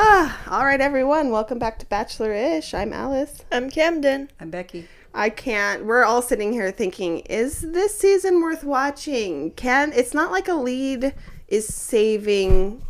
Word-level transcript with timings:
Ah, 0.00 0.40
all 0.48 0.64
right, 0.64 0.80
everyone. 0.80 1.32
Welcome 1.32 1.58
back 1.58 1.80
to 1.80 1.86
Bachelor 1.86 2.32
Ish. 2.32 2.72
I'm 2.72 2.92
Alice. 2.92 3.42
I'm 3.50 3.68
Camden. 3.68 4.30
I'm 4.38 4.48
Becky. 4.48 4.86
I 5.12 5.28
can't. 5.28 5.86
We're 5.86 6.04
all 6.04 6.22
sitting 6.22 6.52
here 6.52 6.70
thinking, 6.70 7.18
is 7.20 7.62
this 7.62 7.98
season 7.98 8.40
worth 8.40 8.62
watching? 8.62 9.50
Can 9.54 9.92
it's 9.92 10.14
not 10.14 10.30
like 10.30 10.46
a 10.46 10.54
lead 10.54 11.14
is 11.48 11.66
saving 11.66 12.80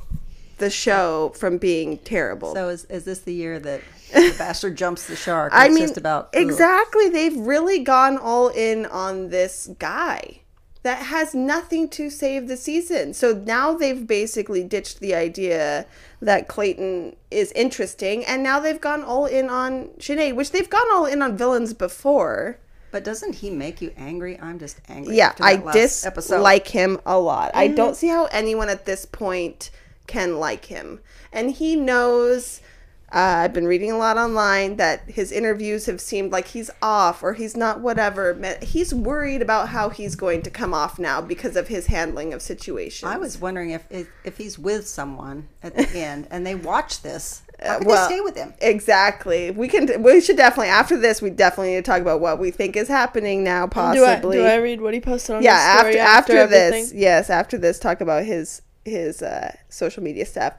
the 0.58 0.68
show 0.68 1.32
from 1.34 1.56
being 1.56 1.96
terrible. 1.96 2.52
So 2.54 2.68
is, 2.68 2.84
is 2.84 3.04
this 3.04 3.20
the 3.20 3.32
year 3.32 3.58
that 3.58 3.80
the 4.12 4.34
bastard 4.36 4.76
jumps 4.76 5.06
the 5.06 5.16
shark? 5.16 5.54
I 5.54 5.68
It's 5.68 5.74
mean, 5.74 5.84
just 5.84 5.96
about 5.96 6.28
ugh. 6.34 6.42
exactly. 6.42 7.08
They've 7.08 7.38
really 7.38 7.84
gone 7.84 8.18
all 8.18 8.48
in 8.48 8.84
on 8.84 9.30
this 9.30 9.70
guy 9.78 10.42
that 10.88 11.02
has 11.16 11.34
nothing 11.34 11.86
to 11.90 12.08
save 12.08 12.48
the 12.48 12.56
season. 12.56 13.12
So 13.12 13.34
now 13.34 13.74
they've 13.74 14.06
basically 14.06 14.64
ditched 14.64 15.00
the 15.00 15.14
idea 15.14 15.84
that 16.22 16.48
Clayton 16.48 17.14
is 17.30 17.52
interesting, 17.52 18.24
and 18.24 18.42
now 18.42 18.58
they've 18.58 18.80
gone 18.80 19.02
all 19.04 19.26
in 19.26 19.50
on 19.50 19.88
Shanae, 19.98 20.34
which 20.34 20.50
they've 20.50 20.70
gone 20.70 20.86
all 20.94 21.04
in 21.04 21.20
on 21.20 21.36
villains 21.36 21.74
before. 21.74 22.58
But 22.90 23.04
doesn't 23.04 23.34
he 23.34 23.50
make 23.50 23.82
you 23.82 23.92
angry? 23.98 24.40
I'm 24.40 24.58
just 24.58 24.80
angry. 24.88 25.14
Yeah, 25.18 25.34
I 25.40 25.56
that 25.56 25.64
last 25.66 26.06
episode. 26.06 26.36
dislike 26.36 26.68
him 26.68 26.98
a 27.04 27.18
lot. 27.18 27.50
I 27.52 27.66
Mm-hmm. 27.66 27.76
don't 27.76 27.94
see 27.96 28.08
how 28.08 28.24
anyone 28.32 28.70
at 28.70 28.86
this 28.86 29.04
point 29.04 29.70
can 30.06 30.38
like 30.38 30.64
him. 30.64 31.00
And 31.34 31.50
he 31.50 31.76
knows. 31.76 32.62
Uh, 33.10 33.40
I've 33.44 33.54
been 33.54 33.66
reading 33.66 33.90
a 33.90 33.96
lot 33.96 34.18
online 34.18 34.76
that 34.76 35.00
his 35.08 35.32
interviews 35.32 35.86
have 35.86 35.98
seemed 35.98 36.30
like 36.30 36.48
he's 36.48 36.70
off 36.82 37.22
or 37.22 37.32
he's 37.32 37.56
not 37.56 37.80
whatever. 37.80 38.58
He's 38.60 38.92
worried 38.92 39.40
about 39.40 39.70
how 39.70 39.88
he's 39.88 40.14
going 40.14 40.42
to 40.42 40.50
come 40.50 40.74
off 40.74 40.98
now 40.98 41.22
because 41.22 41.56
of 41.56 41.68
his 41.68 41.86
handling 41.86 42.34
of 42.34 42.42
situations. 42.42 43.10
I 43.10 43.16
was 43.16 43.38
wondering 43.38 43.70
if, 43.70 43.86
if 43.90 44.08
if 44.24 44.36
he's 44.36 44.58
with 44.58 44.86
someone 44.86 45.48
at 45.62 45.74
the 45.74 45.88
end 45.94 46.28
and 46.30 46.46
they 46.46 46.54
watch 46.54 47.00
this, 47.00 47.42
how 47.60 47.78
can 47.78 47.82
Uh, 47.82 47.84
well, 47.86 48.08
they 48.08 48.14
stay 48.14 48.20
with 48.20 48.36
him? 48.36 48.52
Exactly. 48.60 49.52
We 49.52 49.68
can. 49.68 50.02
We 50.02 50.20
should 50.20 50.36
definitely 50.36 50.68
after 50.68 50.98
this. 50.98 51.22
We 51.22 51.30
definitely 51.30 51.70
need 51.70 51.84
to 51.84 51.90
talk 51.90 52.02
about 52.02 52.20
what 52.20 52.38
we 52.38 52.50
think 52.50 52.76
is 52.76 52.88
happening 52.88 53.42
now. 53.42 53.66
Do 53.66 53.70
Possibly. 53.70 54.38
I, 54.38 54.42
do 54.42 54.46
I 54.46 54.56
read 54.56 54.82
what 54.82 54.92
he 54.92 55.00
posted 55.00 55.36
on 55.36 55.42
yeah 55.42 55.72
his 55.72 55.78
story 55.78 55.98
after 55.98 56.36
after, 56.36 56.46
this 56.46 56.92
yes 56.92 57.30
after 57.30 57.56
this 57.56 57.78
talk 57.78 58.02
about 58.02 58.24
his 58.24 58.60
his 58.84 59.22
uh 59.22 59.54
social 59.68 60.02
media 60.02 60.24
stuff 60.24 60.54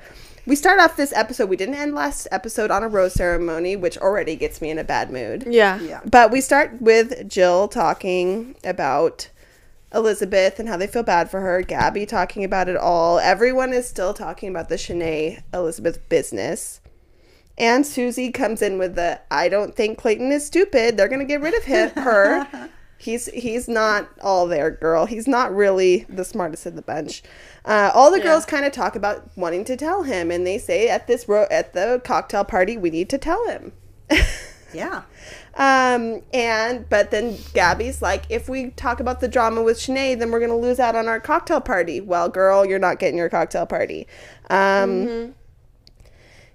we 0.50 0.56
start 0.56 0.80
off 0.80 0.98
this 0.98 1.14
episode 1.14 1.48
we 1.48 1.56
didn't 1.56 1.76
end 1.76 1.94
last 1.96 2.28
episode 2.32 2.72
on 2.72 2.84
a 2.84 2.88
rose 2.88 3.14
ceremony 3.14 3.76
which 3.76 3.98
already 4.00 4.36
gets 4.36 4.62
me 4.62 4.70
in 4.70 4.78
a 4.80 4.84
bad 4.84 5.12
mood 5.12 5.46
Yeah. 5.48 5.80
Yeah. 5.80 6.02
but 6.06 6.32
we 6.32 6.42
start 6.42 6.82
with 6.82 7.30
jill 7.30 7.68
talking 7.68 8.56
about 8.64 9.30
elizabeth 9.94 10.60
and 10.60 10.68
how 10.68 10.76
they 10.78 10.88
feel 10.88 11.04
bad 11.04 11.30
for 11.32 11.42
her 11.42 11.62
gabby 11.62 12.06
talking 12.06 12.44
about 12.44 12.68
it 12.68 12.76
all 12.76 13.20
everyone 13.20 13.74
is 13.74 13.88
still 13.88 14.14
talking 14.14 14.50
about 14.50 14.70
the 14.70 14.76
Shanae 14.76 15.42
elizabeth 15.54 16.08
business 16.10 16.82
and 17.58 17.86
Susie 17.86 18.32
comes 18.32 18.62
in 18.62 18.78
with 18.78 18.96
the 18.96 19.20
I 19.30 19.50
don't 19.50 19.76
think 19.76 19.98
Clayton 19.98 20.32
is 20.32 20.46
stupid. 20.46 20.96
They're 20.96 21.10
gonna 21.10 21.26
get 21.26 21.42
rid 21.42 21.54
of 21.54 21.66
him 21.66 21.90
her. 21.90 22.48
He's 23.00 23.28
he's 23.28 23.70
not 23.70 24.10
all 24.22 24.46
there, 24.46 24.70
girl. 24.70 25.06
He's 25.06 25.28
not 25.28 25.56
really 25.56 26.06
the 26.10 26.26
smartest 26.26 26.66
of 26.66 26.76
the 26.76 26.82
bunch. 26.82 27.24
Uh, 27.64 27.92
all 27.94 28.12
the 28.12 28.20
girls 28.20 28.46
kind 28.46 28.66
of 28.66 28.74
talk 28.74 28.96
about 28.96 29.30
wanting 29.38 29.64
to 29.66 29.78
tell 29.78 30.04
him, 30.04 30.32
and 30.32 30.46
they 30.46 30.58
say 30.58 30.90
at 30.90 31.08
this 31.08 31.28
ro- 31.28 31.48
at 31.50 31.74
the 31.74 32.02
cocktail 32.04 32.44
party, 32.44 32.78
we 32.78 32.90
need 32.90 33.10
to 33.10 33.18
tell 33.18 33.48
him. 33.48 33.72
Yeah. 34.74 35.04
Um, 35.56 36.22
and 36.34 36.88
but 36.90 37.12
then 37.12 37.38
Gabby's 37.54 38.02
like, 38.02 38.26
if 38.30 38.48
we 38.48 38.70
talk 38.72 39.00
about 39.00 39.20
the 39.20 39.28
drama 39.28 39.62
with 39.64 39.78
Shanae, 39.78 40.18
then 40.18 40.32
we're 40.32 40.40
gonna 40.40 40.58
lose 40.58 40.80
out 40.80 40.96
on 40.96 41.08
our 41.08 41.20
cocktail 41.20 41.62
party. 41.62 42.00
Well, 42.00 42.30
girl, 42.30 42.66
you're 42.66 42.80
not 42.80 43.00
getting 43.00 43.18
your 43.18 43.30
cocktail 43.30 43.66
party. 43.66 44.08
Um, 44.50 45.34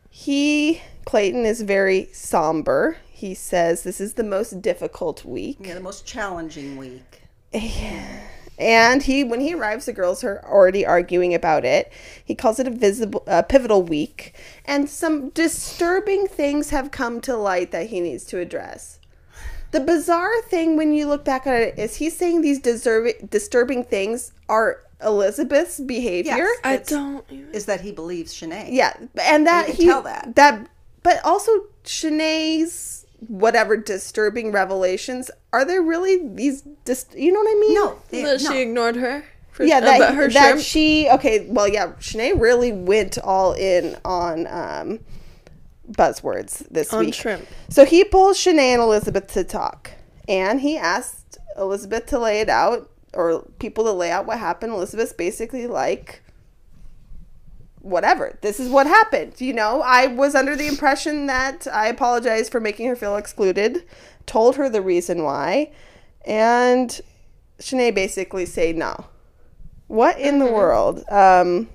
he 0.08 0.80
Clayton 1.04 1.44
is 1.44 1.62
very 1.62 2.08
somber. 2.12 2.96
He 3.16 3.32
says 3.32 3.84
this 3.84 4.00
is 4.00 4.14
the 4.14 4.24
most 4.24 4.60
difficult 4.60 5.24
week. 5.24 5.58
Yeah, 5.60 5.74
the 5.74 5.80
most 5.80 6.04
challenging 6.04 6.76
week. 6.76 7.22
And 8.58 9.02
he, 9.04 9.22
when 9.22 9.40
he 9.40 9.54
arrives, 9.54 9.86
the 9.86 9.92
girls 9.92 10.24
are 10.24 10.44
already 10.44 10.84
arguing 10.84 11.32
about 11.32 11.64
it. 11.64 11.92
He 12.24 12.34
calls 12.34 12.58
it 12.58 12.66
a 12.66 12.70
visible, 12.70 13.22
uh, 13.28 13.42
pivotal 13.42 13.84
week, 13.84 14.34
and 14.64 14.90
some 14.90 15.28
disturbing 15.30 16.26
things 16.26 16.70
have 16.70 16.90
come 16.90 17.20
to 17.20 17.36
light 17.36 17.70
that 17.70 17.90
he 17.90 18.00
needs 18.00 18.24
to 18.26 18.38
address. 18.40 18.98
The 19.70 19.80
bizarre 19.80 20.42
thing, 20.42 20.76
when 20.76 20.92
you 20.92 21.06
look 21.06 21.24
back 21.24 21.46
at 21.46 21.60
it, 21.60 21.78
is 21.78 21.96
he's 21.96 22.16
saying 22.16 22.42
these 22.42 22.60
deserve- 22.60 23.30
disturbing 23.30 23.84
things 23.84 24.32
are 24.48 24.80
Elizabeth's 25.00 25.78
behavior. 25.78 26.36
Yes. 26.36 26.60
I 26.64 26.76
don't. 26.78 27.24
Even, 27.30 27.52
Is 27.52 27.66
that 27.66 27.80
he 27.80 27.92
believes 27.92 28.34
Shanae? 28.34 28.68
Yeah, 28.70 28.96
and 29.20 29.46
that 29.46 29.66
can 29.66 29.74
he 29.76 29.86
tell 29.86 30.02
that. 30.02 30.34
that, 30.34 30.68
but 31.02 31.20
also 31.24 31.50
Shanae's 31.84 33.03
whatever 33.28 33.76
disturbing 33.76 34.52
revelations 34.52 35.30
are 35.52 35.64
there 35.64 35.82
really 35.82 36.28
these? 36.28 36.62
Dis- 36.84 37.06
you 37.14 37.32
know 37.32 37.40
what 37.40 37.56
I 37.56 37.60
mean? 37.60 37.74
No. 37.74 37.98
They, 38.10 38.22
that 38.22 38.42
no. 38.42 38.50
she 38.50 38.60
ignored 38.60 38.96
her. 38.96 39.24
For, 39.52 39.62
yeah 39.62 39.78
that, 39.78 40.14
her 40.14 40.28
that 40.30 40.48
shrimp. 40.48 40.62
she 40.62 41.08
okay 41.10 41.46
well 41.48 41.68
yeah 41.68 41.92
Shanae 42.00 42.40
really 42.40 42.72
went 42.72 43.18
all 43.18 43.52
in 43.52 43.96
on 44.04 44.48
um 44.48 44.98
buzzwords 45.88 46.68
this 46.70 46.92
On 46.92 47.04
week 47.04 47.14
shrimp. 47.14 47.46
so 47.68 47.84
he 47.84 48.02
pulls 48.02 48.36
Shanae 48.36 48.72
and 48.74 48.82
Elizabeth 48.82 49.28
to 49.34 49.44
talk 49.44 49.92
and 50.26 50.60
he 50.60 50.76
asked 50.76 51.38
Elizabeth 51.56 52.06
to 52.06 52.18
lay 52.18 52.40
it 52.40 52.48
out 52.48 52.90
or 53.12 53.42
people 53.60 53.84
to 53.84 53.92
lay 53.92 54.10
out 54.10 54.26
what 54.26 54.40
happened 54.40 54.72
Elizabeth's 54.72 55.12
basically 55.12 55.68
like 55.68 56.23
whatever. 57.84 58.38
This 58.40 58.58
is 58.58 58.68
what 58.68 58.86
happened 58.86 59.40
you 59.40 59.52
know? 59.52 59.82
I 59.82 60.06
was 60.06 60.34
under 60.34 60.56
the 60.56 60.66
impression 60.66 61.26
that 61.26 61.66
I 61.72 61.88
apologized 61.88 62.50
for 62.50 62.60
making 62.60 62.86
her 62.88 62.96
feel 62.96 63.16
excluded 63.16 63.84
told 64.26 64.56
her 64.56 64.68
the 64.68 64.82
reason 64.82 65.22
why 65.22 65.70
and 66.24 67.00
Shanae 67.60 67.94
basically 67.94 68.46
say 68.46 68.72
no. 68.72 69.06
What 69.86 70.18
in 70.18 70.38
the 70.38 70.50
world? 70.50 71.04
Um, 71.10 71.68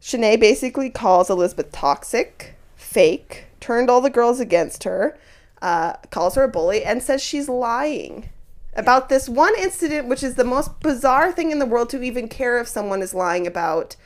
Shanae 0.00 0.38
basically 0.38 0.90
calls 0.90 1.28
Elizabeth 1.28 1.72
toxic, 1.72 2.54
fake, 2.76 3.46
turned 3.60 3.90
all 3.90 4.00
the 4.00 4.10
girls 4.10 4.40
against 4.40 4.84
her, 4.84 5.18
uh, 5.60 5.94
calls 6.10 6.34
her 6.36 6.44
a 6.44 6.48
bully, 6.48 6.84
and 6.84 7.02
says 7.02 7.22
she's 7.22 7.48
lying 7.48 8.30
about 8.76 9.08
this 9.08 9.28
one 9.28 9.54
incident, 9.58 10.08
which 10.08 10.22
is 10.22 10.34
the 10.34 10.44
most 10.44 10.80
bizarre 10.80 11.32
thing 11.32 11.50
in 11.50 11.58
the 11.58 11.66
world 11.66 11.90
to 11.90 12.02
even 12.02 12.28
care 12.28 12.58
if 12.58 12.68
someone 12.68 13.02
is 13.02 13.14
lying 13.14 13.46
about 13.46 13.96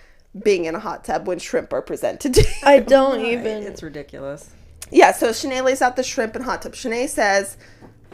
being 0.43 0.65
in 0.67 0.75
a 0.75 0.79
hot 0.81 1.05
tub 1.05 1.27
when 1.27 1.39
shrimp 1.39 1.73
are 1.73 1.83
presented 1.83 2.35
to 2.35 2.43
you. 2.43 2.49
I 2.63 2.81
don't 2.81 3.19
Right, 3.19 3.33
even. 3.33 3.63
It's 3.65 3.83
ridiculous. 3.83 4.51
Yeah, 4.91 5.13
so 5.13 5.31
Shanae 5.31 5.63
lays 5.65 5.83
out 5.83 5.97
the 5.97 6.03
shrimp 6.03 6.35
and 6.37 6.45
hot 6.45 6.63
tub. 6.63 6.73
Shanae 6.73 7.09
says, 7.09 7.57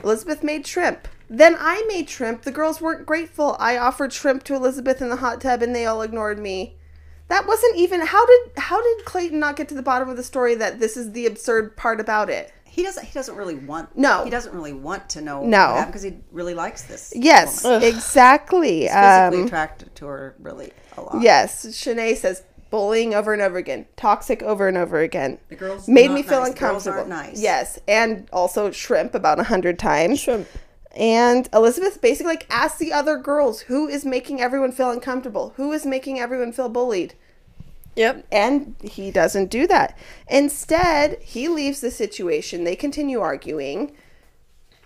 Elizabeth 0.02 0.42
made 0.42 0.66
shrimp. 0.66 1.06
Then 1.30 1.56
I 1.58 1.84
made 1.88 2.08
shrimp. 2.10 2.42
The 2.42 2.50
girls 2.52 2.80
weren't 2.80 3.06
grateful. 3.06 3.56
I 3.58 3.78
offered 3.78 4.12
shrimp 4.12 4.44
to 4.44 4.54
Elizabeth 4.54 5.00
in 5.00 5.08
the 5.08 5.16
hot 5.16 5.40
tub 5.40 5.62
and 5.62 5.74
they 5.74 5.86
all 5.86 6.02
ignored 6.02 6.38
me. 6.38 6.76
That 7.28 7.46
wasn't 7.46 7.76
even 7.76 8.02
how 8.04 8.24
did 8.26 8.40
how 8.58 8.82
did 8.82 9.06
Clayton 9.06 9.38
not 9.40 9.56
get 9.56 9.68
to 9.70 9.74
the 9.74 9.82
bottom 9.82 10.10
of 10.10 10.16
the 10.18 10.22
story 10.22 10.54
that 10.56 10.78
this 10.78 10.94
is 10.96 11.12
the 11.12 11.24
absurd 11.24 11.74
part 11.76 11.98
about 11.98 12.28
it? 12.28 12.52
He 12.66 12.82
doesn't. 12.82 13.06
He 13.06 13.12
doesn't 13.14 13.34
really 13.36 13.54
want. 13.54 13.96
No. 13.96 14.24
He 14.24 14.30
doesn't 14.30 14.52
really 14.54 14.74
want 14.74 15.08
to 15.10 15.22
know. 15.22 15.42
No. 15.44 15.84
because 15.86 16.02
he 16.02 16.18
really 16.32 16.52
likes 16.54 16.82
this. 16.82 17.12
Yes, 17.16 17.64
woman. 17.64 17.82
exactly. 17.84 18.80
He's 18.82 18.90
physically 18.90 19.38
Um, 19.40 19.46
attracted 19.46 19.94
to 19.94 20.06
her 20.06 20.34
really 20.40 20.72
a 20.96 21.02
lot. 21.02 21.22
yes, 21.22 21.66
Shanae 21.66 22.16
says 22.16 22.42
bullying 22.70 23.14
over 23.14 23.32
and 23.32 23.40
over 23.40 23.58
again, 23.58 23.86
toxic 23.96 24.42
over 24.42 24.66
and 24.66 24.76
over 24.76 25.00
again. 25.00 25.38
The 25.48 25.56
girls 25.56 25.86
made 25.88 26.10
me 26.10 26.22
feel 26.22 26.40
nice. 26.40 26.50
Uncomfortable. 26.50 27.06
nice. 27.06 27.40
Yes, 27.40 27.78
and 27.86 28.28
also 28.32 28.70
shrimp 28.70 29.14
about 29.14 29.38
a 29.38 29.44
hundred 29.44 29.78
times. 29.78 30.20
Shrimp. 30.20 30.48
And 30.96 31.48
Elizabeth 31.52 32.00
basically 32.00 32.32
like 32.32 32.46
asked 32.50 32.78
the 32.78 32.92
other 32.92 33.16
girls 33.16 33.62
who 33.62 33.88
is 33.88 34.04
making 34.04 34.40
everyone 34.40 34.72
feel 34.72 34.90
uncomfortable, 34.90 35.52
who 35.56 35.72
is 35.72 35.84
making 35.84 36.20
everyone 36.20 36.52
feel 36.52 36.68
bullied. 36.68 37.14
Yep. 37.96 38.26
And 38.32 38.74
he 38.82 39.10
doesn't 39.10 39.50
do 39.50 39.66
that. 39.68 39.96
Instead, 40.28 41.20
he 41.20 41.48
leaves 41.48 41.80
the 41.80 41.90
situation. 41.90 42.64
They 42.64 42.76
continue 42.76 43.20
arguing. 43.20 43.92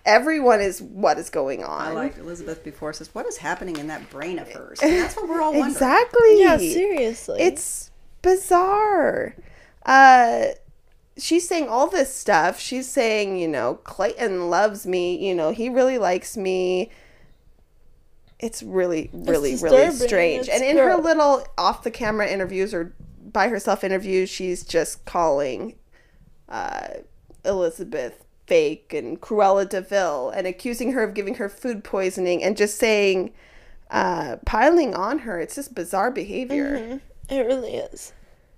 Everyone 0.04 0.60
is 0.60 0.80
what 0.80 1.18
is 1.18 1.30
going 1.30 1.64
on. 1.64 1.88
I 1.88 1.92
liked 1.92 2.18
Elizabeth 2.18 2.64
before 2.64 2.92
says, 2.92 3.14
"What 3.14 3.26
is 3.26 3.38
happening 3.38 3.76
in 3.76 3.88
that 3.88 4.08
brain 4.10 4.38
of 4.38 4.50
hers?" 4.50 4.80
And 4.82 4.92
that's 4.92 5.16
what 5.16 5.28
we're 5.28 5.40
all 5.40 5.52
wondering. 5.52 5.72
exactly. 5.72 6.40
Yeah, 6.40 6.56
seriously. 6.56 7.40
It's 7.40 7.90
bizarre. 8.22 9.34
Uh 9.84 10.46
she's 11.18 11.46
saying 11.46 11.68
all 11.68 11.88
this 11.88 12.14
stuff. 12.14 12.60
She's 12.60 12.88
saying, 12.88 13.38
you 13.38 13.48
know, 13.48 13.74
Clayton 13.84 14.48
loves 14.48 14.86
me, 14.86 15.16
you 15.16 15.34
know, 15.34 15.50
he 15.50 15.68
really 15.68 15.98
likes 15.98 16.36
me. 16.36 16.90
It's 18.38 18.62
really, 18.62 19.10
really, 19.12 19.56
really 19.56 19.90
strange. 19.90 20.46
It's 20.46 20.48
and 20.48 20.64
in 20.64 20.76
her 20.76 20.96
little 20.96 21.44
off 21.58 21.82
the 21.82 21.90
camera 21.90 22.28
interviews 22.28 22.72
or 22.72 22.94
by 23.32 23.48
herself 23.48 23.82
interviews, 23.82 24.30
she's 24.30 24.62
just 24.62 25.04
calling 25.04 25.74
uh, 26.48 26.88
Elizabeth 27.44 28.24
fake 28.48 28.92
and 28.94 29.20
Cruella 29.20 29.68
de 29.68 29.80
Vil 29.82 30.30
and 30.30 30.46
accusing 30.46 30.92
her 30.92 31.02
of 31.04 31.14
giving 31.14 31.34
her 31.34 31.48
food 31.48 31.84
poisoning 31.84 32.42
and 32.42 32.56
just 32.56 32.78
saying, 32.78 33.32
uh, 33.90 34.36
piling 34.46 34.94
on 34.94 35.20
her. 35.20 35.38
It's 35.38 35.54
just 35.54 35.74
bizarre 35.74 36.10
behavior. 36.10 36.78
Mhm. 36.78 37.00
It 37.28 37.46
really 37.46 37.74
is. 37.74 38.12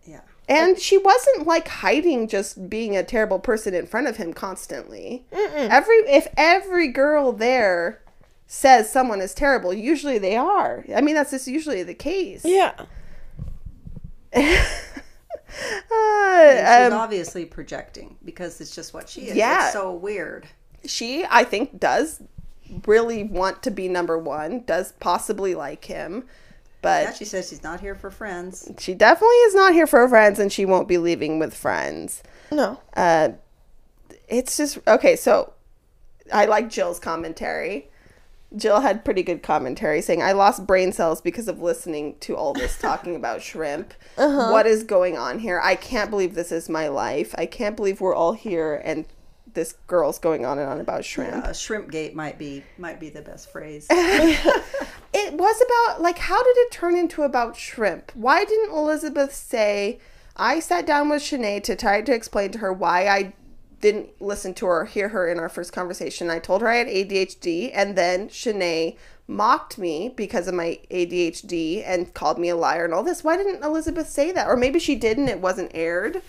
Yeah. 0.05 0.21
And 0.49 0.79
she 0.79 0.97
wasn't 0.97 1.47
like 1.47 1.69
hiding 1.69 2.29
just 2.29 2.71
being 2.71 2.97
a 2.97 3.03
terrible 3.03 3.39
person 3.41 3.75
in 3.75 3.87
front 3.87 4.07
of 4.07 4.17
him 4.17 4.33
constantly. 4.33 5.25
Every 5.33 5.97
if 6.09 6.29
every 6.37 6.89
girl 6.89 7.33
there 7.33 8.01
says 8.47 8.91
someone 8.91 9.21
is 9.21 9.35
terrible, 9.35 9.73
usually 9.75 10.19
they 10.19 10.37
are. 10.37 10.85
I 10.95 11.01
mean, 11.01 11.15
that's 11.15 11.31
just 11.33 11.47
usually 11.47 11.83
the 11.83 11.95
case. 11.95 12.45
Yeah. 12.45 12.73
And 15.93 16.59
she's 16.59 16.67
Uh, 16.67 16.89
um, 16.89 16.93
obviously 16.93 17.45
projecting 17.45 18.17
because 18.25 18.61
it's 18.61 18.75
just 18.75 18.95
what 18.95 19.09
she 19.09 19.23
is. 19.29 19.37
Yeah. 19.37 19.65
It's 19.65 19.73
so 19.73 19.93
weird. 19.93 20.47
she, 20.85 21.25
I 21.29 21.45
think, 21.45 21.79
does 21.81 22.23
really 22.87 23.25
want 23.25 23.63
to 23.65 23.71
be 23.71 23.89
number 23.89 24.19
one. 24.19 24.61
Does 24.65 24.93
possibly 25.01 25.55
like 25.55 25.85
him, 25.85 26.25
but 26.83 27.05
Yeah, 27.05 27.13
she 27.13 27.25
says 27.25 27.49
she's 27.49 27.63
not 27.63 27.81
here 27.81 27.95
for 27.95 28.11
friends. 28.11 28.71
she 28.79 28.95
definitely 28.95 29.37
is 29.37 29.55
not 29.55 29.73
here 29.73 29.87
for 29.87 30.09
friends, 30.09 30.39
and 30.39 30.53
she 30.53 30.65
won't 30.65 30.89
be 30.89 30.99
leaving 30.99 31.39
with 31.39 31.55
friends. 31.55 32.23
No. 32.53 32.81
Uh, 32.97 33.31
it's 34.29 34.57
just 34.57 34.79
okay. 34.87 35.17
So 35.17 35.53
I 36.33 36.47
like 36.47 36.71
Jill's 36.71 37.01
commentary. 37.01 37.91
Jill 38.57 38.81
had 38.81 39.05
pretty 39.05 39.23
good 39.23 39.43
commentary 39.43 40.01
saying, 40.03 40.23
I 40.23 40.33
lost 40.33 40.67
brain 40.67 40.93
cells 40.93 41.21
because 41.21 41.49
of 41.49 41.63
listening 41.63 42.17
to 42.21 42.37
all 42.37 42.53
this 42.53 42.79
talking 42.81 43.17
about 43.17 43.43
shrimp. 43.43 43.95
What 44.17 44.67
is 44.67 44.83
going 44.83 45.17
on 45.17 45.39
here? 45.39 45.61
I 45.63 45.77
can't 45.77 46.11
believe 46.11 46.35
this 46.35 46.53
is 46.53 46.69
my 46.69 46.89
life. 46.89 47.35
I 47.39 47.47
can't 47.47 47.77
believe 47.77 48.01
we're 48.01 48.15
all 48.15 48.33
here 48.33 48.81
and 48.85 49.07
this 49.53 49.75
girl's 49.89 50.21
going 50.21 50.47
on 50.47 50.59
and 50.59 50.69
on 50.69 50.81
about 50.81 51.05
shrimp. 51.05 51.45
Uh, 51.45 51.53
shrimp 51.53 51.91
gate 51.91 52.15
might 52.15 52.39
be 52.39 52.63
might 52.79 53.01
be 53.01 53.09
the 53.09 53.23
best 53.23 53.51
phrase. 53.51 53.89
It 55.13 55.35
was 55.35 55.61
about, 55.61 56.03
like, 56.03 56.19
how 56.19 56.43
did 56.43 56.57
it 56.57 56.71
turn 56.71 56.97
into 56.97 57.23
about 57.23 57.57
shrimp? 57.57 58.13
Why 58.15 58.45
didn't 58.45 58.71
Elizabeth 58.71 59.35
say, 59.35 59.99
I 60.37 60.61
sat 60.61 60.87
down 60.87 61.09
with 61.09 61.23
Shanae 61.23 61.63
to 61.65 61.75
try 61.75 62.01
to 62.01 62.15
explain 62.15 62.53
to 62.53 62.59
her 62.59 62.73
why 62.73 63.09
I 63.09 63.33
didn't 63.81 64.21
listen 64.21 64.55
to 64.55 64.67
her 64.67 64.81
or 64.81 64.85
hear 64.85 65.09
her 65.09 65.29
in 65.29 65.39
our 65.39 65.49
first 65.49 65.73
conversation. 65.73 66.31
I 66.31 66.39
told 66.39 66.61
her 66.63 66.69
I 66.69 66.77
had 66.77 66.87
ADHD, 66.87 67.71
and 67.75 67.97
then 67.97 68.29
Shanae 68.29 68.97
mocked 69.27 69.79
me 69.79 70.13
because 70.15 70.49
of 70.49 70.55
my 70.55 70.79
ADHD 70.91 71.83
and 71.87 72.13
called 72.13 72.39
me 72.39 72.49
a 72.49 72.57
liar 72.57 72.85
and 72.85 72.93
all 72.93 73.03
this. 73.03 73.25
Why 73.25 73.37
didn't 73.37 73.65
Elizabeth 73.65 74.09
say 74.09 74.33
that? 74.33 74.49
Or 74.49 74.57
maybe 74.57 74.79
she 74.79 74.97
didn't, 74.97 75.29
it 75.29 75.41
wasn't 75.41 75.71
aired. 75.73 76.23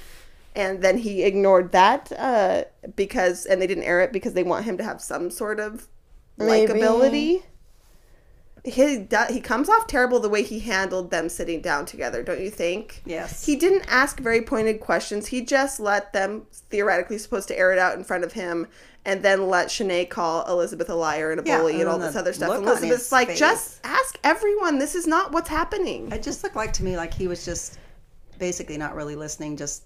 And 0.56 0.82
then 0.82 1.00
he 1.00 1.24
ignored 1.24 1.72
that 1.72 2.12
uh, 2.18 2.66
because, 2.96 3.46
and 3.46 3.62
they 3.62 3.68
didn't 3.68 3.86
air 3.86 4.02
it 4.02 4.12
because 4.12 4.34
they 4.34 4.44
want 4.44 4.66
him 4.66 4.78
to 4.78 4.84
have 4.84 5.02
some 5.02 5.32
sort 5.32 5.60
of 5.60 5.88
likability. 6.38 7.44
He 8.64 9.08
he 9.30 9.42
comes 9.42 9.70
off 9.70 9.88
terrible 9.88 10.20
the 10.20 10.30
way 10.30 10.44
he 10.44 10.60
handled 10.60 11.10
them 11.10 11.30
sitting 11.30 11.62
down 11.62 11.86
together, 11.86 12.22
don't 12.22 12.40
you 12.40 12.52
think? 12.52 13.02
Yes. 13.06 13.46
He 13.46 13.56
didn't 13.56 13.86
ask 13.88 14.20
very 14.20 14.42
pointed 14.42 14.80
questions. 14.80 15.28
He 15.28 15.44
just 15.44 15.80
let 15.80 16.14
them 16.14 16.46
theoretically 16.70 17.18
supposed 17.18 17.48
to 17.48 17.58
air 17.58 17.72
it 17.72 17.80
out 17.80 17.98
in 17.98 18.04
front 18.04 18.24
of 18.24 18.34
him 18.34 18.68
and 19.04 19.24
then 19.24 19.48
let 19.50 19.70
Shanae 19.70 20.08
call 20.10 20.46
Elizabeth 20.48 20.90
a 20.90 20.96
liar 20.96 21.32
and 21.32 21.40
a 21.40 21.44
Yeah, 21.44 21.58
bully 21.58 21.74
and 21.74 21.82
and 21.82 21.90
all 21.90 21.98
this 21.98 22.16
other 22.16 22.34
stuff. 22.34 22.52
And 22.52 22.66
Elizabeth's 22.68 23.12
like, 23.12 23.30
face. 23.30 23.40
just 23.40 23.80
ask 23.84 24.20
everyone. 24.24 24.78
This 24.78 24.94
is 24.94 25.08
not 25.08 25.32
what's 25.32 25.50
happening. 25.50 26.12
It 26.12 26.22
just 26.22 26.44
looked 26.44 26.56
like 26.56 26.74
to 26.74 26.84
me 26.84 26.98
like 26.98 27.14
he 27.14 27.28
was 27.28 27.44
just 27.44 27.80
basically 28.38 28.78
not 28.78 28.96
really 28.96 29.16
listening. 29.16 29.58
Just 29.58 29.84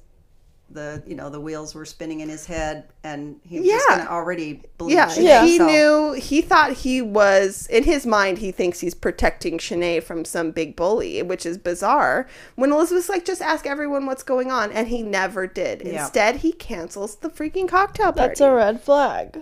the 0.69 1.03
you 1.05 1.15
know 1.15 1.29
the 1.29 1.39
wheels 1.39 1.75
were 1.75 1.85
spinning 1.85 2.21
in 2.21 2.29
his 2.29 2.45
head, 2.45 2.85
and 3.03 3.39
he 3.43 3.59
was 3.59 3.67
just 3.69 3.85
Yeah. 3.89 3.97
gonna 3.97 4.09
already 4.09 4.63
believe. 4.77 4.95
Yeah, 4.95 5.07
Shanae, 5.07 5.23
Yeah. 5.23 5.45
he 5.45 5.57
so- 5.57 5.65
knew. 5.67 6.13
He 6.13 6.41
thought 6.41 6.73
he 6.73 7.01
was 7.01 7.67
in 7.69 7.83
his 7.83 8.05
mind. 8.05 8.39
He 8.39 8.51
thinks 8.51 8.79
he's 8.79 8.95
protecting 8.95 9.57
Shanae 9.57 10.01
from 10.03 10.25
some 10.25 10.51
big 10.51 10.75
bully, 10.75 11.21
which 11.21 11.45
is 11.45 11.57
bizarre. 11.57 12.27
When 12.55 12.71
Elizabeth's 12.71 13.09
like, 13.09 13.25
"Just 13.25 13.41
ask 13.41 13.65
everyone 13.67 14.05
what's 14.05 14.23
going 14.23 14.51
on," 14.51 14.71
and 14.71 14.87
he 14.87 15.01
never 15.03 15.45
did. 15.47 15.83
Yeah. 15.85 16.01
Instead, 16.03 16.37
he 16.37 16.51
cancels 16.51 17.15
the 17.17 17.29
freaking 17.29 17.67
cocktail 17.67 18.11
party. 18.11 18.29
That's 18.29 18.41
a 18.41 18.51
red 18.51 18.81
flag. 18.81 19.41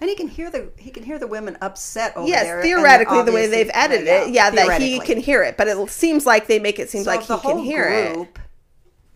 And 0.00 0.08
he 0.10 0.16
can 0.16 0.26
hear 0.28 0.50
the 0.50 0.68
he 0.76 0.90
can 0.90 1.02
hear 1.04 1.18
the 1.18 1.28
women 1.28 1.56
upset 1.60 2.16
over 2.16 2.26
Yes, 2.26 2.42
there. 2.44 2.60
and 2.60 2.64
they're 2.68 2.76
theoretically, 2.76 3.22
the 3.22 3.30
way 3.32 3.46
they've 3.46 3.70
edited 3.72 4.06
yeah, 4.06 4.22
it, 4.24 4.30
yeah, 4.30 4.50
that 4.50 4.80
he 4.80 4.98
can 5.00 5.18
hear 5.18 5.42
it, 5.44 5.56
but 5.56 5.68
it 5.68 5.90
seems 5.90 6.26
like 6.26 6.46
they 6.48 6.58
make 6.58 6.78
it 6.80 6.90
seem 6.90 7.04
So 7.04 7.10
like 7.10 7.20
if 7.20 7.26
he 7.26 7.32
can 7.34 7.38
whole 7.38 7.62
hear 7.62 7.84
it. 7.84 8.14
group 8.14 8.38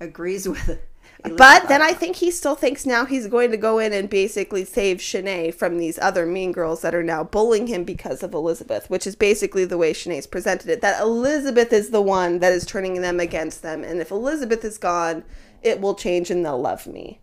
Agrees 0.00 0.46
with 0.48 0.68
it. 0.68 0.86
But 1.22 1.68
then 1.68 1.82
I 1.82 1.92
think 1.92 2.16
he 2.16 2.30
still 2.30 2.54
thinks 2.54 2.86
now 2.86 3.04
he's 3.04 3.26
going 3.26 3.50
to 3.50 3.56
go 3.56 3.78
in 3.78 3.92
and 3.92 4.08
basically 4.08 4.64
save 4.64 4.98
Shanae 4.98 5.54
from 5.54 5.78
these 5.78 5.98
other 5.98 6.26
mean 6.26 6.52
girls 6.52 6.82
that 6.82 6.94
are 6.94 7.02
now 7.02 7.24
bullying 7.24 7.66
him 7.66 7.84
because 7.84 8.22
of 8.22 8.34
Elizabeth, 8.34 8.88
which 8.90 9.06
is 9.06 9.16
basically 9.16 9.64
the 9.64 9.78
way 9.78 9.92
Shanae's 9.92 10.26
presented 10.26 10.68
it. 10.68 10.82
That 10.82 11.00
Elizabeth 11.00 11.72
is 11.72 11.90
the 11.90 12.02
one 12.02 12.38
that 12.40 12.52
is 12.52 12.66
turning 12.66 13.00
them 13.00 13.18
against 13.18 13.62
them, 13.62 13.82
and 13.82 14.00
if 14.00 14.10
Elizabeth 14.10 14.64
is 14.64 14.78
gone, 14.78 15.24
it 15.62 15.80
will 15.80 15.94
change 15.94 16.30
and 16.30 16.44
they'll 16.44 16.60
love 16.60 16.86
me. 16.86 17.20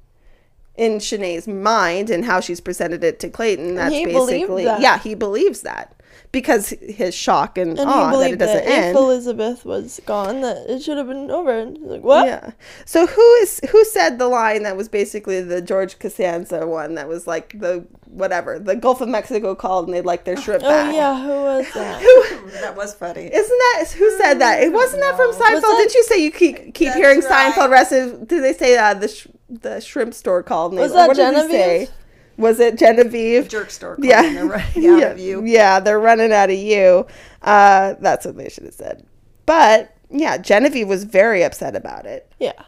In 0.76 0.94
Shanae's 0.94 1.48
mind 1.48 2.10
and 2.10 2.26
how 2.26 2.40
she's 2.40 2.60
presented 2.60 3.04
it 3.04 3.20
to 3.20 3.30
Clayton, 3.30 3.76
that's 3.76 3.94
basically 3.94 4.66
that. 4.66 4.82
yeah, 4.82 4.98
he 4.98 5.14
believes 5.14 5.62
that 5.62 5.96
because 6.32 6.70
his 6.82 7.14
shock 7.16 7.58
and, 7.58 7.78
And 7.80 7.90
awe 7.90 7.94
he 7.94 8.00
that 8.00 8.08
it 8.08 8.12
believed 8.12 8.40
doesn't 8.40 8.56
that, 8.66 8.68
end. 8.68 8.90
if 8.90 8.96
Elizabeth 8.96 9.66
was 9.66 10.00
gone, 10.06 10.42
that 10.42 10.58
it 10.70 10.82
should 10.84 10.98
have 10.98 11.08
been 11.08 11.30
over. 11.32 11.52
And 11.58 11.78
he's 11.78 11.86
like, 11.88 12.04
what? 12.04 12.26
Yeah. 12.28 12.52
So 12.86 13.06
who 13.08 13.34
is 13.36 13.60
who 13.72 13.84
said 13.86 14.20
the 14.20 14.28
line 14.28 14.64
that 14.64 14.76
was 14.78 14.90
basically 14.90 15.42
the 15.42 15.62
George 15.62 16.00
Costanza 16.00 16.66
one 16.68 16.96
that 16.96 17.08
was 17.08 17.28
like 17.28 17.60
the 17.60 17.86
whatever 18.06 18.60
the 18.60 18.76
Gulf 18.76 19.02
of 19.02 19.10
Mexico 19.10 19.56
called 19.56 19.86
and 19.88 19.94
they'd 19.96 20.06
like 20.06 20.24
their 20.24 20.38
shrimp 20.38 20.64
Oh, 20.64 20.70
back. 20.70 20.94
yeah, 20.94 21.20
who 21.24 21.30
was 21.30 21.66
that? 21.74 22.02
who, 22.02 22.50
that 22.62 22.76
was 22.76 22.94
funny. 22.94 23.24
Isn't 23.34 23.60
that 23.60 23.86
who 23.98 24.18
said 24.18 24.36
that? 24.36 24.62
It 24.62 24.72
wasn't 24.72 25.02
that 25.02 25.16
from 25.16 25.32
Seinfeld. 25.32 25.62
That- 25.62 25.76
Didn't 25.80 25.94
you 25.96 26.04
say 26.04 26.18
you 26.24 26.32
keep 26.32 26.74
keep 26.74 26.94
hearing 26.94 27.22
right. 27.22 27.54
Seinfeld 27.54 27.70
recipes? 27.72 28.28
Did 28.28 28.44
they 28.44 28.54
say 28.54 28.78
uh, 28.78 28.94
the 28.94 29.08
sh- 29.08 29.28
the 29.50 29.80
shrimp 29.80 30.14
store 30.14 30.42
called? 30.44 30.72
And 30.74 30.80
they- 30.80 30.84
Was 30.84 30.94
that 30.94 31.08
what 31.08 31.16
did 31.18 31.28
he 31.28 31.42
Genevieve? 31.42 31.88
say? 31.88 31.94
Was 32.38 32.60
it 32.60 32.78
Genevieve? 32.78 33.48
Jerk 33.48 33.70
store. 33.70 33.98
Yeah. 34.00 34.22
Yeah, 34.24 34.32
they're 34.34 34.46
running 34.46 34.88
out 34.88 35.00
yeah. 35.00 35.08
of 35.08 35.20
you. 35.20 35.46
Yeah, 35.46 35.80
they're 35.80 36.00
running 36.00 36.32
out 36.32 36.50
of 36.50 36.58
you. 36.58 37.08
Uh, 37.42 37.96
that's 38.00 38.26
what 38.26 38.38
they 38.38 38.50
should 38.50 38.66
have 38.66 38.74
said. 38.74 39.06
But 39.46 39.96
yeah, 40.10 40.38
Genevieve 40.38 40.88
was 40.88 41.04
very 41.04 41.44
upset 41.44 41.76
about 41.76 42.06
it. 42.06 42.32
Yeah. 42.40 42.64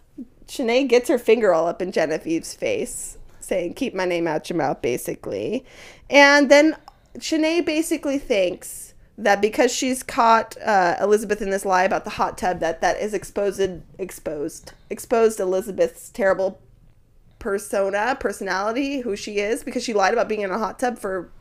Shanae 0.48 0.88
gets 0.88 1.10
her 1.10 1.18
finger 1.18 1.54
all 1.54 1.68
up 1.68 1.82
in 1.82 1.92
Genevieve's 1.92 2.54
face, 2.54 3.18
saying, 3.40 3.74
Keep 3.76 3.94
my 3.94 4.06
name 4.06 4.28
out 4.28 4.50
your 4.50 4.58
mouth, 4.58 4.82
basically. 4.82 5.66
And 6.10 6.50
then 6.50 6.76
Shanae 7.18 7.66
basically 7.66 8.20
thinks 8.20 8.94
that 9.18 9.42
because 9.42 9.74
she's 9.74 10.04
caught 10.04 10.58
uh, 10.62 10.98
Elizabeth 11.00 11.42
in 11.42 11.50
this 11.50 11.66
lie 11.66 11.84
about 11.84 12.04
the 12.04 12.12
hot 12.12 12.38
tub, 12.38 12.60
that 12.60 12.82
that 12.82 13.00
is 13.00 13.14
exposed, 13.14 13.62
exposed, 13.98 14.74
exposed 14.90 15.40
Elizabeth's 15.40 16.10
terrible 16.10 16.60
persona, 17.46 18.18
personality, 18.20 19.02
who 19.02 19.16
she 19.16 19.38
is, 19.38 19.64
because 19.64 19.84
she 19.84 19.94
lied 19.94 20.14
about 20.14 20.28
being 20.28 20.42
in 20.42 20.50
a 20.50 20.58
hot 20.58 20.80
tub 20.80 20.98
for. 20.98 21.32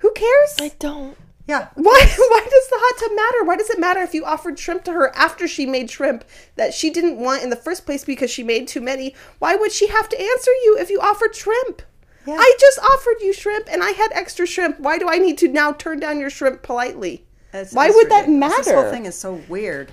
Who 0.00 0.12
cares? 0.12 0.56
I 0.60 0.70
don't. 0.78 1.16
Yeah. 1.48 1.68
Why 1.76 1.98
why 2.18 2.40
does 2.44 2.68
the 2.68 2.76
hot 2.78 3.00
tub 3.00 3.16
matter? 3.16 3.44
Why 3.44 3.56
does 3.56 3.70
it 3.70 3.80
matter 3.80 4.00
if 4.00 4.12
you 4.12 4.26
offered 4.26 4.58
shrimp 4.58 4.84
to 4.84 4.92
her 4.92 5.16
after 5.16 5.48
she 5.48 5.64
made 5.64 5.90
shrimp 5.90 6.26
that 6.56 6.74
she 6.74 6.90
didn't 6.90 7.16
want 7.16 7.42
in 7.42 7.48
the 7.48 7.56
first 7.56 7.86
place 7.86 8.04
because 8.04 8.30
she 8.30 8.42
made 8.42 8.68
too 8.68 8.82
many? 8.82 9.14
Why 9.38 9.56
would 9.56 9.72
she 9.72 9.86
have 9.86 10.10
to 10.10 10.20
answer 10.20 10.50
you 10.64 10.76
if 10.78 10.90
you 10.90 11.00
offered 11.00 11.34
shrimp? 11.34 11.80
Yeah. 12.26 12.36
I 12.38 12.54
just 12.60 12.78
offered 12.78 13.22
you 13.22 13.32
shrimp 13.32 13.66
and 13.72 13.82
I 13.82 13.92
had 13.92 14.10
extra 14.12 14.46
shrimp. 14.46 14.78
Why 14.78 14.98
do 14.98 15.08
I 15.08 15.16
need 15.16 15.38
to 15.38 15.48
now 15.48 15.72
turn 15.72 16.00
down 16.00 16.20
your 16.20 16.30
shrimp 16.30 16.62
politely? 16.62 17.24
It's- 17.54 17.72
Why 17.72 17.86
it's 17.86 17.96
would 17.96 18.10
that 18.10 18.28
matter? 18.28 18.62
This 18.62 18.74
whole 18.74 18.90
thing 18.90 19.06
is 19.06 19.16
so 19.18 19.40
weird. 19.48 19.90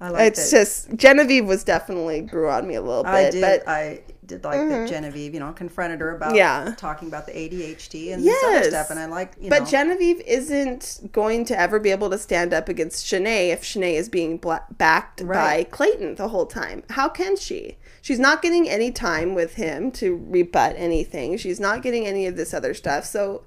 I 0.00 0.10
like 0.10 0.22
It's 0.28 0.52
it. 0.52 0.56
just 0.56 0.94
Genevieve 0.96 1.46
was 1.46 1.64
definitely 1.64 2.20
grew 2.20 2.50
on 2.50 2.66
me 2.66 2.74
a 2.74 2.82
little 2.82 3.04
bit, 3.04 3.10
I 3.10 3.30
did. 3.30 3.40
but 3.40 3.68
I 3.68 4.00
did 4.26 4.44
like 4.44 4.58
that 4.58 4.64
mm-hmm. 4.68 4.86
Genevieve, 4.86 5.32
you 5.34 5.40
know, 5.40 5.52
confronted 5.52 6.00
her 6.00 6.14
about 6.14 6.34
Yeah. 6.34 6.74
talking 6.76 7.08
about 7.08 7.26
the 7.26 7.32
ADHD 7.32 8.12
and 8.12 8.22
this 8.22 8.44
other 8.44 8.64
stuff, 8.64 8.90
and 8.90 8.98
I 8.98 9.06
like, 9.06 9.32
you 9.40 9.48
But 9.48 9.60
know, 9.60 9.66
Genevieve 9.66 10.20
isn't 10.22 11.08
going 11.12 11.44
to 11.46 11.58
ever 11.58 11.78
be 11.78 11.90
able 11.90 12.10
to 12.10 12.18
stand 12.18 12.52
up 12.52 12.68
against 12.68 13.06
Shanae 13.06 13.52
if 13.52 13.62
Shanae 13.62 13.94
is 13.94 14.08
being 14.08 14.36
bla- 14.36 14.64
backed 14.76 15.26
by 15.26 15.64
Clayton 15.64 16.16
the 16.16 16.28
whole 16.28 16.46
time. 16.46 16.82
How 16.90 17.08
can 17.08 17.36
she? 17.36 17.78
She's 18.02 18.18
not 18.18 18.42
getting 18.42 18.68
any 18.68 18.90
time 18.92 19.34
with 19.34 19.54
him 19.54 19.90
to 19.92 20.22
rebut 20.28 20.74
anything. 20.76 21.38
She's 21.38 21.58
not 21.58 21.82
getting 21.82 22.06
any 22.06 22.26
of 22.26 22.36
this 22.36 22.52
other 22.52 22.74
stuff. 22.74 23.04
So 23.04 23.44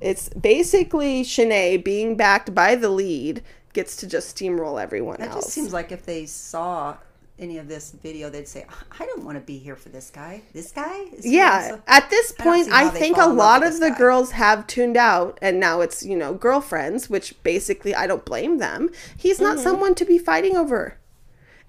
it's 0.00 0.28
basically 0.28 1.22
Shanae 1.24 1.82
being 1.82 2.16
backed 2.16 2.54
by 2.54 2.76
the 2.76 2.88
lead 2.90 3.42
gets 3.76 3.94
to 3.96 4.06
just 4.08 4.34
steamroll 4.34 4.82
everyone 4.82 5.20
else. 5.20 5.26
it 5.26 5.34
else. 5.34 5.44
just 5.44 5.54
seems 5.54 5.72
like 5.72 5.92
if 5.92 6.04
they 6.04 6.26
saw 6.26 6.96
any 7.38 7.58
of 7.58 7.68
this 7.68 7.92
video, 7.92 8.30
they'd 8.30 8.48
say, 8.48 8.64
"I 8.98 9.04
don't 9.04 9.22
want 9.22 9.36
to 9.36 9.44
be 9.44 9.58
here 9.58 9.76
for 9.76 9.90
this 9.90 10.10
guy. 10.10 10.40
This 10.54 10.72
guy." 10.72 11.04
Is 11.12 11.26
Yeah, 11.26 11.68
so- 11.68 11.82
at 11.86 12.08
this 12.08 12.32
point, 12.32 12.66
see 12.66 12.72
I, 12.72 12.88
think 12.88 13.18
a 13.18 13.26
lot 13.26 13.62
of 13.62 13.78
the 13.78 13.90
guy. 13.90 13.98
girls 13.98 14.30
have 14.32 14.66
tuned 14.66 14.96
out, 14.96 15.38
and 15.42 15.60
now 15.60 15.82
it's 15.82 16.02
you 16.02 16.16
know 16.16 16.32
girlfriends, 16.32 17.10
which 17.10 17.40
basically 17.42 17.94
I 17.94 18.06
don't 18.06 18.24
blame 18.24 18.56
them. 18.56 18.90
He's 19.16 19.40
not 19.40 19.56
mm-hmm. 19.56 19.64
someone 19.64 19.94
to 19.96 20.04
be 20.06 20.18
fighting 20.18 20.56
over. 20.56 20.98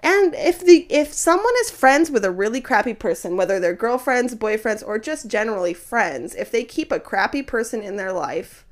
And 0.00 0.34
if 0.34 0.60
the 0.60 0.86
if 0.88 1.12
someone 1.12 1.52
is 1.60 1.70
friends 1.70 2.10
with 2.10 2.24
a 2.24 2.30
really 2.30 2.62
crappy 2.62 2.94
person, 2.94 3.36
whether 3.36 3.60
they're 3.60 3.74
girlfriends, 3.74 4.34
boyfriends, 4.34 4.82
or 4.86 4.98
just 4.98 5.26
generally 5.26 5.74
friends, 5.74 6.34
if 6.34 6.50
they 6.50 6.64
keep 6.64 6.90
a 6.90 7.00
crappy 7.00 7.42
person 7.42 7.82
in 7.82 7.96
their 7.96 8.12
life, 8.12 8.64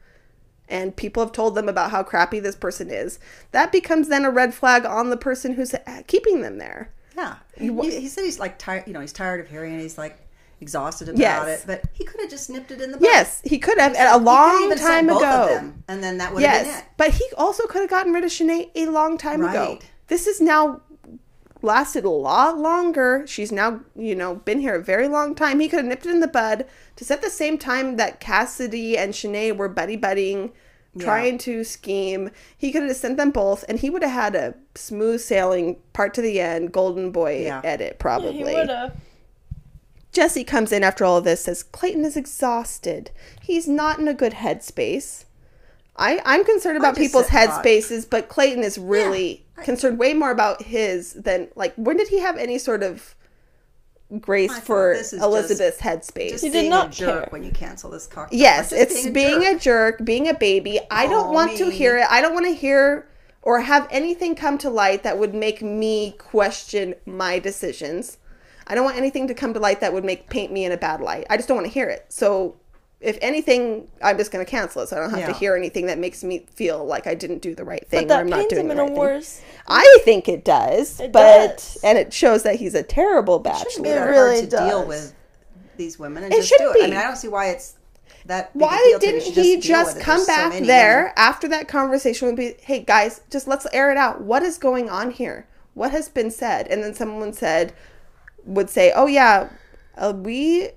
and 0.68 0.94
people 0.96 1.22
have 1.22 1.32
told 1.32 1.54
them 1.54 1.68
about 1.68 1.90
how 1.90 2.02
crappy 2.02 2.40
this 2.40 2.56
person 2.56 2.90
is, 2.90 3.18
that 3.52 3.70
becomes 3.72 4.08
then 4.08 4.24
a 4.24 4.30
red 4.30 4.54
flag 4.54 4.84
on 4.84 5.10
the 5.10 5.16
person 5.16 5.54
who's 5.54 5.74
uh, 5.74 6.02
keeping 6.06 6.40
them 6.42 6.58
there. 6.58 6.92
Yeah, 7.16 7.36
he, 7.56 7.68
he 8.00 8.08
said 8.08 8.24
he's 8.24 8.38
like 8.38 8.58
tired. 8.58 8.86
You 8.86 8.92
know, 8.92 9.00
he's 9.00 9.12
tired 9.12 9.40
of 9.40 9.48
hearing 9.48 9.74
it. 9.74 9.80
He's 9.80 9.96
like 9.96 10.18
exhausted 10.60 11.08
about 11.08 11.18
Yes. 11.18 11.62
it. 11.62 11.66
But 11.66 11.84
he 11.92 12.04
could 12.04 12.20
have 12.20 12.30
just 12.30 12.50
nipped 12.50 12.70
it 12.70 12.80
in 12.80 12.90
the 12.90 12.98
bud. 12.98 13.04
Yes, 13.04 13.40
he 13.44 13.58
could 13.58 13.78
have 13.78 13.94
at 13.94 14.14
a 14.14 14.18
long 14.18 14.74
time 14.76 15.08
ago. 15.08 15.46
them, 15.48 15.82
and 15.88 16.02
then 16.02 16.18
that 16.18 16.34
would 16.34 16.42
have 16.42 16.62
been 16.62 16.66
Yes, 16.72 16.80
it. 16.82 16.88
but 16.96 17.10
he 17.12 17.24
also 17.38 17.66
could 17.66 17.80
have 17.80 17.90
gotten 17.90 18.12
rid 18.12 18.24
of 18.24 18.30
Shanae 18.30 18.70
a 18.74 18.86
long 18.86 19.16
time 19.18 19.42
ago. 19.44 19.78
This 20.08 20.26
is 20.26 20.40
now 20.40 20.82
lasted 21.66 22.04
a 22.04 22.08
lot 22.10 22.56
longer. 22.58 23.24
She's 23.26 23.52
now, 23.52 23.80
you 23.94 24.14
know, 24.14 24.36
been 24.36 24.60
here 24.60 24.76
a 24.76 24.82
very 24.82 25.08
long 25.08 25.34
time. 25.34 25.60
He 25.60 25.68
could 25.68 25.80
have 25.80 25.86
nipped 25.86 26.06
it 26.06 26.10
in 26.10 26.20
the 26.20 26.26
bud 26.28 26.64
to 26.96 27.04
set 27.04 27.20
the 27.20 27.28
same 27.28 27.58
time 27.58 27.96
that 27.96 28.20
Cassidy 28.20 28.96
and 28.96 29.12
Shanae 29.12 29.54
were 29.54 29.68
buddy 29.68 29.98
buddying, 29.98 30.52
trying 30.98 31.36
to 31.38 31.62
scheme. 31.64 32.30
He 32.56 32.72
could 32.72 32.84
have 32.84 32.96
sent 32.96 33.18
them 33.18 33.30
both, 33.30 33.64
and 33.68 33.78
he 33.80 33.90
would 33.90 34.02
have 34.02 34.12
had 34.12 34.34
a 34.34 34.54
smooth 34.74 35.20
sailing 35.20 35.76
part 35.92 36.14
to 36.14 36.22
the 36.22 36.40
end, 36.40 36.72
golden 36.72 37.10
boy 37.10 37.42
Yeah. 37.42 37.60
Yeah, 37.62 37.70
edit 37.70 37.98
probably. 37.98 38.32
he 38.38 38.44
would 38.44 38.70
have. 38.70 38.96
Jesse 40.12 40.44
comes 40.44 40.72
in 40.72 40.82
after 40.82 41.04
all 41.04 41.18
of 41.18 41.24
this, 41.24 41.44
says 41.44 41.62
Clayton 41.62 42.06
is 42.06 42.16
exhausted. 42.16 43.10
He's 43.42 43.68
not 43.68 43.98
in 43.98 44.08
a 44.08 44.14
good 44.14 44.32
headspace. 44.32 45.25
I, 45.98 46.20
I'm 46.24 46.44
concerned 46.44 46.76
about 46.76 46.94
just 46.96 47.00
people's 47.00 47.26
headspaces, 47.28 48.08
but 48.08 48.28
Clayton 48.28 48.62
is 48.62 48.78
really 48.78 49.44
I- 49.56 49.64
concerned 49.64 49.98
way 49.98 50.12
more 50.14 50.30
about 50.30 50.62
his 50.62 51.14
than 51.14 51.48
like 51.56 51.74
when 51.76 51.96
did 51.96 52.08
he 52.08 52.20
have 52.20 52.36
any 52.36 52.58
sort 52.58 52.82
of 52.82 53.14
grace 54.20 54.56
for 54.60 54.94
this 54.94 55.12
is 55.12 55.22
Elizabeth's 55.22 55.80
headspace? 55.80 56.30
Just 56.30 56.44
He 56.44 56.50
did 56.50 56.60
being 56.60 56.70
not 56.70 56.88
a 56.88 56.90
jerk 56.90 57.22
care. 57.24 57.28
when 57.30 57.42
you 57.42 57.50
cancel 57.50 57.90
this 57.90 58.06
cocktail. 58.06 58.38
yes, 58.38 58.72
it's 58.72 59.08
being, 59.08 59.44
a, 59.44 59.58
jerk. 59.58 60.04
being 60.04 60.28
a 60.28 60.34
baby. 60.34 60.78
I 60.90 61.06
don't 61.06 61.28
Oh, 61.28 61.32
want 61.32 61.56
to 61.58 61.70
hear 61.70 61.98
it. 61.98 62.06
I 62.10 62.20
don't 62.20 62.34
want 62.34 62.46
to 62.46 62.54
hear 62.54 63.08
or 63.42 63.60
have 63.60 63.86
anything 63.90 64.34
come 64.34 64.58
to 64.58 64.70
light 64.70 65.02
that 65.02 65.18
would 65.18 65.34
make 65.34 65.62
me 65.62 66.12
question 66.18 66.94
my 67.04 67.38
decisions. 67.38 68.18
I 68.66 68.74
don't 68.74 68.84
want 68.84 68.96
anything 68.96 69.28
to 69.28 69.34
come 69.34 69.54
to 69.54 69.60
light 69.60 69.80
that 69.80 69.92
would 69.92 70.04
make 70.04 70.28
paint 70.28 70.50
me 70.52 70.64
in 70.64 70.72
a 70.72 70.76
bad 70.76 71.00
light. 71.00 71.26
I 71.30 71.36
just 71.36 71.46
don't 71.48 71.56
want 71.56 71.66
to 71.68 71.72
hear 71.72 71.88
it. 71.88 72.06
So 72.08 72.56
if 73.00 73.18
anything, 73.20 73.88
I'm 74.02 74.16
just 74.16 74.30
going 74.32 74.44
to 74.44 74.50
cancel 74.50 74.82
it 74.82 74.88
so 74.88 74.96
I 74.96 75.00
don't 75.00 75.10
have 75.10 75.28
to 75.28 75.34
hear 75.34 75.54
anything 75.54 75.86
that 75.86 75.98
makes 75.98 76.24
me 76.24 76.46
feel 76.54 76.84
like 76.84 77.06
I 77.06 77.14
didn't 77.14 77.40
do 77.42 77.54
the 77.54 77.64
right 77.64 77.86
thing 77.88 78.08
But 78.08 78.16
or 78.16 78.20
I'm 78.20 78.28
not 78.28 78.48
doing 78.48 78.62
him 78.62 78.68
the 78.68 78.74
right 78.76 78.90
a 78.90 78.94
thing. 78.94 79.42
I 79.68 79.98
think 80.04 80.28
it 80.28 80.44
does, 80.44 80.98
It 81.00 81.12
but 81.12 81.58
does. 81.58 81.78
and 81.84 81.98
it 81.98 82.12
shows 82.12 82.42
that 82.44 82.56
he's 82.56 82.74
a 82.74 82.82
terrible 82.82 83.38
shouldn't 83.44 83.82
be 83.84 83.90
bachelor. 83.90 83.94
that 84.00 84.08
It 84.08 84.10
really 84.10 84.40
hard 84.40 84.50
to 84.50 84.56
deal 84.56 84.78
does. 84.80 84.88
with 84.88 85.14
these 85.76 85.98
women 85.98 86.24
and 86.24 86.32
It 86.32 86.36
just 86.38 86.48
do 86.50 86.56
shouldn't 86.56 86.76
it. 86.76 86.84
I 86.84 86.86
mean, 86.88 86.96
I 86.96 87.02
don't 87.02 87.16
see 87.16 87.28
why 87.28 87.48
it's 87.48 87.74
that. 88.24 88.52
Big 88.54 88.62
Why 88.62 88.76
a 88.76 88.98
deal 88.98 88.98
didn't 88.98 89.26
you. 89.36 89.42
he 89.42 89.52
deal 89.56 89.60
just 89.60 89.94
with 89.96 90.02
it. 90.02 90.04
come 90.04 90.16
There's 90.16 90.26
so 90.26 90.34
back 90.50 90.62
there 90.66 90.98
women. 91.02 91.12
after 91.16 91.48
that 91.48 91.68
conversation 91.68 92.26
would 92.28 92.36
be, 92.36 92.54
hey 92.62 92.80
guys, 92.80 93.20
just 93.30 93.46
let's 93.46 93.66
air 93.72 93.90
it 93.90 93.98
out. 93.98 94.22
What 94.22 94.42
is 94.42 94.56
going 94.58 94.88
on 94.88 95.10
here? 95.10 95.46
What 95.74 95.90
has 95.90 96.08
been 96.08 96.30
said? 96.30 96.66
And 96.68 96.82
then 96.82 96.94
someone 96.94 97.34
said, 97.34 97.74
would 98.46 98.70
say, 98.70 98.90
oh 98.96 99.06
yeah, 99.06 99.50
uh, 99.98 100.14
we 100.16 100.70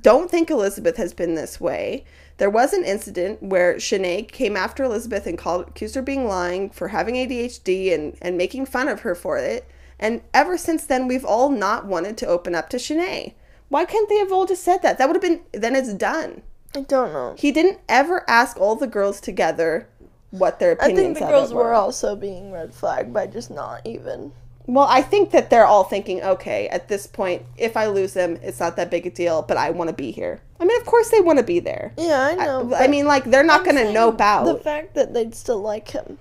don't 0.00 0.30
think 0.30 0.50
Elizabeth 0.50 0.96
has 0.96 1.12
been 1.12 1.34
this 1.34 1.60
way. 1.60 2.04
There 2.38 2.50
was 2.50 2.72
an 2.72 2.84
incident 2.84 3.42
where 3.42 3.74
Shanae 3.74 4.30
came 4.30 4.56
after 4.56 4.84
Elizabeth 4.84 5.26
and 5.26 5.36
called 5.36 5.68
accused 5.68 5.94
her 5.94 6.00
of 6.00 6.04
being 6.04 6.26
lying 6.26 6.70
for 6.70 6.88
having 6.88 7.14
ADHD 7.14 7.92
and, 7.92 8.16
and 8.22 8.36
making 8.36 8.66
fun 8.66 8.88
of 8.88 9.00
her 9.00 9.14
for 9.14 9.38
it. 9.38 9.68
And 9.98 10.22
ever 10.32 10.56
since 10.56 10.84
then, 10.84 11.08
we've 11.08 11.24
all 11.24 11.50
not 11.50 11.86
wanted 11.86 12.16
to 12.18 12.26
open 12.26 12.54
up 12.54 12.68
to 12.70 12.76
Shanae. 12.76 13.34
Why 13.68 13.84
can't 13.84 14.08
they 14.08 14.16
have 14.16 14.32
all 14.32 14.46
just 14.46 14.62
said 14.62 14.82
that? 14.82 14.98
That 14.98 15.08
would 15.08 15.16
have 15.16 15.22
been 15.22 15.40
then 15.52 15.74
it's 15.74 15.92
done. 15.92 16.42
I 16.74 16.82
don't 16.82 17.12
know. 17.12 17.34
He 17.36 17.50
didn't 17.50 17.80
ever 17.88 18.24
ask 18.28 18.58
all 18.58 18.76
the 18.76 18.86
girls 18.86 19.20
together 19.20 19.88
what 20.30 20.58
their 20.58 20.72
opinions. 20.72 20.98
I 20.98 21.02
think 21.02 21.18
the 21.18 21.26
girls 21.26 21.50
it 21.50 21.56
were 21.56 21.72
also 21.72 22.14
being 22.14 22.52
red 22.52 22.74
flagged 22.74 23.12
by 23.12 23.26
just 23.26 23.50
not 23.50 23.86
even. 23.86 24.32
Well, 24.68 24.86
I 24.86 25.00
think 25.00 25.30
that 25.30 25.48
they're 25.48 25.64
all 25.66 25.84
thinking, 25.84 26.22
okay, 26.22 26.68
at 26.68 26.88
this 26.88 27.06
point, 27.06 27.42
if 27.56 27.74
I 27.74 27.86
lose 27.86 28.12
them, 28.12 28.38
it's 28.42 28.60
not 28.60 28.76
that 28.76 28.90
big 28.90 29.06
a 29.06 29.10
deal, 29.10 29.40
but 29.40 29.56
I 29.56 29.70
want 29.70 29.88
to 29.88 29.94
be 29.96 30.10
here. 30.10 30.42
I 30.60 30.66
mean, 30.66 30.78
of 30.78 30.86
course 30.86 31.08
they 31.10 31.20
want 31.22 31.38
to 31.38 31.42
be 31.44 31.58
there. 31.58 31.94
Yeah, 31.96 32.20
I 32.20 32.32
I, 32.32 32.46
know. 32.46 32.74
I 32.74 32.86
mean, 32.86 33.06
like 33.06 33.24
they're 33.24 33.42
not 33.42 33.64
going 33.64 33.76
to 33.76 33.90
nope 33.92 34.20
out. 34.20 34.44
The 34.44 34.56
fact 34.58 34.94
that 34.94 35.14
they'd 35.14 35.34
still 35.34 35.60
like 35.60 35.88
him. 35.92 36.18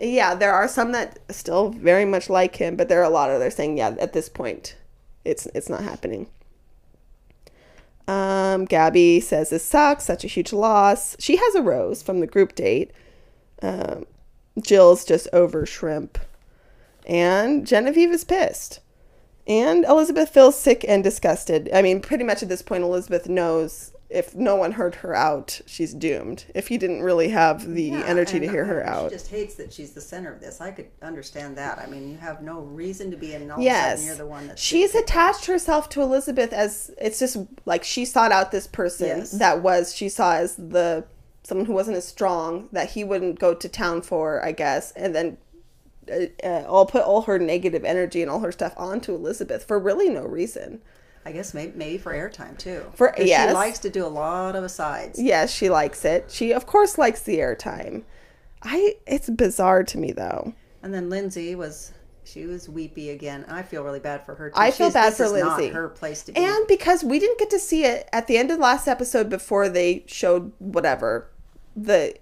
yeah, 0.00 0.36
there 0.36 0.52
are 0.54 0.68
some 0.68 0.92
that 0.92 1.18
still 1.30 1.70
very 1.70 2.04
much 2.04 2.30
like 2.30 2.56
him, 2.56 2.76
but 2.76 2.88
there 2.88 3.00
are 3.00 3.10
a 3.10 3.10
lot 3.10 3.28
of 3.30 3.40
they're 3.40 3.50
saying, 3.50 3.76
yeah, 3.78 3.96
at 3.98 4.12
this 4.12 4.28
point, 4.28 4.76
it's 5.24 5.46
it's 5.54 5.68
not 5.68 5.82
happening. 5.82 6.28
Um, 8.06 8.64
Gabby 8.66 9.20
says 9.20 9.50
this 9.50 9.64
sucks, 9.64 10.04
such 10.04 10.24
a 10.24 10.28
huge 10.28 10.52
loss. 10.52 11.16
She 11.18 11.36
has 11.36 11.54
a 11.54 11.62
rose 11.62 12.02
from 12.02 12.20
the 12.20 12.26
group 12.26 12.54
date. 12.54 12.90
Um, 13.62 14.06
Jill's 14.60 15.04
just 15.04 15.28
over 15.32 15.64
shrimp, 15.64 16.18
and 17.10 17.66
Genevieve 17.66 18.10
is 18.12 18.24
pissed, 18.24 18.80
and 19.46 19.84
Elizabeth 19.84 20.30
feels 20.30 20.58
sick 20.58 20.84
and 20.88 21.02
disgusted. 21.02 21.68
I 21.74 21.82
mean, 21.82 22.00
pretty 22.00 22.24
much 22.24 22.42
at 22.42 22.48
this 22.48 22.62
point, 22.62 22.84
Elizabeth 22.84 23.28
knows 23.28 23.92
if 24.08 24.34
no 24.34 24.56
one 24.56 24.72
heard 24.72 24.96
her 24.96 25.14
out, 25.14 25.60
she's 25.66 25.94
doomed. 25.94 26.44
If 26.54 26.66
he 26.68 26.78
didn't 26.78 27.02
really 27.02 27.28
have 27.28 27.64
the 27.68 27.84
Yeah, 27.84 28.04
energy 28.06 28.40
to 28.40 28.48
hear 28.48 28.64
her 28.64 28.84
out. 28.84 29.10
She 29.10 29.16
just 29.16 29.30
hates 29.30 29.54
that 29.54 29.72
she's 29.72 29.92
the 29.92 30.00
center 30.00 30.32
of 30.32 30.40
this. 30.40 30.60
I 30.60 30.72
could 30.72 30.88
understand 31.00 31.56
that. 31.58 31.78
I 31.78 31.86
mean, 31.86 32.10
you 32.10 32.18
have 32.18 32.42
no 32.42 32.58
reason 32.60 33.10
to 33.12 33.16
be 33.16 33.34
in. 33.34 33.48
All 33.50 33.60
Yes. 33.60 34.04
you're 34.04 34.16
the 34.16 34.26
one 34.26 34.48
that's 34.48 34.60
She's 34.60 34.96
attached 34.96 35.46
herself 35.46 35.88
to 35.90 36.02
Elizabeth 36.02 36.52
as 36.52 36.90
it's 37.00 37.20
just 37.20 37.36
like 37.66 37.84
she 37.84 38.04
sought 38.04 38.32
out 38.32 38.50
this 38.50 38.66
person 38.66 39.06
Yes. 39.06 39.30
that 39.32 39.62
was 39.62 39.94
she 39.94 40.08
saw 40.08 40.34
as 40.34 40.56
the 40.56 41.04
someone 41.44 41.66
who 41.66 41.72
wasn't 41.72 41.96
as 41.96 42.04
strong 42.06 42.68
that 42.72 42.90
he 42.90 43.04
wouldn't 43.04 43.38
go 43.38 43.54
to 43.54 43.68
town 43.68 44.02
for, 44.02 44.44
I 44.44 44.50
guess, 44.52 44.90
and 44.92 45.14
then 45.14 45.36
uh, 46.10 46.46
uh, 46.46 46.64
all 46.66 46.86
put 46.86 47.02
all 47.02 47.22
her 47.22 47.38
negative 47.38 47.84
energy 47.84 48.22
and 48.22 48.30
all 48.30 48.40
her 48.40 48.52
stuff 48.52 48.74
onto 48.76 49.14
Elizabeth 49.14 49.64
for 49.64 49.78
really 49.78 50.08
no 50.08 50.24
reason. 50.24 50.80
I 51.24 51.32
guess 51.32 51.52
maybe, 51.52 51.72
maybe 51.76 51.98
for 51.98 52.12
airtime 52.12 52.56
too. 52.56 52.84
For- 52.94 53.14
yes. 53.18 53.50
she 53.50 53.54
likes 53.54 53.78
to 53.80 53.90
do 53.90 54.06
a 54.06 54.08
lot 54.08 54.56
of 54.56 54.64
asides. 54.64 55.20
Yes, 55.20 55.52
she 55.52 55.68
likes 55.68 56.04
it. 56.04 56.30
She 56.30 56.52
of 56.52 56.66
course 56.66 56.96
likes 56.98 57.22
the 57.22 57.38
airtime. 57.38 58.04
I 58.62 58.96
it's 59.06 59.28
bizarre 59.30 59.84
to 59.84 59.98
me 59.98 60.12
though. 60.12 60.54
And 60.82 60.94
then 60.94 61.10
Lyndsey 61.10 61.54
was 61.56 61.92
she 62.24 62.46
was 62.46 62.68
weepy 62.68 63.10
again. 63.10 63.44
I 63.48 63.62
feel 63.62 63.82
really 63.82 64.00
bad 64.00 64.24
for 64.24 64.34
her. 64.34 64.50
Too. 64.50 64.56
I 64.56 64.70
feel 64.70 64.90
She's- 64.90 64.94
bad 64.94 65.14
for 65.14 65.24
Lyndsey. 65.24 65.66
Not 65.66 65.74
her 65.74 65.88
place 65.88 66.22
to 66.24 66.32
be. 66.32 66.40
And 66.40 66.66
because 66.68 67.02
we 67.04 67.18
didn't 67.18 67.38
get 67.38 67.50
to 67.50 67.58
see 67.58 67.84
it 67.84 68.08
at 68.12 68.26
the 68.26 68.36
end 68.38 68.50
of 68.50 68.56
the 68.58 68.62
last 68.62 68.86
episode 68.88 69.28
before 69.28 69.68
they 69.68 70.04
showed 70.06 70.52
whatever 70.58 71.30
the 71.76 72.14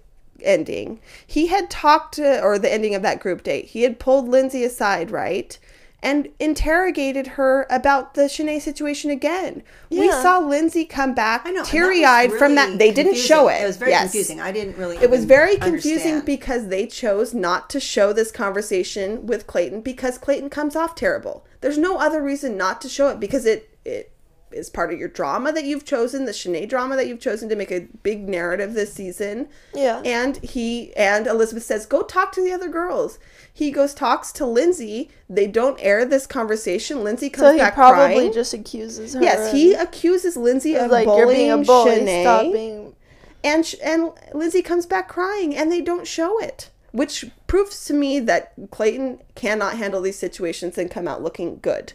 ending, 0.43 0.99
he 1.25 1.47
had 1.47 1.69
talked 1.69 2.15
to, 2.15 2.41
or 2.41 2.57
the 2.59 2.71
ending 2.71 2.95
of 2.95 3.01
that 3.01 3.19
group 3.19 3.43
date, 3.43 3.65
he 3.65 3.83
had 3.83 3.99
pulled 3.99 4.27
Lyndsey 4.27 4.63
aside, 4.65 5.11
right? 5.11 5.57
And 6.01 6.29
interrogated 6.39 7.27
her 7.27 7.67
about 7.69 8.13
the 8.13 8.21
Shanae 8.21 8.61
situation 8.61 9.11
again. 9.11 9.63
We 9.89 10.09
saw 10.09 10.39
Lyndsey 10.41 10.87
come 10.89 11.13
back 11.13 11.41
I 11.45 11.49
know 11.49 11.49
and 11.49 11.55
that 11.57 11.59
was 11.61 11.69
teary 11.69 12.05
eyed 12.05 12.31
from 12.31 12.55
that. 12.55 12.67
really 12.67 12.77
They 12.77 12.91
didn't 12.91 13.13
confusing. 13.15 13.27
show 13.27 13.47
it. 13.49 13.61
It 13.61 13.65
was 13.67 13.75
very 13.75 13.91
Yes. 13.91 14.03
confusing. 14.03 14.39
I 14.39 14.53
didn't 14.53 14.77
really. 14.77 14.95
It 14.97 15.09
was 15.09 15.25
very 15.25 15.57
confusing 15.57 16.13
understand. 16.15 16.25
because 16.25 16.67
they 16.69 16.87
chose 16.87 17.33
not 17.33 17.69
to 17.71 17.81
show 17.81 18.13
this 18.13 18.31
conversation 18.31 19.25
with 19.27 19.45
Clayton 19.45 19.81
because 19.81 20.17
Clayton 20.17 20.49
comes 20.49 20.75
off 20.77 20.95
terrible. 20.95 21.45
There's 21.59 21.77
no 21.77 21.97
other 21.97 22.21
reason 22.21 22.55
not 22.55 22.79
to 22.81 22.87
show 22.87 23.09
it 23.09 23.19
because 23.19 23.45
it 23.45 23.67
it 23.83 24.11
is 24.51 24.69
part 24.69 24.91
of 24.93 24.99
your 24.99 25.07
drama 25.09 25.51
that 25.53 25.63
you've 25.65 25.85
chosen, 25.85 26.25
the 26.25 26.31
Shanae 26.31 26.67
drama 26.67 26.95
that 26.95 27.07
you've 27.07 27.19
chosen 27.19 27.49
to 27.49 27.55
make 27.55 27.71
a 27.71 27.87
big 28.03 28.27
narrative 28.27 28.73
this 28.73 28.93
season. 28.93 29.47
Yeah. 29.73 30.01
And 30.05 30.37
he 30.37 30.93
and 30.95 31.27
Elizabeth 31.27 31.63
says, 31.63 31.85
"Go 31.85 32.01
talk 32.01 32.31
to 32.33 32.41
the 32.43 32.51
other 32.51 32.67
girls." 32.69 33.19
He 33.53 33.71
goes 33.71 33.93
talks 33.93 34.31
to 34.33 34.43
Lyndsey. 34.45 35.09
They 35.29 35.47
don't 35.47 35.77
air 35.81 36.05
this 36.05 36.25
conversation. 36.25 36.99
Lyndsey 36.99 37.31
comes 37.31 37.47
So 37.49 37.51
he 37.53 37.59
back 37.59 37.75
probably 37.75 38.15
crying. 38.15 38.33
just 38.33 38.53
accuses 38.53 39.13
her. 39.13 39.21
yes, 39.21 39.51
he 39.51 39.73
accuses 39.73 40.35
Lyndsey 40.37 40.81
of 40.81 40.89
like 40.91 41.05
bullying 41.05 41.27
you're 41.27 41.35
being 41.35 41.51
a 41.51 41.65
bully. 41.65 41.91
Shanae 41.99 42.23
Stop 42.23 42.53
being. 42.53 42.95
and 43.43 43.65
sh- 43.65 43.75
and 43.83 44.11
Lizzie 44.33 44.61
comes 44.61 44.85
back 44.85 45.07
crying 45.09 45.55
and 45.55 45.71
they 45.71 45.81
don't 45.81 46.07
show 46.07 46.39
it 46.39 46.69
which 46.91 47.25
proves 47.45 47.85
to 47.85 47.93
me 47.93 48.19
that 48.19 48.51
Clayton 48.71 49.19
cannot 49.35 49.77
handle 49.77 50.01
these 50.01 50.17
situations 50.17 50.75
and 50.75 50.89
come 50.89 51.07
out 51.07 51.21
looking 51.21 51.59
good 51.61 51.93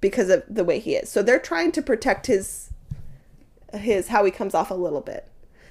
because 0.00 0.28
of 0.28 0.42
the 0.48 0.64
way 0.64 0.78
he 0.78 0.94
is 0.94 1.08
so 1.08 1.22
they're 1.22 1.38
trying 1.38 1.72
to 1.72 1.82
protect 1.82 2.26
his 2.26 2.70
his 3.74 4.08
how 4.08 4.24
he 4.24 4.30
comes 4.30 4.54
off 4.54 4.70
a 4.70 4.74
little 4.74 5.00
bit 5.00 5.28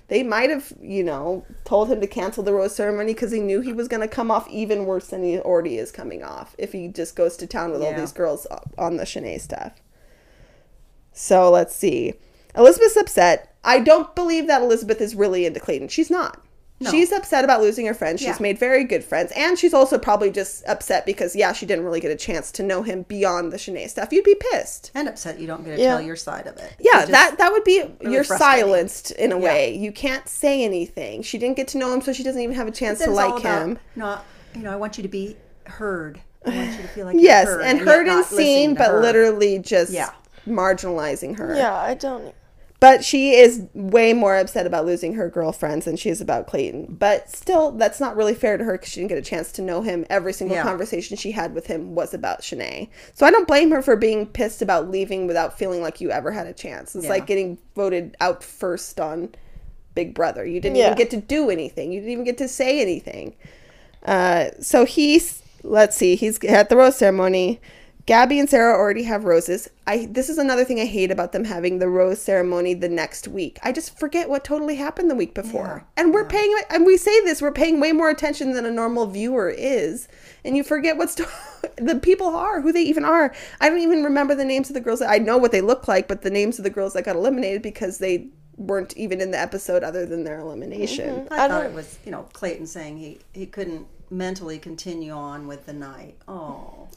they 0.07 0.24
might 0.24 0.50
have 0.50 0.74
you 0.81 1.03
know 1.03 1.46
told 1.65 1.89
him 1.89 2.00
to 2.00 2.07
cancel 2.07 2.43
the 2.43 2.53
rose 2.53 2.75
ceremony 2.75 3.13
because 3.13 3.31
he 3.31 3.39
knew 3.39 3.62
he 3.62 3.74
was 3.74 3.88
going 3.88 4.01
to 4.01 4.07
come 4.07 4.29
off 4.29 4.48
even 4.50 4.86
worse 4.86 5.07
than 5.07 5.24
he 5.24 5.39
already 5.39 5.77
is 5.77 5.91
coming 5.91 6.24
off 6.24 6.55
if 6.57 6.72
he 6.72 6.88
just 6.88 7.15
goes 7.15 7.36
to 7.38 7.48
town 7.48 7.72
with 7.72 7.81
all 7.81 7.93
these 7.93 8.12
girls 8.12 8.46
on 8.77 8.98
the 8.98 9.03
Shanae 9.03 9.39
stuff 9.39 9.74
so 11.17 11.50
let's 11.50 11.75
see. 11.75 12.13
Elizabeth's 12.55 12.96
upset. 12.96 13.55
I 13.63 13.79
don't 13.79 14.13
believe 14.15 14.46
that 14.48 14.62
Elizabeth 14.62 15.01
is 15.01 15.15
really 15.15 15.48
into 15.48 15.60
Clayton. 15.60 15.88
She's 15.88 16.12
not. 16.12 16.46
No. 16.79 16.91
She's 16.91 17.12
upset 17.12 17.43
about 17.43 17.62
losing 17.62 17.88
her 17.88 17.93
friends. 17.96 18.19
She's 18.19 18.27
Yeah. 18.29 18.38
made 18.39 18.60
very 18.60 18.84
good 18.84 19.03
friends. 19.03 19.31
And 19.36 19.57
she's 19.57 19.74
also 19.74 19.98
probably 19.98 20.29
just 20.29 20.63
upset 20.67 21.07
because, 21.07 21.36
yeah, 21.36 21.51
she 21.51 21.65
didn't 21.65 21.84
really 21.84 22.00
get 22.00 22.12
a 22.12 22.15
chance 22.15 22.51
to 22.51 22.62
know 22.63 22.84
him 22.84 23.01
beyond 23.07 23.51
the 23.51 23.57
Shanae 23.57 23.89
stuff. 23.89 24.10
You'd 24.12 24.24
be 24.25 24.36
pissed. 24.51 24.91
And 24.93 25.07
upset 25.10 25.39
you 25.39 25.48
don't 25.48 25.65
get 25.65 25.77
to 25.77 25.81
Yeah. 25.81 25.93
tell 25.93 26.01
your 26.01 26.15
side 26.15 26.46
of 26.46 26.55
it. 26.57 26.74
Yeah, 26.79 27.05
that 27.05 27.39
that 27.39 27.51
would 27.51 27.63
be 27.63 27.84
you're 28.01 28.24
silenced 28.24 29.10
in 29.12 29.31
a 29.31 29.39
Yeah. 29.39 29.43
way. 29.43 29.74
You 29.75 29.91
can't 29.91 30.27
say 30.29 30.63
anything. 30.63 31.24
She 31.24 31.39
didn't 31.39 31.55
get 31.55 31.67
to 31.69 31.79
know 31.79 31.91
him, 31.91 32.01
so 32.01 32.13
she 32.13 32.24
doesn't 32.24 32.41
even 32.41 32.55
have 32.55 32.67
a 32.67 32.72
chance 32.72 33.00
to 33.00 33.05
Then 33.05 33.13
it's 33.13 33.19
all 33.19 33.31
like 33.31 33.41
him. 33.43 33.79
Not, 33.96 34.24
you 34.53 34.62
know, 34.62 34.72
I 34.72 34.75
want 34.75 34.98
you 34.98 35.01
to 35.01 35.10
be 35.10 35.36
heard. 35.65 36.22
I 36.46 36.50
want 36.51 36.72
you 36.77 36.81
to 36.84 36.88
feel 36.89 37.05
like 37.07 37.15
you're 37.15 37.24
Yes, 37.24 37.48
heard 37.48 37.62
and 37.62 37.79
yet 37.79 37.88
heard 37.88 38.07
and 38.07 38.24
seen, 38.24 38.75
but 38.75 38.91
her. 38.91 39.01
literally 39.01 39.57
just 39.57 39.91
Yeah. 39.91 40.10
marginalizing 40.48 41.38
her. 41.39 41.55
Yeah, 41.55 41.74
I 41.75 41.96
don't. 41.96 42.36
But 42.79 43.03
she 43.03 43.34
is 43.36 43.63
way 43.74 44.13
more 44.13 44.38
upset 44.38 44.67
about 44.67 44.86
losing 44.86 45.13
her 45.15 45.29
girlfriends 45.29 45.86
than 45.86 45.96
she 45.98 46.10
is 46.10 46.22
about 46.22 46.46
Clayton. 46.46 46.96
But 47.00 47.27
still, 47.29 47.72
that's 47.72 48.00
not 48.00 48.15
really 48.15 48.36
fair 48.36 48.55
to 48.55 48.63
her 48.63 48.74
because 48.74 48.89
she 48.89 49.00
didn't 49.00 49.10
get 49.10 49.17
a 49.17 49.24
chance 49.24 49.51
to 49.53 49.63
know 49.63 49.81
him. 49.81 50.05
Every 50.12 50.31
single 50.31 50.57
Yeah. 50.57 50.63
conversation 50.63 51.17
she 51.17 51.31
had 51.31 51.55
with 51.55 51.65
him 51.65 51.96
was 51.96 52.13
about 52.13 52.41
Shanae. 52.41 52.89
So 53.15 53.25
I 53.25 53.31
don't 53.31 53.48
blame 53.48 53.72
her 53.72 53.81
for 53.81 53.96
being 53.96 54.27
pissed 54.27 54.62
about 54.62 54.91
leaving 54.91 55.25
without 55.25 55.57
feeling 55.57 55.81
like 55.81 56.00
you 56.01 56.12
ever 56.12 56.31
had 56.31 56.46
a 56.46 56.53
chance. 56.53 56.96
It's 56.96 57.05
Yeah. 57.05 57.10
like 57.10 57.25
getting 57.25 57.57
voted 57.75 58.15
out 58.22 58.43
first 58.43 59.00
on 59.00 59.29
Big 59.96 60.13
Brother. 60.13 60.46
You 60.46 60.60
didn't 60.60 60.75
Yeah. 60.75 60.86
even 60.88 60.98
get 61.00 61.10
to 61.10 61.17
do 61.17 61.50
anything. 61.50 61.91
You 61.91 62.00
didn't 62.01 62.12
even 62.13 62.25
get 62.25 62.38
to 62.38 62.48
say 62.48 62.79
anything. 62.79 63.34
Uh, 64.05 64.50
so 64.62 64.86
he's 64.86 65.41
let's 65.63 65.98
see, 65.98 66.15
he's 66.15 66.41
at 66.43 66.69
the 66.69 66.77
rose 66.77 66.96
ceremony. 66.98 67.60
Gabby 68.07 68.39
and 68.39 68.49
Sarah 68.49 68.73
already 68.73 69.03
have 69.03 69.25
roses. 69.25 69.69
I 69.85 70.07
this 70.09 70.29
is 70.29 70.37
another 70.37 70.63
thing 70.63 70.79
I 70.79 70.85
hate 70.85 71.11
about 71.11 71.33
them 71.33 71.43
having 71.43 71.79
the 71.79 71.89
rose 71.89 72.21
ceremony 72.21 72.73
the 72.73 72.87
next 72.87 73.27
week. 73.27 73.59
I 73.63 73.73
just 73.73 73.99
forget 73.99 74.29
what 74.29 74.45
totally 74.45 74.75
happened 74.75 75.11
the 75.11 75.15
week 75.15 75.33
before. 75.33 75.85
And 75.97 76.13
we're 76.13 76.25
paying 76.25 76.57
and 76.69 76.85
we 76.85 76.95
say 76.95 77.19
this, 77.25 77.41
we're 77.41 77.51
paying 77.51 77.81
way 77.81 77.91
more 77.91 78.09
attention 78.09 78.53
than 78.53 78.65
a 78.65 78.71
normal 78.71 79.07
viewer 79.07 79.49
is. 79.49 80.07
And 80.45 80.55
you 80.55 80.63
forget 80.63 80.95
what 80.95 81.09
sto- 81.09 81.27
the 81.75 81.99
people 81.99 82.27
are, 82.27 82.61
who 82.61 82.71
they 82.71 82.83
even 82.83 83.03
are. 83.03 83.35
I 83.59 83.67
don't 83.67 83.81
even 83.81 84.05
remember 84.05 84.35
the 84.35 84.45
names 84.45 84.69
of 84.69 84.73
the 84.73 84.79
girls. 84.79 84.99
That, 84.99 85.11
I 85.11 85.17
know 85.17 85.37
what 85.37 85.51
they 85.51 85.59
look 85.59 85.89
like, 85.89 86.07
but 86.07 86.21
the 86.21 86.29
names 86.29 86.57
of 86.57 86.63
the 86.63 86.69
girls 86.69 86.93
that 86.93 87.03
got 87.03 87.17
eliminated 87.17 87.61
because 87.61 87.97
they 87.97 88.29
weren't 88.57 88.95
even 88.97 89.21
in 89.21 89.31
the 89.31 89.39
episode 89.39 89.83
other 89.83 90.05
than 90.05 90.23
their 90.23 90.39
elimination. 90.39 91.09
Mm-hmm. 91.09 91.33
I, 91.33 91.35
I 91.35 91.47
thought 91.47 91.61
don't- 91.61 91.71
it 91.71 91.73
was, 91.73 91.99
you 92.05 92.11
know, 92.11 92.23
Clayton 92.33 92.67
saying 92.67 92.97
he, 92.97 93.19
he 93.33 93.45
couldn't 93.45 93.87
mentally 94.09 94.57
continue 94.57 95.11
on 95.11 95.47
with 95.47 95.65
the 95.65 95.73
night. 95.73 96.15
Oh, 96.27 96.87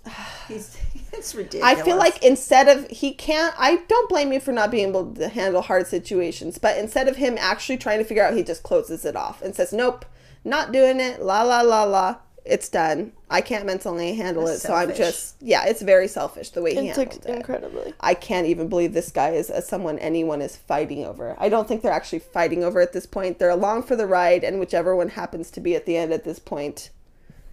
he's 0.49 0.79
it's 1.12 1.35
ridiculous. 1.35 1.79
I 1.79 1.83
feel 1.83 1.97
like 1.97 2.23
instead 2.25 2.69
of 2.69 2.88
he 2.88 3.12
can't 3.12 3.55
I 3.59 3.76
don't 3.88 4.09
blame 4.09 4.33
you 4.33 4.40
for 4.40 4.52
not 4.52 4.71
being 4.71 4.90
able 4.90 5.12
to 5.14 5.29
handle 5.29 5.62
hard 5.62 5.87
situations, 5.87 6.59
but 6.59 6.79
instead 6.79 7.09
of 7.09 7.17
him 7.17 7.37
actually 7.38 7.79
trying 7.79 7.99
to 7.99 8.05
figure 8.05 8.25
out 8.25 8.35
he 8.35 8.43
just 8.43 8.62
closes 8.62 9.05
it 9.05 9.17
off 9.17 9.43
and 9.43 9.55
says, 9.55 9.73
Nope, 9.73 10.05
not 10.45 10.73
doing 10.73 11.00
it, 11.00 11.21
la 11.21 11.43
la 11.43 11.62
la 11.62 11.85
la. 11.85 12.17
It's 12.50 12.69
done. 12.69 13.12
I 13.30 13.40
can't 13.40 13.64
mentally 13.64 14.14
handle 14.14 14.47
it, 14.47 14.52
That's 14.52 14.62
so 14.62 14.75
I'm 14.75 14.95
just 14.95 15.37
yeah, 15.40 15.66
it's 15.66 15.83
very 15.83 16.09
selfish 16.09 16.50
the 16.50 16.62
way 16.62 16.73
he 16.73 16.78
It 16.80 16.97
handled 16.97 17.11
took 17.12 17.25
it. 17.26 17.37
incredibly. 17.37 17.95
I 18.00 18.14
can't 18.14 18.47
even 18.47 18.69
believe 18.69 18.92
this 18.92 19.11
guy 19.12 19.30
is 19.30 19.50
uh, 19.50 19.61
someone 19.61 19.99
anyone 19.99 20.42
is 20.42 20.57
fighting 20.57 21.04
over. 21.04 21.37
I 21.38 21.49
don't 21.49 21.69
think 21.69 21.83
they're 21.83 21.92
actually 21.92 22.19
fighting 22.19 22.64
over 22.64 22.80
at 22.80 22.92
this 22.92 23.07
point. 23.07 23.38
They're 23.38 23.50
along 23.50 23.85
for 23.85 23.97
the 23.97 24.07
ride, 24.07 24.42
and 24.45 24.59
whichever 24.59 24.97
one 24.97 25.11
happens 25.11 25.50
to 25.52 25.61
be 25.61 25.75
at 25.76 25.87
the 25.87 25.97
end 25.97 26.12
at 26.12 26.25
this 26.25 26.38
point, 26.38 26.90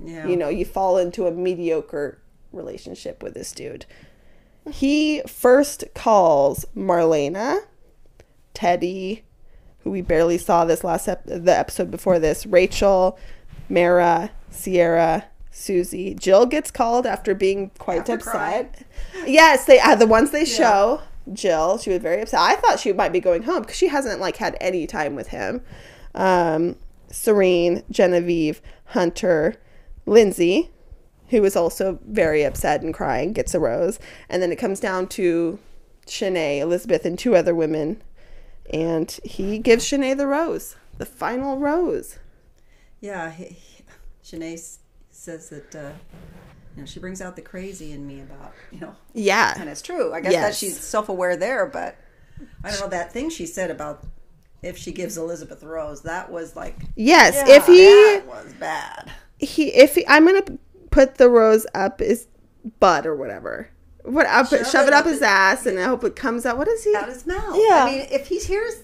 yeah. 0.04 0.26
you 0.28 0.36
know, 0.36 0.50
you 0.50 0.66
fall 0.66 0.98
into 0.98 1.28
a 1.28 1.32
mediocre 1.32 2.20
relationship 2.52 3.22
with 3.22 3.34
this 3.34 3.52
dude. 3.52 3.86
He 4.72 5.22
first 5.28 5.84
calls 5.94 6.66
Marlena, 6.76 7.60
Teddi, 8.54 9.22
who 9.80 9.92
we 9.92 10.02
barely 10.02 10.38
saw 10.38 10.66
this 10.66 10.84
last 10.84 11.08
ep- 11.08 11.24
the 11.26 11.56
episode 11.58 11.92
before 11.92 12.20
this, 12.20 12.46
Rachel, 12.46 13.18
Mara, 13.70 14.32
Sierra, 14.50 15.26
Susie. 15.52 16.14
Jill 16.14 16.46
gets 16.46 16.72
called 16.72 17.06
after 17.06 17.34
being 17.34 17.72
quite 17.80 18.02
After 18.02 18.14
upset. 18.14 18.32
crying. 18.32 18.70
Yes, 19.26 19.66
they 19.66 19.80
uh, 19.80 19.96
the 19.96 20.08
ones 20.08 20.32
they 20.32 20.46
show. 20.46 21.02
Jill, 21.34 21.78
she 21.78 21.90
was 21.90 22.00
very 22.00 22.22
upset. 22.22 22.40
I 22.40 22.56
thought 22.56 22.80
she 22.80 22.94
might 22.94 23.12
be 23.12 23.20
going 23.20 23.44
home 23.44 23.62
because 23.62 23.76
she 23.76 23.88
hasn't 23.88 24.22
like 24.22 24.38
had 24.38 24.58
any 24.62 24.88
time 24.88 25.16
with 25.16 25.28
him. 25.28 25.62
Um, 26.16 26.78
Serene, 27.10 27.84
Genevieve, 27.92 28.62
Hunter, 28.86 29.56
Lyndsey, 30.06 30.70
who 31.30 31.44
is 31.44 31.56
also 31.56 32.00
very 32.06 32.44
upset 32.44 32.82
and 32.82 32.94
crying, 32.94 33.34
gets 33.34 33.54
a 33.54 33.60
rose. 33.60 34.00
And 34.30 34.42
then 34.42 34.52
it 34.52 34.58
comes 34.58 34.80
down 34.80 35.08
to 35.10 35.60
Shanae, 36.06 36.60
Elizabeth, 36.60 37.06
and 37.06 37.20
two 37.20 37.36
other 37.36 37.54
women. 37.54 38.02
And 38.72 39.12
he 39.24 39.60
gives 39.60 39.86
Shanae 39.86 40.16
the 40.18 40.28
rose, 40.28 40.76
the 40.98 41.06
final 41.06 41.58
rose. 41.58 42.20
Yeah, 43.02 43.32
he, 43.32 43.58
Shanae 44.28 44.78
says 45.10 45.50
that 45.50 45.76
uh, 45.76 45.92
you 46.76 46.82
know 46.82 46.86
she 46.86 47.00
brings 47.00 47.22
out 47.22 47.36
the 47.36 47.42
crazy 47.42 47.92
in 47.94 48.06
me 48.06 48.20
about 48.22 48.54
you 48.72 48.80
know, 48.82 48.96
yeah, 49.14 49.54
and 49.58 49.70
it's 49.70 49.82
true. 49.82 50.14
I 50.14 50.20
guess 50.22 50.34
that 50.34 50.56
she's 50.56 50.78
self-aware 50.80 51.38
there, 51.38 51.66
but 51.66 51.96
I 52.64 52.72
don't 52.72 52.82
know 52.82 52.88
that 52.90 53.14
thing 53.14 53.30
she 53.30 53.46
said 53.46 53.72
about 53.72 54.06
if 54.62 54.78
she 54.78 54.92
gives 54.92 55.18
Elizabeth 55.18 55.64
rose. 55.64 56.02
That 56.02 56.30
was 56.32 56.56
like 56.56 56.76
Yes. 56.96 57.36
Yeah, 57.48 57.56
if 57.58 57.66
he, 57.68 57.86
that 57.86 58.24
was 58.28 58.54
bad. 58.56 59.12
he, 59.40 59.68
if 59.74 59.96
he, 59.96 60.06
I'm 60.08 60.26
going 60.26 60.44
to 60.44 60.60
put 60.92 61.16
the 61.16 61.30
rose 61.30 61.66
up 61.74 62.00
his 62.00 62.28
butt 62.80 63.06
or 63.08 63.16
whatever. 63.16 63.70
What 64.04 64.26
up? 64.28 64.48
Shove, 64.48 64.68
Shove 64.68 64.88
it 64.88 64.94
up 64.94 65.06
his- 65.06 65.22
ass, 65.22 65.66
and 65.66 65.80
I 65.80 65.84
hope 65.84 66.04
it 66.04 66.16
comes 66.16 66.46
out. 66.46 66.58
What 66.58 66.68
is 66.68 66.84
he? 66.84 66.96
Out 66.96 67.10
his 67.10 67.26
mouth. 67.28 67.56
Yeah. 67.58 67.84
I 67.86 67.92
mean, 67.92 68.08
if 68.10 68.28
he 68.28 68.40
hears, 68.40 68.76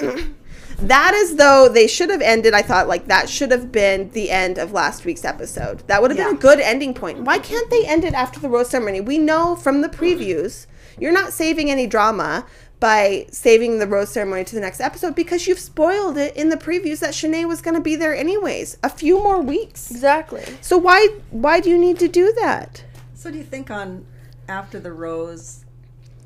That 0.78 1.14
is 1.14 1.36
though 1.36 1.70
they 1.70 1.88
should 1.88 2.10
have 2.10 2.22
ended. 2.22 2.54
I 2.54 2.62
thought 2.62 2.88
like 2.88 3.08
that 3.08 3.30
should 3.30 3.52
have 3.52 3.72
been 3.72 4.10
the 4.12 4.30
end 4.30 4.58
of 4.58 4.72
last 4.72 5.06
week's 5.06 5.26
episode. 5.26 5.80
That 5.88 6.02
would 6.02 6.12
have 6.12 6.18
been 6.18 6.36
a 6.36 6.40
good 6.40 6.60
ending 6.60 6.94
point. 6.94 7.20
Why 7.22 7.40
can't 7.40 7.70
they 7.70 7.86
end 7.86 8.04
it 8.04 8.14
after 8.14 8.40
the 8.40 8.50
rose 8.50 8.70
ceremony? 8.70 9.02
We 9.02 9.18
know 9.18 9.56
from 9.56 9.82
the 9.82 9.90
previews 9.90 10.68
you're 11.00 11.12
not 11.12 11.34
saving 11.34 11.72
any 11.72 11.88
drama 11.88 12.46
by 12.80 13.26
saving 13.32 13.80
the 13.80 13.88
rose 13.88 14.10
ceremony 14.10 14.44
to 14.44 14.56
the 14.56 14.62
next 14.62 14.82
episode 14.82 15.16
because 15.16 15.48
you've 15.48 15.60
spoiled 15.60 16.18
it 16.18 16.36
in 16.36 16.50
the 16.50 16.58
previews 16.58 17.00
that 17.00 17.14
Shanae 17.14 17.48
was 17.48 17.62
going 17.62 17.76
to 17.76 17.82
be 17.82 17.96
there 17.96 18.14
anyways. 18.14 18.78
A 18.84 18.90
few 18.90 19.24
more 19.24 19.42
weeks. 19.42 19.90
Exactly. 19.90 20.44
So 20.60 20.78
why 20.78 21.08
why 21.32 21.62
do 21.62 21.70
you 21.70 21.78
need 21.78 21.98
to 22.00 22.08
do 22.08 22.34
that? 22.42 22.84
so 23.16 23.32
do 23.32 23.38
you 23.38 23.44
think 23.44 23.72
on 23.72 24.06
after 24.50 24.82
the 24.82 24.92
rose? 24.92 25.62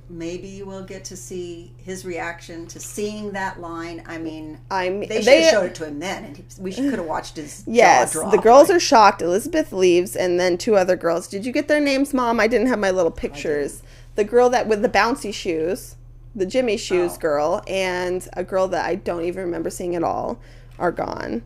Maybe 0.09 0.63
we'll 0.63 0.85
get 0.85 1.03
to 1.05 1.17
see 1.17 1.73
his 1.77 2.05
reaction 2.05 2.65
to 2.67 2.79
seeing 2.79 3.33
that 3.33 3.59
line. 3.59 4.03
I 4.05 4.17
mean, 4.17 4.57
I'm 4.71 5.01
they 5.01 5.17
should 5.17 5.25
they- 5.25 5.41
have 5.43 5.51
showed 5.51 5.65
it 5.65 5.75
to 5.75 5.85
him 5.87 5.99
then, 5.99 6.23
and 6.23 6.37
he, 6.37 6.45
we 6.59 6.73
could 6.73 6.93
have 6.99 7.05
watched 7.05 7.35
his 7.35 7.63
Yes, 7.67 8.13
jaw 8.13 8.21
drop. 8.21 8.31
the 8.31 8.37
girls 8.37 8.69
are 8.69 8.79
shocked. 8.79 9.21
Elizabeth 9.21 9.73
leaves, 9.73 10.15
and 10.15 10.39
then 10.39 10.57
two 10.57 10.75
other 10.77 10.95
girls. 10.95 11.27
Did 11.27 11.45
you 11.45 11.51
get 11.51 11.67
their 11.67 11.81
names, 11.81 12.13
Mom? 12.13 12.39
I 12.39 12.47
didn't 12.47 12.67
have 12.67 12.79
my 12.79 12.91
little 12.91 13.11
pictures. 13.11 13.83
The 14.15 14.23
girl 14.23 14.49
that 14.51 14.67
with 14.67 14.81
the 14.81 14.89
bouncy 14.89 15.33
shoes, 15.33 15.95
the 16.33 16.45
Jimmy 16.45 16.77
shoes 16.77 17.13
Oh. 17.15 17.19
girl, 17.19 17.61
and 17.67 18.27
a 18.33 18.43
girl 18.43 18.67
that 18.69 18.85
I 18.85 18.95
don't 18.95 19.23
even 19.25 19.43
remember 19.43 19.69
seeing 19.69 19.95
at 19.95 20.03
all, 20.03 20.39
are 20.79 20.91
gone. 20.91 21.41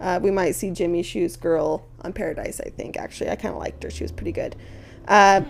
Uh, 0.00 0.18
we 0.22 0.30
might 0.30 0.52
see 0.52 0.70
Jimmy 0.70 1.02
shoes 1.02 1.36
girl 1.36 1.86
on 2.02 2.12
Paradise. 2.12 2.60
I 2.64 2.70
think 2.70 2.96
actually, 2.96 3.30
I 3.30 3.36
kind 3.36 3.54
of 3.54 3.60
liked 3.60 3.82
her. 3.84 3.90
She 3.90 4.02
was 4.02 4.10
pretty 4.10 4.32
good. 4.32 4.56
Uh, 5.06 5.42
She 5.42 5.46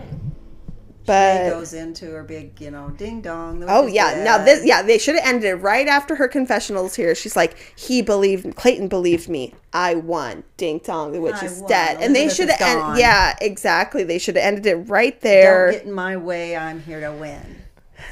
but 1.11 1.49
goes 1.49 1.73
into 1.73 2.09
her 2.11 2.23
big, 2.23 2.59
you 2.61 2.71
know, 2.71 2.89
ding 2.89 3.21
dong. 3.21 3.63
Oh 3.67 3.85
yeah, 3.87 4.23
now 4.23 4.37
this 4.43 4.65
yeah 4.65 4.81
they 4.81 4.97
should 4.97 5.15
have 5.15 5.25
ended 5.25 5.43
it 5.45 5.55
right 5.55 5.87
after 5.87 6.15
her 6.15 6.27
confessionals 6.27 6.95
here. 6.95 7.13
She's 7.15 7.35
like, 7.35 7.57
he 7.75 8.01
believed 8.01 8.55
Clayton 8.55 8.87
believed 8.87 9.27
me. 9.27 9.53
I 9.73 9.95
won. 9.95 10.43
Ding 10.57 10.79
dong, 10.83 11.11
the 11.11 11.21
witch 11.21 11.35
I 11.35 11.45
is 11.45 11.59
won. 11.59 11.69
dead. 11.69 11.97
And 12.01 12.15
they 12.15 12.29
should 12.29 12.49
have 12.49 12.59
gone. 12.59 12.97
yeah 12.97 13.35
exactly. 13.41 14.03
They 14.03 14.17
should 14.19 14.35
have 14.35 14.45
ended 14.45 14.65
it 14.65 14.75
right 14.75 15.13
Don't 15.13 15.21
there. 15.23 15.71
get 15.73 15.83
in 15.83 15.91
my 15.91 16.15
way. 16.17 16.55
I'm 16.55 16.81
here 16.81 17.01
to 17.01 17.11
win. 17.11 17.57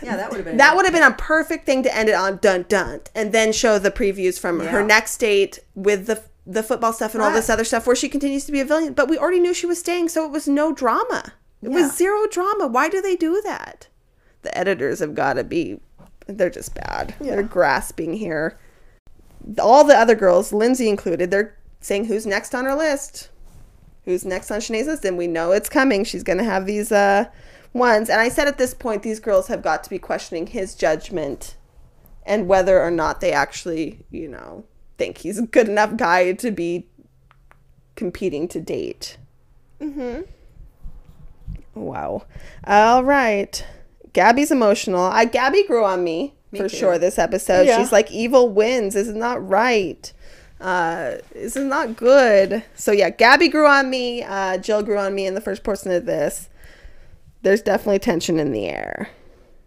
Yeah, 0.04 0.18
that 0.18 0.30
would 0.30 0.38
have 0.38 0.46
been 0.46 0.58
that 0.58 0.76
would 0.76 0.86
have 0.86 0.94
been 0.94 1.04
a 1.04 1.16
perfect 1.16 1.66
thing 1.66 1.84
to 1.84 1.96
end 1.96 2.10
it 2.10 2.16
on. 2.16 2.38
Dun 2.38 2.66
dun, 2.68 3.02
and 3.16 3.32
then 3.32 3.52
show 3.54 3.80
the 3.80 3.92
previews 3.92 4.40
from 4.40 4.60
her 4.60 4.84
next 4.84 5.18
date 5.18 5.60
with 5.74 6.06
the 6.06 6.22
the 6.46 6.64
football 6.64 6.94
stuff 6.94 7.14
and 7.14 7.24
all 7.24 7.32
this 7.32 7.50
other 7.50 7.64
stuff 7.64 7.86
where 7.88 7.96
she 7.96 8.10
continues 8.10 8.46
to 8.46 8.52
be 8.52 8.60
a 8.60 8.66
villain. 8.66 8.94
But 8.94 9.08
we 9.08 9.18
already 9.18 9.40
knew 9.40 9.54
she 9.54 9.66
was 9.68 9.80
staying, 9.80 10.10
so 10.10 10.26
it 10.26 10.32
was 10.32 10.48
no 10.48 10.74
drama. 10.74 11.34
It 11.62 11.70
Yeah. 11.70 11.82
was 11.82 11.98
zero 11.98 12.26
drama. 12.28 12.68
Why 12.68 12.90
do 12.90 13.02
they 13.02 13.16
do 13.16 13.42
that? 13.44 13.88
The 14.42 14.58
editors 14.58 15.00
have 15.00 15.14
got 15.16 15.34
to 15.34 15.44
be. 15.44 15.80
They're 16.28 16.50
just 16.50 16.76
bad. 16.76 17.16
They're 17.20 17.44
grasping 17.44 18.14
here. 18.14 18.58
All 19.60 19.84
the 19.84 19.98
other 19.98 20.16
girls, 20.16 20.52
Lyndsey 20.52 20.88
included, 20.88 21.32
they're 21.32 21.58
saying 21.82 22.06
who's 22.06 22.26
next 22.26 22.54
on 22.54 22.66
her 22.66 22.76
list. 22.76 23.30
Who's 24.06 24.26
next 24.26 24.52
on 24.52 24.60
Shanae's 24.60 24.88
list? 24.88 25.06
And 25.06 25.18
we 25.18 25.28
know 25.28 25.52
it's 25.52 25.70
coming. 25.70 26.04
She's 26.04 26.24
going 26.24 26.38
to 26.38 26.44
have 26.44 26.66
these 26.66 26.92
uh, 26.92 27.26
ones. 27.74 28.10
And 28.10 28.22
I 28.22 28.30
said 28.30 28.48
at 28.48 28.58
this 28.58 28.74
point, 28.74 29.04
these 29.04 29.20
girls 29.20 29.48
have 29.48 29.62
got 29.62 29.84
to 29.84 29.90
be 29.90 30.00
questioning 30.00 30.48
his 30.48 30.76
judgment 30.76 31.56
and 32.26 32.48
whether 32.48 32.82
or 32.82 32.92
not 32.92 33.22
they 33.22 33.32
actually, 33.32 34.06
you 34.12 34.28
know, 34.28 34.66
think 34.98 35.20
he's 35.20 35.40
a 35.40 35.44
good 35.44 35.68
enough 35.68 35.96
guy 35.98 36.32
to 36.34 36.52
be 36.52 36.88
competing 37.96 38.48
to 38.50 38.62
date. 38.62 39.18
Mm-hmm. 39.82 40.22
Wow. 41.76 42.24
All 42.66 43.04
right. 43.04 43.66
Gabby's 44.14 44.52
emotional. 44.52 45.02
I 45.02 45.26
Gabby 45.26 45.64
grew 45.66 45.84
on 45.86 46.04
me, 46.04 46.34
Me 46.52 46.60
for 46.60 46.68
too. 46.70 46.76
sure 46.78 46.98
this 46.98 47.20
episode. 47.20 47.68
Yeah. 47.68 47.78
She's 47.78 47.92
like 47.92 48.12
evil 48.12 48.50
wins. 48.50 48.94
This 48.96 49.08
is 49.08 49.16
not 49.16 49.48
right. 49.48 50.12
Uh, 50.60 51.18
this 51.34 51.56
is 51.56 51.66
not 51.66 51.96
good. 51.96 52.64
So 52.76 52.92
yeah, 52.92 53.10
Gabby 53.12 53.48
grew 53.48 53.68
on 53.68 53.90
me. 53.90 54.24
Uh, 54.24 54.58
Jill 54.58 54.84
grew 54.84 54.98
on 54.98 55.16
me 55.16 55.26
in 55.26 55.36
the 55.36 55.42
first 55.42 55.64
portion 55.64 55.92
of 55.92 56.06
this. 56.06 56.50
There's 57.44 57.62
definitely 57.62 58.00
tension 58.00 58.40
in 58.40 58.52
the 58.52 58.66
air. 58.66 59.10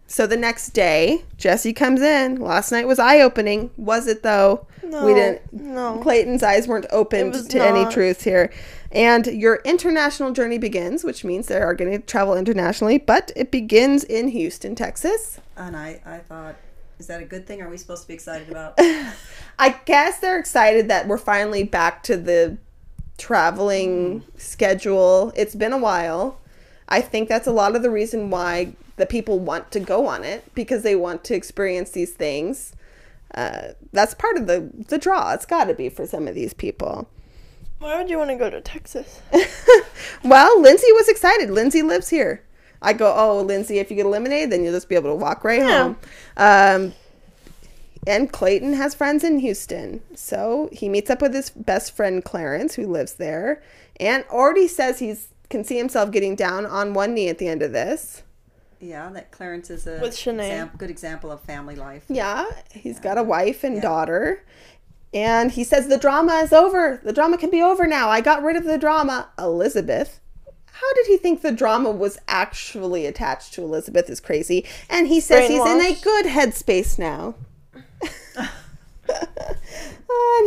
So 0.05 0.27
the 0.27 0.37
next 0.37 0.69
day, 0.71 1.23
Jesse 1.37 1.73
comes 1.73 2.01
in. 2.01 2.39
Last 2.39 2.71
night 2.71 2.85
was 2.85 2.99
eye 2.99 3.21
opening. 3.21 3.71
Was 3.77 4.05
it 4.05 4.21
though? 4.21 4.67
No, 4.83 5.05
we 5.05 5.15
didn't. 5.15 5.51
no. 5.51 5.97
Clayton's 6.03 6.43
eyes 6.43 6.67
weren't 6.67 6.85
opened 6.91 7.49
to 7.49 7.65
any 7.65 7.85
truth 7.91 8.23
here. 8.23 8.51
And 8.93 9.25
your 9.25 9.55
international 9.65 10.31
journey 10.31 10.59
begins, 10.59 11.03
which 11.03 11.25
means 11.25 11.47
they 11.47 11.57
are 11.57 11.73
going 11.73 11.91
to 11.91 11.97
travel 11.97 12.37
internationally, 12.37 12.99
but 12.99 13.31
it 13.35 13.49
begins 13.49 14.03
in 14.03 14.27
Houston, 14.27 14.75
Texas. 14.75 15.41
And 15.57 15.75
I, 15.75 15.99
I 16.05 16.19
thought, 16.19 16.55
is 16.99 17.07
that 17.07 17.19
a 17.19 17.25
good 17.25 17.47
thing? 17.47 17.59
Are 17.63 17.69
we 17.69 17.77
supposed 17.77 18.03
to 18.03 18.07
be 18.07 18.13
excited 18.13 18.49
about? 18.49 18.75
I 19.59 19.69
guess 19.85 20.19
they're 20.19 20.37
excited 20.37 20.89
that 20.89 21.07
we're 21.07 21.17
finally 21.17 21.63
back 21.63 22.03
to 22.03 22.15
the 22.15 22.59
traveling 23.17 24.23
schedule. 24.37 25.33
It's 25.35 25.55
been 25.55 25.73
a 25.73 25.77
while. 25.79 26.39
I 26.87 27.01
think 27.01 27.29
that's 27.29 27.47
a 27.47 27.51
lot 27.51 27.75
of 27.75 27.81
the 27.81 27.89
reason 27.89 28.29
why 28.29 28.75
the 28.97 29.07
people 29.07 29.39
want 29.39 29.71
to 29.71 29.79
go 29.79 30.05
on 30.05 30.23
it 30.23 30.53
because 30.53 30.83
they 30.83 30.95
want 30.95 31.23
to 31.23 31.35
experience 31.35 31.91
these 31.91 32.13
things. 32.13 32.75
Uh, 33.33 33.69
that's 33.91 34.13
part 34.13 34.37
of 34.37 34.45
the 34.45 34.69
the 34.89 34.99
draw. 34.99 35.33
It's 35.33 35.47
got 35.47 35.63
to 35.63 35.73
be 35.73 35.89
for 35.89 36.05
some 36.05 36.27
of 36.27 36.35
these 36.35 36.53
people. 36.53 37.07
Why 37.83 37.97
would 37.97 38.09
you 38.09 38.17
want 38.17 38.29
to 38.31 38.35
go 38.37 38.49
to 38.49 38.61
Texas? 38.61 39.21
Well, 40.23 40.57
Lyndsey 40.63 40.87
was 40.93 41.09
excited. 41.09 41.49
Lyndsey 41.49 41.83
lives 41.83 42.07
here. 42.07 42.43
I 42.81 42.93
go, 42.93 43.13
oh, 43.13 43.45
Lyndsey, 43.45 43.75
if 43.81 43.89
you 43.89 43.97
get 43.97 44.05
eliminated, 44.05 44.51
then 44.51 44.63
you'll 44.63 44.71
just 44.71 44.87
be 44.87 44.95
able 44.95 45.09
to 45.09 45.15
walk 45.15 45.43
right 45.43 45.59
Yeah. 45.59 45.83
home. 45.83 45.97
Um, 46.37 46.93
and 48.07 48.31
Clayton 48.31 48.71
has 48.73 48.95
friends 48.95 49.25
in 49.25 49.39
Houston. 49.39 50.01
So 50.15 50.69
he 50.71 50.87
meets 50.87 51.09
up 51.09 51.21
with 51.21 51.33
his 51.33 51.49
best 51.49 51.93
friend, 51.93 52.23
Clarence, 52.23 52.75
who 52.75 52.87
lives 52.87 53.15
there, 53.15 53.61
and 53.99 54.23
already 54.29 54.67
says 54.69 54.99
he 54.99 55.13
can 55.49 55.65
see 55.65 55.77
himself 55.77 56.09
getting 56.11 56.35
down 56.37 56.65
on 56.65 56.93
one 56.93 57.13
knee 57.13 57.27
at 57.27 57.37
the 57.37 57.49
end 57.49 57.61
of 57.61 57.73
this. 57.73 58.23
yeah, 58.79 59.09
that 59.09 59.31
Clarence 59.31 59.69
is 59.69 59.87
a 59.87 59.99
With 59.99 60.13
exam- 60.17 60.71
good 60.77 60.89
example 60.89 61.31
of 61.31 61.41
family 61.41 61.75
life. 61.75 62.05
Yeah, 62.07 62.45
he's 62.71 62.99
got 62.99 63.17
a 63.17 63.23
wife 63.23 63.63
and 63.65 63.81
daughter. 63.81 64.41
And 65.13 65.51
he 65.51 65.63
says 65.63 65.87
the 65.87 65.97
drama 65.97 66.33
is 66.37 66.51
over. 66.51 66.99
The 67.03 67.13
drama 67.13 67.37
can 67.37 67.49
be 67.49 67.61
over 67.61 67.85
now. 67.85 68.09
I 68.09 68.21
got 68.21 68.43
rid 68.43 68.55
of 68.55 68.63
the 68.63 68.77
drama. 68.77 69.29
Elizabeth. 69.37 70.19
How 70.71 70.93
did 70.95 71.07
he 71.07 71.17
think 71.17 71.41
the 71.41 71.51
drama 71.51 71.91
was 71.91 72.17
actually 72.27 73.05
attached 73.05 73.53
to 73.53 73.63
Elizabeth 73.63 74.09
is 74.09 74.19
crazy. 74.19 74.65
And 74.89 75.07
he 75.07 75.19
says 75.19 75.49
he's 75.49 75.65
in 75.65 75.79
a 75.79 75.95
good 76.01 76.25
headspace 76.25 76.97
now. 76.97 77.35
and 78.37 78.49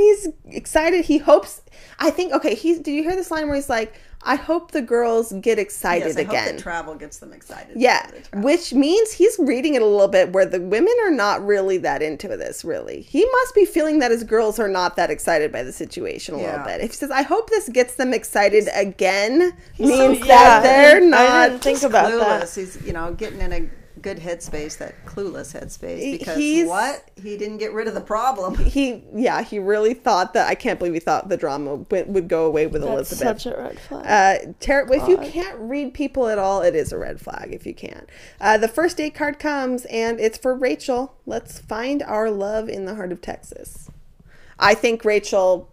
he's 0.00 0.28
excited. 0.46 1.04
He 1.04 1.18
hopes 1.18 1.62
I 1.98 2.10
think 2.10 2.32
okay, 2.32 2.54
he 2.54 2.74
did 2.74 2.88
you 2.88 3.02
hear 3.02 3.16
this 3.16 3.30
line 3.30 3.46
where 3.46 3.56
he's 3.56 3.68
like, 3.68 3.94
I 4.28 4.34
hope 4.34 4.72
the 4.72 4.82
girls 4.82 5.32
get 5.40 5.58
excited 5.58 6.08
Yes, 6.08 6.16
I 6.16 6.20
again. 6.22 6.58
travel 6.58 6.96
gets 6.96 7.18
them 7.18 7.32
excited. 7.32 7.76
Yeah, 7.80 8.10
which 8.34 8.74
means 8.74 9.12
he's 9.12 9.36
reading 9.38 9.74
it 9.76 9.82
a 9.82 9.86
little 9.86 10.08
bit 10.08 10.32
where 10.32 10.44
the 10.44 10.60
women 10.60 10.92
are 11.04 11.12
not 11.12 11.46
really 11.46 11.78
that 11.78 12.02
into 12.02 12.28
this, 12.28 12.64
really. 12.64 13.02
He 13.02 13.24
must 13.24 13.54
be 13.54 13.64
feeling 13.64 14.00
that 14.00 14.10
his 14.10 14.24
girls 14.24 14.58
are 14.58 14.68
not 14.68 14.96
that 14.96 15.10
excited 15.10 15.52
by 15.52 15.62
the 15.62 15.72
situation 15.72 16.34
a 16.34 16.38
little 16.38 16.64
bit. 16.64 16.80
If 16.80 16.90
he 16.90 16.96
says, 16.96 17.10
I 17.12 17.22
hope 17.22 17.50
this 17.50 17.68
gets 17.68 17.94
them 17.94 18.12
excited 18.12 18.68
again, 18.74 19.52
so- 19.78 19.84
means 19.86 20.18
yeah, 20.18 20.26
that 20.26 20.62
they're 20.64 21.00
didn't- 21.00 21.14
I 21.14 21.48
didn't 21.48 21.62
think 21.62 21.82
about 21.84 22.10
clueless. 22.12 22.54
that. 22.54 22.60
He's 22.60 22.82
you 22.84 22.92
know 22.92 23.12
getting 23.14 23.40
in 23.40 23.52
a 23.52 23.68
good 24.06 24.18
headspace, 24.18 24.78
that 24.78 24.94
clueless 25.04 25.52
headspace. 25.52 26.18
Because 26.18 26.36
He's- 26.36 26.68
what 26.68 27.10
he 27.20 27.36
didn't 27.36 27.56
get 27.58 27.72
rid 27.72 27.88
of 27.88 27.94
the 27.94 28.00
problem. 28.00 28.54
He, 28.76 29.02
yeah, 29.12 29.42
he 29.42 29.58
really 29.58 29.94
thought 29.94 30.32
that. 30.34 30.48
I 30.48 30.54
can't 30.54 30.78
believe 30.78 30.94
he 30.94 31.00
thought 31.00 31.28
the 31.28 31.36
drama 31.36 31.74
would, 31.76 32.06
would 32.14 32.28
go 32.28 32.46
away 32.46 32.68
with 32.68 32.82
That's 32.82 32.92
Elizabeth. 33.12 33.40
such 33.42 33.52
a 33.52 33.56
red 33.56 33.80
flag. 33.80 34.06
Uh, 34.06 34.52
ter- 34.60 34.86
if 34.92 35.08
you 35.08 35.16
can't 35.18 35.58
read 35.58 35.92
people 35.92 36.28
at 36.28 36.38
all, 36.38 36.62
it 36.62 36.76
is 36.76 36.92
a 36.92 36.98
red 36.98 37.20
flag 37.20 37.48
if 37.52 37.66
you 37.66 37.74
can't. 37.74 38.08
Uh, 38.40 38.56
the 38.58 38.68
first 38.68 38.98
date 38.98 39.14
card 39.14 39.38
comes, 39.40 39.86
and 39.86 40.20
it's 40.20 40.38
for 40.38 40.54
Rachel. 40.54 41.14
Let's 41.26 41.58
find 41.58 42.02
our 42.04 42.30
love 42.30 42.68
in 42.68 42.84
the 42.84 42.94
heart 42.94 43.10
of 43.10 43.20
Texas. 43.20 43.90
I 44.58 44.74
think 44.74 45.04
Rachel 45.04 45.68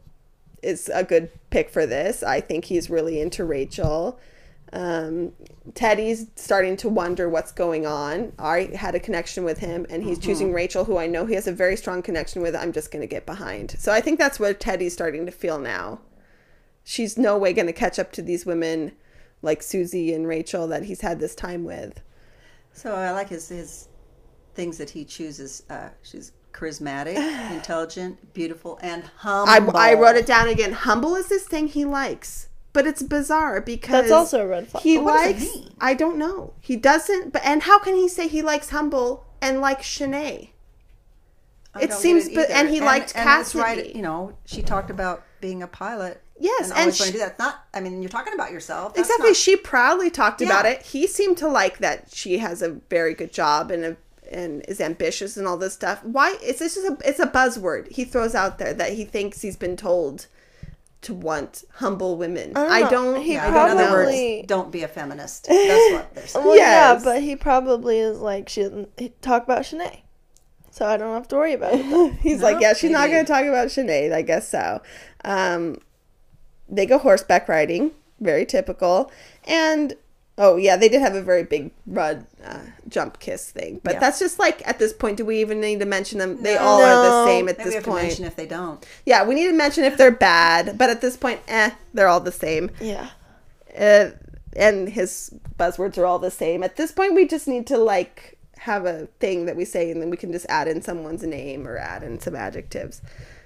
is 0.63 0.89
a 0.91 1.03
good 1.03 1.29
pick 1.51 1.69
for 1.69 1.85
this. 1.85 2.23
I 2.23 2.41
think 2.41 2.65
he's 2.65 2.89
really 2.89 3.21
into 3.21 3.43
Rachel. 3.43 4.19
Um, 4.73 5.31
Teddi's 5.75 6.27
starting 6.35 6.75
to 6.77 6.89
wonder 6.89 7.29
what's 7.29 7.51
going 7.51 7.85
on. 7.85 8.33
I 8.37 8.71
had 8.75 8.95
a 8.95 8.99
connection 8.99 9.43
with 9.43 9.59
him, 9.59 9.85
and 9.89 10.03
he's 10.03 10.19
choosing 10.19 10.51
Rachel, 10.51 10.83
who 10.83 10.97
I 10.97 11.07
know 11.07 11.25
he 11.25 11.35
has 11.35 11.47
a 11.47 11.53
very 11.53 11.77
strong 11.77 12.01
connection 12.01 12.41
with. 12.41 12.55
I'm 12.55 12.73
just 12.73 12.91
going 12.91 13.01
to 13.01 13.07
get 13.07 13.25
behind. 13.25 13.75
So 13.77 13.91
I 13.91 14.01
think 14.01 14.19
that's 14.19 14.39
what 14.39 14.59
Teddi's 14.59 14.93
starting 14.93 15.25
to 15.27 15.31
feel 15.31 15.59
now 15.59 15.99
she's 16.83 17.17
no 17.17 17.37
way 17.37 17.53
going 17.53 17.67
to 17.67 17.73
catch 17.73 17.97
up 17.97 18.11
to 18.13 18.21
these 18.21 18.45
women 18.45 18.91
like 19.41 19.63
Susie 19.63 20.13
and 20.13 20.27
Rachel 20.27 20.67
that 20.67 20.83
he's 20.83 21.01
had 21.01 21.19
this 21.19 21.35
time 21.35 21.63
with. 21.63 22.01
So 22.73 22.95
I 22.95 23.11
like 23.11 23.29
his 23.29 23.49
his 23.49 23.87
things 24.55 24.77
that 24.77 24.89
he 24.89 25.05
chooses. 25.05 25.63
Uh, 25.69 25.89
she's 26.01 26.31
charismatic, 26.51 27.15
intelligent, 27.51 28.33
beautiful, 28.33 28.79
and 28.81 29.03
I, 29.03 29.07
humble. 29.17 29.77
I 29.77 29.93
wrote 29.93 30.15
it 30.15 30.25
down 30.25 30.47
again. 30.47 30.71
Humble 30.71 31.15
is 31.15 31.27
this 31.27 31.45
thing 31.45 31.67
he 31.67 31.85
likes, 31.85 32.49
but 32.73 32.85
it's 32.87 33.01
bizarre 33.03 33.61
because 33.61 34.03
That's 34.03 34.11
also 34.11 34.41
a 34.41 34.47
red 34.47 34.67
flag. 34.67 34.83
he 34.83 34.97
But 34.97 35.03
what 35.05 35.13
does 35.13 35.25
it 35.43 35.45
likes. 35.47 35.55
mean? 35.55 35.69
I 35.79 35.93
don't 35.93 36.17
know. 36.17 36.53
He 36.59 36.75
doesn't. 36.75 37.31
But 37.31 37.43
and 37.45 37.63
how 37.63 37.79
can 37.79 37.95
he 37.95 38.07
say 38.09 38.27
he 38.27 38.41
likes 38.41 38.69
humble 38.71 39.25
and 39.41 39.61
like 39.61 39.81
Shanae? 39.81 40.49
I 41.75 41.81
it 41.83 41.93
seems 41.93 42.27
get 42.27 42.35
but- 42.35 42.49
and 42.51 42.69
he 42.69 42.79
liked 42.81 43.13
and 43.15 43.27
it's 43.41 43.55
right, 43.55 43.77
Cassidy. 43.77 43.93
you 43.95 44.01
know, 44.03 44.33
she 44.45 44.61
talked 44.61 44.89
about 44.89 45.23
being 45.41 45.63
a 45.63 45.67
pilot. 45.67 46.21
Yes, 46.39 46.63
and 46.63 46.71
and 46.71 46.79
always 46.81 46.95
she- 46.97 47.03
going 47.03 47.11
to 47.13 47.17
do 47.19 47.23
that. 47.25 47.39
Not. 47.39 47.63
I 47.73 47.79
mean, 47.79 48.01
you're 48.01 48.09
talking 48.09 48.33
about 48.33 48.51
yourself. 48.51 48.93
That's 48.95 49.07
exactly. 49.07 49.29
not- 49.29 49.37
she 49.37 49.55
proudly 49.55 50.09
talked 50.09 50.41
about 50.41 50.65
it. 50.65 50.81
He 50.83 51.07
seemed 51.07 51.37
to 51.37 51.47
like 51.47 51.77
that 51.79 52.07
she 52.13 52.39
has 52.39 52.61
a 52.61 52.69
very 52.89 53.13
good 53.13 53.31
job 53.31 53.71
and 53.71 53.85
a, 53.85 53.97
and 54.31 54.63
is 54.67 54.81
ambitious 54.81 55.37
and 55.37 55.47
all 55.47 55.57
this 55.57 55.73
stuff. 55.73 56.03
Why? 56.03 56.37
is 56.43 56.59
this 56.59 56.75
just 56.75 56.87
a 56.87 56.97
it's 57.07 57.19
a 57.19 57.27
buzzword 57.27 57.91
he 57.91 58.03
throws 58.03 58.33
out 58.35 58.57
there 58.57 58.73
that 58.73 58.93
he 58.93 59.05
thinks 59.05 59.41
he's 59.41 59.55
been 59.57 59.77
told 59.77 60.27
to 61.03 61.13
want 61.13 61.63
humble 61.73 62.17
women. 62.17 62.53
I 62.55 62.61
I 62.61 62.79
don't 62.81 62.91
don't. 63.13 63.21
He 63.23 63.33
yeah, 63.33 63.47
I 63.47 63.67
don't 63.67 63.77
know. 63.77 63.91
words, 63.91 64.09
Probably- 64.09 64.43
don't 64.47 64.71
be 64.71 64.83
a 64.83 64.87
feminist. 64.87 65.45
That's 65.47 65.93
what 65.93 66.15
they're 66.15 66.27
saying. 66.27 66.45
Well, 66.45 66.55
Yes. 66.55 66.99
yeah, 66.99 67.03
but 67.13 67.21
he 67.21 67.35
probably 67.35 67.99
is 67.99 68.19
like 68.19 68.49
she 68.49 68.61
doesn't 68.63 69.21
talk 69.21 69.43
about 69.43 69.61
Shanae, 69.63 70.01
so 70.71 70.85
I 70.85 70.97
don't 70.97 71.13
have 71.13 71.27
to 71.29 71.35
worry 71.35 71.53
about 71.53 71.73
it. 71.75 72.13
He's 72.21 72.39
No, 72.39 72.45
like, 72.51 72.61
yeah, 72.61 72.73
she's 72.73 72.91
not 72.91 73.09
going 73.09 73.25
to 73.25 73.31
talk 73.31 73.45
about 73.45 73.67
Shanae. 73.67 74.11
I 74.13 74.21
guess 74.21 74.49
so. 74.49 74.81
Um, 75.25 75.77
they 76.69 76.85
go 76.85 76.97
horseback 76.97 77.47
riding, 77.47 77.91
very 78.19 78.45
typical. 78.45 79.11
And 79.45 79.93
oh 80.37 80.55
yeah, 80.57 80.75
they 80.75 80.89
did 80.89 81.01
have 81.01 81.15
a 81.15 81.21
very 81.21 81.43
big 81.43 81.71
run, 81.85 82.25
uh, 82.43 82.59
jump 82.89 83.19
kiss 83.19 83.51
thing. 83.51 83.79
But 83.83 83.93
Yeah. 83.95 83.99
that's 83.99 84.19
just 84.19 84.39
like 84.39 84.67
at 84.67 84.79
this 84.79 84.93
point, 84.93 85.17
do 85.17 85.25
we 85.25 85.39
even 85.41 85.59
need 85.61 85.79
to 85.79 85.85
mention 85.85 86.19
them? 86.19 86.41
They 86.41 86.55
No. 86.55 86.61
all 86.61 86.81
are 86.81 87.01
the 87.01 87.25
same 87.25 87.47
at 87.49 87.57
Maybe 87.57 87.69
we 87.69 87.75
this 87.75 87.83
point. 87.85 88.03
mention 88.03 88.25
if 88.25 88.35
they 88.35 88.45
don't. 88.47 88.83
Yeah, 89.05 89.23
we 89.25 89.35
need 89.35 89.47
to 89.47 89.53
mention 89.53 89.83
if 89.83 89.97
they're 89.97 90.11
bad. 90.11 90.77
But 90.77 90.89
at 90.89 91.01
this 91.01 91.17
point, 91.17 91.39
eh, 91.47 91.71
they're 91.93 92.07
all 92.07 92.19
the 92.19 92.31
same. 92.31 92.71
Yeah, 92.81 93.09
Uh, 93.79 94.11
and 94.55 94.89
his 94.89 95.31
buzzwords 95.59 95.97
are 95.97 96.05
all 96.05 96.19
the 96.19 96.29
same. 96.31 96.63
At 96.63 96.75
this 96.75 96.91
point, 96.91 97.15
we 97.15 97.27
just 97.27 97.47
need 97.47 97.65
to 97.67 97.77
like 97.77 98.37
have 98.59 98.85
a 98.85 99.07
thing 99.19 99.45
that 99.45 99.55
we 99.55 99.65
say, 99.65 99.91
and 99.91 100.01
then 100.01 100.09
we 100.09 100.17
can 100.17 100.31
just 100.31 100.45
add 100.49 100.67
in 100.67 100.81
someone's 100.81 101.23
name 101.23 101.67
or 101.67 101.77
add 101.77 102.01
in 102.03 102.19
some 102.19 102.35
adjectives. 102.35 103.01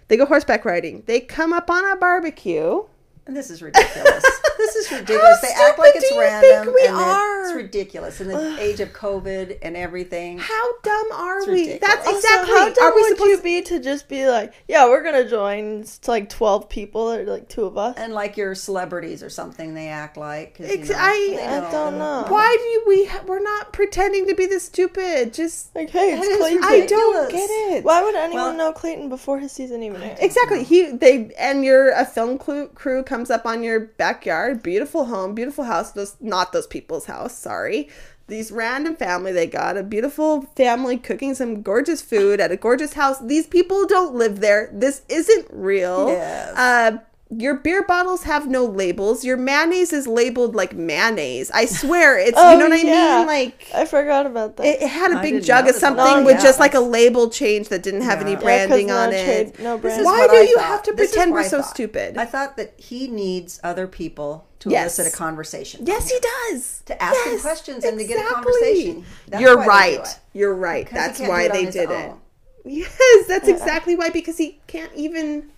They 0.10 0.16
go 0.18 0.26
horseback 0.26 0.64
riding. 0.64 1.04
They 1.06 1.20
come 1.20 1.52
up 1.54 1.70
on 1.70 1.84
a 1.90 1.96
barbecue. 1.98 2.84
And 3.28 3.36
this 3.36 3.50
is 3.50 3.62
ridiculous. 3.62 4.24
this 4.58 4.76
is 4.76 4.92
ridiculous. 4.92 5.42
they 5.42 5.50
act 5.56 5.78
like 5.78 5.94
it's 5.96 6.12
random. 6.18 6.66
think 6.66 6.76
we 6.76 6.88
and 6.88 6.96
are? 6.96 7.44
It's 7.44 7.54
ridiculous 7.56 8.22
in 8.22 8.30
the 8.30 8.58
age 8.60 8.80
of 8.80 8.94
COVID 8.94 9.58
and 9.62 9.76
everything. 9.78 10.38
How 10.40 10.80
dumb 10.82 11.12
are 11.12 11.46
we? 11.46 11.78
That's 11.78 12.08
Also, 12.08 12.18
exactly. 12.18 12.54
how 12.56 12.70
dumb 12.74 12.84
are 12.92 12.96
we 12.96 13.02
would 13.02 13.18
supposed? 13.18 13.30
you 13.32 13.42
be 13.42 13.62
to 13.64 13.80
just 13.80 14.08
be 14.08 14.28
like, 14.28 14.54
yeah, 14.68 14.86
we're 14.88 15.04
gonna 15.04 15.28
join? 15.30 15.82
It's 15.82 16.08
like 16.08 16.30
twelve 16.30 16.70
people 16.70 17.12
or 17.14 17.24
like 17.26 17.50
two 17.50 17.66
of 17.66 17.78
us. 17.78 17.98
And 17.98 18.14
like 18.14 18.38
you're 18.38 18.56
celebrities 18.56 19.22
or 19.22 19.30
something, 19.30 19.74
they 19.74 19.90
act 19.90 20.16
like. 20.18 20.58
You 20.60 20.78
know, 20.86 20.96
I- 20.98 21.40
I 21.68 21.72
don't 21.72 21.98
know. 22.00 22.26
Why 22.30 22.56
do 22.58 22.84
we? 22.90 23.06
ha- 23.06 23.24
We're 23.28 23.42
not 23.44 23.74
pretending 23.74 24.28
to 24.28 24.36
be 24.36 24.46
this 24.46 24.64
stupid. 24.66 25.34
Just 25.34 25.76
Like, 25.76 25.90
hey, 25.90 26.14
it's 26.18 26.38
Clayton. 26.38 26.64
I 26.64 26.86
don't 26.86 27.30
get 27.32 27.50
it. 27.50 27.84
Why 27.84 28.02
would 28.02 28.16
anyone 28.16 28.44
Well- 28.44 28.54
know 28.54 28.72
Clayton 28.72 29.10
before 29.10 29.40
his 29.40 29.52
season 29.52 29.84
even 29.84 30.02
aired? 30.02 30.18
Exactly. 30.22 30.64
He 30.64 30.92
they 30.92 31.32
and 31.38 31.66
your 31.66 31.92
a 31.92 32.06
film 32.06 32.38
crew, 32.38 32.70
crew 32.70 33.04
comes 33.04 33.17
up 33.30 33.46
on 33.46 33.64
your 33.64 33.80
backyard. 33.80 34.62
Beautiful 34.64 35.06
home, 35.06 35.34
beautiful 35.34 35.64
house. 35.64 35.92
Those 35.92 36.16
not 36.20 36.52
those 36.54 36.68
people's 36.68 37.06
house. 37.06 37.38
Sorry. 37.38 37.90
These 38.28 38.52
random 38.52 38.96
family 38.96 39.32
they 39.32 39.48
got 39.48 39.78
a 39.78 39.84
beautiful 39.84 40.42
family 40.56 40.98
cooking 40.98 41.34
some 41.34 41.62
gorgeous 41.62 42.02
food 42.02 42.40
at 42.40 42.52
a 42.52 42.58
gorgeous 42.58 42.94
house. 42.94 43.20
These 43.20 43.48
people 43.48 43.86
don't 43.88 44.16
live 44.16 44.42
there. 44.42 44.70
This 44.74 45.02
isn't 45.10 45.48
real. 45.52 46.10
Yes. 46.10 46.58
Uh, 46.58 46.98
Your 47.30 47.56
beer 47.56 47.84
bottles 47.84 48.24
have 48.24 48.48
no 48.48 48.64
labels. 48.66 49.26
Your 49.26 49.36
mayonnaise 49.36 49.92
is 49.92 50.08
labeled 50.08 50.56
like 50.56 50.74
mayonnaise. 50.74 51.52
I 51.52 51.66
swear, 51.66 52.18
it's 52.18 52.38
Oh, 52.38 52.54
you 52.54 52.58
know 52.58 52.70
what 52.70 52.82
yeah. 52.84 53.16
I 53.16 53.18
mean. 53.20 53.28
Like 53.28 53.68
I 53.76 53.84
forgot 53.84 54.26
about 54.26 54.56
that. 54.58 54.66
it, 54.66 54.82
it 54.84 54.88
had 54.88 55.12
a 55.12 55.22
big 55.22 55.44
jug 55.44 55.68
of 55.68 55.76
something 55.76 56.04
that. 56.06 56.26
with 56.26 56.36
Yeah, 56.38 56.44
just 56.44 56.60
like 56.60 56.74
a 56.74 56.80
label 56.80 57.30
change 57.30 57.68
that 57.68 57.84
didn't 57.84 58.04
have 58.04 58.22
any 58.22 58.32
Yeah. 58.32 58.38
Yeah, 58.38 58.58
'cause 58.60 58.68
branding 58.68 58.88
no 58.88 58.98
on 58.98 59.14
it. 59.14 59.26
trade- 59.26 59.60
no 59.60 59.76
This 59.78 59.82
brand. 59.96 60.06
Why 60.06 60.28
do 60.28 60.36
I 60.38 60.42
you 60.44 60.56
thought. 60.56 60.66
have 60.68 60.84
to 60.84 60.94
This 60.94 61.12
pretend 61.12 61.34
we're 61.34 61.40
I 61.42 61.48
so 61.48 61.62
thought. 61.62 61.70
stupid? 61.70 62.18
I 62.18 62.26
thought 62.26 62.56
that 62.56 62.74
he 62.78 63.10
needs 63.10 63.60
other 63.62 63.88
people 63.88 64.46
to 64.60 64.70
Yes. 64.70 64.98
elicit 64.98 65.14
a 65.14 65.18
conversation. 65.18 65.82
Yes, 65.86 66.10
he 66.10 66.18
does. 66.52 66.82
To 66.86 67.04
ask 67.04 67.18
him 67.26 67.34
Yes, 67.34 67.42
questions 67.42 67.84
and 67.84 68.00
to 68.00 68.06
get 68.06 68.26
a 68.26 68.34
conversation. 68.34 69.06
That's 69.28 69.42
You're 69.42 69.58
why 69.58 69.64
they 69.90 69.96
do 69.96 69.98
right. 70.00 70.08
it. 70.08 70.20
You're 70.34 70.56
right. 70.56 70.86
Because 70.86 71.02
he 71.02 71.08
That's 71.08 71.20
why 71.30 71.40
do 71.42 71.46
it 71.46 71.52
on 71.52 71.58
they 71.58 71.66
his 71.66 71.76
did 71.76 71.92
it. 71.92 72.12
Yes, 72.70 72.90
that's 73.28 73.48
exactly 73.56 73.96
why 73.96 74.10
because 74.10 74.38
he 74.38 74.60
can't 74.68 74.92
even 74.96 75.50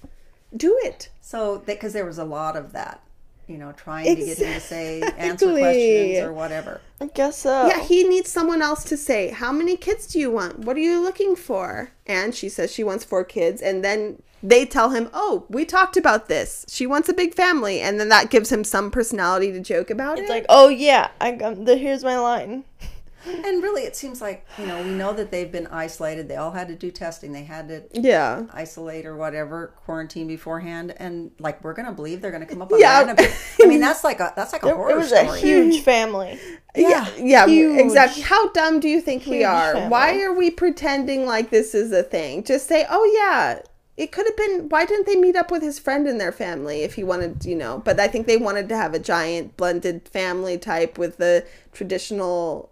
do 0.55 0.77
it. 0.83 1.09
So, 1.21 1.59
because 1.65 1.93
there 1.93 2.05
was 2.05 2.17
a 2.17 2.23
lot 2.25 2.55
of 2.55 2.71
that, 2.73 3.01
you 3.47 3.57
know, 3.57 3.71
trying 3.71 4.05
to 4.05 4.15
get 4.25 4.37
him 4.37 4.53
to 4.53 4.59
say, 4.59 5.01
answer 5.17 5.51
questions 5.51 6.19
or 6.19 6.33
whatever. 6.33 6.81
I 7.01 7.07
guess 7.07 7.37
so. 7.39 7.67
Yeah, 7.67 7.81
he 7.81 8.03
needs 8.03 8.29
someone 8.29 8.61
else 8.61 8.83
to 8.85 8.97
say, 8.97 9.29
How 9.29 9.51
many 9.51 9.77
kids 9.77 10.07
do 10.07 10.19
you 10.19 10.29
want? 10.31 10.59
What 10.59 10.75
are 10.77 10.81
you 10.81 11.01
looking 11.01 11.35
for? 11.35 11.91
And 12.05 12.33
she 12.35 12.49
says 12.49 12.71
she 12.71 12.83
wants 12.83 13.03
four 13.03 13.23
kids. 13.23 13.61
And 13.61 13.83
then 13.83 14.21
they 14.43 14.65
tell 14.65 14.91
him, 14.91 15.09
Oh, 15.13 15.45
we 15.49 15.65
talked 15.65 15.97
about 15.97 16.27
this. 16.27 16.65
She 16.69 16.85
wants 16.85 17.09
a 17.09 17.13
big 17.13 17.33
family. 17.33 17.81
And 17.81 17.99
then 17.99 18.09
that 18.09 18.29
gives 18.29 18.51
him 18.51 18.63
some 18.63 18.91
personality 18.91 19.51
to 19.51 19.59
joke 19.59 19.89
about 19.89 20.19
It's 20.19 20.29
it. 20.29 20.33
like, 20.33 20.45
oh 20.49 20.69
yeah, 20.69 21.09
I 21.19 21.31
got 21.31 21.65
the, 21.65 21.75
here's 21.77 22.03
my 22.03 22.17
line. 22.17 22.63
And 23.25 23.61
really, 23.61 23.83
it 23.83 23.95
seems 23.95 24.21
like, 24.21 24.45
you 24.57 24.65
know, 24.65 24.81
we 24.81 24.89
know 24.89 25.13
that 25.13 25.29
they've 25.31 25.51
been 25.51 25.67
isolated. 25.67 26.27
They 26.27 26.37
all 26.37 26.51
had 26.51 26.67
to 26.69 26.75
do 26.75 26.89
testing. 26.91 27.33
They 27.33 27.43
had 27.43 27.67
to 27.67 27.83
yeah. 27.93 28.43
isolate 28.53 29.05
or 29.05 29.15
whatever, 29.17 29.73
quarantine 29.85 30.27
beforehand. 30.27 30.93
And 30.97 31.31
like, 31.39 31.63
we're 31.63 31.73
going 31.73 31.85
to 31.87 31.91
believe 31.91 32.21
they're 32.21 32.31
going 32.31 32.45
to 32.45 32.47
come 32.47 32.61
up 32.61 32.71
with 32.71 32.79
Yeah. 32.81 33.03
random. 33.03 33.25
I 33.61 33.67
mean, 33.67 33.81
that's 33.81 34.03
like 34.03 34.19
a, 34.19 34.31
that's 34.35 34.53
like 34.53 34.63
a 34.63 34.69
It, 34.69 34.75
horror 34.75 34.91
it 34.91 34.95
was 34.97 35.09
story. 35.09 35.27
a 35.27 35.35
huge 35.41 35.81
family. 35.83 36.39
Yeah, 36.75 37.07
yeah, 37.17 37.45
Huge. 37.47 37.79
exactly. 37.79 38.21
How 38.23 38.49
dumb 38.51 38.79
do 38.79 38.87
you 38.87 39.01
think 39.01 39.25
we 39.25 39.43
are? 39.43 39.73
family. 39.73 39.89
Why 39.89 40.21
are 40.21 40.33
we 40.33 40.49
pretending 40.51 41.25
like 41.25 41.49
this 41.49 41.75
is 41.75 41.91
a 41.91 42.03
thing? 42.03 42.43
Just 42.43 42.67
say, 42.67 42.85
"Oh 42.89 43.03
yeah, 43.17 43.61
it 43.97 44.11
could 44.11 44.27
have 44.27 44.37
been." 44.37 44.69
Why 44.69 44.85
didn't 44.85 45.07
they 45.07 45.15
meet 45.15 45.35
up 45.35 45.49
with 45.51 45.63
his 45.63 45.79
friend 45.79 46.07
and 46.07 46.21
their 46.21 46.31
family 46.31 46.83
if 46.83 46.93
he 46.93 47.03
wanted, 47.03 47.43
you 47.43 47.55
know? 47.55 47.79
But 47.83 47.99
I 47.99 48.07
think 48.07 48.27
they 48.27 48.37
wanted 48.37 48.69
to 48.69 48.77
have 48.77 48.93
a 48.93 48.99
giant 48.99 49.57
blended 49.57 50.07
family 50.07 50.57
type 50.59 50.97
with 50.99 51.17
the 51.17 51.43
traditional 51.73 52.69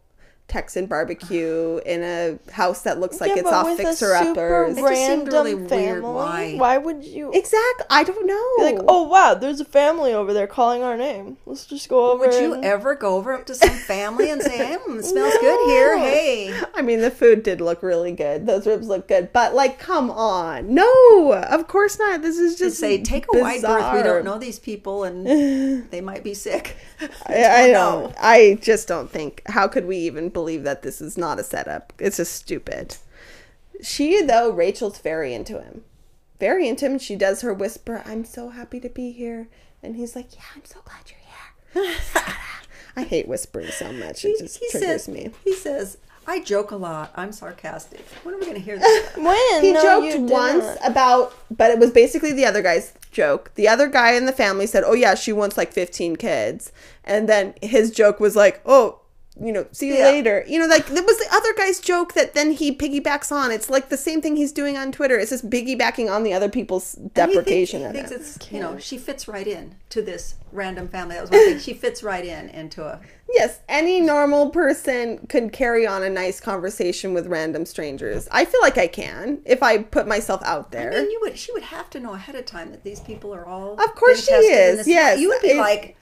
Texan 0.48 0.86
barbecue 0.86 1.80
in 1.86 2.02
a 2.04 2.40
house 2.52 2.82
that 2.84 3.00
looks 3.00 3.20
like 3.20 3.30
Yeah, 3.32 3.40
it's 3.40 3.44
but 3.44 3.54
all 3.54 3.76
fixer 3.76 4.14
uppers. 4.14 4.28
super 4.28 4.64
It 4.66 4.76
just 4.76 4.78
seemed 4.78 4.90
random 4.90 5.34
really 5.34 5.56
weird. 5.56 5.70
family. 5.70 6.02
Why? 6.02 6.56
Why 6.56 6.78
would 6.78 7.04
you 7.04 7.32
Exactly. 7.34 7.86
I 7.90 8.04
don't 8.04 8.26
know. 8.26 8.52
be 8.58 8.76
like, 8.76 8.86
oh 8.88 9.04
wow, 9.04 9.34
there's 9.34 9.60
a 9.60 9.66
family 9.66 10.14
over 10.14 10.34
there 10.34 10.48
calling 10.48 10.84
our 10.84 10.96
name. 10.96 11.38
Let's 11.46 11.66
just 11.66 11.90
go 11.90 12.12
over. 12.12 12.28
Would 12.28 12.34
you 12.36 12.62
ever 12.64 12.96
go 12.96 13.18
over 13.18 13.34
up 13.34 13.46
to 13.48 13.56
some 13.56 13.70
family 13.72 14.30
and 14.32 14.42
say, 14.42 14.58
mm, 14.88 15.00
it 15.00 15.04
smells 15.06 15.34
good 15.42 15.68
here. 15.70 15.98
Hey. 15.98 16.58
I 16.76 16.82
mean, 16.82 17.02
the 17.02 17.12
food 17.12 17.44
did 17.44 17.60
look 17.60 17.84
really 17.84 18.14
good. 18.14 18.46
Those 18.46 18.66
ribs 18.66 18.88
look 18.88 19.08
good, 19.08 19.34
but 19.34 19.54
like, 19.54 19.80
come 19.80 20.10
on, 20.10 20.74
no, 20.74 21.34
of 21.34 21.68
course 21.68 22.00
not. 22.00 22.22
This 22.22 22.38
is 22.38 22.56
To 22.56 22.66
just 22.66 22.78
say, 22.80 23.02
take 23.02 23.26
a 23.34 23.40
wide 23.40 23.62
berth. 23.62 23.94
We 23.94 24.04
don't 24.04 24.24
know 24.24 24.38
these 24.38 24.60
people 24.60 25.04
and 25.04 25.26
they 25.92 26.02
might 26.02 26.24
be 26.24 26.34
sick. 26.34 26.78
I, 27.28 27.46
I 27.46 27.68
don't 27.68 27.88
don't. 28.04 28.16
I 28.20 28.58
just 28.62 28.88
don't 28.88 29.10
think. 29.12 29.42
How 29.48 29.68
could 29.68 29.86
we 29.86 29.98
even 29.98 30.30
believe 30.38 30.64
that 30.64 30.84
this 30.84 31.02
is 31.02 31.18
not 31.18 31.40
a 31.40 31.44
setup? 31.44 31.94
It's 31.98 32.18
just 32.18 32.34
stupid. 32.36 32.98
She 33.82 34.22
though, 34.22 34.52
Rachel's 34.52 35.00
very 35.00 35.34
into 35.34 35.60
him, 35.62 35.84
very 36.40 36.68
into 36.68 36.86
him. 36.86 37.00
She 37.00 37.16
does 37.16 37.42
her 37.42 37.54
whisper, 37.54 38.04
"I'm 38.06 38.24
so 38.24 38.50
happy 38.50 38.80
to 38.82 38.90
be 38.90 39.12
here," 39.12 39.48
and 39.82 39.96
he's 39.96 40.16
like, 40.16 40.36
"Yeah, 40.36 40.44
I'm 40.56 40.66
so 40.66 40.80
glad 40.86 41.02
you're 41.10 41.86
here." 41.90 41.96
I 42.96 43.04
hate 43.04 43.28
whispering 43.28 43.70
so 43.72 43.92
much. 43.94 44.26
It 44.26 44.40
just 44.40 44.58
he 44.60 44.70
triggers 44.70 45.04
says, 45.04 45.08
me. 45.08 45.32
He 45.44 45.54
says, 45.54 45.98
I 46.26 46.42
joke 46.42 46.72
a 46.72 46.76
lot. 46.76 47.12
I'm 47.16 47.32
sarcastic. 47.32 48.02
When 48.24 48.34
are 48.36 48.38
we 48.40 48.46
going 48.46 48.58
to 48.58 48.62
hear 48.62 48.78
this? 48.80 49.16
When 49.16 49.62
He 49.64 49.72
No, 49.72 49.82
joked 49.82 50.32
once 50.32 50.66
didn't. 50.66 50.92
about, 50.92 51.34
but 51.56 51.70
it 51.72 51.80
was 51.80 51.92
basically 51.92 52.34
the 52.34 52.46
other 52.46 52.62
guy's 52.62 52.94
joke. 53.12 53.52
The 53.56 53.68
other 53.68 53.88
guy 53.88 54.12
in 54.14 54.26
the 54.26 54.34
family 54.34 54.68
said, 54.68 54.84
"Oh 54.86 54.94
yeah, 54.94 55.14
she 55.16 55.32
wants 55.32 55.58
like 55.58 55.72
15 55.72 56.16
kids," 56.18 56.72
and 57.06 57.30
then 57.30 57.54
his 57.62 57.92
joke 57.92 58.20
was 58.20 58.36
like, 58.36 58.62
"Oh." 58.66 59.00
You 59.40 59.52
know, 59.52 59.68
see 59.72 59.88
you 59.90 59.96
Yeah. 59.96 60.06
later. 60.06 60.44
You 60.48 60.60
know, 60.60 60.66
like 60.66 60.90
it 60.90 61.06
was 61.06 61.18
the 61.18 61.28
other 61.32 61.54
guy's 61.54 61.80
joke 61.80 62.14
that 62.14 62.34
then 62.34 62.52
he 62.52 62.76
piggybacks 62.76 63.32
on. 63.32 63.52
It's 63.52 63.70
like 63.70 63.90
the 63.90 63.98
same 63.98 64.20
thing 64.22 64.36
he's 64.36 64.52
doing 64.52 64.78
on 64.78 64.92
Twitter. 64.92 65.18
It's 65.20 65.30
just 65.30 65.50
piggybacking 65.50 66.10
on 66.12 66.24
the 66.24 66.34
other 66.34 66.50
people's 66.50 66.96
And 66.96 67.06
he 67.06 67.10
deprecation 67.14 67.82
think- 67.82 67.90
of 67.90 67.96
he 67.96 68.08
thinks 68.08 68.12
it. 68.12 68.42
it's, 68.42 68.52
you 68.52 68.60
know, 68.60 68.78
she 68.80 68.98
fits 68.98 69.28
right 69.28 69.46
in 69.48 69.76
to 69.90 70.02
this 70.02 70.36
random 70.52 70.88
family. 70.88 71.16
That 71.16 71.22
was 71.22 71.32
one 71.32 71.46
thing. 71.46 71.60
She 71.60 71.74
fits 71.74 72.02
right 72.02 72.26
in 72.26 72.50
into 72.50 72.84
a. 72.84 73.00
Yes, 73.32 73.60
any 73.70 74.00
normal 74.02 74.50
person 74.50 75.28
could 75.28 75.52
carry 75.52 75.86
on 75.86 76.02
a 76.02 76.10
nice 76.10 76.40
conversation 76.40 77.14
with 77.14 77.28
random 77.28 77.66
strangers. 77.66 78.28
I 78.32 78.46
feel 78.46 78.62
like 78.62 78.78
I 78.78 78.88
can 78.88 79.40
if 79.46 79.62
I 79.62 79.80
put 79.80 80.08
myself 80.08 80.42
out 80.46 80.72
there. 80.72 80.94
I 80.94 81.02
mean, 81.02 81.12
you 81.12 81.20
would. 81.24 81.38
She 81.38 81.52
would 81.52 81.64
have 81.64 81.90
to 81.92 82.00
know 82.00 82.14
ahead 82.14 82.36
of 82.36 82.46
time 82.46 82.72
that 82.72 82.84
these 82.84 83.02
people 83.02 83.36
are 83.36 83.46
all. 83.46 83.74
Of 83.74 83.94
course 83.96 84.26
she 84.26 84.34
is, 84.34 84.88
yes. 84.88 85.20
you 85.20 85.28
would 85.30 85.42
be 85.42 85.50
It- 85.50 85.58
like, 85.58 85.96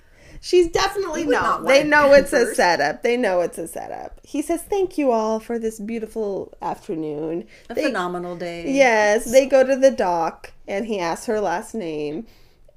She's 0.46 0.68
definitely 0.68 1.24
no. 1.24 1.32
not 1.32 1.66
They 1.66 1.84
know 1.84 2.14
it's 2.14 2.32
a 2.32 2.54
setup. 2.54 3.02
They 3.02 3.18
know 3.18 3.42
it's 3.42 3.58
a 3.58 3.68
setup. 3.68 4.20
He 4.24 4.44
says, 4.44 4.62
"Thank 4.62 4.96
you 4.96 5.12
all 5.12 5.40
for 5.40 5.58
this 5.58 5.80
beautiful 5.80 6.54
afternoon." 6.62 7.48
a 7.68 7.74
They- 7.74 7.86
phenomenal 7.86 8.36
day. 8.36 8.70
yes, 8.70 9.26
they 9.26 9.48
go 9.48 9.64
to 9.66 9.76
the 9.76 9.90
dock, 9.90 10.52
and 10.68 10.86
he 10.86 11.00
asks 11.00 11.26
her 11.26 11.42
last 11.42 11.74
name. 11.74 12.28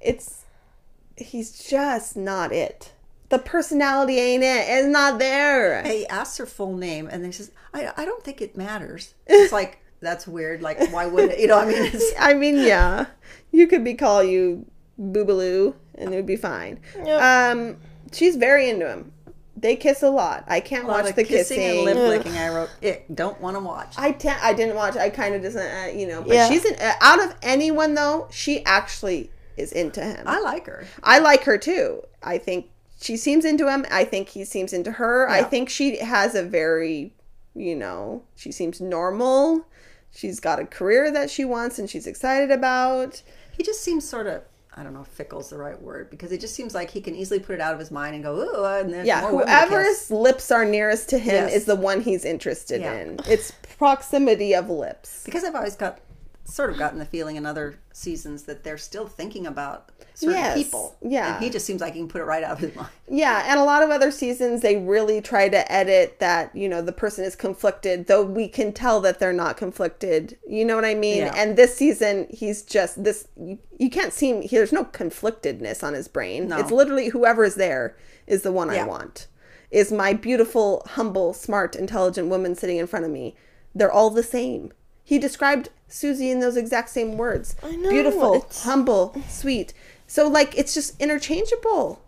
It's 0.01 0.45
he's 1.15 1.51
just 1.59 2.17
not 2.17 2.51
it. 2.51 2.91
The 3.29 3.37
personality 3.37 4.17
ain't 4.17 4.41
it. 4.43 4.65
It's 4.67 4.87
not 4.87 5.19
there. 5.19 5.83
He 5.83 6.07
asks 6.07 6.37
her 6.37 6.47
full 6.47 6.75
name, 6.75 7.05
and 7.11 7.21
then 7.21 7.29
he 7.29 7.33
says, 7.37 7.51
"I, 7.71 7.91
I 7.95 8.03
don't 8.03 8.23
think 8.23 8.41
it 8.41 8.57
matters." 8.57 9.13
It's 9.27 9.53
like 9.53 9.77
that's 10.01 10.27
weird. 10.27 10.63
Like, 10.63 10.79
why 10.91 11.05
would 11.05 11.29
it? 11.33 11.39
You 11.39 11.45
know? 11.45 11.59
I 11.59 11.65
mean, 11.67 11.83
it's, 11.83 12.13
I 12.19 12.33
mean, 12.33 12.57
yeah, 12.57 13.05
you 13.51 13.67
could 13.67 13.83
be 13.83 13.93
call 13.93 14.23
you 14.23 14.65
Boobaloo, 14.99 15.75
and 15.99 16.13
it 16.13 16.15
would 16.15 16.25
be 16.25 16.35
fine. 16.35 16.79
Yep. 17.03 17.21
Um, 17.21 17.77
she's 18.11 18.35
very 18.35 18.69
into 18.69 18.87
him. 18.87 19.11
They 19.57 19.75
kiss 19.75 20.03
a 20.03 20.09
lot. 20.09 20.45
I 20.47 20.61
can't 20.61 20.87
watch 20.87 21.13
the 21.15 21.23
kissing, 21.25 21.57
kissing. 21.57 21.87
and 21.89 21.99
lip 21.99 22.23
licking. 22.23 22.37
I 22.37 22.47
wrote, 22.47 22.69
"Ick, 22.81 23.07
don't 23.13 23.39
want 23.41 23.57
to 23.57 23.59
watch." 23.59 23.93
I 23.97 24.11
didn't 24.13 24.75
watch. 24.75 24.95
I 24.95 25.09
kind 25.09 25.35
of 25.35 25.41
doesn't, 25.43 25.61
uh, 25.61 25.87
you 25.93 26.07
know. 26.07 26.21
But 26.21 26.33
Yeah. 26.33 26.47
she's 26.47 26.63
in, 26.63 26.75
uh, 26.75 26.93
out 27.01 27.21
of 27.21 27.35
anyone 27.41 27.93
though. 27.93 28.27
She 28.31 28.63
actually 28.65 29.29
is 29.57 29.73
into 29.73 30.01
him. 30.01 30.23
I 30.25 30.39
like 30.39 30.65
her. 30.67 30.85
I 31.03 31.19
like 31.19 31.43
her 31.43 31.57
too. 31.57 32.03
I 32.23 32.37
think 32.37 32.67
she 33.01 33.17
seems 33.17 33.43
into 33.43 33.69
him. 33.69 33.85
I 33.91 34.05
think 34.05 34.29
he 34.29 34.45
seems 34.45 34.71
into 34.71 34.93
her. 34.93 35.29
I 35.29 35.43
think 35.43 35.69
she 35.69 35.97
has 35.97 36.35
a 36.35 36.43
very, 36.43 37.13
you 37.53 37.75
know, 37.75 38.23
she 38.37 38.53
seems 38.53 38.79
normal. 38.79 39.65
She's 40.11 40.39
got 40.39 40.59
a 40.59 40.65
career 40.65 41.11
that 41.11 41.29
she 41.29 41.43
wants 41.45 41.77
and 41.79 41.89
she's 41.89 42.07
excited 42.07 42.49
about. 42.49 43.21
He 43.51 43.63
just 43.63 43.81
seems 43.81 44.07
sort 44.07 44.27
of. 44.27 44.43
I 44.79 44.83
don't 44.83 44.93
know 44.93 45.01
if 45.01 45.07
fickle's 45.09 45.49
the 45.49 45.57
right 45.57 45.79
word 45.81 46.09
because 46.09 46.31
it 46.31 46.39
just 46.39 46.55
seems 46.55 46.73
like 46.73 46.89
he 46.89 47.01
can 47.01 47.13
easily 47.13 47.39
put 47.41 47.53
it 47.55 47.59
out 47.59 47.73
of 47.73 47.79
his 47.79 47.91
mind 47.91 48.15
and 48.15 48.23
go, 48.23 48.33
"Ooh," 48.37 48.63
uh, 48.65 48.79
and 48.81 48.93
there's 48.93 49.05
Yeah, 49.05 49.19
more 49.21 49.31
women 49.31 49.47
to 49.47 49.53
kiss." 49.53 49.69
whoever's 49.69 50.11
lips 50.11 50.51
are 50.51 50.63
nearest 50.63 51.09
to 51.09 51.17
him 51.17 51.47
Yes. 51.49 51.53
is 51.53 51.65
the 51.65 51.75
one 51.75 51.99
he's 51.99 52.23
interested 52.23 52.79
Yeah. 52.79 52.93
in. 52.93 53.19
It's 53.27 53.51
proximity 53.77 54.55
of 54.55 54.69
lips. 54.69 55.21
because 55.25 55.43
I've 55.43 55.55
always 55.55 55.75
got 55.75 55.99
sort 56.49 56.69
of 56.71 56.77
gotten 56.77 56.99
the 56.99 57.05
feeling 57.05 57.35
in 57.35 57.45
other 57.45 57.77
seasons 57.93 58.43
that 58.43 58.63
they're 58.63 58.77
still 58.77 59.07
thinking 59.07 59.45
about 59.45 59.89
certain 60.13 60.35
Yes, 60.37 60.57
people. 60.57 60.95
yeah. 61.01 61.35
and 61.35 61.43
he 61.43 61.49
just 61.49 61.65
seems 61.65 61.81
like 61.81 61.93
he 61.93 61.99
can 61.99 62.07
put 62.07 62.21
it 62.21 62.25
right 62.25 62.43
out 62.43 62.51
of 62.53 62.59
his 62.59 62.75
mind. 62.75 62.89
Yeah, 63.11 63.43
and 63.47 63.59
a 63.59 63.63
lot 63.63 63.81
of 63.83 63.89
other 63.89 64.11
seasons 64.11 64.61
they 64.61 64.77
really 64.77 65.21
try 65.21 65.49
to 65.49 65.71
edit 65.71 66.19
that, 66.19 66.55
you 66.55 66.67
know, 66.69 66.81
the 66.81 66.91
person 66.91 67.23
is 67.25 67.35
conflicted, 67.35 68.07
though 68.07 68.23
we 68.23 68.47
can 68.47 68.71
tell 68.73 68.99
that 69.01 69.19
they're 69.19 69.33
not 69.33 69.57
conflicted. 69.57 70.37
You 70.47 70.65
know 70.65 70.75
what 70.75 70.85
I 70.85 70.95
mean? 70.95 71.17
Yeah. 71.19 71.33
And 71.35 71.55
this 71.57 71.75
season 71.75 72.27
he's 72.29 72.61
just 72.63 73.03
this 73.03 73.27
you, 73.35 73.57
you 73.77 73.89
can't 73.89 74.13
see 74.13 74.47
there's 74.51 74.71
no 74.73 74.85
conflictedness 74.85 75.83
on 75.83 75.93
his 75.93 76.07
brain. 76.07 76.47
No. 76.49 76.57
It's 76.59 76.71
literally 76.71 77.09
whoever 77.09 77.43
is 77.43 77.55
there 77.55 77.95
is 78.27 78.41
the 78.43 78.51
one 78.51 78.69
I 78.69 78.75
Yeah. 78.75 78.85
want. 78.85 79.27
Is 79.71 79.91
my 79.91 80.13
beautiful, 80.13 80.83
humble, 80.91 81.33
smart, 81.33 81.75
intelligent 81.75 82.27
woman 82.27 82.55
sitting 82.55 82.77
in 82.77 82.87
front 82.87 83.05
of 83.05 83.11
me. 83.11 83.35
They're 83.75 83.91
all 83.91 84.09
the 84.09 84.23
same. 84.23 84.71
He 85.03 85.19
described 85.19 85.69
Susie 85.89 86.31
in 86.31 86.39
those 86.39 86.55
exact 86.55 86.89
same 86.89 87.17
words. 87.17 87.55
I 87.63 87.75
know, 87.75 87.89
Beautiful, 87.89 88.33
it's- 88.35 88.63
humble, 88.63 89.15
sweet. 89.27 89.73
So 90.07 90.27
like 90.27 90.57
it's 90.57 90.73
just 90.73 90.99
interchangeable. 91.01 92.01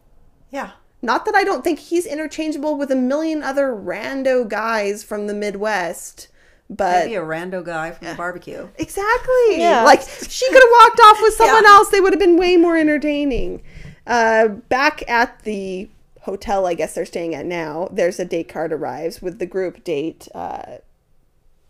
Yeah, 0.52 0.72
Not 1.02 1.26
that 1.26 1.36
I 1.36 1.44
don't 1.44 1.64
think 1.64 1.80
he's 1.80 2.06
interchangeable 2.06 2.78
with 2.78 2.92
a 2.92 2.96
million 2.96 3.42
other 3.44 3.70
rando 3.74 4.48
guys 4.48 5.04
from 5.04 5.28
the 5.28 5.34
Midwest, 5.34 6.28
but 6.70 7.06
maybe 7.06 7.16
a 7.16 7.22
rando 7.22 7.64
guy 7.66 7.92
from 7.92 8.08
the 8.08 8.14
barbecue. 8.16 8.68
exactly. 8.78 9.58
Yeah. 9.60 9.84
Like 9.84 10.02
she 10.02 10.48
could 10.50 10.62
have 10.62 10.72
walked 10.80 11.00
off 11.00 11.18
with 11.22 11.34
someone 11.34 11.64
Yeah. 11.64 11.70
else. 11.72 11.90
They 11.90 12.00
would 12.02 12.14
have 12.14 12.20
been 12.20 12.38
way 12.38 12.56
more 12.58 12.78
entertaining. 12.78 13.62
Uh, 14.08 14.48
back 14.48 15.04
at 15.10 15.42
the 15.44 15.90
hotel, 16.22 16.66
I 16.66 16.74
guess 16.76 16.94
they're 16.96 17.06
staying 17.06 17.34
at 17.36 17.46
now. 17.46 17.88
There's 17.92 18.20
a 18.20 18.26
date 18.26 18.50
card 18.50 18.72
arrives 18.74 19.22
with 19.22 19.40
the 19.40 19.46
group 19.46 19.84
date 19.84 20.28
uh, 20.36 20.78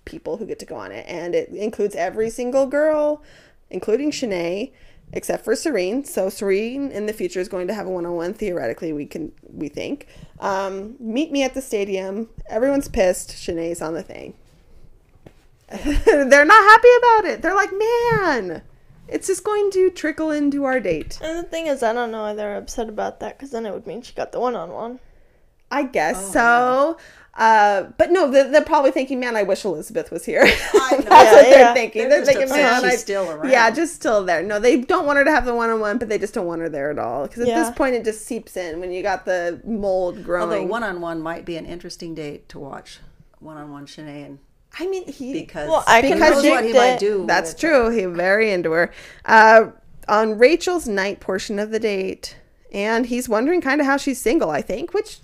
people 0.06 0.38
who 0.38 0.46
get 0.46 0.60
to 0.60 0.66
go 0.66 0.76
on 0.76 0.92
it, 0.92 1.06
and 1.08 1.36
it 1.36 1.50
includes 1.50 1.96
every 1.96 2.30
single 2.30 2.66
girl, 2.68 3.22
including 3.70 4.12
Shanae. 4.12 4.72
except 5.14 5.44
for 5.44 5.56
Serene. 5.56 6.06
So 6.06 6.30
Serene 6.30 6.90
in 6.92 7.06
the 7.06 7.14
future 7.14 7.40
is 7.42 7.50
going 7.50 7.68
to 7.68 7.74
have 7.74 7.86
a 7.86 7.90
one-on-one. 7.90 8.34
Theoretically, 8.34 8.94
we 8.94 9.06
can 9.06 9.32
we 9.54 9.68
think. 9.68 10.08
Um, 10.40 10.96
meet 11.00 11.32
me 11.32 11.44
at 11.44 11.54
the 11.54 11.62
stadium. 11.62 12.30
Everyone's 12.50 12.88
pissed. 12.88 13.32
Shanae's 13.32 13.82
on 13.82 13.94
the 13.94 14.04
thing. 14.04 14.36
They're 16.06 16.46
not 16.46 16.64
happy 16.64 16.88
about 16.98 17.26
it. 17.32 17.42
They're 17.42 17.56
like, 17.56 17.72
man, 17.72 18.62
it's 19.08 19.28
just 19.28 19.44
going 19.44 19.72
to 19.72 19.90
trickle 19.90 20.32
into 20.32 20.64
our 20.66 20.80
date. 20.80 21.18
And 21.22 21.38
the 21.38 21.44
thing 21.44 21.68
is, 21.68 21.82
I 21.84 21.94
don't 21.94 22.12
know 22.12 22.22
why 22.24 22.34
they're 22.34 22.58
upset 22.58 22.90
about 22.90 23.20
that 23.22 23.38
because 23.38 23.52
then 23.52 23.66
it 23.66 23.74
would 23.74 23.88
mean 23.88 24.02
she 24.02 24.14
got 24.14 24.32
the 24.32 24.40
one 24.40 24.56
on 24.56 24.70
one. 24.72 25.00
I 25.70 25.84
guess 25.84 26.18
Oh, 26.30 26.32
so. 26.34 26.98
Uh, 27.34 27.84
but 27.98 28.12
no, 28.12 28.30
they're, 28.30 28.50
they're 28.52 28.62
probably 28.63 28.91
thinking, 28.91 29.20
man, 29.20 29.38
I 29.38 29.44
wish 29.44 29.63
Elizabeth 29.63 30.12
was 30.12 30.26
here. 30.26 30.41
I 30.44 30.50
That's 30.91 31.06
know. 31.06 31.10
what 31.10 31.12
Yeah, 31.12 31.41
they're 31.44 31.60
yeah. 31.60 31.74
thinking. 31.74 32.02
They're 32.02 32.10
They're, 32.10 32.20
just 32.20 32.28
thinking, 32.32 32.44
upset 32.52 32.82
man, 32.82 32.82
she's 32.84 33.00
I- 33.00 33.02
still 33.02 33.32
around. 33.32 33.50
Yeah, 33.50 33.72
just 33.72 33.94
still 33.96 34.26
there. 34.26 34.44
No, 34.44 34.60
they 34.60 34.82
don't 34.82 35.06
want 35.06 35.17
her 35.17 35.24
to 35.24 35.32
have 35.32 35.46
the 35.46 35.56
one-on-one, 35.56 35.98
but 35.98 36.10
they 36.10 36.17
just 36.20 36.34
don't 36.34 36.46
want 36.46 36.60
her 36.62 36.67
there 36.70 36.91
at 36.91 37.00
all. 37.00 37.28
Because 37.28 37.44
at 37.44 37.48
Yeah. 37.48 37.63
this 37.63 37.76
point, 37.76 37.96
it 37.96 38.04
just 38.04 38.26
seeps 38.26 38.58
in 38.58 38.80
when 38.82 38.91
you 38.91 39.02
got 39.02 39.24
the 39.26 39.62
mold 39.63 40.24
growing. 40.26 40.44
Although 40.52 40.65
one 40.65 40.84
on 40.84 41.00
one 41.00 41.22
might 41.22 41.46
be 41.46 41.56
an 41.56 41.65
interesting 41.65 42.13
date 42.13 42.50
to 42.50 42.60
watch. 42.60 43.00
One 43.39 43.56
on 43.58 43.72
one 43.72 43.86
Shanae 43.86 44.26
and 44.26 44.39
I 44.78 44.88
mean, 44.88 45.06
he 45.12 45.34
because 45.34 45.67
Well, 45.70 45.84
I 45.88 46.02
who 46.02 46.10
can 46.10 46.20
knows 46.20 46.36
what 46.46 46.63
he 46.63 46.72
predict 46.72 46.76
might 46.76 47.00
do. 47.00 47.26
That's 47.26 47.52
with- 47.52 47.60
true. 47.60 47.89
He 47.89 48.06
very 48.06 48.52
into 48.52 48.72
her. 48.72 48.91
Uh, 49.26 49.72
on 50.08 50.38
Rachel's 50.38 50.88
night 50.88 51.20
portion 51.22 51.60
of 51.60 51.72
the 51.72 51.80
date, 51.80 52.36
and 52.74 53.06
he's 53.06 53.28
wondering 53.30 53.62
kind 53.62 53.80
of 53.82 53.88
how 53.88 53.98
she's 53.98 54.20
single. 54.22 54.50
I 54.50 54.62
think, 54.62 54.94
which 54.94 55.20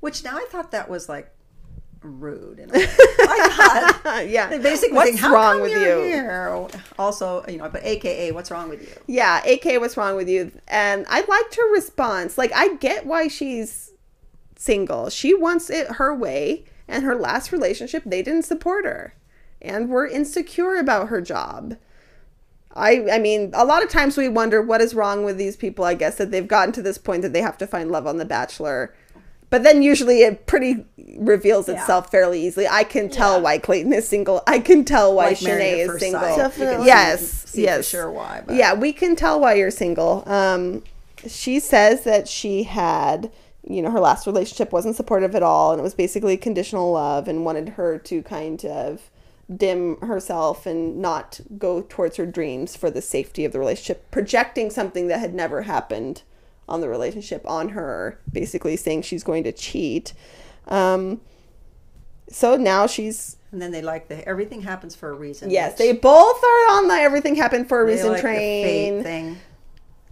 Which 0.00 0.22
now 0.24 0.36
I 0.36 0.46
thought 0.50 0.70
that 0.72 0.88
was 0.90 1.08
like 1.08 1.30
rude. 2.04 2.58
In 2.60 2.70
a 2.70 2.72
way. 2.72 2.86
I 2.88 3.98
thought 4.02 4.28
yeah, 4.28 4.48
they 4.48 4.58
basically 4.58 4.94
what's 4.94 5.20
think, 5.20 5.32
wrong 5.32 5.60
with 5.60 5.72
you're? 5.72 6.04
Here? 6.04 6.68
Also, 6.98 7.44
you 7.48 7.58
know, 7.58 7.68
but 7.68 7.82
AKA, 7.84 8.32
what's 8.32 8.50
wrong 8.50 8.68
with 8.68 8.82
you? 8.82 8.94
Yeah, 9.06 9.40
AKA, 9.44 9.78
what's 9.78 9.96
wrong 9.96 10.16
with 10.16 10.28
you? 10.28 10.52
And 10.68 11.06
I 11.08 11.22
liked 11.22 11.56
her 11.56 11.72
response. 11.72 12.38
Like, 12.38 12.52
I 12.54 12.74
get 12.76 13.06
why 13.06 13.28
she's 13.28 13.92
single. 14.56 15.10
She 15.10 15.34
wants 15.34 15.70
it 15.70 15.92
her 15.92 16.14
way, 16.14 16.64
and 16.86 17.04
her 17.04 17.16
last 17.16 17.50
relationship, 17.52 18.02
they 18.04 18.22
didn't 18.22 18.44
support 18.44 18.84
her 18.84 19.14
and 19.60 19.88
were 19.88 20.06
insecure 20.06 20.76
about 20.76 21.08
her 21.08 21.20
job. 21.20 21.76
I, 22.74 23.06
I 23.10 23.18
mean, 23.18 23.52
a 23.54 23.64
lot 23.64 23.82
of 23.82 23.88
times 23.88 24.16
we 24.16 24.28
wonder 24.28 24.60
what 24.60 24.80
is 24.80 24.94
wrong 24.94 25.24
with 25.24 25.38
these 25.38 25.56
people. 25.56 25.84
I 25.84 25.94
guess 25.94 26.16
that 26.16 26.30
they've 26.30 26.46
gotten 26.46 26.72
to 26.72 26.82
this 26.82 26.98
point 26.98 27.22
that 27.22 27.32
they 27.32 27.40
have 27.40 27.56
to 27.58 27.66
find 27.66 27.90
love 27.90 28.06
on 28.06 28.18
The 28.18 28.24
Bachelor. 28.24 28.94
But 29.54 29.62
then 29.62 29.84
usually 29.84 30.22
it 30.22 30.46
pretty 30.46 30.84
reveals 31.16 31.68
Yeah. 31.68 31.76
itself 31.80 32.10
fairly 32.10 32.44
easily. 32.44 32.66
I 32.66 32.82
can 32.82 33.08
tell 33.08 33.34
Yeah. 33.34 33.38
why 33.42 33.58
Clayton 33.58 33.92
is 33.92 34.08
single. 34.08 34.42
I 34.48 34.58
can 34.58 34.84
tell 34.84 35.14
why 35.14 35.26
Like 35.26 35.36
Shanae 35.38 35.78
is 35.78 36.00
single. 36.00 36.20
Sight. 36.22 36.30
You 36.30 36.34
can 36.34 36.38
Definitely. 36.38 36.86
Yes, 36.86 37.44
see 37.46 37.62
yes. 37.62 37.86
sure 37.86 38.10
why. 38.10 38.42
But 38.44 38.56
Yeah, 38.56 38.74
we 38.74 38.92
can 38.92 39.14
tell 39.14 39.38
why 39.38 39.54
you're 39.54 39.70
single. 39.70 40.24
Um, 40.26 40.82
she 41.24 41.60
says 41.60 42.00
that 42.00 42.26
she 42.26 42.64
had, 42.64 43.30
you 43.62 43.80
know, 43.80 43.92
her 43.92 44.00
last 44.00 44.26
relationship 44.26 44.72
wasn't 44.72 44.96
supportive 44.96 45.36
at 45.36 45.44
all, 45.44 45.70
and 45.70 45.78
it 45.78 45.84
was 45.84 45.94
basically 45.94 46.36
conditional 46.36 46.90
love, 46.90 47.28
and 47.28 47.44
wanted 47.44 47.68
her 47.78 47.96
to 47.96 48.22
kind 48.24 48.64
of 48.64 49.02
dim 49.56 49.98
herself 50.00 50.66
and 50.66 50.96
not 51.00 51.38
go 51.58 51.80
towards 51.88 52.16
her 52.16 52.26
dreams 52.26 52.74
for 52.74 52.90
the 52.90 53.00
safety 53.00 53.44
of 53.44 53.52
the 53.52 53.60
relationship, 53.60 54.10
projecting 54.10 54.68
something 54.68 55.06
that 55.06 55.20
had 55.20 55.32
never 55.32 55.62
happened 55.62 56.22
on 56.68 56.80
the 56.80 56.88
relationship 56.88 57.48
on 57.48 57.70
her, 57.70 58.18
basically 58.32 58.76
saying 58.76 59.02
she's 59.02 59.22
going 59.24 59.44
to 59.44 59.52
cheat. 59.52 60.12
Um, 60.68 61.20
so 62.28 62.56
now 62.56 62.86
she's 62.86 63.36
and 63.52 63.60
then 63.62 63.70
they 63.70 63.82
like 63.82 64.08
the 64.08 64.26
everything 64.26 64.62
happens 64.62 64.94
for 64.96 65.10
a 65.10 65.14
reason. 65.14 65.50
yes, 65.50 65.76
they 65.78 65.92
both 65.92 66.42
are 66.42 66.72
on 66.76 66.88
the 66.88 66.94
everything 66.94 67.34
happened 67.36 67.68
for 67.68 67.80
a 67.80 67.84
reason 67.84 68.12
like 68.12 68.20
train 68.20 69.02
thing. 69.02 69.38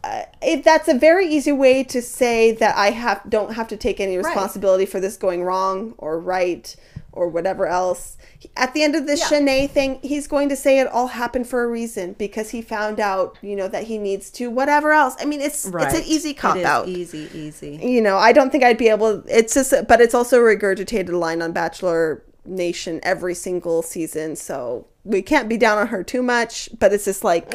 uh, 0.05 0.23
if 0.43 0.63
that's 0.63 0.89
a 0.89 0.95
very 0.95 1.27
easy 1.27 1.53
way 1.53 1.83
to 1.85 2.01
say 2.03 2.53
that 2.53 2.77
I 2.77 2.91
have 2.91 3.23
don't 3.29 3.55
have 3.55 3.67
to 3.69 3.77
take 3.77 3.99
any 3.99 4.17
Right. 4.19 4.27
responsibility 4.27 4.85
for 4.87 5.01
this 5.01 5.17
going 5.17 5.43
wrong 5.43 5.95
or 5.99 6.21
right 6.21 6.77
or 7.13 7.29
whatever 7.29 7.67
else. 7.67 8.17
At 8.57 8.75
the 8.75 8.83
end 8.83 8.97
of 8.97 9.07
this 9.07 9.21
Yeah. 9.21 9.39
Shanae 9.39 9.71
thing, 9.71 10.01
he's 10.03 10.27
going 10.27 10.49
to 10.49 10.57
say 10.57 10.81
it 10.81 10.89
all 10.89 11.09
happened 11.09 11.47
for 11.47 11.63
a 11.63 11.69
reason 11.69 12.15
because 12.15 12.51
he 12.51 12.63
found 12.63 12.99
out, 12.99 13.39
you 13.43 13.55
know, 13.55 13.69
that 13.69 13.85
he 13.85 13.99
needs 13.99 14.31
to 14.33 14.51
whatever 14.51 14.93
else. 14.93 15.15
I 15.21 15.27
mean, 15.27 15.41
it's 15.41 15.65
it's 15.67 15.95
an 15.95 16.05
easy 16.05 16.35
cop 16.35 16.57
out. 16.59 16.89
Easy, 16.89 17.29
easy. 17.35 17.79
You 17.83 18.01
know, 18.01 18.17
I 18.17 18.33
don't 18.33 18.51
think 18.51 18.65
I'd 18.65 18.79
be 18.79 18.89
able. 18.89 19.23
It's 19.29 19.55
just, 19.55 19.73
but 19.87 20.01
it's 20.01 20.15
also 20.15 20.39
a 20.39 20.57
regurgitated 20.57 21.11
line 21.11 21.43
on 21.43 21.53
Bachelor 21.53 22.23
Nation 22.45 22.99
every 23.03 23.35
single 23.35 23.83
season, 23.83 24.35
so 24.35 24.87
we 25.05 25.23
can't 25.23 25.49
be 25.49 25.57
down 25.57 25.79
on 25.79 25.89
her 25.89 26.03
too 26.03 26.23
much. 26.23 26.69
But 26.79 26.93
it's 26.93 27.05
just 27.05 27.23
like. 27.25 27.55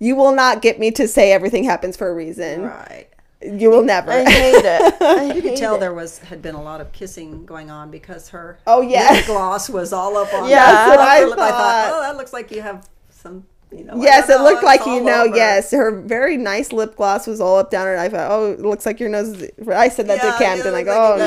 You 0.00 0.14
will 0.14 0.32
not 0.32 0.62
get 0.62 0.78
me 0.78 0.92
to 0.92 1.08
say 1.08 1.32
everything 1.32 1.64
happens 1.64 1.96
for 1.96 2.08
a 2.08 2.14
reason. 2.14 2.62
Right. 2.62 3.08
You 3.40 3.70
will 3.70 3.84
never. 3.84 4.10
I 4.10 4.28
hate 4.28 4.64
it. 4.64 4.96
I 5.02 5.32
You 5.32 5.42
could 5.42 5.56
tell 5.56 5.76
it. 5.76 5.80
there 5.80 5.94
was 5.94 6.18
had 6.18 6.42
been 6.42 6.56
a 6.56 6.62
lot 6.62 6.80
of 6.80 6.90
kissing 6.92 7.46
going 7.46 7.70
on 7.70 7.90
because 7.90 8.30
her 8.30 8.58
Oh, 8.66 8.80
yeah. 8.80 9.12
lip 9.12 9.26
gloss 9.26 9.68
was 9.68 9.92
all 9.92 10.16
up 10.16 10.32
on. 10.34 10.48
Yeah, 10.48 10.66
the- 10.66 10.72
that's 10.72 10.90
what 10.90 11.00
I 11.00 11.22
upper. 11.22 11.32
I 11.34 11.36
thought. 11.36 11.50
thought, 11.50 11.92
oh, 11.94 12.00
that 12.02 12.16
looks 12.16 12.32
like 12.32 12.50
you 12.50 12.62
have 12.62 12.88
some. 13.10 13.46
You 13.70 13.84
know, 13.84 14.02
yes, 14.02 14.28
it 14.30 14.40
looked 14.40 14.62
know, 14.62 14.66
like 14.66 14.86
you 14.86 15.02
know. 15.04 15.24
over. 15.26 15.36
Yes, 15.36 15.70
her 15.72 16.00
very 16.00 16.36
nice 16.38 16.72
lip 16.72 16.96
gloss 16.96 17.26
was 17.26 17.38
all 17.40 17.58
up 17.58 17.70
down 17.70 17.86
her. 17.86 17.92
And 17.92 18.00
I 18.00 18.08
thought, 18.08 18.30
oh, 18.30 18.52
it 18.52 18.60
looks 18.60 18.86
like 18.86 18.98
your 18.98 19.10
nose. 19.10 19.28
Is... 19.42 19.50
I 19.68 19.88
said 19.90 20.06
that 20.08 20.16
Yeah, 20.24 20.32
to 20.32 20.38
Camden. 20.38 20.72
yeah, 20.72 20.78
I 20.78 20.82
go, 20.84 21.16
looks 21.18 21.22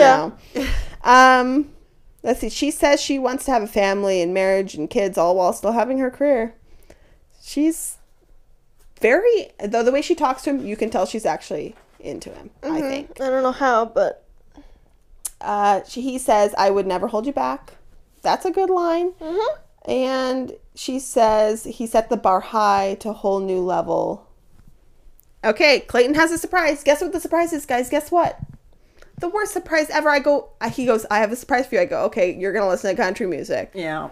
oh 0.55 0.59
like 0.59 0.67
no. 1.03 1.09
Um, 1.11 1.69
let's 2.23 2.39
see. 2.39 2.49
She 2.49 2.71
says 2.71 2.99
she 2.99 3.19
wants 3.19 3.45
to 3.45 3.51
have 3.51 3.61
a 3.61 3.67
family 3.67 4.21
and 4.23 4.33
marriage 4.33 4.73
and 4.73 4.89
kids, 4.89 5.17
all 5.19 5.35
while 5.35 5.53
still 5.53 5.73
having 5.73 5.99
her 5.99 6.09
career. 6.09 6.55
She's 7.43 7.97
very 8.99 9.49
though 9.63 9.83
the 9.83 9.91
way 9.91 10.01
she 10.01 10.15
talks 10.15 10.41
to 10.43 10.49
him, 10.51 10.65
you 10.65 10.75
can 10.75 10.89
tell 10.89 11.05
she's 11.05 11.25
actually 11.25 11.75
into 12.03 12.29
him. 12.31 12.49
I 12.63 12.81
think. 12.81 13.19
I 13.21 13.29
don't 13.29 13.43
know 13.43 13.51
how, 13.51 13.85
but 13.85 14.23
Uh, 15.39 15.81
she, 15.87 16.01
he 16.01 16.17
says, 16.19 16.53
"I 16.57 16.69
would 16.69 16.85
never 16.85 17.07
hold 17.07 17.25
you 17.25 17.33
back." 17.33 17.73
That's 18.21 18.45
a 18.45 18.51
good 18.51 18.69
line. 18.69 19.13
Mhm. 19.19 19.47
And 19.85 20.53
she 20.75 20.99
says 20.99 21.63
he 21.63 21.87
set 21.87 22.09
the 22.09 22.17
bar 22.17 22.39
high 22.39 22.95
to 22.99 23.09
a 23.09 23.13
whole 23.13 23.39
new 23.39 23.59
level. 23.59 24.27
Okay, 25.43 25.79
Clayton 25.79 26.13
has 26.13 26.31
a 26.31 26.37
surprise. 26.37 26.83
Guess 26.83 27.01
what 27.01 27.11
the 27.13 27.19
surprise 27.19 27.51
is, 27.53 27.65
guys? 27.65 27.89
Guess 27.89 28.11
what? 28.11 28.37
The 29.19 29.27
worst 29.29 29.53
surprise 29.53 29.89
ever. 29.89 30.09
I 30.09 30.19
go. 30.19 30.49
He 30.71 30.85
goes. 30.85 31.05
I 31.09 31.17
have 31.19 31.31
a 31.31 31.35
surprise 31.35 31.65
for 31.65 31.75
you. 31.75 31.81
I 31.81 31.85
go. 31.85 32.03
Okay, 32.05 32.33
you're 32.35 32.53
gonna 32.53 32.69
listen 32.69 32.95
to 32.95 33.01
country 33.01 33.25
music. 33.25 33.71
Yeah. 33.73 34.09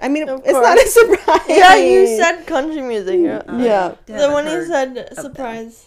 I 0.00 0.08
mean, 0.08 0.28
Of 0.28 0.40
it's 0.44 0.52
not 0.52 0.76
a 0.76 0.86
surprise. 0.88 1.40
yeah, 1.48 1.76
you 1.76 2.06
said 2.16 2.44
country 2.46 2.82
music. 2.82 3.20
Yeah. 3.22 3.42
Yeah. 3.56 3.94
Then 4.06 4.32
when 4.32 4.46
he 4.46 4.66
said 4.66 4.88
of 4.98 5.14
them. 5.14 5.24
surprise, 5.24 5.86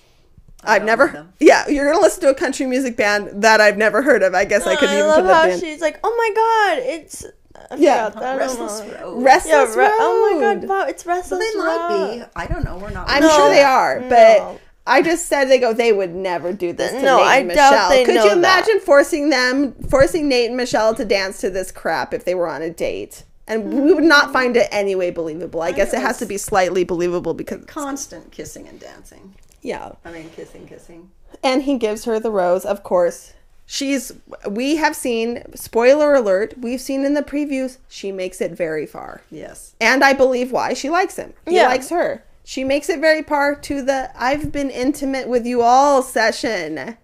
I've 0.68 0.84
never. 0.84 1.12
know. 1.12 1.28
Yeah, 1.40 1.68
you're 1.68 1.86
gonna 1.92 2.02
listen 2.02 2.22
to 2.22 2.30
a 2.30 2.36
country 2.36 2.66
music 2.66 2.98
band 2.98 3.42
that 3.44 3.62
I've 3.62 3.78
never 3.78 4.02
heard 4.02 4.24
of. 4.24 4.34
I 4.34 4.46
guess 4.46 4.66
I 4.66 4.76
couldn't 4.76 4.96
I 4.96 5.00
even 5.00 5.08
love 5.10 5.22
put 5.22 5.28
that 5.28 5.46
how 5.46 5.50
in. 5.52 5.60
she's 5.60 5.82
like, 5.82 6.00
"Oh 6.04 6.16
my 6.18 6.32
god, 6.36 6.84
it's." 6.84 7.26
I 7.72 7.76
yeah, 7.78 8.10
that, 8.10 8.38
Restless 8.38 8.82
Road. 9.02 9.24
Restless 9.24 9.76
yeah, 9.76 9.82
re- 9.82 9.86
Road. 9.88 9.92
Oh 9.98 10.40
my 10.42 10.42
god, 10.56 10.68
wow, 10.68 10.86
it's 10.88 11.06
Restless 11.06 11.40
well, 11.40 11.40
they 11.40 11.58
might 11.58 12.06
Road. 12.18 12.20
be. 12.20 12.32
I 12.36 12.48
don't 12.48 12.66
know. 12.66 12.78
We're 12.78 12.90
not. 12.92 13.06
I'm 13.10 13.24
No. 13.24 13.30
sure 13.30 13.50
they 13.50 13.64
are, 13.64 14.02
but 14.02 14.10
No. 14.40 14.60
I 14.86 15.02
just 15.02 15.28
said 15.28 15.46
they 15.46 15.58
go. 15.58 15.74
They 15.74 15.94
would 15.94 16.14
never 16.14 16.52
do 16.54 16.74
this 16.74 16.92
to 16.92 17.02
No, 17.02 17.18
Nate 17.18 17.26
I 17.28 17.38
and 17.38 17.50
doubt 17.50 17.72
Michelle. 17.72 17.90
they 17.90 18.04
Could 18.06 18.16
know 18.16 18.24
you 18.26 18.30
that. 18.32 18.38
imagine 18.38 18.80
forcing 18.82 19.30
them, 19.30 19.74
forcing 19.90 20.28
Nate 20.28 20.48
and 20.50 20.58
Michelle 20.58 20.94
to 20.96 21.06
dance 21.06 21.40
to 21.42 21.50
this 21.50 21.72
crap 21.72 22.14
if 22.14 22.26
they 22.26 22.36
were 22.36 22.48
on 22.48 22.62
a 22.62 22.70
date? 22.70 23.24
And 23.48 23.72
we 23.86 23.94
would 23.94 24.04
not 24.04 24.34
find 24.34 24.58
it 24.58 24.68
any 24.72 24.96
way 24.96 25.12
believable. 25.12 25.62
I 25.62 25.72
guess 25.72 25.94
it 25.94 26.02
has 26.02 26.18
to 26.18 26.26
be 26.26 26.38
slightly 26.38 26.84
believable 26.84 27.34
because 27.36 27.64
constant 27.66 28.32
kissing 28.32 28.68
and 28.68 28.80
dancing. 28.80 29.36
Yeah. 29.66 29.94
I 30.06 30.12
mean, 30.12 30.30
kissing, 30.30 30.68
kissing. 30.68 31.10
And 31.44 31.64
he 31.64 31.78
gives 31.78 32.06
her 32.06 32.20
the 32.20 32.32
rose. 32.32 32.64
Of 32.66 32.84
course, 32.84 33.34
she's. 33.66 34.12
We 34.50 34.76
have 34.78 34.96
seen. 34.96 35.44
Spoiler 35.56 36.14
alert. 36.14 36.54
We've 36.58 36.80
seen 36.82 37.04
in 37.04 37.14
the 37.16 37.24
previews. 37.24 37.78
She 37.90 38.12
makes 38.12 38.40
it 38.42 38.52
very 38.52 38.86
far. 38.86 39.22
Yes. 39.32 39.76
And 39.82 40.04
I 40.04 40.14
believe 40.14 40.52
why. 40.52 40.74
She 40.74 40.90
likes 40.90 41.16
him. 41.18 41.34
He 41.46 41.56
Yeah. 41.56 41.68
likes 41.68 41.90
her. 41.90 42.24
She 42.44 42.64
makes 42.64 42.90
it 42.90 43.00
very 43.00 43.24
par 43.24 43.56
to 43.56 43.82
the 43.82 44.12
I've 44.16 44.52
been 44.52 44.70
intimate 44.70 45.28
with 45.28 45.46
you 45.48 45.62
all 45.62 46.02
session. 46.04 46.96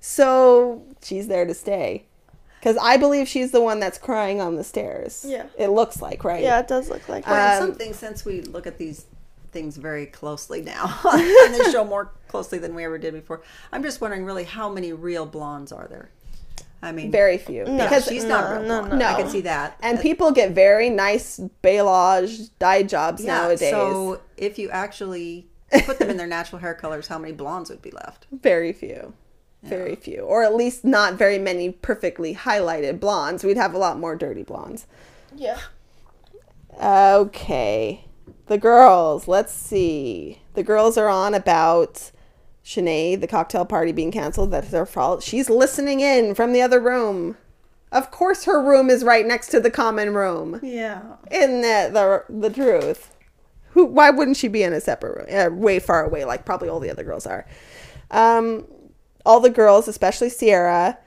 So 0.00 0.82
she's 1.02 1.26
there 1.28 1.44
to 1.44 1.54
stay. 1.54 2.04
Because 2.60 2.76
I 2.80 2.96
believe 2.96 3.28
she's 3.28 3.52
the 3.52 3.60
one 3.60 3.78
that's 3.80 3.98
crying 3.98 4.40
on 4.40 4.56
the 4.56 4.64
stairs. 4.64 5.24
Yeah. 5.26 5.46
It 5.56 5.68
looks 5.68 6.00
like, 6.02 6.24
right? 6.24 6.42
Yeah, 6.42 6.58
it 6.60 6.66
does 6.68 6.88
look 6.88 7.08
like 7.08 7.28
Um, 7.28 7.58
something 7.58 7.92
since 7.92 8.24
we 8.24 8.40
look 8.42 8.66
at 8.66 8.78
these 8.78 9.06
things 9.50 9.76
very 9.76 10.06
closely 10.06 10.62
now, 10.62 11.00
and 11.04 11.54
they 11.54 11.70
show 11.70 11.84
more 11.84 12.12
closely 12.28 12.58
than 12.58 12.74
we 12.74 12.84
ever 12.84 12.98
did 12.98 13.14
before. 13.14 13.42
I'm 13.72 13.82
just 13.82 14.00
wondering, 14.00 14.24
really, 14.24 14.44
how 14.44 14.68
many 14.70 14.92
real 14.92 15.26
blondes 15.26 15.72
are 15.72 15.86
there? 15.88 16.10
I 16.80 16.92
mean, 16.92 17.10
Very 17.10 17.38
few. 17.38 17.64
yeah, 17.66 17.84
because 17.84 18.06
she's 18.06 18.22
not 18.24 18.44
no, 18.44 18.52
real 18.60 18.68
no, 18.68 18.82
blonde. 18.82 18.98
no. 19.00 19.06
I 19.06 19.14
can 19.20 19.28
see 19.28 19.40
that. 19.40 19.76
and 19.82 19.98
people 19.98 20.30
get 20.30 20.52
very 20.52 20.90
nice 20.90 21.40
balayage 21.64 22.50
dye 22.60 22.84
jobs 22.84 23.24
yeah, 23.24 23.36
nowadays. 23.38 23.70
So 23.70 24.20
if 24.36 24.60
you 24.60 24.70
actually 24.70 25.48
put 25.86 25.98
them 25.98 26.08
in 26.08 26.16
their 26.16 26.28
natural 26.28 26.60
hair 26.60 26.74
colors, 26.74 27.08
how 27.08 27.18
many 27.18 27.32
blondes 27.32 27.68
would 27.70 27.82
be 27.82 27.90
left? 27.90 28.26
Very 28.32 28.72
few. 28.72 29.12
Very 29.64 29.96
few. 29.96 30.20
Or 30.20 30.44
at 30.44 30.54
least 30.54 30.84
not 30.84 31.14
very 31.14 31.36
many 31.36 31.70
perfectly 31.72 32.32
highlighted 32.32 33.00
blondes. 33.00 33.42
We'd 33.42 33.56
have 33.56 33.74
a 33.74 33.78
lot 33.78 33.98
more 33.98 34.14
dirty 34.14 34.44
blondes. 34.44 34.86
yeah. 35.34 35.58
Okay. 36.80 38.04
The 38.48 38.58
girls. 38.58 39.28
Let's 39.28 39.52
see. 39.52 40.40
The 40.54 40.62
girls 40.62 40.98
are 40.98 41.08
on 41.08 41.34
about 41.34 42.10
Shanae, 42.64 43.20
the 43.20 43.26
cocktail 43.26 43.64
party 43.64 43.92
being 43.92 44.10
canceled. 44.10 44.50
That's 44.50 44.70
their 44.70 44.86
fault. 44.86 45.22
She's 45.22 45.48
listening 45.48 46.00
in 46.00 46.34
from 46.34 46.52
the 46.52 46.62
other 46.62 46.80
room. 46.80 47.36
Of 47.90 48.10
course, 48.10 48.44
her 48.44 48.62
room 48.62 48.90
is 48.90 49.04
right 49.04 49.26
next 49.26 49.48
to 49.48 49.60
the 49.60 49.70
common 49.70 50.12
room. 50.12 50.60
Yeah. 50.62 51.16
Isn't 51.30 51.62
that 51.62 51.94
the 51.94 52.24
the 52.28 52.50
truth? 52.50 53.14
Who? 53.70 53.86
Why 53.86 54.10
wouldn't 54.10 54.36
she 54.36 54.48
be 54.48 54.62
in 54.62 54.72
a 54.72 54.80
separate 54.80 55.16
room, 55.16 55.26
uh, 55.30 55.54
way 55.54 55.78
far 55.78 56.04
away, 56.04 56.24
like 56.24 56.44
probably 56.44 56.68
all 56.68 56.80
the 56.80 56.90
other 56.90 57.04
girls 57.04 57.26
are? 57.26 57.46
Um, 58.10 58.66
all 59.24 59.40
the 59.40 59.50
girls, 59.50 59.88
especially 59.88 60.28
Sierra, 60.28 60.98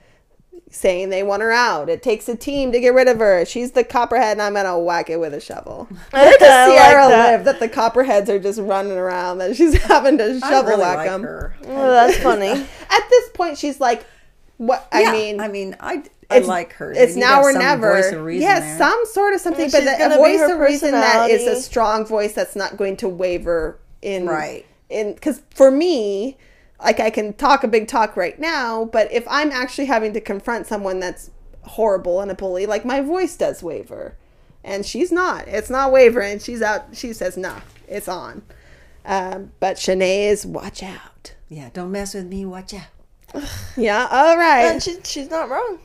saying 0.72 1.10
they 1.10 1.22
want 1.22 1.42
her 1.42 1.52
out. 1.52 1.90
It 1.90 2.02
takes 2.02 2.28
a 2.28 2.36
team 2.36 2.72
to 2.72 2.80
get 2.80 2.94
rid 2.94 3.08
of 3.08 3.20
her. 3.20 3.46
She's 3.46 3.72
the 3.72 3.84
copperhead, 3.84 4.34
and 4.34 4.42
I'm 4.42 4.54
gonna 4.54 4.80
whack 4.80 5.10
it 5.10 5.20
with 5.20 5.34
a 5.34 5.40
shovel. 5.40 5.88
Where 6.12 6.38
does 6.38 6.42
I 6.42 6.68
like 6.68 6.78
Sierra 6.80 7.08
that. 7.10 7.32
live? 7.32 7.46
That 7.46 7.60
the 7.60 7.70
copperheads 7.70 8.30
are 8.30 8.40
just 8.40 8.60
running 8.60 8.94
around. 8.94 9.40
That 9.40 9.56
she's 9.56 9.76
having 9.84 10.18
to 10.18 10.40
shovel 10.40 10.72
really 10.72 10.82
whack 10.82 10.98
like 10.98 11.08
them. 11.10 11.26
Oh, 11.68 11.92
that's 11.92 12.18
funny. 12.18 12.50
At 12.50 13.10
this 13.10 13.30
point, 13.34 13.58
she's 13.58 13.80
like, 13.80 14.06
"What? 14.58 14.88
I 14.92 15.12
mean, 15.12 15.40
I 15.40 15.48
mean, 15.50 15.76
I, 15.80 16.04
I 16.30 16.40
like 16.40 16.74
her. 16.74 16.92
It's 16.92 17.16
now 17.16 17.42
or 17.42 17.54
never. 17.54 17.94
Voice 17.94 18.12
of 18.12 18.24
reason 18.24 18.42
yes, 18.42 18.62
there. 18.62 18.78
some 18.78 19.06
sort 19.06 19.34
of 19.34 19.42
something, 19.42 19.70
Yeah, 19.70 19.80
but 19.80 20.10
the, 20.10 20.16
a 20.16 20.18
voice 20.18 20.50
of 20.50 20.60
reason 20.60 20.92
that 20.92 21.30
is 21.30 21.48
a 21.48 21.62
strong 21.62 22.06
voice 22.06 22.34
that's 22.34 22.56
not 22.56 22.78
going 22.78 22.98
to 22.98 23.10
waver 23.10 23.80
in 24.02 24.26
Right. 24.26 24.66
In 24.90 25.14
because 25.14 25.42
for 25.54 25.72
me, 25.72 26.38
like 26.84 27.00
I 27.00 27.10
can 27.10 27.34
talk 27.34 27.64
a 27.64 27.68
big 27.68 27.88
talk 27.88 28.16
right 28.16 28.40
now, 28.40 28.86
but 28.86 29.12
if 29.12 29.26
I'm 29.30 29.52
actually 29.52 29.86
having 29.86 30.14
to 30.14 30.22
confront 30.22 30.68
someone 30.68 31.00
that's 31.00 31.32
horrible 31.64 32.22
and 32.22 32.32
a 32.32 32.36
bully, 32.36 32.66
like 32.66 32.86
my 32.86 33.02
voice 33.02 33.36
does 33.36 33.62
waver, 33.64 34.18
and 34.64 34.86
she's 34.86 35.12
not. 35.12 35.48
It's 35.48 35.70
not 35.70 35.92
wavering. 35.92 36.40
She's 36.40 36.62
out. 36.62 36.96
She 36.96 37.14
says 37.14 37.38
no. 37.38 37.58
It's 37.88 38.08
on. 38.08 38.44
Um, 39.06 39.52
but 39.60 39.78
Shanae 39.78 40.30
is 40.30 40.46
watch 40.46 40.84
out. 40.84 41.34
Yeah, 41.50 41.70
don't 41.74 41.92
mess 41.92 42.14
with 42.14 42.28
me. 42.28 42.46
Watch 42.46 42.74
out. 42.74 42.84
Yeah. 43.78 44.08
All 44.12 44.38
right. 44.38 44.66
And 44.66 44.84
she, 44.84 44.98
she's 45.04 45.30
not 45.30 45.50
wrong. 45.50 45.80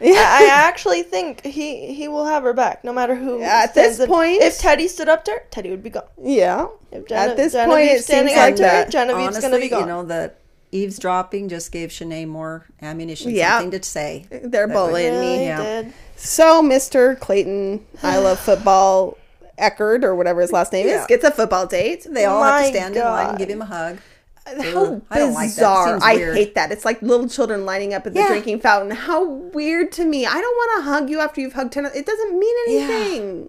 Yeah. 0.00 0.12
I, 0.16 0.44
I 0.44 0.48
actually 0.68 1.02
think 1.02 1.44
he 1.44 1.92
he 1.94 2.08
will 2.08 2.24
have 2.26 2.42
her 2.44 2.52
back, 2.52 2.84
no 2.84 2.92
matter 2.92 3.14
who. 3.14 3.42
At 3.42 3.74
this 3.74 3.96
stands 3.96 4.00
up. 4.00 4.08
point- 4.08 4.42
if 4.42 4.58
Teddi 4.58 4.88
stood 4.88 5.08
up 5.08 5.24
to 5.26 5.30
her, 5.32 5.42
Teddi 5.50 5.70
would 5.70 5.82
be 5.82 5.90
gone. 5.90 6.04
yeah. 6.22 6.66
If 6.90 7.10
At 7.12 7.36
this 7.36 7.52
Gene- 7.52 7.66
point, 7.66 7.80
it 7.82 7.86
Genevieve's 7.86 8.06
seems 8.06 8.06
standing 8.06 8.36
like 8.36 8.50
up 8.52 8.56
to 8.56 8.62
her, 8.64 8.68
that. 8.68 8.90
Genevieve's 8.90 9.26
Honestly, 9.36 9.50
gonna 9.50 9.60
be 9.60 9.68
gone. 9.68 9.80
you 9.80 9.86
know 9.86 10.04
that 10.04 10.36
eavesdropping 10.72 11.48
just 11.48 11.72
gave 11.72 11.90
Shanae 11.90 12.26
more 12.28 12.66
ammunition, 12.82 13.30
Yeah. 13.30 13.58
something 13.58 13.78
to 13.80 13.86
say. 13.86 14.26
They're 14.30 14.66
That 14.66 14.72
bullying 14.74 15.14
would- 15.14 15.20
me. 15.20 15.32
Really 15.34 15.44
Yeah. 15.46 15.82
did. 15.82 15.92
So, 16.16 16.62
Mr. 16.62 17.18
Clayton, 17.18 17.84
I 18.02 18.18
love 18.18 18.38
football, 18.38 19.16
Echard, 19.58 20.02
or 20.04 20.14
whatever 20.14 20.40
his 20.40 20.52
last 20.52 20.72
name 20.72 20.86
Yeah. 20.86 21.00
is, 21.02 21.06
gets 21.06 21.24
a 21.24 21.30
football 21.30 21.66
date. 21.66 22.06
They 22.08 22.24
all 22.26 22.42
have 22.42 22.62
to 22.64 22.68
stand 22.68 22.96
in 22.96 23.02
line 23.04 23.28
and 23.30 23.38
give 23.38 23.48
him 23.48 23.62
a 23.62 23.66
hug. 23.66 23.98
How 24.72 24.84
Ugh, 24.84 25.02
I 25.10 25.28
like. 25.28 25.48
Bizarre. 25.48 25.98
I 26.02 26.16
hate 26.16 26.54
that. 26.54 26.72
It's 26.72 26.84
like 26.84 27.00
little 27.02 27.28
children 27.28 27.64
lining 27.66 27.94
up 27.94 28.06
at 28.06 28.14
the 28.14 28.20
Yeah. 28.20 28.28
drinking 28.28 28.60
fountain. 28.60 28.90
How 28.96 29.24
weird 29.24 29.92
to 29.92 30.04
me. 30.04 30.26
I 30.26 30.32
don't 30.34 30.42
want 30.42 30.78
to 30.84 30.90
hug 30.90 31.10
you 31.10 31.20
after 31.20 31.40
you've 31.40 31.52
hugged 31.54 31.72
10. 31.72 31.86
It 31.86 32.06
doesn't 32.06 32.38
mean 32.38 32.56
Yeah. 32.68 32.80
anything. 32.80 33.48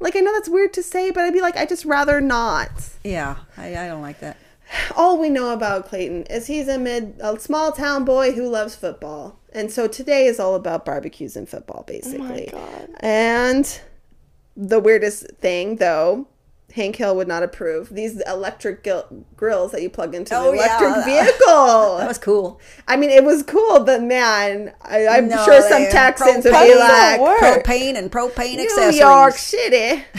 Like, 0.00 0.16
I 0.16 0.20
know 0.20 0.32
that's 0.32 0.48
weird 0.48 0.72
to 0.74 0.82
say, 0.82 1.10
but 1.10 1.22
I'd 1.24 1.32
be 1.32 1.40
like, 1.40 1.56
I 1.56 1.64
just 1.66 1.84
rather 1.84 2.20
not. 2.20 2.70
Yeah, 3.04 3.36
I, 3.56 3.68
I 3.76 3.86
don't 3.86 4.02
like 4.02 4.20
that. 4.20 4.36
all 4.96 5.18
we 5.18 5.28
know 5.30 5.50
about 5.52 5.86
Clayton 5.86 6.24
is 6.24 6.46
he's 6.46 6.68
a 6.68 6.78
mid 6.78 7.14
a 7.20 7.38
small 7.38 7.70
town 7.72 8.04
boy 8.04 8.32
who 8.32 8.48
loves 8.48 8.74
football. 8.74 9.38
And 9.52 9.70
so 9.70 9.86
today 9.86 10.26
is 10.26 10.40
all 10.40 10.54
about 10.56 10.84
barbecues 10.84 11.36
and 11.36 11.48
football 11.48 11.80
oh 11.88 11.92
basically. 11.92 12.48
God. 12.50 12.88
And 13.00 13.80
the 14.56 14.80
weirdest 14.80 15.26
thing 15.40 15.76
though, 15.76 16.26
Hank 16.74 16.96
Hill 16.96 17.14
would 17.16 17.28
not 17.28 17.42
approve 17.44 17.90
these 17.90 18.20
electric 18.22 18.82
gil- 18.82 19.24
grills 19.36 19.70
that 19.72 19.80
you 19.82 19.88
plug 19.90 20.14
into 20.14 20.34
Oh, 20.36 20.50
the 20.50 20.56
yeah. 20.56 20.78
electric 20.78 21.04
vehicle. 21.26 21.98
That 21.98 22.08
was 22.08 22.18
cool. 22.18 22.60
I 22.88 22.96
mean, 22.96 23.10
it 23.10 23.22
was 23.22 23.42
cool, 23.44 23.80
but 23.84 24.02
man, 24.02 24.72
I, 24.82 25.06
I'm 25.06 25.28
No, 25.28 25.44
sure 25.44 25.60
some 25.62 25.82
they- 25.84 25.90
Texans 25.90 26.44
would 26.44 26.52
How 26.52 26.62
be 26.64 26.70
does 26.70 26.78
that 26.78 27.18
like. 27.20 27.64
Propane 27.64 27.96
and 27.96 28.10
propane 28.10 28.56
New 28.56 28.64
accessories. 28.64 28.98
York 28.98 29.34
City. 29.34 30.04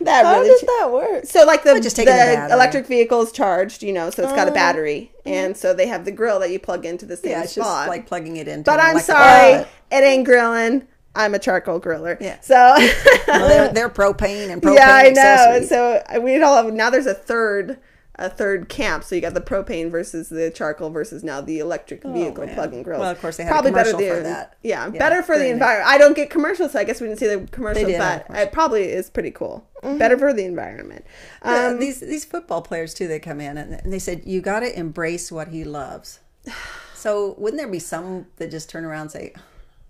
That 0.00 0.26
How 0.26 0.34
really 0.34 0.48
does 0.48 0.60
ch- 0.60 0.66
that 0.66 0.90
work? 0.92 1.24
so 1.24 1.46
like 1.46 1.62
the, 1.62 1.80
just 1.80 1.96
the 1.96 2.04
the 2.04 2.48
electric 2.52 2.86
vehicle 2.88 3.22
is 3.22 3.32
charged, 3.32 3.82
you 3.82 3.92
know, 3.92 4.10
so 4.10 4.24
it's 4.24 4.32
got 4.32 4.48
a 4.48 4.50
Oh. 4.50 4.54
battery, 4.54 5.12
mm-hmm. 5.20 5.28
and 5.28 5.56
so 5.56 5.72
they 5.72 5.86
have 5.86 6.04
the 6.04 6.10
grill 6.12 6.40
that 6.40 6.50
you 6.50 6.58
plug 6.58 6.84
into 6.84 7.06
the 7.06 7.16
same 7.16 7.30
Yeah, 7.30 7.44
it's 7.44 7.52
spot. 7.52 7.64
just 7.64 7.88
like 7.88 8.06
plugging 8.06 8.36
it 8.36 8.46
into. 8.46 8.64
but 8.70 8.80
I'm 8.80 8.98
sorry, 8.98 9.52
outlet. 9.54 9.68
it 9.92 10.02
ain't 10.04 10.26
grilling. 10.26 10.86
I'm 11.16 11.34
a 11.34 11.38
charcoal 11.38 11.80
griller. 11.80 12.20
Yeah. 12.20 12.40
So 12.40 12.54
Well, 12.56 13.48
they're, 13.48 13.68
they're 13.72 13.88
propane 13.90 14.50
and 14.50 14.60
propane 14.62 14.76
yeah, 14.76 14.90
I 14.94 15.02
know. 15.10 15.20
accessories. 15.20 15.68
So 15.68 16.02
we 16.20 16.42
all 16.42 16.62
have 16.62 16.72
now. 16.74 16.90
There's 16.90 17.06
a 17.06 17.14
third. 17.14 17.78
A 18.16 18.30
third 18.30 18.68
camp, 18.68 19.02
so 19.02 19.16
you 19.16 19.20
got 19.20 19.34
the 19.34 19.40
propane 19.40 19.90
versus 19.90 20.28
the 20.28 20.48
charcoal 20.48 20.88
versus 20.88 21.24
now 21.24 21.40
the 21.40 21.58
electric 21.58 22.04
vehicle 22.04 22.46
man. 22.46 22.54
plug 22.54 22.72
and 22.72 22.84
grills. 22.84 22.98
Oh, 22.98 23.00
Well, 23.02 23.10
of 23.10 23.20
course, 23.20 23.38
they 23.38 23.42
had 23.42 23.58
a 23.66 23.68
commercial 23.70 23.98
for 23.98 24.20
that. 24.20 24.54
Yeah, 24.62 24.84
Yeah, 24.92 25.00
better 25.00 25.20
for 25.20 25.36
the 25.36 25.48
environment. 25.48 25.90
I 25.90 25.98
don't 25.98 26.14
get 26.14 26.30
commercials, 26.30 26.70
so 26.70 26.78
I 26.78 26.84
guess 26.84 27.00
we 27.00 27.08
didn't 27.08 27.18
see 27.18 27.26
the 27.26 27.44
commercial, 27.50 27.84
did 27.86 27.98
but 27.98 28.26
it 28.30 28.52
probably 28.52 28.84
is 28.84 29.10
pretty 29.10 29.32
cool. 29.32 29.66
Better 29.82 30.16
for 30.16 30.32
the 30.32 30.44
environment. 30.44 31.04
Yeah, 31.44 31.70
Um, 31.70 31.80
these 31.80 31.98
these 31.98 32.24
football 32.24 32.62
players 32.62 32.94
too. 32.94 33.08
They 33.08 33.18
come 33.18 33.40
in 33.40 33.58
and 33.58 33.74
and 33.82 33.92
they 33.92 33.98
said 33.98 34.22
you 34.24 34.40
got 34.40 34.60
to 34.60 34.78
embrace 34.78 35.32
what 35.32 35.48
he 35.48 35.64
loves. 35.64 36.20
So 36.94 37.34
wouldn't 37.36 37.60
there 37.60 37.68
be 37.68 37.80
some 37.80 38.26
that 38.36 38.52
just 38.52 38.70
turn 38.70 38.84
around 38.84 39.00
and 39.02 39.10
say, 39.10 39.32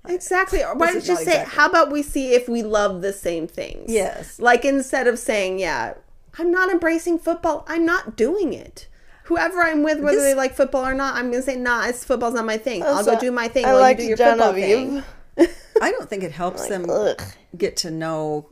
Exactly. 0.06 0.62
Or 0.62 0.74
why 0.74 0.92
don't 0.92 0.96
you 0.96 1.16
say, 1.16 1.22
exactly- 1.22 1.54
how 1.56 1.68
about 1.68 1.90
we 1.90 2.02
see 2.02 2.34
if 2.34 2.48
we 2.48 2.62
love 2.62 3.02
the 3.02 3.12
same 3.12 3.46
things? 3.46 3.90
Yes. 3.90 4.38
Like 4.38 4.64
instead 4.64 5.06
of 5.06 5.18
saying, 5.18 5.58
yeah, 5.58 5.94
I'm 6.38 6.50
not 6.50 6.70
embracing 6.70 7.18
football, 7.18 7.64
I'm 7.68 7.86
not 7.86 8.16
doing 8.16 8.52
it. 8.52 8.88
Whoever 9.24 9.62
I'm 9.62 9.82
with, 9.82 10.00
whether 10.00 10.16
This- 10.18 10.24
they 10.24 10.34
like 10.34 10.54
football 10.54 10.86
or 10.86 10.94
not, 10.94 11.14
I'm 11.14 11.30
going 11.30 11.42
to 11.42 11.50
say, 11.50 11.56
nah, 11.56 11.86
it's 11.86 12.04
football's 12.04 12.34
not 12.34 12.44
my 12.44 12.58
thing. 12.58 12.82
I'll 12.82 13.04
go 13.04 13.18
do 13.18 13.30
my 13.32 13.48
thing 13.48 13.64
I 13.64 13.72
like 13.72 13.98
you 13.98 14.04
do 14.04 14.08
your 14.08 14.16
football 14.18 14.52
thing. 14.52 15.02
Genevieve. 15.36 15.58
I 15.82 15.90
don't 15.90 16.08
think 16.08 16.22
it 16.22 16.32
helps 16.32 16.68
them 16.68 16.88
ugh. 16.88 17.20
get 17.56 17.76
to 17.78 17.90
know 17.90 18.50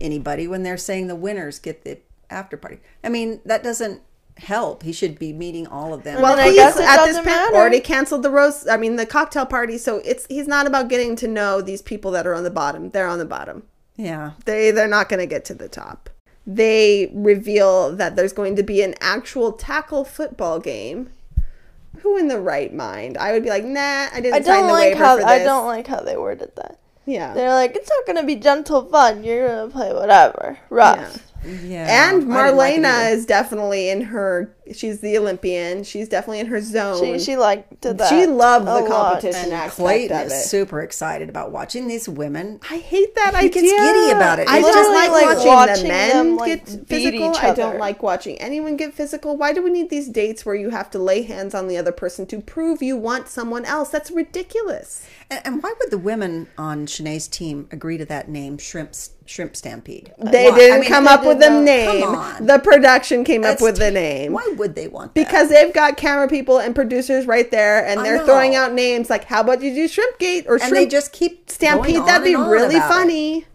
anybody 0.00 0.46
when 0.48 0.62
they're 0.62 0.76
saying 0.76 1.08
the 1.08 1.16
winners 1.16 1.58
get 1.58 1.84
the 1.84 1.98
after 2.30 2.56
party. 2.56 2.78
I 3.04 3.08
mean, 3.08 3.40
that 3.44 3.62
doesn't 3.62 4.02
help. 4.38 4.82
He 4.82 4.92
should 4.92 5.18
be 5.18 5.32
meeting 5.32 5.66
all 5.66 5.94
of 5.94 6.02
them. 6.02 6.20
Well, 6.20 6.38
I 6.38 6.52
guess 6.52 6.76
it 6.76 6.82
at 6.82 6.96
this 6.98 7.16
doesn't 7.16 7.24
point 7.24 7.36
matter. 7.36 7.56
already 7.56 7.80
canceled 7.80 8.22
the 8.22 8.30
roast. 8.30 8.68
I 8.68 8.76
mean, 8.76 8.96
the 8.96 9.06
cocktail 9.06 9.46
party. 9.46 9.78
So 9.78 10.02
it's 10.04 10.26
he's 10.28 10.46
not 10.46 10.66
about 10.66 10.88
getting 10.88 11.16
to 11.16 11.28
know 11.28 11.60
these 11.60 11.82
people 11.82 12.10
that 12.12 12.26
are 12.26 12.34
on 12.34 12.44
the 12.44 12.50
bottom. 12.50 12.90
They're 12.90 13.06
on 13.08 13.18
the 13.18 13.24
bottom. 13.24 13.64
yeah. 13.96 14.32
They 14.44 14.70
they're 14.70 14.88
not 14.88 15.08
going 15.08 15.20
to 15.20 15.26
get 15.26 15.44
to 15.46 15.54
the 15.54 15.68
top. 15.68 16.10
They 16.46 17.10
reveal 17.12 17.96
that 17.96 18.14
there's 18.14 18.32
going 18.32 18.54
to 18.56 18.62
be 18.62 18.82
an 18.82 18.94
actual 19.00 19.52
tackle 19.52 20.04
football 20.04 20.60
game. 20.60 21.10
Who 22.00 22.16
in 22.18 22.28
the 22.28 22.38
right 22.38 22.72
mind? 22.72 23.16
I 23.16 23.32
would 23.32 23.42
be 23.42 23.48
like, 23.48 23.64
nah, 23.64 24.06
I 24.12 24.20
didn't 24.20 24.34
I 24.34 24.38
don't 24.40 24.66
the 24.66 24.72
like 24.72 24.82
waiver 24.92 25.04
how 25.04 25.14
for 25.16 25.22
this. 25.22 25.26
I 25.26 25.38
don't 25.38 25.66
like 25.66 25.86
how 25.86 26.00
they 26.00 26.16
worded 26.16 26.52
that. 26.56 26.78
Yeah. 27.06 27.32
They're 27.34 27.54
like, 27.54 27.74
it's 27.74 27.88
not 27.88 28.06
gonna 28.06 28.26
be 28.26 28.36
gentle 28.36 28.84
fun. 28.84 29.24
You're 29.24 29.48
gonna 29.48 29.70
play 29.70 29.92
whatever, 29.94 30.58
rough. 30.70 30.98
Yeah. 30.98 31.22
And 31.44 32.32
I 32.32 32.34
didn't 32.36 32.56
like 32.56 32.74
Marlena 32.82 33.12
is 33.12 33.26
definitely 33.26 33.88
in 33.90 34.00
her. 34.02 34.52
She's 34.74 35.00
the 35.00 35.16
Olympian. 35.16 35.84
She's 35.84 36.08
definitely 36.08 36.40
in 36.40 36.46
her 36.46 36.60
zone. 36.60 37.00
She 37.18 37.18
she 37.24 37.36
liked 37.36 37.82
that. 37.82 38.08
She 38.08 38.26
loved 38.26 38.66
a 38.68 38.72
the 38.74 38.80
lot. 38.90 39.20
competition 39.22 39.44
And 39.44 39.52
aspect 39.52 39.76
Clayton 39.76 40.16
of 40.18 40.26
is 40.26 40.32
it. 40.32 40.42
super 40.48 40.80
excited 40.82 41.28
about 41.28 41.52
watching 41.52 41.86
these 41.86 42.08
women. 42.08 42.58
I 42.68 42.78
hate 42.78 43.14
that 43.14 43.30
He 43.36 43.46
idea. 43.46 43.50
gets 43.62 43.70
giddy 43.70 44.10
about 44.10 44.38
it. 44.40 44.48
I 44.48 44.58
It's 44.58 44.66
don't 44.66 44.74
just 44.74 44.90
like, 44.90 45.10
like 45.10 45.36
watching, 45.36 45.46
watching 45.52 45.82
the 45.84 45.88
men 45.88 46.10
them, 46.16 46.36
like, 46.36 46.66
get 46.66 46.88
physical. 46.88 47.36
I 47.36 47.54
don't 47.54 47.78
like 47.78 48.02
watching 48.02 48.38
anyone 48.38 48.76
get 48.76 48.92
physical. 48.94 49.36
Why 49.36 49.52
do 49.52 49.62
we 49.62 49.70
need 49.70 49.88
these 49.88 50.08
dates 50.08 50.44
where 50.44 50.54
you 50.56 50.70
have 50.70 50.90
to 50.90 50.98
lay 50.98 51.22
hands 51.22 51.54
on 51.54 51.68
the 51.68 51.76
other 51.76 51.92
person 51.92 52.26
to 52.26 52.40
prove 52.40 52.82
you 52.82 52.96
want 52.96 53.28
someone 53.28 53.64
else? 53.64 53.90
That's 53.90 54.10
ridiculous. 54.10 55.06
And, 55.30 55.40
and 55.44 55.62
why 55.62 55.74
would 55.78 55.90
the 55.92 55.98
women 55.98 56.48
on 56.58 56.86
Shanae's 56.86 57.28
team 57.28 57.68
agree 57.70 57.98
to 57.98 58.04
that 58.06 58.28
name, 58.28 58.58
Shrimp 58.58 58.94
Shrimp 59.26 59.56
Stampede? 59.56 60.12
They 60.18 60.50
Why? 60.50 60.56
didn't 60.56 60.76
I 60.76 60.80
mean, 60.80 60.88
come 60.88 61.04
they 61.04 61.10
up 61.10 61.24
with 61.26 61.40
the 61.40 61.60
name. 61.60 62.46
The 62.46 62.60
production 62.62 63.24
came 63.24 63.42
up 63.42 63.52
That's 63.52 63.62
with 63.62 63.76
the 63.76 63.90
name. 63.90 64.32
Why 64.32 64.54
would 64.56 64.74
they 64.74 64.88
want 64.88 65.14
that? 65.14 65.24
Because 65.26 65.48
they've 65.48 65.72
got 65.72 65.96
camera 65.96 66.28
people 66.28 66.58
and 66.58 66.74
producers 66.74 67.26
right 67.26 67.50
there, 67.50 67.84
and 67.84 68.00
I 68.00 68.02
they're 68.02 68.18
know. 68.18 68.26
throwing 68.26 68.54
out 68.54 68.72
names 68.72 69.10
like, 69.10 69.24
"How 69.24 69.40
about 69.40 69.62
you 69.62 69.74
do 69.74 69.88
Shrimp 69.88 70.18
Gate 70.18 70.46
or 70.48 70.54
and 70.54 70.62
Shrimp 70.62 70.74
they 70.74 70.86
just 70.86 71.12
keep 71.12 71.50
Stampede, 71.50 72.04
that'd 72.06 72.24
be 72.24 72.34
really 72.34 72.76
about 72.76 72.90
it. 72.90 72.94
funny. 72.94 73.46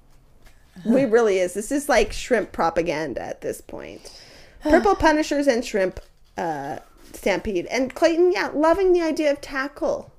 We 0.86 1.06
really 1.06 1.38
is. 1.38 1.54
This 1.54 1.72
is 1.72 1.88
like 1.90 2.12
shrimp 2.12 2.52
propaganda 2.52 3.22
at 3.22 3.42
this 3.42 3.62
point. 3.62 4.20
Purple 4.62 4.96
Punishers 4.96 5.48
and 5.48 5.64
Shrimp 5.64 6.00
uh, 6.38 6.80
Stampede. 7.14 7.66
And 7.68 7.94
Clayton, 7.94 8.32
yeah, 8.32 8.50
loving 8.54 8.94
the 8.94 9.02
idea 9.02 9.32
of 9.32 9.42
tackle. 9.42 10.12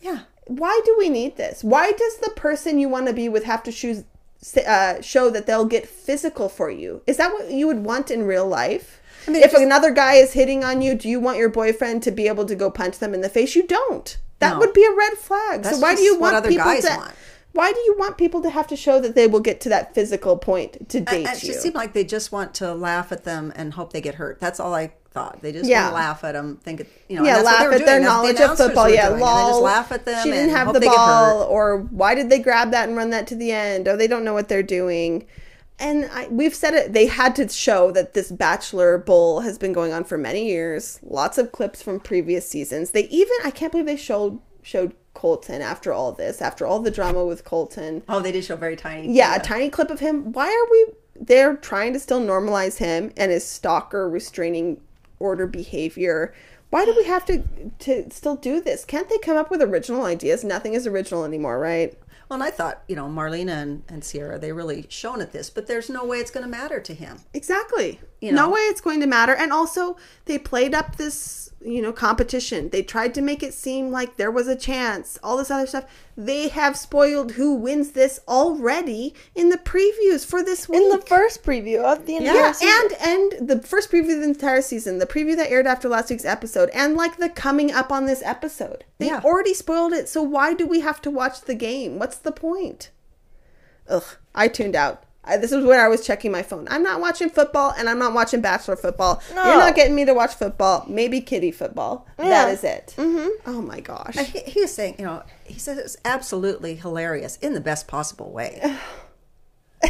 Yeah. 0.00 0.20
Why 0.46 0.80
do 0.84 0.96
we 0.98 1.08
need 1.08 1.36
this? 1.36 1.62
Why 1.62 1.92
does 1.92 2.16
the 2.18 2.30
person 2.30 2.78
you 2.78 2.88
want 2.88 3.06
to 3.06 3.12
be 3.12 3.28
with 3.28 3.44
have 3.44 3.62
to 3.64 3.72
choose, 3.72 4.04
uh, 4.66 5.00
show 5.00 5.30
that 5.30 5.46
they'll 5.46 5.64
get 5.64 5.86
physical 5.88 6.48
for 6.48 6.70
you? 6.70 7.02
Is 7.06 7.16
that 7.16 7.32
what 7.32 7.50
you 7.50 7.66
would 7.66 7.84
want 7.84 8.10
in 8.10 8.24
real 8.24 8.46
life? 8.46 9.00
mean, 9.28 9.36
if 9.42 9.52
just- 9.52 9.62
another 9.62 9.90
guy 9.92 10.14
is 10.14 10.32
hitting 10.32 10.64
on 10.64 10.82
you, 10.82 10.94
do 10.94 11.08
you 11.08 11.20
want 11.20 11.38
your 11.38 11.48
boyfriend 11.48 12.02
to 12.04 12.10
be 12.10 12.26
able 12.28 12.44
to 12.46 12.54
go 12.56 12.70
punch 12.70 12.98
them 12.98 13.14
in 13.14 13.20
the 13.20 13.28
face? 13.28 13.54
You 13.54 13.62
don't. 13.66 14.16
That 14.40 14.54
No. 14.54 14.58
would 14.58 14.72
be 14.72 14.84
a 14.84 14.92
red 14.92 15.12
flag. 15.14 15.62
That's 15.62 15.76
so 15.76 15.82
why 15.82 15.94
do 15.94 16.02
you 16.02 16.18
want 16.18 16.44
people 16.46 16.64
to? 16.64 16.88
want. 16.96 17.12
Why 17.52 17.72
do 17.72 17.78
you 17.80 17.94
want 17.98 18.16
people 18.18 18.40
to 18.42 18.50
have 18.50 18.66
to 18.68 18.76
show 18.76 18.98
that 19.00 19.14
they 19.14 19.26
will 19.26 19.40
get 19.40 19.60
to 19.60 19.68
that 19.68 19.94
physical 19.94 20.36
point 20.38 20.88
to 20.88 21.00
date 21.00 21.26
it 21.26 21.42
you? 21.42 21.48
just 21.50 21.62
seemed 21.62 21.74
like 21.74 21.92
they 21.92 22.02
just 22.02 22.32
want 22.32 22.54
to 22.54 22.74
laugh 22.74 23.12
at 23.12 23.24
them 23.24 23.52
and 23.54 23.74
hope 23.74 23.92
they 23.92 24.00
get 24.00 24.14
hurt. 24.16 24.40
That's 24.40 24.58
all 24.58 24.74
I 24.74 24.92
thought. 25.12 25.40
They 25.42 25.52
just 25.52 25.68
Yeah. 25.68 25.90
laugh 25.90 26.24
at 26.24 26.32
them, 26.32 26.58
think, 26.62 26.80
it- 26.80 26.88
you 27.08 27.16
know, 27.16 27.24
yeah, 27.24 27.34
that's 27.34 27.46
laugh 27.46 27.60
at 27.60 27.70
their 27.70 27.78
what 27.78 27.86
the 27.86 28.00
knowledge 28.00 28.40
of 28.40 28.56
football. 28.56 28.88
Yeah, 28.88 29.08
doing. 29.10 29.20
Lol. 29.20 29.36
They 29.36 29.50
just 29.52 29.62
laugh 29.62 29.92
at 29.92 30.04
them. 30.04 30.22
She 30.22 30.30
didn't 30.30 30.50
have 30.50 30.72
the 30.72 30.80
ball, 30.80 31.42
or 31.44 31.78
why 31.78 32.14
did 32.14 32.30
they 32.30 32.38
grab 32.38 32.70
that 32.72 32.88
and 32.88 32.96
run 32.96 33.10
that 33.10 33.26
to 33.28 33.34
the 33.34 33.52
end? 33.52 33.86
Oh, 33.88 33.96
they 33.96 34.06
don't 34.06 34.24
know 34.24 34.34
what 34.34 34.48
they're 34.48 34.62
doing. 34.62 35.26
And 35.78 36.08
I, 36.12 36.28
we've 36.28 36.54
said 36.54 36.74
it. 36.74 36.92
They 36.92 37.06
had 37.06 37.34
to 37.36 37.48
show 37.48 37.90
that 37.92 38.14
this 38.14 38.30
Bachelor 38.30 38.98
Bowl 38.98 39.40
has 39.40 39.58
been 39.58 39.72
going 39.72 39.92
on 39.92 40.04
for 40.04 40.16
many 40.16 40.46
years. 40.46 41.00
Lots 41.02 41.38
of 41.38 41.50
clips 41.50 41.82
from 41.82 41.98
previous 41.98 42.48
seasons. 42.48 42.90
They 42.92 43.04
even 43.08 43.34
I 43.44 43.50
can't 43.50 43.72
believe 43.72 43.86
they 43.86 43.96
showed 43.96 44.38
showed 44.62 44.92
Colton 45.14 45.60
after 45.60 45.92
all 45.92 46.12
this, 46.12 46.40
after 46.40 46.64
all 46.66 46.78
the 46.80 46.90
drama 46.90 47.24
with 47.24 47.44
Colton. 47.44 48.02
Oh, 48.08 48.20
they 48.20 48.30
did 48.32 48.44
show 48.44 48.54
very 48.56 48.76
tiny. 48.76 49.12
Yeah, 49.12 49.34
a 49.34 49.40
tiny 49.40 49.70
clip 49.70 49.90
of 49.90 49.98
him. 50.00 50.32
Why 50.32 50.46
are 50.46 50.70
we? 50.70 50.86
They're 51.20 51.56
trying 51.56 51.92
to 51.94 51.98
still 51.98 52.20
normalize 52.20 52.78
him 52.78 53.12
and 53.16 53.30
his 53.32 53.44
stalker 53.44 54.08
restraining 54.08 54.80
order 55.22 55.46
behavior. 55.46 56.34
Why 56.70 56.84
do 56.84 56.94
we 56.96 57.04
have 57.04 57.24
to 57.26 57.42
to 57.80 58.10
still 58.10 58.36
do 58.36 58.60
this? 58.60 58.84
Can't 58.84 59.08
they 59.08 59.18
come 59.18 59.36
up 59.36 59.50
with 59.50 59.62
original 59.62 60.04
ideas? 60.04 60.42
Nothing 60.42 60.74
is 60.74 60.86
original 60.86 61.24
anymore, 61.24 61.58
right? 61.58 61.94
Well, 62.28 62.40
and 62.40 62.42
I 62.42 62.50
thought, 62.50 62.82
you 62.88 62.96
know, 62.96 63.08
Marlena 63.08 63.62
and, 63.62 63.82
and 63.88 64.02
Sierra, 64.02 64.38
they 64.38 64.52
really 64.52 64.86
shone 64.88 65.20
at 65.20 65.32
this, 65.32 65.50
but 65.50 65.66
there's 65.66 65.90
no 65.90 66.04
way 66.04 66.18
it's 66.18 66.30
going 66.30 66.44
to 66.44 66.50
matter 66.50 66.80
to 66.80 66.94
him. 66.94 67.20
Exactly. 67.34 68.00
You 68.22 68.30
No 68.32 68.50
way 68.50 68.60
it's 68.60 68.80
going 68.80 69.00
to 69.00 69.06
matter. 69.06 69.34
And 69.34 69.52
also, 69.52 69.96
they 70.26 70.38
played 70.38 70.74
up 70.74 70.94
this, 70.94 71.50
you 71.60 71.82
know, 71.82 71.92
competition. 71.92 72.68
They 72.68 72.84
tried 72.84 73.14
to 73.14 73.20
make 73.20 73.42
it 73.42 73.52
seem 73.52 73.90
like 73.90 74.16
there 74.16 74.30
was 74.30 74.46
a 74.46 74.54
chance. 74.54 75.18
All 75.24 75.36
this 75.36 75.50
other 75.50 75.66
stuff. 75.66 75.86
They 76.16 76.46
have 76.48 76.76
spoiled 76.76 77.32
who 77.32 77.54
wins 77.54 77.90
this 77.90 78.20
already 78.28 79.12
in 79.34 79.48
the 79.48 79.56
previews 79.58 80.24
for 80.24 80.40
this 80.40 80.68
week. 80.68 80.80
In 80.82 80.88
the 80.90 80.98
first 81.04 81.42
preview 81.42 81.80
of 81.82 82.06
the 82.06 82.14
entire 82.16 82.34
Yeah, 82.36 82.52
season. 82.52 82.74
and 83.02 83.32
and 83.40 83.48
the 83.48 83.60
first 83.66 83.90
preview 83.90 84.14
of 84.14 84.20
the 84.20 84.24
entire 84.24 84.62
season, 84.62 84.98
the 84.98 85.06
preview 85.06 85.34
that 85.34 85.50
aired 85.50 85.66
after 85.66 85.88
last 85.88 86.08
week's 86.10 86.24
episode, 86.24 86.70
and 86.72 86.94
like 86.96 87.16
the 87.16 87.28
coming 87.28 87.72
up 87.72 87.90
on 87.90 88.06
this 88.06 88.22
episode. 88.24 88.84
They 88.98 89.06
Yeah. 89.06 89.20
already 89.24 89.52
spoiled 89.54 89.92
it, 89.94 90.08
so 90.08 90.22
why 90.22 90.54
do 90.54 90.64
we 90.64 90.78
have 90.80 91.02
to 91.02 91.10
watch 91.10 91.40
the 91.40 91.54
game? 91.56 91.98
What's 91.98 92.18
the 92.18 92.30
point? 92.32 92.90
Ugh, 93.88 94.04
I 94.32 94.46
tuned 94.46 94.76
out. 94.76 95.02
I, 95.24 95.36
this 95.36 95.52
is 95.52 95.64
where 95.64 95.84
I 95.84 95.88
was 95.88 96.04
checking 96.04 96.32
my 96.32 96.42
phone. 96.42 96.66
I'm 96.68 96.82
not 96.82 97.00
watching 97.00 97.30
football, 97.30 97.72
and 97.76 97.88
I'm 97.88 97.98
not 97.98 98.12
watching 98.12 98.40
Bachelor 98.40 98.74
football. 98.74 99.22
No. 99.34 99.44
You're 99.44 99.58
not 99.58 99.76
getting 99.76 99.94
me 99.94 100.04
to 100.04 100.14
watch 100.14 100.34
football. 100.34 100.84
Maybe 100.88 101.20
kitty 101.20 101.52
football. 101.52 102.08
Yeah. 102.18 102.28
That 102.28 102.48
is 102.50 102.64
it. 102.64 102.94
Mm-hmm. 102.96 103.28
Oh 103.46 103.62
my 103.62 103.80
gosh. 103.80 104.16
He, 104.16 104.40
he 104.40 104.60
was 104.62 104.74
saying, 104.74 104.96
you 104.98 105.04
know, 105.04 105.22
he 105.44 105.60
said 105.60 105.78
it's 105.78 105.96
absolutely 106.04 106.74
hilarious 106.74 107.36
in 107.36 107.54
the 107.54 107.60
best 107.60 107.86
possible 107.86 108.32
way. 108.32 108.60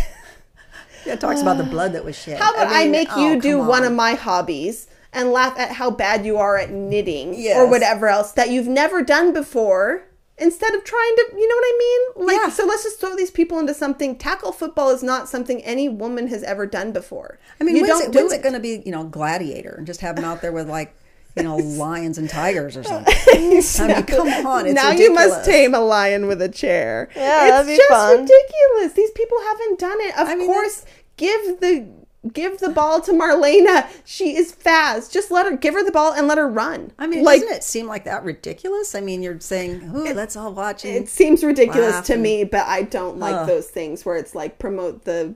yeah, 1.06 1.16
talks 1.16 1.40
about 1.40 1.56
the 1.56 1.64
blood 1.64 1.94
that 1.94 2.04
was 2.04 2.18
shed. 2.18 2.38
How 2.38 2.52
about 2.52 2.68
I, 2.68 2.82
mean, 2.82 2.92
make 2.92 3.08
oh, 3.12 3.26
you 3.26 3.40
do 3.40 3.58
come 3.58 3.68
one 3.68 3.84
of 3.84 3.92
my 3.92 4.14
hobbies 4.14 4.86
and 5.14 5.30
laugh 5.30 5.58
at 5.58 5.72
how 5.72 5.90
bad 5.90 6.26
you 6.26 6.36
are 6.36 6.58
at 6.58 6.70
knitting 6.70 7.34
or 7.54 7.66
whatever 7.68 8.08
else 8.08 8.32
that 8.32 8.50
you've 8.50 8.68
never 8.68 9.02
done 9.02 9.32
before 9.32 10.04
instead 10.38 10.74
of 10.74 10.84
trying 10.84 11.14
to, 11.16 11.26
you 11.36 11.46
know 11.48 11.54
what 11.54 11.64
I 11.64 11.78
mean? 11.78 12.26
Like, 12.26 12.36
Yeah. 12.36 12.48
so 12.50 12.64
let's 12.66 12.82
just 12.84 13.00
throw 13.00 13.14
these 13.16 13.30
people 13.30 13.58
into 13.58 13.74
something. 13.74 14.16
Tackle 14.16 14.52
football 14.52 14.90
is 14.90 15.02
not 15.02 15.28
something 15.28 15.62
any 15.62 15.88
woman 15.88 16.28
has 16.28 16.42
ever 16.42 16.66
done 16.66 16.92
before. 16.92 17.38
I 17.60 17.64
mean, 17.64 17.76
you 17.76 17.82
when's, 17.82 18.00
don't 18.00 18.08
it, 18.08 18.12
do 18.12 18.18
when's 18.20 18.32
it. 18.32 18.36
it 18.40 18.42
going 18.42 18.54
to 18.54 18.60
be, 18.60 18.82
you 18.84 18.92
know, 18.92 19.04
gladiator 19.04 19.74
and 19.76 19.86
just 19.86 20.00
have 20.00 20.16
them 20.16 20.24
out 20.24 20.40
there 20.42 20.52
with 20.52 20.68
like, 20.68 20.94
you 21.36 21.42
know, 21.42 21.56
lions 21.82 22.18
and 22.18 22.28
tigers 22.28 22.76
or 22.76 22.82
something? 22.82 23.14
I 23.32 23.38
mean, 23.38 24.02
come 24.04 24.46
on, 24.46 24.66
it's 24.66 24.74
now 24.74 24.90
you 24.90 25.12
must 25.14 25.44
tame 25.44 25.74
a 25.74 25.80
lion 25.80 26.26
with 26.26 26.42
a 26.42 26.48
chair. 26.48 27.08
Yeah, 27.14 27.42
it's 27.44 27.50
that'd 27.50 27.66
be 27.68 27.76
just 27.76 27.88
fun. 27.88 28.20
ridiculous. 28.22 28.92
These 28.94 29.10
people 29.12 29.38
haven't 29.42 29.78
done 29.78 29.96
it. 30.00 30.18
Of 30.18 30.28
I 30.28 30.34
mean, 30.34 30.46
course, 30.46 30.84
give 31.16 31.60
the 31.60 31.88
give 32.32 32.58
the 32.58 32.68
ball 32.70 33.00
to 33.00 33.12
Marlena. 33.12 33.88
She 34.04 34.36
is 34.36 34.52
fast. 34.52 35.12
Just 35.12 35.30
let 35.30 35.46
her 35.46 35.56
give 35.56 35.74
her 35.74 35.84
the 35.84 35.90
ball 35.92 36.12
and 36.12 36.28
let 36.28 36.38
her 36.38 36.48
run. 36.48 36.92
I 36.98 37.06
mean, 37.06 37.24
like 37.24 37.40
doesn't 37.40 37.56
it 37.56 37.64
seem 37.64 37.86
like 37.86 38.04
that 38.04 38.22
ridiculous? 38.24 38.94
I 38.94 39.00
mean, 39.00 39.22
you're 39.22 39.40
saying, 39.40 39.90
"Ooh, 39.94 40.12
let's 40.14 40.36
all 40.36 40.52
watch." 40.52 40.84
And, 40.84 40.94
it 40.94 41.08
seems 41.08 41.42
ridiculous 41.42 42.00
to 42.06 42.14
and- 42.14 42.22
me, 42.22 42.44
but 42.44 42.66
I 42.66 42.82
don't 42.82 43.18
like 43.18 43.46
those 43.46 43.68
things 43.68 44.04
where 44.04 44.16
it's 44.16 44.34
like 44.34 44.58
promote 44.58 45.04
the 45.04 45.34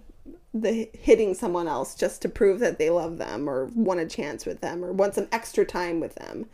the 0.55 0.89
hitting 0.95 1.35
someone 1.35 1.69
else 1.69 1.95
just 1.95 2.23
to 2.23 2.29
prove 2.31 2.61
that 2.61 2.79
they 2.79 2.89
love 2.89 3.19
them 3.19 3.47
or 3.47 3.67
want 3.75 4.01
a 4.01 4.07
chance 4.07 4.47
with 4.47 4.63
them 4.63 4.83
or 4.83 4.91
want 4.91 5.15
some 5.15 5.29
extra 5.31 5.67
time 5.67 6.01
with 6.01 6.15
them. 6.15 6.47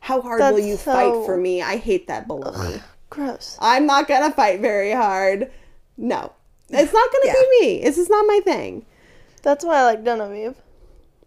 How 0.00 0.22
hard 0.22 0.40
will 0.40 0.58
you 0.60 0.76
so- 0.76 0.92
fight 0.92 1.26
for 1.26 1.36
me? 1.36 1.60
I 1.60 1.76
hate 1.76 2.06
that 2.06 2.26
baloney. 2.26 2.80
Gross. 3.10 3.58
I'm 3.60 3.84
not 3.86 4.08
gonna 4.08 4.30
fight 4.32 4.60
very 4.60 4.92
hard. 4.92 5.50
No, 5.98 6.32
it's 6.70 6.92
not 6.92 7.10
gonna 7.12 7.26
Yeah. 7.26 7.34
be 7.34 7.60
me. 7.66 7.82
This 7.82 7.98
is 7.98 8.08
not 8.08 8.24
my 8.26 8.40
thing. 8.44 8.86
That's 9.42 9.64
why 9.64 9.78
I 9.80 9.84
like 9.84 10.04
Genevieve. 10.04 10.54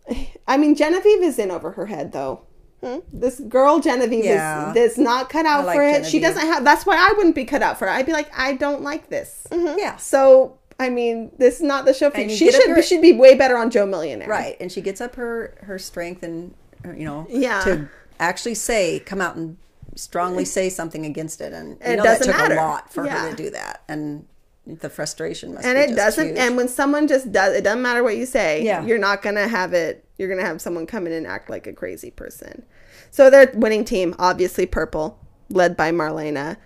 I 0.47 0.57
mean, 0.57 0.76
Genevieve 0.76 1.22
is 1.24 1.39
in 1.39 1.51
over 1.51 1.72
her 1.72 1.86
head 1.88 2.11
though. 2.11 2.41
Hmm? 2.84 2.97
This 3.14 3.39
girl 3.39 3.80
Genevieve 3.80 4.26
Yeah. 4.26 4.72
is, 4.72 4.93
is 4.93 4.97
not 4.97 5.30
cut 5.30 5.45
out 5.45 5.61
I 5.61 5.64
like 5.64 5.76
for 5.78 5.84
it. 5.84 6.05
She 6.05 6.20
doesn't 6.20 6.41
have. 6.45 6.64
That's 6.66 6.86
why 6.86 6.97
I 6.97 7.14
wouldn't 7.16 7.36
be 7.36 7.45
cut 7.45 7.61
out 7.61 7.80
for 7.80 7.88
it. 7.88 7.91
I'd 7.91 8.05
be 8.05 8.11
like, 8.11 8.30
I 8.38 8.53
don't 8.55 8.82
like 8.82 9.09
this. 9.09 9.47
yeah, 9.51 9.95
So 9.97 10.57
I 10.80 10.89
mean, 10.89 11.32
this 11.38 11.57
is 11.57 11.61
not 11.61 11.86
the 11.86 11.93
show 11.93 12.09
for 12.09 12.18
you. 12.18 12.24
And 12.24 12.32
you 12.32 12.38
She 12.38 12.45
get 12.45 12.55
should 12.55 12.68
your- 12.68 12.82
should 12.84 13.01
be 13.01 13.14
way 13.14 13.36
better 13.36 13.55
on 13.57 13.70
Joe 13.70 13.86
Millionaire. 13.86 14.28
right. 14.28 14.57
And 14.59 14.72
she 14.72 14.82
gets 14.82 14.99
up 15.01 15.16
her 15.16 15.55
her 15.61 15.80
strength 15.80 16.24
and 16.24 16.53
uh, 16.86 16.91
you 16.91 17.05
know, 17.05 17.26
Yeah. 17.30 17.61
to 17.61 17.88
actually 18.20 18.55
say, 18.55 18.99
come 18.99 19.22
out 19.22 19.36
and 19.38 19.55
strongly 19.95 20.43
say 20.43 20.70
something 20.70 21.05
against 21.05 21.39
it, 21.39 21.53
and 21.53 21.70
you 21.70 21.78
It 21.82 21.95
know 21.97 22.03
that 22.03 22.18
doesn't 22.20 22.34
took 22.34 22.41
matter. 22.41 22.55
a 22.55 22.57
lot 22.57 22.91
for 22.91 23.05
Yeah. 23.05 23.22
her 23.24 23.30
to 23.30 23.36
do 23.36 23.49
that, 23.51 23.84
and 23.88 24.26
the 24.66 24.89
frustration 24.89 25.53
must 25.55 25.66
And 25.66 25.76
be 25.76 25.82
it 25.82 25.88
just 25.88 25.97
doesn't. 25.97 26.28
huge. 26.28 26.38
And 26.38 26.55
when 26.57 26.68
someone 26.68 27.07
just 27.07 27.32
does, 27.32 27.55
it 27.55 27.64
doesn't 27.64 27.82
matter 27.82 28.03
what 28.03 28.16
you 28.18 28.26
say. 28.26 28.64
Yeah. 28.64 28.86
You're 28.86 28.97
not 28.97 29.22
gonna 29.22 29.47
have 29.47 29.74
it. 29.74 30.05
You're 30.18 30.30
gonna 30.30 30.45
have 30.47 30.61
someone 30.61 30.86
come 30.86 31.05
in 31.07 31.14
and 31.14 31.28
act 31.28 31.49
like 31.49 31.68
a 31.68 31.74
crazy 31.74 32.11
person. 32.11 32.64
So 33.11 33.30
their 33.30 33.51
winning 33.53 33.84
team, 33.86 34.16
obviously 34.20 34.66
purple, 34.66 35.20
led 35.49 35.76
by 35.76 35.91
Marlena. 35.91 36.57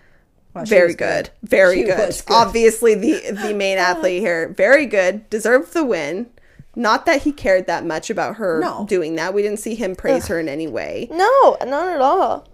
Wow, 0.53 0.63
very 0.65 0.87
was 0.87 0.95
good. 0.95 1.29
Very 1.43 1.83
good. 1.83 1.97
good. 1.97 2.21
Obviously 2.29 2.93
the 2.95 3.31
the 3.31 3.53
main 3.53 3.77
athlete 3.89 4.21
here. 4.21 4.49
Very 4.49 4.85
good. 4.85 5.29
Deserved 5.29 5.73
the 5.73 5.83
win. 5.83 6.29
Not 6.75 7.07
that 7.07 7.23
he 7.23 7.31
cared 7.31 7.65
that 7.65 7.83
much 7.85 8.11
about 8.11 8.35
her 8.35 8.59
No. 8.61 8.85
doing 8.87 9.15
that. 9.15 9.33
We 9.33 9.41
didn't 9.41 9.59
see 9.59 9.73
him 9.73 9.95
praise 9.95 10.27
her 10.27 10.39
in 10.39 10.47
any 10.47 10.67
way. 10.67 11.07
No, 11.09 11.57
not 11.65 11.87
at 11.89 12.01
all. 12.01 12.47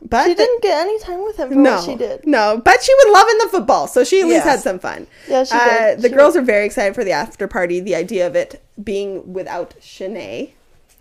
But 0.00 0.26
She 0.26 0.34
didn't 0.34 0.62
get 0.62 0.80
any 0.80 0.98
time 1.00 1.24
with 1.24 1.36
him 1.38 1.48
for 1.48 1.54
no, 1.56 1.76
what 1.76 1.84
she 1.84 1.94
did. 1.96 2.26
No, 2.26 2.60
but 2.64 2.82
she 2.82 2.92
would 2.98 3.12
love 3.12 3.26
in 3.28 3.38
the 3.38 3.48
football, 3.48 3.86
so 3.88 4.04
she 4.04 4.20
at 4.20 4.26
least 4.26 4.36
Yes. 4.36 4.44
had 4.44 4.60
some 4.60 4.78
fun. 4.78 5.06
Yeah, 5.28 5.44
she 5.44 5.54
Uh, 5.54 5.68
did. 5.90 6.02
the 6.02 6.08
She 6.08 6.14
girls 6.14 6.36
are 6.36 6.42
very 6.42 6.66
excited 6.66 6.94
for 6.94 7.02
the 7.04 7.12
after 7.12 7.48
party. 7.48 7.80
The 7.80 7.94
idea 7.94 8.26
of 8.26 8.36
it 8.36 8.62
being 8.82 9.32
without 9.32 9.74
Shanae. 9.80 10.52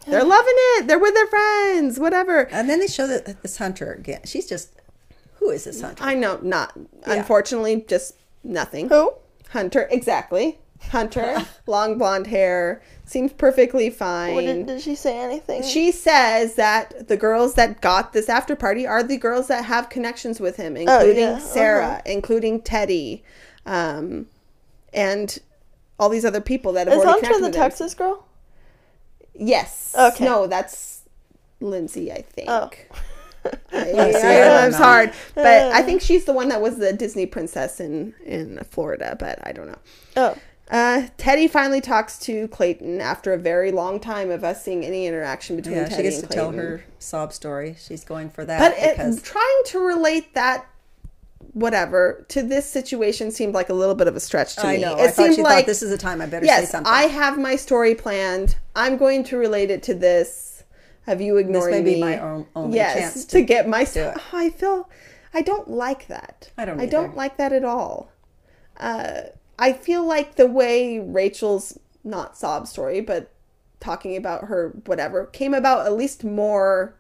They're 0.08 0.24
loving 0.24 0.54
it. 0.56 0.88
They're 0.88 0.98
with 1.00 1.14
their 1.14 1.28
friends, 1.28 2.00
whatever. 2.00 2.48
and 2.52 2.70
then 2.70 2.80
they 2.80 2.88
show 2.88 3.08
that 3.08 3.42
this 3.44 3.58
hunter 3.58 3.92
again. 3.94 4.22
She's 4.26 4.46
just, 4.48 4.70
who 5.36 5.50
is 5.50 5.66
this 5.66 5.82
hunter? 5.82 6.02
I 6.04 6.14
know, 6.14 6.40
not. 6.42 6.74
Yeah. 7.06 7.14
Unfortunately, 7.14 7.84
just 7.88 8.14
nothing. 8.44 8.88
Who? 8.90 9.14
Hunter, 9.50 9.88
exactly. 9.92 10.60
Hunter, 10.92 11.46
long 11.68 11.98
blonde 11.98 12.28
hair, 12.28 12.82
seems 13.06 13.34
perfectly 13.34 13.90
fine. 13.90 14.36
What 14.36 14.42
did, 14.46 14.66
did 14.68 14.82
she 14.82 14.96
say 14.96 15.18
anything? 15.20 15.64
She 15.64 15.92
says 15.92 16.56
that 16.56 17.08
the 17.08 17.18
girls 17.18 17.56
that 17.56 17.82
got 17.82 18.14
this 18.14 18.30
after 18.30 18.56
party 18.56 18.86
are 18.88 19.04
the 19.04 19.18
girls 19.18 19.48
that 19.48 19.66
have 19.66 19.90
connections 19.90 20.40
with 20.40 20.56
him, 20.58 20.78
including 20.78 21.24
Oh, 21.26 21.32
yeah, 21.34 21.40
Sarah, 21.40 21.86
uh-huh. 21.88 22.02
including 22.06 22.62
Teddi, 22.62 23.22
um, 23.66 24.28
and 24.94 25.40
all 26.00 26.10
these 26.10 26.26
other 26.26 26.42
people 26.42 26.74
that 26.74 26.88
have 26.88 26.98
Is 26.98 27.04
already 27.06 27.26
Hunter 27.28 27.42
the 27.42 27.48
him. 27.48 27.54
Texas 27.54 27.94
girl? 27.94 28.26
Yes. 29.34 29.96
Okay. 29.98 30.26
No, 30.26 30.48
that's 30.48 31.02
Lyndsey, 31.62 32.12
I 32.12 32.22
think. 32.22 32.50
Oh. 32.50 32.70
I, 33.46 33.52
see, 33.72 33.78
I 33.78 33.92
I 33.92 34.12
don't 34.12 34.62
know 34.62 34.68
it's 34.68 34.78
hard, 34.78 35.14
but 35.36 35.46
Uh. 35.46 35.72
I 35.74 35.82
think 35.82 36.02
she's 36.02 36.26
the 36.26 36.34
one 36.34 36.50
that 36.50 36.62
was 36.62 36.78
the 36.78 36.92
Disney 36.94 37.26
princess 37.26 37.80
in 37.80 38.14
in 38.26 38.60
Florida. 38.70 39.16
But 39.18 39.40
I 39.46 39.52
don't 39.54 39.68
know. 39.68 39.78
Oh. 40.18 40.38
Uh, 40.70 41.08
Teddi 41.18 41.50
finally 41.50 41.80
talks 41.80 42.20
to 42.20 42.48
Clayton 42.50 43.00
after 43.00 43.32
a 43.32 43.38
very 43.38 43.72
long 43.72 44.00
time 44.00 44.30
of 44.30 44.44
us 44.44 44.64
seeing 44.64 44.84
any 44.86 45.06
interaction 45.08 45.56
between 45.56 45.78
yeah, 45.78 45.88
Teddi 45.88 45.96
she 45.96 46.02
gets 46.04 46.22
to 46.22 46.28
tell 46.28 46.52
her 46.52 46.84
sob 47.00 47.32
story. 47.32 47.76
She's 47.80 48.04
going 48.04 48.30
for 48.30 48.44
that 48.44 48.60
But 48.60 48.76
it, 48.78 49.24
trying 49.24 49.62
to 49.68 49.80
relate 49.80 50.34
that, 50.34 50.66
whatever, 51.54 52.26
to 52.30 52.44
this 52.44 52.70
situation 52.70 53.32
seemed 53.32 53.54
like 53.54 53.70
a 53.70 53.74
little 53.74 53.96
bit 53.96 54.08
of 54.08 54.16
a 54.18 54.20
stretch 54.20 54.56
to 54.56 54.68
I 54.68 54.76
me. 54.76 54.82
know. 54.82 54.98
It 54.98 55.02
I 55.02 55.08
thought 55.08 55.16
seemed 55.16 55.36
she 55.36 55.42
like 55.42 55.60
thought 55.60 55.66
this 55.68 55.82
is 55.82 55.90
the 55.90 55.98
time 55.98 56.22
I 56.22 56.26
better 56.26 56.46
say 56.46 56.52
yes, 56.52 56.72
something. 56.72 56.92
I 56.92 57.04
have 57.04 57.38
my 57.40 57.56
story 57.56 57.96
planned. 57.96 58.58
I'm 58.76 58.98
going 58.98 59.24
to 59.26 59.38
relate 59.38 59.72
it 59.72 59.84
to 59.84 59.94
this. 59.94 60.64
Have 61.06 61.22
you 61.22 61.38
ignored 61.38 61.72
may 61.72 61.82
be 61.82 61.94
me? 61.96 62.02
my 62.02 62.20
own- 62.20 62.46
only 62.54 62.76
yes, 62.76 62.98
chance 62.98 63.26
to, 63.26 63.38
to 63.38 63.42
get 63.42 63.70
my. 63.70 63.84
it. 63.84 63.96
Oh, 64.18 64.22
I 64.34 64.50
feel. 64.50 64.90
I 65.34 65.42
don't 65.42 65.70
like 65.70 66.08
that. 66.08 66.52
I 66.58 66.66
don't 66.66 66.82
I 66.82 66.86
don't 66.86 67.16
like 67.16 67.38
that 67.38 67.54
at 67.54 67.64
all. 67.64 68.12
Uh, 68.76 69.22
I 69.60 69.74
feel 69.74 70.04
like 70.04 70.36
the 70.36 70.48
way 70.48 71.00
Rachel's 71.00 71.80
not 72.04 72.38
sob 72.38 72.68
story, 72.68 73.02
but 73.02 73.32
talking 73.80 74.16
about 74.16 74.46
her 74.46 74.74
whatever 74.86 75.26
came 75.28 75.54
about 75.54 75.86
at 75.86 75.94
least 75.94 76.24
more 76.24 76.96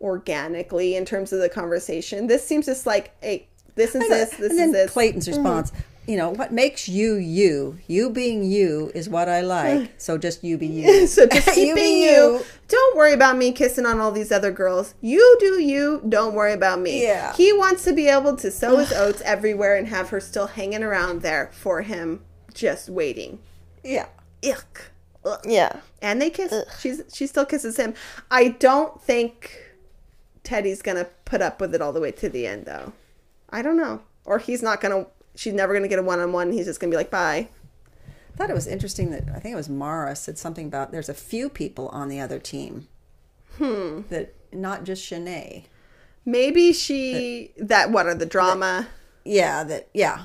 organically 0.00 0.94
in 0.94 1.04
terms 1.04 1.32
of 1.32 1.40
the 1.40 1.48
conversation. 1.48 2.26
This 2.26 2.46
seems 2.46 2.66
just 2.66 2.86
like 2.86 3.12
a 3.22 3.46
This 3.74 3.94
is 3.94 4.08
this. 4.08 4.30
This 4.30 4.50
and 4.50 4.52
is 4.52 4.56
then 4.58 4.72
this. 4.72 4.90
Clayton's 4.92 5.28
mm-hmm. 5.28 5.38
response, 5.38 5.72
you 6.08 6.16
know, 6.16 6.30
what 6.30 6.52
makes 6.52 6.88
you 6.88 7.16
you? 7.16 7.78
You 7.86 8.08
being 8.08 8.42
you 8.42 8.90
is 8.94 9.08
what 9.08 9.28
I 9.28 9.42
like. 9.42 9.94
So 9.98 10.16
just 10.16 10.42
you 10.42 10.56
be 10.56 10.66
you. 10.66 11.06
so 11.16 11.26
just 11.26 11.48
keep 11.54 11.68
You 11.68 11.74
being 11.74 12.02
be 12.02 12.04
you. 12.06 12.38
you. 12.38 12.44
Don't 12.66 12.96
worry 12.96 13.12
about 13.12 13.36
me 13.36 13.52
kissing 13.52 13.84
on 13.84 14.00
all 14.00 14.10
these 14.10 14.32
other 14.32 14.50
girls. 14.50 14.94
You 15.02 15.36
do 15.38 15.60
you. 15.60 16.02
Don't 16.08 16.34
worry 16.34 16.54
about 16.54 16.80
me. 16.80 17.02
Yeah. 17.02 17.34
He 17.34 17.52
wants 17.52 17.84
to 17.84 17.92
be 17.92 18.08
able 18.08 18.36
to 18.36 18.50
sow 18.50 18.76
his 18.78 18.92
oats 19.04 19.20
everywhere 19.20 19.76
and 19.76 19.86
have 19.88 20.08
her 20.08 20.18
still 20.20 20.46
hanging 20.46 20.82
around 20.82 21.20
there 21.20 21.50
for 21.52 21.82
him, 21.82 22.24
just 22.54 22.88
waiting. 22.88 23.40
Yeah. 23.84 24.06
Ick. 24.42 24.90
Ugh. 25.26 25.40
Yeah. 25.44 25.80
And 26.00 26.22
they 26.22 26.30
kiss. 26.30 26.54
She's 26.80 27.02
she 27.12 27.26
still 27.26 27.44
kisses 27.44 27.76
him. 27.76 27.92
I 28.30 28.48
don't 28.48 29.00
think 29.02 29.74
Teddi's 30.42 30.80
gonna 30.80 31.06
put 31.26 31.42
up 31.42 31.60
with 31.60 31.74
it 31.74 31.82
all 31.82 31.92
the 31.92 32.00
way 32.00 32.12
to 32.12 32.28
the 32.30 32.46
end, 32.46 32.64
though. 32.64 32.92
I 33.50 33.60
don't 33.60 33.76
know. 33.76 34.00
Or 34.24 34.38
he's 34.38 34.62
not 34.62 34.80
gonna. 34.80 35.06
She's 35.38 35.52
never 35.52 35.72
gonna 35.72 35.86
get 35.86 36.00
a 36.00 36.02
one 36.02 36.18
on 36.18 36.32
one. 36.32 36.50
He's 36.50 36.66
just 36.66 36.80
gonna 36.80 36.90
be 36.90 36.96
like, 36.96 37.12
bye. 37.12 37.48
I 38.08 38.36
thought 38.36 38.50
it 38.50 38.54
was 38.54 38.66
interesting 38.66 39.10
that 39.12 39.28
I 39.34 39.38
think 39.38 39.52
it 39.52 39.56
was 39.56 39.68
Mara 39.68 40.16
said 40.16 40.36
something 40.36 40.66
about 40.66 40.90
there's 40.90 41.08
a 41.08 41.14
few 41.14 41.48
people 41.48 41.88
on 41.90 42.08
the 42.08 42.18
other 42.18 42.40
team. 42.40 42.88
Hmm. 43.56 44.00
That 44.10 44.34
not 44.52 44.82
just 44.82 45.08
Shanae. 45.08 45.64
Maybe 46.24 46.72
she 46.72 47.52
that 47.56 47.92
what 47.92 48.06
are 48.06 48.14
the 48.16 48.26
drama. 48.26 48.88
Yeah, 49.24 49.62
that 49.62 49.88
yeah. 49.94 50.24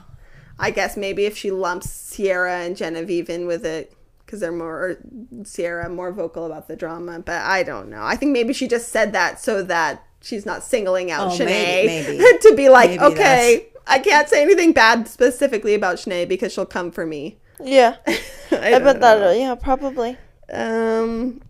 I 0.57 0.71
guess 0.71 0.97
maybe 0.97 1.25
if 1.25 1.37
she 1.37 1.51
lumps 1.51 1.91
Sierra 1.91 2.57
and 2.61 2.75
Genevieve 2.75 3.29
in 3.29 3.45
with 3.45 3.65
it 3.65 3.93
because 4.25 4.39
they're 4.39 4.51
more 4.51 4.79
or 4.89 4.97
Sierra 5.43 5.89
more 5.89 6.11
vocal 6.11 6.45
about 6.47 6.67
the 6.67 6.75
drama, 6.75 7.19
but 7.19 7.41
I 7.43 7.61
don't 7.61 7.89
know. 7.89 8.01
I 8.03 8.15
think 8.15 8.31
maybe 8.31 8.51
she 8.53 8.67
just 8.67 8.89
said 8.89 9.13
that 9.13 9.39
so 9.39 9.61
that 9.63 10.03
she's 10.21 10.45
not 10.45 10.63
singling 10.63 11.11
out 11.11 11.27
Oh, 11.27 11.29
Shanae 11.37 11.45
maybe- 11.85 12.17
maybe. 12.17 12.37
to 12.41 12.53
be 12.55 12.69
like, 12.69 12.91
Maybe 12.91 13.03
okay, 13.03 13.67
I 13.85 13.99
can't 13.99 14.29
say 14.29 14.41
anything 14.41 14.73
bad 14.73 15.07
specifically 15.07 15.73
about 15.73 15.97
Shanae 15.97 16.27
because 16.27 16.53
she'll 16.53 16.65
come 16.65 16.91
for 16.91 17.05
me. 17.05 17.37
Yeah. 17.61 17.97
I, 18.51 18.75
I 18.75 18.79
bet 18.79 19.01
that. 19.01 19.37
Yeah, 19.37 19.55
probably. 19.55 20.17
Um, 20.51 21.41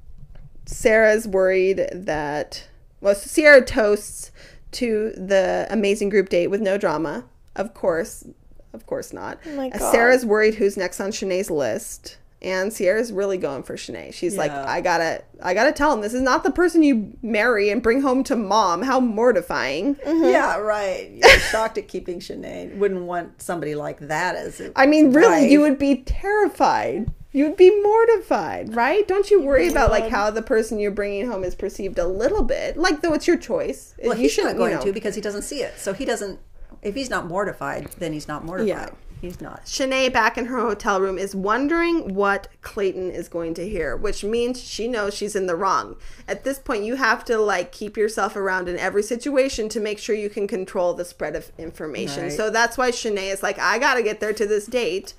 Sarah's 0.66 1.28
worried 1.28 1.90
that 1.92 2.68
well, 3.04 3.16
Sierra 3.16 3.64
toasts 3.64 4.32
to 4.72 5.12
the 5.12 5.68
amazing 5.70 6.08
group 6.10 6.30
date 6.30 6.48
with 6.48 6.62
no 6.62 6.78
drama. 6.78 7.26
Of 7.56 7.74
course, 7.74 8.26
of 8.72 8.86
course 8.86 9.12
not. 9.12 9.40
Oh. 9.46 9.92
Sarah's 9.92 10.26
worried 10.26 10.56
who's 10.56 10.78
next 10.78 11.02
on 11.02 11.12
Shanae's 11.12 11.52
list, 11.52 12.18
and 12.44 12.72
Sierra's 12.74 13.12
really 13.12 13.38
going 13.38 13.64
for 13.64 13.76
Shanae. 13.76 14.14
She's 14.14 14.38
like, 14.38 14.52
I 14.52 14.82
gotta, 14.82 15.24
I 15.42 15.54
gotta 15.54 15.72
tell 15.72 15.94
him 15.94 16.02
this 16.02 16.14
is 16.14 16.22
not 16.22 16.44
the 16.44 16.52
person 16.52 16.84
you 16.84 17.14
marry 17.22 17.70
and 17.70 17.82
bring 17.82 18.02
home 18.02 18.24
to 18.26 18.36
mom. 18.36 18.82
How 18.84 19.00
mortifying. 19.00 19.96
Mm-hmm. 19.96 20.24
Yeah, 20.34 20.58
right. 20.58 21.12
You're 21.12 21.40
shocked 21.40 21.78
at 21.78 21.88
keeping 21.88 22.20
Shanae. 22.20 22.76
Wouldn't 22.78 23.04
want 23.04 23.42
somebody 23.42 23.76
like 23.76 24.00
that 24.00 24.36
as 24.36 24.60
a 24.60 24.72
I 24.76 24.86
mean, 24.86 25.14
really, 25.14 25.44
wife. 25.44 25.52
you 25.52 25.62
would 25.62 25.78
be 25.78 25.98
terrified. 26.04 27.12
You 27.32 27.46
would 27.46 27.58
be 27.58 27.70
mortified, 27.82 28.76
right? 28.76 29.08
Don't 29.08 29.30
you 29.32 29.42
worry 29.42 29.68
about 29.68 29.90
like 29.90 30.10
how 30.10 30.30
the 30.30 30.42
person 30.44 30.80
you're 30.80 30.92
bringing 30.92 31.28
home 31.28 31.44
is 31.44 31.56
perceived 31.56 31.98
a 31.98 32.06
little 32.08 32.44
bit, 32.44 32.78
like 32.78 33.02
though 33.02 33.14
it's 33.14 33.26
your 33.28 33.38
choice. 33.38 33.96
Well, 34.04 34.16
you 34.16 34.24
he's 34.24 34.32
shouldn't, 34.34 34.54
not 34.56 34.60
going 34.60 34.72
you 34.72 34.78
know. 34.78 34.86
to 34.86 34.94
because 34.94 35.16
he 35.16 35.22
doesn't 35.22 35.42
see 35.42 35.62
it. 35.64 35.78
So 35.80 35.94
he 35.94 36.06
doesn't. 36.06 36.40
If 36.84 36.96
he's 36.96 37.10
not 37.10 37.26
mortified, 37.28 37.88
then 37.98 38.14
he's 38.14 38.28
not 38.28 38.44
mortified. 38.46 38.68
Yeah. 38.68 38.90
He's 39.24 39.40
not. 39.40 39.64
Shanae 39.64 40.12
back 40.12 40.38
in 40.38 40.48
her 40.48 40.60
hotel 40.60 41.00
room 41.00 41.18
is 41.18 41.34
wondering 41.34 42.14
what 42.14 42.50
Clayton 42.62 43.10
is 43.10 43.30
going 43.30 43.54
to 43.54 43.66
hear, 43.66 43.96
which 43.96 44.22
means 44.22 44.62
she 44.62 44.86
knows 44.86 45.14
she's 45.14 45.34
in 45.34 45.48
the 45.48 45.56
wrong. 45.56 45.96
At 46.28 46.44
this 46.44 46.60
point, 46.60 46.84
you 46.84 46.96
have 46.96 47.24
to 47.26 47.38
like 47.38 47.72
keep 47.72 47.96
yourself 47.96 48.36
around 48.36 48.68
in 48.68 48.78
every 48.78 49.02
situation 49.02 49.70
to 49.70 49.80
make 49.80 49.98
sure 49.98 50.14
you 50.14 50.30
can 50.30 50.46
control 50.46 50.94
the 50.94 51.06
spread 51.06 51.38
of 51.38 51.54
information. 51.58 52.24
Right. 52.24 52.34
So 52.34 52.50
that's 52.50 52.78
why 52.78 52.92
Shanae 52.92 53.32
is 53.32 53.42
like, 53.42 53.58
I 53.60 53.80
gotta 53.80 54.04
get 54.04 54.20
there 54.20 54.34
to 54.34 54.46
this 54.46 54.66
date. 54.66 55.14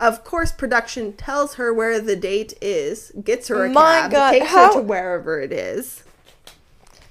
Of 0.00 0.24
course, 0.24 0.50
production 0.50 1.12
tells 1.12 1.54
her 1.54 1.72
where 1.72 2.00
the 2.00 2.16
date 2.16 2.54
is, 2.60 3.12
gets 3.22 3.46
her 3.46 3.66
a 3.66 3.70
My 3.70 4.00
cab, 4.00 4.10
God, 4.10 4.30
takes 4.32 4.46
how- 4.48 4.66
her 4.74 4.80
to 4.80 4.82
wherever 4.82 5.40
it 5.40 5.52
is. 5.52 6.02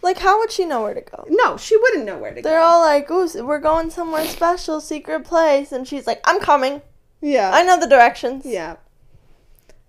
Like, 0.03 0.19
how 0.19 0.37
would 0.39 0.51
she 0.51 0.65
know 0.65 0.83
where 0.83 0.93
to 0.93 1.01
go? 1.01 1.25
No, 1.29 1.57
she 1.57 1.77
wouldn't 1.77 2.05
know 2.05 2.17
where 2.17 2.33
to 2.33 2.41
go. 2.41 2.49
They're 2.49 2.59
go. 2.59 2.65
all 2.65 2.81
like, 2.81 3.09
"Ooh, 3.09 3.45
we're 3.45 3.59
going 3.59 3.89
somewhere 3.89 4.25
special, 4.25 4.81
secret 4.81 5.23
place," 5.23 5.71
and 5.71 5.87
she's 5.87 6.05
like, 6.05 6.19
"I'm 6.25 6.41
coming. 6.41 6.81
Yeah, 7.21 7.49
I 7.53 7.63
know 7.63 7.79
the 7.79 7.87
directions." 7.87 8.45
Yeah. 8.45 8.75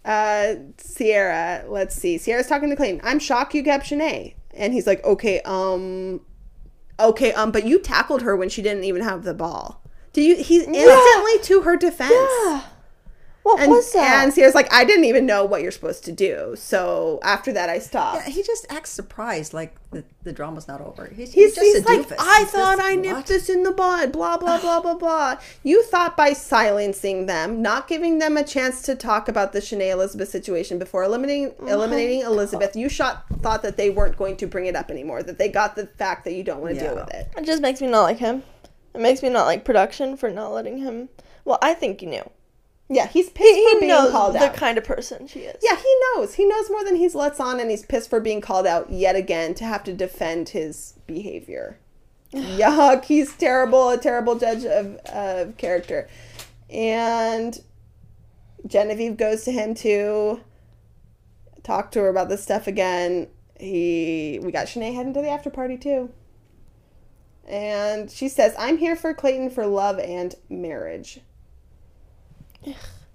Uh, 0.04 0.54
Sierra, 0.76 1.64
let's 1.66 1.96
see. 1.96 2.18
Sierra's 2.18 2.46
talking 2.46 2.70
to 2.70 2.76
Clayton. 2.76 3.00
I'm 3.02 3.18
shocked 3.18 3.54
you 3.54 3.64
kept 3.64 3.86
Shanae. 3.86 4.34
And 4.52 4.72
he's 4.72 4.86
like, 4.86 5.02
okay, 5.02 5.40
um, 5.42 6.20
okay, 7.00 7.32
um, 7.32 7.50
but 7.50 7.64
you 7.64 7.80
tackled 7.80 8.22
her 8.22 8.36
when 8.36 8.48
she 8.48 8.62
didn't 8.62 8.84
even 8.84 9.02
have 9.02 9.24
the 9.24 9.34
ball. 9.34 9.82
Do 10.12 10.20
you, 10.20 10.36
he's 10.36 10.62
instantly 10.64 11.38
to 11.44 11.62
her 11.62 11.76
defense. 11.76 12.12
Yeah. 12.12 12.62
What 13.44 13.60
And, 13.60 13.70
was 13.70 13.92
that? 13.92 14.24
and 14.24 14.32
Sierra's 14.32 14.54
like, 14.54 14.72
I 14.72 14.84
didn't 14.86 15.04
even 15.04 15.26
know 15.26 15.44
what 15.44 15.60
you're 15.60 15.70
supposed 15.70 16.02
to 16.06 16.12
do. 16.12 16.54
So 16.56 17.20
after 17.22 17.52
that, 17.52 17.68
I 17.68 17.78
stopped. 17.78 18.26
Yeah, 18.26 18.32
he 18.32 18.42
just 18.42 18.64
acts 18.70 18.88
surprised, 18.88 19.52
like 19.52 19.76
the, 19.90 20.02
the 20.22 20.32
drama's 20.32 20.66
not 20.66 20.80
over. 20.80 21.06
He's, 21.08 21.30
He's, 21.34 21.54
he's 21.54 21.54
just 21.54 21.66
he's 21.66 21.84
a 21.84 21.88
like, 21.98 22.08
doofus. 22.08 22.16
I 22.18 22.38
He's 22.40 22.50
thought 22.50 22.78
just- 22.78 22.88
I 22.88 22.94
nipped 22.94 23.14
what? 23.16 23.26
this 23.26 23.50
in 23.50 23.62
the 23.62 23.70
bud, 23.72 24.12
blah, 24.12 24.38
blah, 24.38 24.58
blah, 24.62 24.80
blah, 24.80 24.94
blah. 24.94 25.36
You 25.62 25.82
thought 25.82 26.16
by 26.16 26.32
silencing 26.32 27.26
them, 27.26 27.60
not 27.60 27.86
giving 27.86 28.18
them 28.18 28.38
a 28.38 28.44
chance 28.44 28.80
to 28.82 28.94
talk 28.94 29.28
about 29.28 29.52
the 29.52 29.58
Shanae 29.60 29.90
Elizabeth 29.90 30.30
situation 30.30 30.78
before 30.78 31.04
eliminating 31.04 31.52
oh 31.60 31.66
eliminating 31.66 32.22
Elizabeth, 32.22 32.74
you 32.74 32.88
shot 32.88 33.26
thought 33.42 33.62
that 33.62 33.76
they 33.76 33.90
weren't 33.90 34.16
going 34.16 34.38
to 34.38 34.46
bring 34.46 34.64
it 34.64 34.74
up 34.74 34.90
anymore, 34.90 35.22
that 35.22 35.36
they 35.36 35.50
got 35.50 35.76
the 35.76 35.86
fact 35.98 36.24
that 36.24 36.32
you 36.32 36.44
don't 36.44 36.62
want 36.62 36.74
to 36.76 36.80
deal 36.80 36.94
with 36.94 37.12
it. 37.12 37.28
it 37.36 37.44
just 37.44 37.60
makes 37.60 37.82
me 37.82 37.88
not 37.88 38.02
like 38.04 38.16
him. 38.16 38.42
It 38.94 39.02
makes 39.02 39.22
me 39.22 39.28
not 39.28 39.44
like 39.44 39.66
production 39.66 40.16
for 40.16 40.30
not 40.30 40.52
letting 40.52 40.78
him. 40.78 41.10
Well, 41.44 41.58
I 41.60 41.74
think 41.74 42.00
you 42.00 42.08
knew. 42.08 42.30
Yeah, 42.88 43.06
he's 43.08 43.30
pissed 43.30 43.54
He, 43.54 43.64
for 43.64 43.70
he 43.70 43.80
being 43.80 43.88
knows 43.88 44.10
called 44.10 44.34
the 44.34 44.46
out. 44.50 44.54
kind 44.54 44.76
of 44.76 44.84
person 44.84 45.26
she 45.26 45.40
is. 45.40 45.56
yeah, 45.62 45.76
he 45.76 45.96
knows. 46.14 46.34
He 46.34 46.44
knows 46.44 46.68
more 46.70 46.84
than 46.84 46.96
he's 46.96 47.14
lets 47.14 47.40
on, 47.40 47.58
and 47.58 47.70
he's 47.70 47.84
pissed 47.84 48.10
for 48.10 48.20
being 48.20 48.40
called 48.42 48.66
out 48.66 48.90
yet 48.90 49.16
again 49.16 49.54
to 49.54 49.64
have 49.64 49.82
to 49.84 49.92
defend 49.94 50.50
his 50.50 50.94
behavior. 51.06 51.78
Yuck! 52.34 53.04
He's 53.06 53.32
terrible, 53.34 53.88
a 53.90 53.96
terrible 53.98 54.38
judge 54.38 54.64
of, 54.66 54.96
of 55.06 55.56
character. 55.56 56.08
And 56.68 57.58
Genevieve 58.66 59.16
goes 59.16 59.44
to 59.44 59.52
him 59.52 59.74
to 59.76 60.40
talk 61.62 61.90
to 61.92 62.00
her 62.00 62.08
about 62.08 62.28
this 62.28 62.42
stuff 62.42 62.66
again. 62.66 63.28
He, 63.58 64.40
we 64.42 64.52
got 64.52 64.66
Shanae 64.66 64.94
heading 64.94 65.14
to 65.14 65.22
the 65.22 65.28
after 65.28 65.48
party 65.48 65.78
too. 65.78 66.10
And 67.46 68.10
she 68.10 68.28
says, 68.28 68.54
"I'm 68.58 68.78
here 68.78 68.96
for 68.96 69.14
Clayton 69.14 69.50
for 69.50 69.66
love 69.66 69.98
and 69.98 70.34
marriage." 70.50 71.20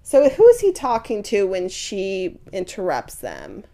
So 0.02 0.28
who 0.28 0.46
is 0.48 0.60
he 0.60 0.72
talking 0.72 1.22
to 1.24 1.46
when 1.46 1.68
she 1.68 2.40
interrupts 2.52 3.14
them? 3.16 3.64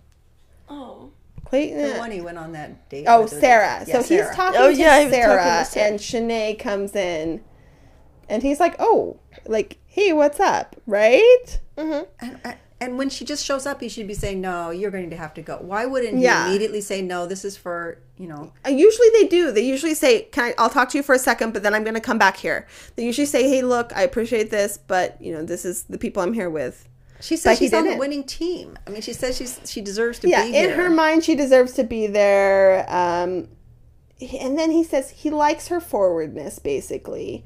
Oh. 0.69 1.11
Clayton. 1.45 1.93
The 1.93 1.99
one 1.99 2.11
he 2.11 2.21
went 2.21 2.39
on 2.39 2.53
that 2.53 2.89
date. 2.91 3.07
Oh, 3.09 3.23
with 3.23 3.31
Sarah. 3.31 3.85
Yeah, 3.87 4.03
so 4.03 4.17
he's 4.17 4.29
talking 4.35 4.61
Oh, 4.61 4.71
to 4.71 4.77
yeah, 4.77 4.99
he 4.99 5.05
was 5.07 5.15
talking 5.15 5.23
Sarah, 5.29 5.59
to 5.61 5.65
Sarah. 5.65 5.87
and 5.89 5.99
Shanae 6.01 6.59
comes 6.59 6.97
in, 6.97 7.43
and 8.29 8.43
he's 8.43 8.59
like, 8.59 8.75
"Oh, 8.81 9.21
like, 9.47 9.79
hey, 9.87 10.13
what's 10.13 10.41
up?" 10.41 10.75
Right? 10.87 11.61
Mm-hmm. 11.79 12.05
And, 12.21 12.41
and- 12.45 12.57
and 12.81 12.99
when 12.99 13.09
she 13.09 13.25
just 13.25 13.45
shows 13.45 13.65
up, 13.65 13.81
he 13.81 13.89
should 13.89 14.07
be 14.07 14.15
saying, 14.15 14.41
"No, 14.41 14.71
you're 14.71 14.91
going 14.91 15.11
to 15.11 15.17
have 15.17 15.33
to 15.35 15.43
go." 15.43 15.57
Why 15.61 15.87
wouldn't 15.87 16.19
he 16.19 16.25
Yeah. 16.25 16.47
immediately 16.49 16.81
say, 16.81 17.01
"No, 17.03 17.27
this 17.27 17.45
is 17.45 17.57
for 17.57 17.99
you 18.19 18.27
know"? 18.29 18.53
Uh, 18.67 18.71
Usually 18.71 19.09
they 19.15 19.27
do. 19.27 19.51
They 19.51 19.63
usually 19.63 19.95
say, 19.95 20.23
"Can 20.33 20.45
I? 20.45 20.55
I'll 20.59 20.71
talk 20.71 20.91
to 20.91 20.99
you 20.99 21.03
for 21.03 21.15
a 21.15 21.19
second, 21.19 21.53
but 21.53 21.63
then 21.63 21.75
I'm 21.75 21.85
going 21.85 21.95
to 21.95 22.01
come 22.01 22.19
back 22.19 22.37
here." 22.37 22.67
They 22.97 23.05
usually 23.05 23.27
say, 23.27 23.49
"Hey, 23.49 23.63
look, 23.63 23.93
I 23.97 24.03
appreciate 24.03 24.51
this, 24.51 24.79
but 24.79 25.21
you 25.21 25.33
know, 25.33 25.43
this 25.43 25.65
is 25.65 25.85
the 25.85 25.99
people 25.99 26.23
I'm 26.23 26.35
here 26.35 26.51
with." 26.51 26.89
She 27.21 27.37
says 27.37 27.59
he 27.59 27.67
she's 27.67 27.73
on 27.75 27.89
the 27.89 27.97
winning 27.97 28.25
team. 28.25 28.79
I 28.87 28.91
mean, 28.91 29.01
she 29.01 29.15
says 29.15 29.37
she's 29.39 29.59
she 29.65 29.81
deserves 29.81 30.19
to 30.21 30.29
yeah, 30.29 30.45
be 30.45 30.55
in 30.55 30.71
her 30.71 30.91
mind, 30.91 31.25
she 31.25 31.35
deserves 31.35 31.73
to 31.75 31.85
be 31.85 32.07
there. 32.07 32.85
Um, 32.93 33.49
and 34.21 34.59
then 34.59 34.71
he 34.71 34.85
says 34.85 35.11
he 35.11 35.31
likes 35.31 35.69
her 35.69 35.81
forwardness, 35.81 36.59
basically. 36.59 37.45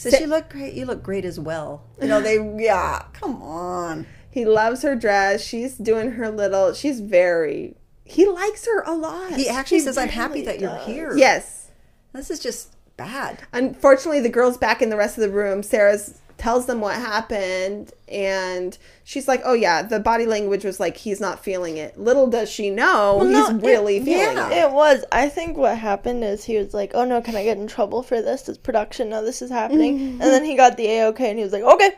Says 0.00 0.16
she 0.16 0.24
look 0.24 0.48
great. 0.48 0.72
You 0.72 0.86
look 0.86 1.02
great 1.02 1.26
as 1.26 1.38
well. 1.38 1.84
You 2.00 2.08
know 2.08 2.22
they. 2.22 2.38
Yeah, 2.64 3.04
come 3.12 3.42
on. 3.42 4.06
He 4.30 4.46
loves 4.46 4.80
her 4.80 4.96
dress. 4.96 5.44
She's 5.44 5.76
doing 5.76 6.12
her 6.12 6.30
little. 6.30 6.72
She's 6.72 7.00
very. 7.00 7.76
He 8.04 8.26
likes 8.26 8.64
her 8.66 8.82
a 8.84 8.94
lot. 8.94 9.34
He 9.34 9.46
actually 9.46 9.78
He 9.78 9.84
says, 9.84 9.98
"I'm 9.98 10.08
happy 10.08 10.40
that 10.42 10.58
you're 10.58 10.78
here." 10.78 11.14
yes. 11.16 11.70
This 12.14 12.30
is 12.30 12.40
just 12.40 12.74
bad. 12.96 13.40
Unfortunately, 13.52 14.20
the 14.20 14.30
girls 14.30 14.56
back 14.56 14.80
in 14.80 14.88
the 14.88 14.96
rest 14.96 15.18
of 15.18 15.22
the 15.22 15.30
room. 15.30 15.62
Sarah's 15.62 16.19
tells 16.40 16.66
them 16.66 16.80
what 16.80 16.96
happened, 16.96 17.92
and 18.08 18.76
she's 19.04 19.28
like, 19.28 19.42
"Oh 19.44 19.52
yeah, 19.52 19.82
the 19.82 20.00
body 20.00 20.26
language 20.26 20.64
was 20.64 20.80
like 20.80 20.96
he's 20.96 21.20
not 21.20 21.44
feeling 21.44 21.76
it." 21.76 21.98
Little 21.98 22.26
does 22.26 22.50
she 22.50 22.70
know 22.70 23.18
Well, 23.20 23.26
he's 23.26 23.50
no, 23.62 23.68
really 23.68 23.98
it- 23.98 24.04
feeling 24.04 24.36
yeah. 24.36 24.50
it. 24.50 24.64
It 24.64 24.72
was. 24.72 25.04
I 25.12 25.28
think 25.28 25.56
what 25.56 25.76
happened 25.78 26.24
is 26.24 26.42
he 26.44 26.56
was 26.56 26.74
like, 26.74 26.92
"Oh 26.94 27.04
no, 27.04 27.20
can 27.20 27.36
I 27.36 27.44
get 27.44 27.58
in 27.58 27.66
trouble 27.68 28.02
for 28.02 28.20
this? 28.22 28.42
Does 28.44 28.58
production 28.58 29.08
know 29.10 29.24
this 29.24 29.42
is 29.42 29.50
happening?" 29.50 29.98
Mm-hmm. 29.98 30.22
and 30.22 30.30
then 30.32 30.44
he 30.44 30.56
got 30.56 30.76
the 30.76 30.86
a 30.88 31.06
okay, 31.08 31.28
and 31.30 31.38
he 31.38 31.44
was 31.44 31.52
like, 31.52 31.62
"Okay, 31.62 31.90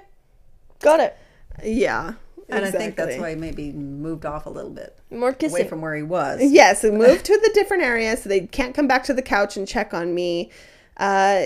got 0.81 1.01
it." 1.01 1.17
Yeah, 1.63 2.15
And 2.49 2.65
I 2.65 2.71
think 2.71 2.97
that's 2.97 3.17
why 3.19 3.31
he 3.31 3.37
maybe 3.37 3.73
moved 3.73 4.27
off 4.27 4.47
a 4.47 4.51
little 4.51 4.71
bit 4.71 4.99
More 5.11 5.37
away 5.43 5.69
from 5.69 5.81
where 5.81 5.95
he 5.95 6.03
was. 6.03 6.41
Yes, 6.61 6.83
and 6.83 6.99
moved 6.99 7.25
to 7.27 7.39
the 7.43 7.51
different 7.55 7.83
area 7.85 8.17
so 8.17 8.29
they 8.29 8.41
can't 8.41 8.75
come 8.75 8.89
back 8.89 9.05
to 9.05 9.15
the 9.15 9.23
couch 9.23 9.57
and 9.57 9.69
check 9.69 9.93
on 9.95 10.15
me. 10.15 10.51
Uh, 10.97 11.45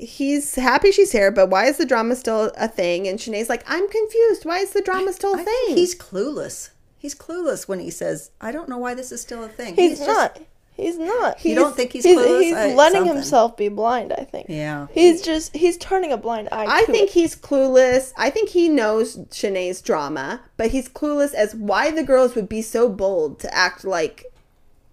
he's 0.00 0.54
happy 0.54 0.90
she's 0.92 1.12
here, 1.12 1.30
but 1.30 1.48
why 1.50 1.66
is 1.66 1.76
the 1.76 1.86
drama 1.86 2.16
still 2.16 2.50
a 2.56 2.68
thing? 2.68 3.06
And 3.08 3.20
Shanae's 3.20 3.48
like, 3.48 3.64
I'm 3.66 3.88
confused. 3.88 4.44
Why 4.44 4.58
is 4.58 4.70
the 4.70 4.82
drama 4.82 5.12
still 5.12 5.34
a 5.34 5.38
I 5.40 5.44
thing? 5.44 5.54
think 5.66 5.78
he's 5.78 5.94
clueless. 5.94 6.70
He's 6.98 7.14
clueless 7.14 7.66
when 7.66 7.80
he 7.80 7.90
says, 7.90 8.30
"I 8.42 8.52
don't 8.52 8.68
know 8.68 8.76
why 8.76 8.92
this 8.94 9.10
is 9.10 9.22
still 9.22 9.42
a 9.42 9.48
thing." 9.48 9.74
He's, 9.74 9.98
just- 9.98 10.06
not. 10.08 10.38
He's 10.76 10.98
not. 10.98 11.44
You 11.44 11.54
don't 11.54 11.74
think 11.76 11.92
he's 11.92 12.04
he's, 12.04 12.16
clueless? 12.18 12.40
he's 12.42 12.54
I- 12.54 12.74
letting 12.74 12.98
something. 13.00 13.14
himself 13.14 13.56
be 13.56 13.68
blind. 13.68 14.12
I 14.12 14.24
think. 14.24 14.46
Yeah. 14.50 14.86
He's 14.92 15.20
just 15.22 15.54
he's 15.56 15.76
turning 15.78 16.12
a 16.12 16.16
blind 16.18 16.48
eye. 16.52 16.66
I 16.68 16.84
think 16.84 17.08
it. 17.10 17.12
he's 17.12 17.34
clueless. 17.36 18.12
I 18.18 18.28
think 18.30 18.50
he 18.50 18.68
knows 18.68 19.18
Shanae's 19.32 19.80
drama, 19.82 20.40
but 20.58 20.70
he's 20.72 20.88
clueless 20.88 21.32
as 21.34 21.54
why 21.54 21.90
the 21.90 22.02
girls 22.02 22.34
would 22.34 22.48
be 22.48 22.62
so 22.62 22.88
bold 22.88 23.40
to 23.40 23.54
act 23.54 23.84
like 23.84 24.24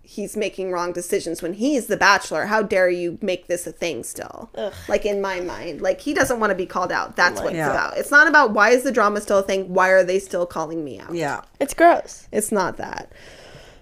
he's 0.07 0.37
making 0.37 0.71
wrong 0.71 0.93
decisions 0.93 1.41
when 1.41 1.53
he's 1.53 1.87
the 1.87 1.97
bachelor. 1.97 2.45
How 2.45 2.61
dare 2.61 2.89
you 2.89 3.17
make 3.21 3.47
this 3.47 3.67
a 3.67 3.73
thing 3.73 4.03
still? 4.03 4.49
Ugh. 4.55 4.73
Like 4.87 5.05
in 5.05 5.21
my 5.21 5.41
mind, 5.41 5.81
like 5.81 5.99
he 5.99 6.13
doesn't 6.13 6.39
want 6.39 6.51
to 6.51 6.55
be 6.55 6.65
called 6.65 6.93
out. 6.93 7.17
That's 7.17 7.41
what 7.41 7.53
it's 7.53 7.67
about. 7.67 7.97
It's 7.97 8.09
not 8.09 8.25
about 8.27 8.51
why 8.53 8.69
is 8.69 8.83
the 8.83 8.91
drama 8.91 9.19
still 9.19 9.39
a 9.39 9.43
thing? 9.43 9.73
Why 9.73 9.89
are 9.89 10.05
they 10.05 10.19
still 10.19 10.45
calling 10.45 10.85
me 10.85 10.97
out? 10.99 11.13
Yeah. 11.13 11.41
it's 11.59 11.73
gross. 11.73 12.27
It's 12.31 12.53
not 12.53 12.77
that. 12.77 13.11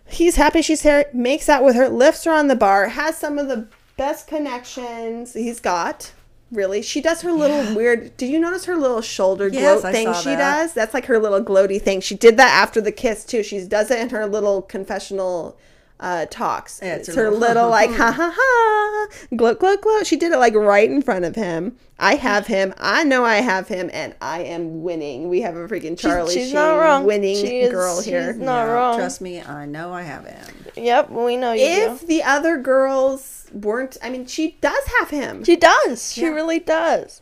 He's 0.07 0.36
happy 0.36 0.61
she's 0.63 0.82
here, 0.82 1.05
makes 1.13 1.47
out 1.47 1.63
with 1.63 1.76
her, 1.76 1.89
lifts 1.89 2.23
her 2.26 2.32
on 2.32 2.47
the 2.47 2.55
bar, 2.55 2.88
has 2.89 3.17
some 3.17 3.38
of 3.38 3.47
the 3.47 3.67
best 3.97 4.28
connections 4.28 5.34
he's 5.34 5.59
got. 5.59 6.11
Really, 6.51 6.82
she 6.82 7.01
does 7.01 7.21
her 7.21 7.32
little 7.32 7.76
weird. 7.76 8.15
Did 8.17 8.30
you 8.30 8.39
notice 8.39 8.65
her 8.65 8.78
little 8.78 9.01
shoulder 9.01 9.47
Yes, 9.47 9.82
gloat 9.82 9.86
I 9.86 9.91
thing 9.91 10.13
she 10.13 10.30
that. 10.30 10.38
does? 10.38 10.73
That's 10.73 10.93
like 10.93 11.05
her 11.05 11.19
little 11.19 11.43
gloaty 11.43 11.82
thing. 11.82 12.01
She 12.01 12.15
did 12.15 12.38
that 12.38 12.51
after 12.51 12.80
the 12.82 12.91
kiss 12.91 13.26
too. 13.26 13.41
She 13.43 13.65
does 13.65 13.89
it 13.91 13.99
in 13.99 14.09
her 14.09 14.26
little 14.28 14.61
confessional 14.61 15.57
uh, 15.99 16.25
talks. 16.27 16.79
Yeah, 16.83 16.95
it's 16.95 17.07
it's, 17.09 17.15
her 17.17 17.25
her 17.25 17.31
little- 17.31 17.47
little 17.47 17.69
like 17.69 17.91
ha 17.93 18.11
ha 18.11 18.33
ha 18.35 19.07
gloat 19.35 19.59
gloat 19.59 19.81
gloat. 19.81 20.05
She 20.07 20.17
did 20.17 20.31
it 20.31 20.37
like 20.37 20.53
right 20.55 20.89
in 20.89 21.01
front 21.01 21.25
of 21.25 21.35
him. 21.35 21.77
I 21.97 22.15
have 22.15 22.47
him. 22.47 22.73
I 22.77 23.05
know 23.05 23.23
I 23.23 23.35
have 23.35 23.69
him, 23.69 23.89
and 23.93 24.13
I 24.21 24.41
am 24.41 24.83
winning. 24.83 25.29
We 25.29 25.41
have 25.41 25.55
a 25.55 25.65
freaking 25.67 25.97
Charlie 25.97 26.33
she's 26.33 26.47
Sheen 26.47 26.55
not 26.55 26.75
wrong. 26.77 27.05
winning 27.05 27.37
She 27.37 27.59
is- 27.61 27.71
girl 27.71 27.95
she's 27.97 28.05
here. 28.07 28.33
Not 28.33 28.65
Yeah, 28.65 28.71
wrong. 28.73 28.97
Trust 28.97 29.21
me, 29.21 29.41
I 29.41 29.65
know 29.65 29.93
I 29.93 30.01
have 30.01 30.25
him. 30.25 30.45
Yep, 30.75 31.09
we 31.11 31.37
know 31.37 31.53
you 31.53 31.63
if 31.65 32.01
do. 32.01 32.07
the 32.07 32.23
other 32.23 32.57
girls 32.57 33.47
weren't 33.53 33.95
i 34.01 34.09
mean 34.09 34.25
she 34.25 34.57
does 34.59 34.83
have 34.99 35.09
him 35.11 35.41
She 35.45 35.55
does. 35.55 36.11
She 36.11 36.21
Yeah. 36.23 36.29
really 36.29 36.59
does. 36.59 37.21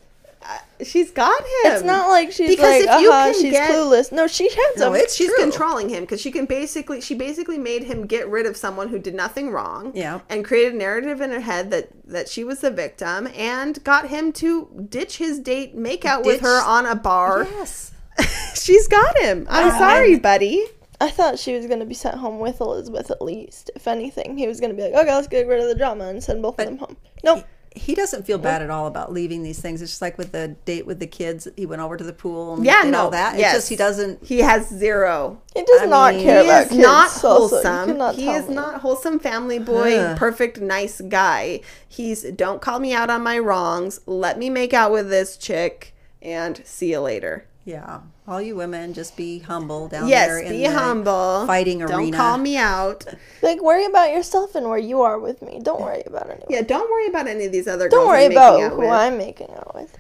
She's 0.84 1.12
got 1.12 1.40
him 1.40 1.48
It's 1.74 1.84
not 1.84 2.10
like 2.10 2.32
she's 2.32 2.50
Because 2.50 2.86
like, 2.86 2.96
if 2.96 3.02
you 3.02 3.12
uh-huh, 3.12 3.32
can 3.32 3.42
she's 3.42 3.52
get- 3.52 3.72
clueless. 3.72 4.12
No, 4.12 4.28
she 4.28 4.50
has 4.50 4.78
No, 4.78 4.94
him. 4.94 5.02
it's 5.02 5.16
she's 5.16 5.28
true. 5.34 5.38
controlling 5.44 5.90
him 5.90 6.02
because 6.02 6.20
she 6.22 6.32
can 6.32 6.46
basically 6.46 7.00
she 7.02 7.16
basically 7.16 7.58
made 7.58 7.84
him 7.84 8.06
get 8.06 8.28
rid 8.28 8.46
of 8.46 8.58
someone 8.58 8.90
who 8.90 9.00
did 9.00 9.16
nothing 9.16 9.50
wrong 9.52 9.92
Yeah. 9.96 10.20
and 10.30 10.44
created 10.44 10.74
a 10.74 10.78
narrative 10.78 11.22
in 11.22 11.30
her 11.32 11.40
head 11.40 11.72
that 11.72 11.90
that 12.06 12.28
she 12.30 12.44
was 12.44 12.60
the 12.60 12.72
victim 12.72 13.28
and 13.36 13.82
got 13.84 14.10
him 14.10 14.32
to 14.34 14.86
ditch 14.90 15.18
his 15.18 15.40
date 15.40 15.76
make 15.76 16.04
out 16.06 16.26
with 16.26 16.42
her 16.42 16.62
on 16.62 16.86
a 16.86 16.96
bar 16.96 17.46
Yes. 17.50 17.92
she's 18.56 18.88
got 18.88 19.18
him 19.20 19.48
i'm 19.50 19.70
Wow. 19.70 19.80
sorry 19.80 20.18
buddy 20.20 20.66
I 21.02 21.10
thought 21.10 21.38
she 21.38 21.54
was 21.54 21.66
gonna 21.68 21.86
be 21.86 21.96
sent 21.96 22.16
home 22.16 22.40
with 22.40 22.62
Elizabeth 22.62 23.12
at 23.12 23.22
least. 23.22 23.70
If 23.76 23.90
anything, 23.90 24.38
he 24.38 24.48
was 24.48 24.62
gonna 24.62 24.74
be 24.74 24.84
like, 24.84 24.94
okay, 24.94 25.14
let's 25.14 25.28
get 25.28 25.48
rid 25.48 25.60
of 25.62 25.68
the 25.68 25.76
drama 25.76 26.06
and 26.06 26.24
send 26.24 26.42
both 26.42 26.58
of 26.60 26.66
them 26.66 26.78
home. 26.78 26.96
Nope. 27.26 27.44
He 27.76 27.96
doesn't 27.96 28.26
feel 28.26 28.38
bad 28.38 28.62
at 28.62 28.70
all 28.70 28.88
about 28.88 29.12
leaving 29.12 29.42
these 29.44 29.60
things. 29.60 29.82
It's 29.82 29.92
just 29.92 30.02
like 30.02 30.18
with 30.18 30.32
the 30.32 30.50
date 30.66 30.86
with 30.86 31.00
the 31.00 31.08
kids. 31.08 31.48
He 31.58 31.66
went 31.66 31.82
over 31.82 31.98
to 31.98 32.04
the 32.04 32.14
pool 32.14 32.54
and 32.56 32.66
yeah 32.66 32.84
did 32.84 32.92
no 32.92 33.06
all 33.06 33.10
that. 33.12 33.34
It's 33.34 33.42
yes. 33.42 33.54
just 33.56 33.70
he 33.70 33.76
doesn't. 33.76 34.24
he 34.24 34.40
has 34.40 34.68
zero 34.70 35.42
He 35.56 35.64
does 35.64 35.82
I 35.82 35.86
not 35.88 36.14
mean, 36.16 36.24
care 36.24 36.44
he 36.44 36.50
about 36.50 36.62
is 36.64 36.70
kids. 36.70 36.80
not 36.82 37.10
so- 37.10 37.20
so 37.20 37.56
wholesome. 37.58 37.86
cannot 37.88 38.16
he 38.16 38.30
is 38.30 38.48
me. 38.48 38.56
not 38.56 38.82
wholesome 38.82 39.20
family 39.20 39.60
boy, 39.60 39.98
Ugh. 39.98 40.18
perfect 40.18 40.62
nice 40.62 41.02
guy. 41.02 41.62
He's 41.88 42.24
don't 42.24 42.62
call 42.62 42.80
me 42.80 42.94
out 42.94 43.10
on 43.10 43.24
my 43.24 43.40
wrongs. 43.40 44.00
Let 44.06 44.38
me 44.38 44.50
make 44.50 44.74
out 44.74 44.92
with 44.92 45.10
this 45.10 45.36
chick 45.38 45.94
and 46.22 46.62
see 46.66 46.92
you 46.92 47.00
later. 47.00 47.46
Yeah. 47.66 48.02
All 48.28 48.42
you 48.42 48.56
women, 48.56 48.94
just 48.94 49.16
be 49.16 49.40
humble 49.40 49.88
down 49.88 50.08
yes, 50.08 50.28
there 50.28 50.40
in 50.40 50.52
be 50.52 50.64
the 50.64 50.72
humble. 50.72 51.48
fighting 51.48 51.80
Don't 51.80 52.12
call 52.12 52.38
me 52.38 52.58
out. 52.58 53.06
Like, 53.42 53.62
worry 53.62 53.86
about 53.86 54.12
yourself 54.12 54.56
and 54.56 54.70
where 54.70 54.78
you 54.78 55.02
are 55.02 55.18
with 55.18 55.42
me. 55.42 55.60
Don't 55.62 55.82
worry 55.82 56.04
about 56.06 56.30
anyone. 56.30 56.48
Yeah, 56.50 56.62
don't 56.62 56.90
worry 56.92 57.08
about 57.08 57.28
any 57.28 57.46
of 57.46 57.52
these 57.52 57.68
other 57.68 57.86
guys. 57.86 57.92
Don't 57.92 58.06
girls 58.06 58.10
worry 58.10 58.26
I'm 58.26 58.32
about 58.32 58.62
out 58.62 58.72
who 58.72 58.80
with. 58.80 58.90
I'm 58.90 59.18
making 59.18 59.50
out 59.52 59.76
with. 59.76 59.98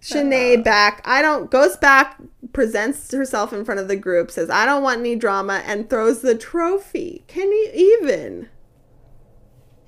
Shanae 0.00 0.62
back. 0.62 1.02
I 1.04 1.20
don't 1.20 1.50
goes 1.50 1.76
back, 1.76 2.16
presents 2.52 3.12
herself 3.12 3.52
in 3.52 3.64
front 3.64 3.80
of 3.80 3.88
the 3.88 3.96
group, 3.96 4.30
says, 4.30 4.48
I 4.48 4.64
don't 4.64 4.82
want 4.82 5.00
any 5.00 5.16
drama, 5.16 5.62
and 5.66 5.90
throws 5.90 6.22
the 6.22 6.36
trophy. 6.36 7.24
Can 7.26 7.50
you 7.50 7.70
even? 7.74 8.48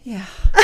Yeah. 0.02 0.26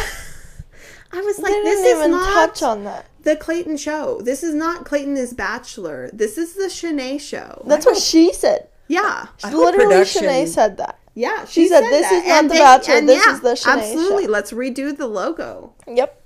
I 1.12 1.20
was 1.20 1.36
They 1.36 1.42
like, 1.44 1.52
didn't 1.52 1.64
this 1.64 1.80
is 1.80 1.98
even 1.98 2.10
not 2.10 2.32
touch 2.32 2.62
on 2.62 2.84
that. 2.84 3.06
The 3.24 3.36
Clayton 3.36 3.76
show. 3.76 4.20
This 4.22 4.42
is 4.42 4.54
not 4.54 4.84
Clayton 4.84 5.16
is 5.16 5.32
Bachelor. 5.34 6.10
This 6.12 6.38
is 6.38 6.54
the 6.54 6.64
Shanae 6.64 7.20
show. 7.20 7.62
That's 7.66 7.86
what 7.86 7.96
she 7.96 8.32
said. 8.32 8.68
yeah. 8.88 9.26
I 9.42 9.52
Literally, 9.52 9.86
production- 9.86 10.24
Shanae 10.24 10.46
said 10.48 10.76
that. 10.78 10.98
Yeah. 11.14 11.44
She 11.46 11.68
said, 11.68 11.82
"This 11.82 12.10
is 12.10 12.26
not 12.26 12.44
The 12.44 12.54
Bachelor, 12.54 13.00
this 13.02 13.24
is 13.26 13.40
the 13.40 13.50
Shanae 13.54 13.78
Absolutely. 13.78 14.24
show." 14.24 14.30
Let's 14.30 14.52
redo 14.52 14.96
the 14.96 15.06
logo. 15.06 15.72
Yep. 15.86 16.20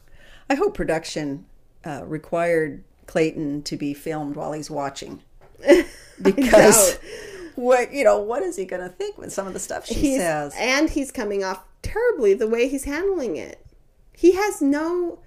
I 0.50 0.54
hope 0.54 0.74
production 0.74 1.44
uh, 1.84 2.02
required 2.06 2.84
Clayton 3.06 3.62
to 3.64 3.76
be 3.76 3.92
filmed 3.94 4.34
while 4.36 4.52
he's 4.52 4.70
watching. 4.70 5.22
Because 6.20 6.98
what 7.54 7.92
you 7.92 8.02
know, 8.02 8.18
what 8.18 8.42
is 8.42 8.56
he 8.56 8.64
gonna 8.64 8.88
think 8.88 9.18
with 9.18 9.32
some 9.32 9.46
of 9.46 9.52
the 9.52 9.60
stuff 9.60 9.86
she 9.86 9.94
He's, 9.94 10.18
says? 10.18 10.52
and 10.58 10.90
he's 10.90 11.12
coming 11.12 11.44
off 11.44 11.62
terribly 11.82 12.34
the 12.34 12.48
way 12.48 12.66
he's 12.68 12.84
handling 12.84 13.36
it. 13.36 13.64
He 14.16 14.32
has 14.32 14.60
no 14.60 15.20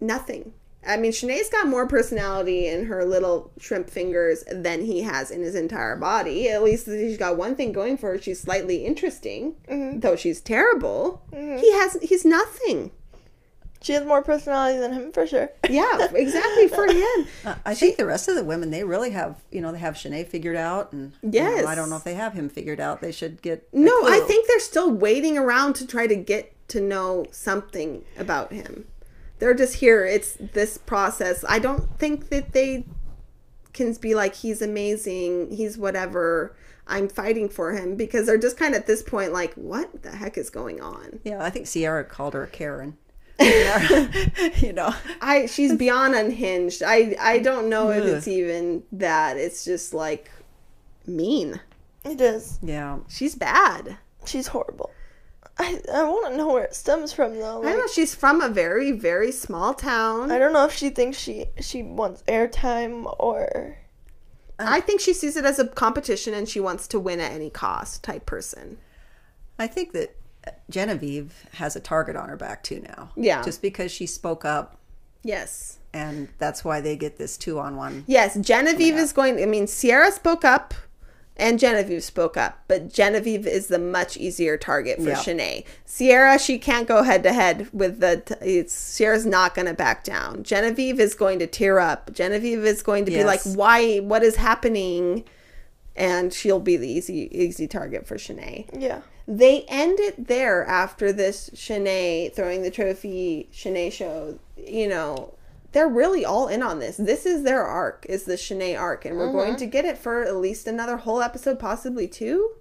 nothing. 0.00 0.54
I 0.86 0.96
mean, 0.96 1.12
Shanae's 1.12 1.48
got 1.48 1.68
more 1.68 1.86
personality 1.86 2.66
in 2.66 2.86
her 2.86 3.04
little 3.04 3.52
shrimp 3.60 3.88
fingers 3.88 4.42
than 4.50 4.84
he 4.84 5.02
has 5.02 5.30
in 5.30 5.40
his 5.42 5.54
entire 5.54 5.94
body. 5.96 6.48
At 6.48 6.62
least 6.64 6.86
she's 6.86 7.16
got 7.18 7.36
one 7.36 7.54
thing 7.54 7.72
going 7.72 7.96
for 7.96 8.10
her. 8.12 8.18
She's 8.20 8.40
slightly 8.40 8.84
interesting, 8.84 9.54
though 9.68 10.16
she's 10.16 10.40
terrible. 10.40 11.22
He 11.32 11.72
has 11.72 11.96
he's 12.02 12.24
nothing. 12.24 12.90
She 13.80 13.92
has 13.94 14.04
more 14.04 14.22
personality 14.22 14.78
than 14.78 14.92
him 14.92 15.12
for 15.12 15.26
sure. 15.26 15.50
Yeah, 15.68 16.08
exactly 16.14 16.68
for 16.68 16.86
him. 16.86 17.26
Uh, 17.44 17.56
I 17.66 17.74
think 17.74 17.96
the 17.96 18.06
rest 18.06 18.28
of 18.28 18.36
the 18.36 18.44
women, 18.44 18.70
they 18.70 18.84
really 18.84 19.10
have, 19.10 19.42
you 19.50 19.60
know, 19.60 19.72
they 19.72 19.78
have 19.80 19.94
Shanae 19.94 20.24
figured 20.26 20.54
out, 20.54 20.92
and 20.92 21.12
you 21.22 21.42
know, 21.42 21.50
Yes. 21.50 21.66
I 21.66 21.74
don't 21.74 21.90
know 21.90 21.96
if 21.96 22.04
they 22.04 22.14
have 22.14 22.34
him 22.34 22.48
figured 22.48 22.78
out. 22.78 23.00
They 23.00 23.10
should 23.10 23.42
get. 23.42 23.68
No, 23.72 23.90
I 24.06 24.20
think 24.20 24.46
they're 24.46 24.60
still 24.60 24.90
waiting 24.92 25.36
around 25.36 25.74
to 25.76 25.86
try 25.86 26.06
to 26.06 26.14
get 26.14 26.52
to 26.68 26.80
know 26.80 27.26
something 27.32 28.04
about 28.16 28.52
him. 28.52 28.84
They're 29.42 29.54
just 29.54 29.74
here. 29.74 30.06
It's 30.06 30.34
this 30.34 30.78
process. 30.78 31.44
I 31.48 31.58
don't 31.58 31.98
think 31.98 32.28
that 32.28 32.52
they 32.52 32.86
can 33.72 33.92
be 33.94 34.14
like, 34.14 34.36
he's 34.36 34.62
amazing, 34.62 35.50
he's 35.50 35.76
whatever. 35.76 36.54
I'm 36.86 37.08
fighting 37.08 37.48
for 37.48 37.72
him 37.72 37.96
because 37.96 38.26
they're 38.26 38.38
just 38.38 38.56
kind 38.56 38.72
of 38.72 38.82
at 38.82 38.86
this 38.86 39.02
point 39.02 39.32
like, 39.32 39.52
what 39.54 40.04
the 40.04 40.12
heck 40.12 40.38
is 40.38 40.48
going 40.48 40.80
on? 40.80 41.18
Yeah, 41.24 41.42
I 41.42 41.50
think 41.50 41.66
Sierra 41.66 42.04
called 42.04 42.34
her 42.34 42.46
Karen. 42.46 42.96
You 43.40 44.72
know, 44.72 44.94
I 45.20 45.46
she's 45.46 45.74
beyond 45.74 46.14
unhinged. 46.14 46.84
I 46.84 47.16
I 47.18 47.40
don't 47.40 47.68
know 47.68 47.90
if 47.90 48.04
it's 48.04 48.28
even 48.28 48.84
that. 48.92 49.36
It's 49.38 49.64
just 49.64 49.92
like 49.92 50.30
mean. 51.04 51.60
It 52.04 52.20
is. 52.20 52.60
yeah. 52.62 52.98
She's 53.08 53.34
bad. 53.34 53.96
She's 54.24 54.46
horrible. 54.46 54.92
I, 55.62 55.80
I 55.92 56.04
want 56.04 56.32
to 56.32 56.36
know 56.36 56.52
where 56.52 56.64
it 56.64 56.74
stems 56.74 57.12
from 57.12 57.38
though. 57.38 57.62
I 57.62 57.70
don't 57.70 57.78
know. 57.78 57.86
She's 57.86 58.14
from 58.14 58.40
a 58.40 58.48
very 58.48 58.92
very 58.92 59.32
small 59.32 59.74
town. 59.74 60.30
I 60.30 60.38
don't 60.38 60.52
know 60.52 60.64
if 60.64 60.72
she 60.72 60.90
thinks 60.90 61.18
she 61.18 61.46
she 61.60 61.82
wants 61.82 62.22
airtime 62.28 63.14
or 63.18 63.76
I 64.58 64.76
um, 64.76 64.82
think 64.82 65.00
she 65.00 65.12
sees 65.12 65.36
it 65.36 65.44
as 65.44 65.58
a 65.58 65.66
competition 65.66 66.34
and 66.34 66.48
she 66.48 66.60
wants 66.60 66.86
to 66.88 67.00
win 67.00 67.20
at 67.20 67.32
any 67.32 67.50
cost 67.50 68.02
type 68.02 68.26
person. 68.26 68.78
I 69.58 69.66
think 69.66 69.92
that 69.92 70.16
Genevieve 70.70 71.46
has 71.54 71.76
a 71.76 71.80
target 71.80 72.16
on 72.16 72.28
her 72.28 72.36
back 72.36 72.62
too 72.62 72.80
now. 72.80 73.10
Yeah. 73.16 73.42
Just 73.42 73.62
because 73.62 73.90
she 73.92 74.06
spoke 74.06 74.44
up, 74.44 74.76
Yes. 75.22 75.78
and 75.92 76.28
that's 76.38 76.64
why 76.64 76.80
they 76.80 76.96
get 76.96 77.16
this 77.16 77.36
two 77.36 77.58
on 77.58 77.76
one. 77.76 78.04
Yes, 78.06 78.36
Genevieve 78.36 78.96
is 78.96 79.12
going 79.12 79.40
I 79.42 79.46
mean 79.46 79.66
Sierra 79.66 80.10
spoke 80.12 80.44
up 80.44 80.74
and 81.42 81.58
Genevieve 81.58 82.04
spoke 82.04 82.36
up, 82.36 82.60
but 82.68 82.92
Genevieve 82.92 83.46
is 83.46 83.66
the 83.66 83.78
much 83.78 84.16
easier 84.16 84.56
target 84.56 84.96
for 84.98 85.08
Yeah. 85.10 85.16
Shanae. 85.16 85.64
Sierra, 85.84 86.38
she 86.38 86.58
can't 86.58 86.86
go 86.88 87.02
head 87.02 87.22
to 87.24 87.32
head 87.32 87.68
with 87.72 87.98
the. 88.00 88.22
T- 88.24 88.68
Sierra's 88.68 89.26
not 89.26 89.54
going 89.54 89.66
to 89.66 89.74
back 89.74 90.04
down. 90.04 90.44
Genevieve 90.44 91.00
is 91.00 91.14
going 91.14 91.38
to 91.40 91.46
tear 91.46 91.80
up. 91.80 92.12
Genevieve 92.14 92.64
is 92.64 92.82
going 92.82 93.04
to 93.06 93.10
be 93.10 93.24
like, 93.24 93.42
"Why? 93.42 93.98
What 93.98 94.22
is 94.22 94.36
happening?" 94.36 95.24
And 95.96 96.32
she'll 96.32 96.60
be 96.60 96.76
the 96.78 96.88
easy, 96.88 97.28
easy 97.36 97.66
target 97.68 98.06
for 98.06 98.16
Shanae. 98.16 98.66
yeah. 98.78 99.02
They 99.28 99.62
end 99.68 100.00
it 100.00 100.26
there 100.26 100.64
after 100.66 101.12
this 101.12 101.50
Shanae 101.54 102.32
throwing 102.34 102.62
the 102.62 102.70
trophy 102.70 103.48
Shanae 103.52 103.92
show. 103.92 104.38
You 104.56 104.88
know, 104.88 105.34
they're 105.72 105.88
really 105.88 106.24
all 106.24 106.48
in 106.48 106.62
on 106.62 106.78
this. 106.78 106.96
This 106.96 107.26
is 107.26 107.42
their 107.42 107.64
arc, 107.64 108.06
is 108.08 108.24
the 108.24 108.34
Shanae 108.34 108.78
arc, 108.78 109.04
and 109.04 109.16
we're 109.16 109.32
going 109.32 109.56
to 109.56 109.66
get 109.66 109.84
it 109.84 109.98
for 109.98 110.22
at 110.22 110.36
least 110.36 110.66
another 110.66 110.98
whole 110.98 111.20
episode, 111.20 111.58
possibly 111.58 112.06
two. 112.06 112.52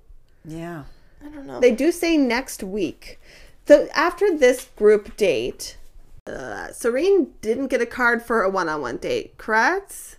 Yeah. 0.45 0.84
I 1.24 1.30
don't 1.30 1.45
know. 1.45 1.59
They 1.59 1.72
do 1.72 1.91
say 1.91 2.18
next 2.18 2.64
week. 2.64 3.20
So 3.68 3.88
after 3.93 4.36
this 4.36 4.66
group 4.76 5.16
date, 5.18 5.78
uh, 6.26 6.72
Serene 6.72 7.34
didn't 7.41 7.68
get 7.68 7.82
a 7.82 7.86
card 7.86 8.24
for 8.24 8.43
a 8.43 8.49
one-on-one 8.49 8.97
date, 8.97 9.38
correct? 9.38 10.18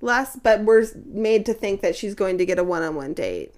Less, 0.00 0.36
but 0.36 0.62
we're 0.62 0.86
made 1.06 1.46
to 1.46 1.54
think 1.54 1.80
that 1.80 1.96
she's 1.96 2.14
going 2.14 2.38
to 2.38 2.44
get 2.44 2.58
a 2.58 2.64
one-on-one 2.64 3.14
date 3.14 3.54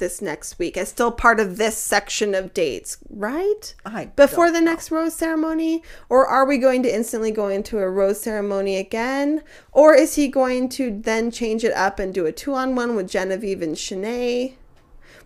this 0.00 0.20
next 0.20 0.58
week 0.58 0.76
as 0.76 0.88
still 0.88 1.12
part 1.12 1.38
of 1.38 1.56
this 1.56 1.76
section 1.78 2.34
of 2.34 2.52
dates, 2.52 2.98
right? 3.08 3.72
I 3.86 4.06
Before 4.06 4.50
the 4.50 4.60
next 4.60 4.90
rose 4.90 5.14
ceremony, 5.14 5.84
or 6.08 6.26
are 6.26 6.44
we 6.44 6.58
going 6.58 6.82
to 6.82 6.92
instantly 6.92 7.30
go 7.30 7.46
into 7.46 7.78
a 7.78 7.88
rose 7.88 8.20
ceremony 8.20 8.76
again, 8.76 9.42
or 9.70 9.94
is 9.94 10.16
he 10.16 10.26
going 10.26 10.68
to 10.70 10.90
then 11.00 11.30
change 11.30 11.62
it 11.62 11.72
up 11.74 12.00
and 12.00 12.12
do 12.12 12.26
a 12.26 12.32
two-on-one 12.32 12.96
with 12.96 13.08
Genevieve 13.08 13.62
and 13.62 13.76
Shanae? 13.76 14.54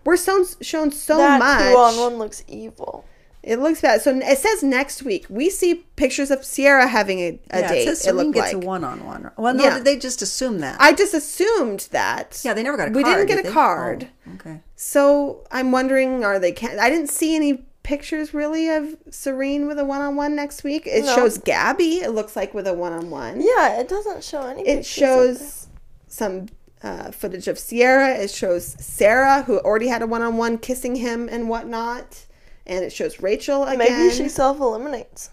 We're 0.03 0.17
so, 0.17 0.45
shown 0.61 0.91
so 0.91 1.17
that 1.17 1.39
much. 1.39 1.71
two 1.71 1.77
on 1.77 1.97
one 1.97 2.19
looks 2.19 2.43
evil. 2.47 3.05
It 3.45 3.59
looks 3.59 3.79
bad. 3.79 4.01
So 4.01 4.09
it 4.17 4.37
says 4.39 4.63
next 4.63 5.03
week. 5.03 5.27
We 5.29 5.49
see 5.51 5.85
pictures 5.95 6.31
of 6.31 6.43
Sierra 6.43 6.87
having 6.87 7.19
a, 7.19 7.39
a 7.51 7.59
yeah, 7.59 7.67
date. 7.69 7.81
it 7.87 7.97
says 7.97 8.07
It, 8.07 8.15
looked 8.15 8.33
gets 8.33 8.53
like. 8.53 8.63
a 8.63 8.65
one-on-one. 8.65 9.31
Well, 9.37 9.53
no, 9.53 9.63
Yeah. 9.63 9.79
they 9.79 9.97
just 9.97 10.21
assume 10.23 10.59
that. 10.59 10.77
I 10.81 10.93
just 10.93 11.13
assumed 11.13 11.87
that. 11.91 12.41
yeah, 12.43 12.53
they 12.55 12.63
never 12.63 12.75
got 12.75 12.87
a 12.87 12.91
we 12.91 13.03
card. 13.03 13.15
We 13.19 13.25
didn't 13.25 13.27
get 13.37 13.43
did 13.43 13.51
a 13.51 13.53
card. 13.53 14.07
Oh, 14.27 14.33
okay. 14.35 14.61
So 14.75 15.45
I'm 15.51 15.71
wondering, 15.71 16.23
are 16.23 16.39
they? 16.39 16.51
Can- 16.51 16.79
I 16.79 16.89
didn't 16.89 17.09
see 17.11 17.35
any 17.35 17.65
pictures 17.83 18.33
really 18.33 18.67
of 18.69 18.97
Serene 19.11 19.67
with 19.67 19.77
a 19.77 19.85
one-on-one 19.85 20.35
next 20.35 20.63
week. 20.63 20.87
It 20.87 21.05
No. 21.05 21.15
shows 21.15 21.37
Gabby. 21.37 21.99
It 22.01 22.09
looks 22.11 22.35
like 22.35 22.55
with 22.55 22.65
a 22.65 22.73
one-on-one. 22.73 23.41
Yeah, 23.41 23.79
it 23.79 23.87
doesn't 23.87 24.23
show 24.23 24.41
any. 24.47 24.67
It 24.67 24.87
shows 24.87 25.67
some 26.07 26.47
uh, 26.81 27.11
footage 27.11 27.47
of 27.47 27.59
Sierra. 27.59 28.15
It 28.15 28.31
shows 28.31 28.75
Sarah, 28.83 29.43
who 29.43 29.59
already 29.59 29.87
had 29.87 30.01
a 30.01 30.07
one-on-one, 30.07 30.57
kissing 30.57 30.95
him 30.95 31.29
and 31.31 31.47
whatnot. 31.47 32.24
And 32.67 32.83
it 32.83 32.91
shows 32.91 33.21
Rachel 33.21 33.63
again. 33.63 33.77
Maybe 33.79 34.13
she 34.15 34.27
self 34.27 34.59
eliminates 34.59 35.29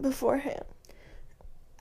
beforehand. 0.00 0.64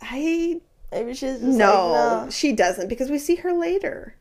I 0.01 0.61
Maybe 0.93 1.13
she's 1.13 1.39
just 1.39 1.41
no, 1.41 1.91
like, 1.91 2.25
no. 2.25 2.29
she 2.29 2.51
doesn't 2.53 2.87
because 2.87 3.09
we 3.09 3.17
see 3.17 3.35
her 3.37 3.51
later. 3.51 4.15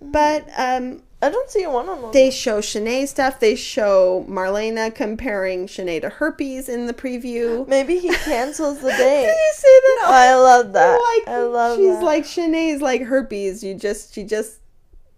But 0.00 0.46
um, 0.56 1.02
I 1.22 1.30
don't 1.30 1.50
see 1.50 1.62
a 1.62 1.70
one 1.70 1.88
on 1.88 2.02
one. 2.02 2.12
they 2.12 2.30
show 2.30 2.60
Shanae 2.60 3.08
stuff. 3.08 3.40
They 3.40 3.56
show 3.56 4.26
Marlena 4.28 4.94
comparing 4.94 5.66
Shanae 5.66 6.02
to 6.02 6.08
herpes 6.10 6.68
in 6.68 6.86
the 6.86 6.92
preview. 6.94 7.66
Maybe 7.66 7.98
he 7.98 8.08
cancels 8.24 8.80
the 8.80 8.90
date. 8.90 9.26
Did 9.26 9.28
you 9.36 9.52
see 9.54 9.80
that? 9.82 10.04
I 10.08 10.34
love 10.36 10.72
that. 10.74 10.92
Like, 10.94 11.34
I 11.34 11.42
love 11.42 11.78
she's 11.78 11.96
that. 11.96 12.04
like 12.04 12.24
Shanae's 12.24 12.82
like 12.82 13.02
herpes. 13.02 13.64
You 13.64 13.74
just 13.74 14.12
she 14.12 14.24
just 14.24 14.60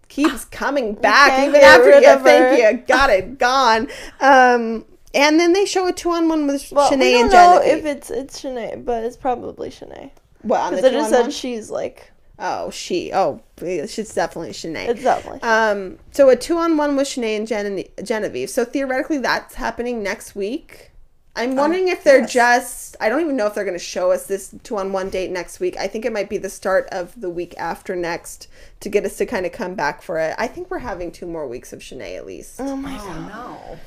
keeps 0.07 0.45
coming 0.51 0.95
back 0.95 1.45
even 1.47 1.61
after 1.61 1.99
you 1.99 2.09
of 2.09 2.23
think 2.23 2.57
you 2.57 2.85
got 2.87 3.09
it 3.09 3.37
gone. 3.37 3.89
Um, 4.21 4.85
and 5.13 5.39
then 5.39 5.53
they 5.53 5.65
show 5.65 5.87
a 5.87 5.93
two 5.93 6.09
on 6.11 6.27
one 6.29 6.47
with 6.47 6.71
well, 6.71 6.89
Shanae 6.91 6.99
we 6.99 7.11
don't 7.13 7.21
and 7.23 7.31
know 7.31 7.59
Genevieve. 7.63 7.85
if 7.85 7.97
it's 7.97 8.09
it's 8.11 8.41
Shanae, 8.41 8.83
but 8.85 9.03
it's 9.03 9.17
probably 9.17 9.69
Shanae. 9.69 10.11
well, 10.43 10.69
Because 10.69 10.85
it 10.85 10.91
just 10.91 11.09
said 11.09 11.33
she's 11.33 11.69
like 11.69 12.11
oh 12.39 12.69
she 12.71 13.11
oh 13.13 13.41
she's 13.59 14.13
definitely 14.13 14.51
Shanae. 14.51 14.89
it's 14.89 15.03
definitely. 15.03 15.41
Um, 15.43 15.97
so 16.11 16.29
a 16.29 16.35
two 16.35 16.57
on 16.57 16.77
one 16.77 16.95
with 16.95 17.07
Shanae 17.07 17.37
and 17.37 17.47
Gen- 17.47 17.83
Genevieve. 18.03 18.49
So 18.49 18.65
theoretically, 18.65 19.19
that's 19.19 19.55
happening 19.55 20.01
next 20.03 20.35
week. 20.35 20.87
I'm 21.33 21.55
wondering 21.55 21.87
if 21.87 22.03
they're 22.03 22.19
yes. 22.21 22.33
just. 22.33 22.95
I 22.99 23.07
don't 23.07 23.21
even 23.21 23.37
know 23.37 23.47
if 23.47 23.55
they're 23.55 23.63
going 23.63 23.77
to 23.77 23.79
show 23.83 24.11
us 24.11 24.25
this 24.27 24.53
two 24.63 24.75
on 24.75 24.91
one 24.91 25.09
date 25.09 25.31
next 25.31 25.61
week. 25.61 25.77
I 25.77 25.87
think 25.87 26.03
it 26.03 26.11
might 26.11 26.27
be 26.29 26.37
the 26.37 26.49
start 26.49 26.89
of 26.91 27.19
the 27.21 27.29
week 27.29 27.53
after 27.57 27.95
next 27.95 28.49
to 28.81 28.89
get 28.89 29.05
us 29.05 29.15
to 29.15 29.25
kind 29.25 29.45
of 29.45 29.53
come 29.53 29.73
back 29.73 30.01
for 30.01 30.19
it. 30.19 30.35
I 30.37 30.47
think 30.47 30.69
we're 30.69 30.79
having 30.79 31.09
two 31.09 31.25
more 31.25 31.47
weeks 31.47 31.71
of 31.71 31.79
Shanae 31.79 32.17
at 32.17 32.25
least. 32.25 32.59
oh 32.59 32.75
my 32.75 32.95
Oh 32.99 33.05
god. 33.05 33.29
no. 33.29 33.79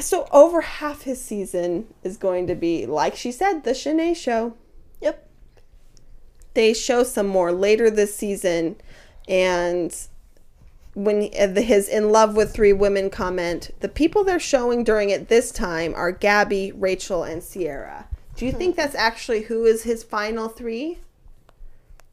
So 0.00 0.28
over 0.30 0.60
half 0.60 1.02
his 1.02 1.20
season 1.20 1.86
is 2.04 2.16
going 2.16 2.46
to 2.48 2.54
be, 2.54 2.86
like 2.86 3.16
she 3.16 3.32
said, 3.32 3.64
the 3.64 3.70
Shanae 3.70 4.14
show. 4.16 4.54
Yep. 5.00 5.26
they 6.54 6.74
show 6.74 7.02
some 7.04 7.26
more 7.26 7.52
later 7.52 7.88
this 7.90 8.14
season 8.14 8.76
and 9.28 9.96
when 10.94 11.22
he- 11.22 11.38
uh, 11.38 11.54
his 11.54 11.88
in 11.88 12.10
love 12.10 12.36
with 12.36 12.52
three 12.52 12.72
women 12.72 13.08
comment 13.08 13.70
the 13.80 13.88
people 13.88 14.24
they're 14.24 14.38
showing 14.40 14.84
during 14.84 15.08
it 15.08 15.28
this 15.28 15.50
time 15.52 15.94
are 15.94 16.10
gabby 16.12 16.72
rachel 16.72 17.22
and 17.22 17.42
sierra 17.42 18.08
do 18.36 18.44
you 18.44 18.52
think 18.52 18.76
that's 18.76 18.94
actually 18.96 19.42
who 19.42 19.64
is 19.64 19.84
his 19.84 20.02
final 20.02 20.48
three 20.48 20.98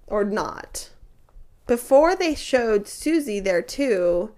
or 0.05 0.23
not 0.23 0.89
before 1.65 2.15
they 2.15 2.33
showed 2.35 2.87
susie 2.87 3.39
there 3.39 3.61
too 3.63 4.31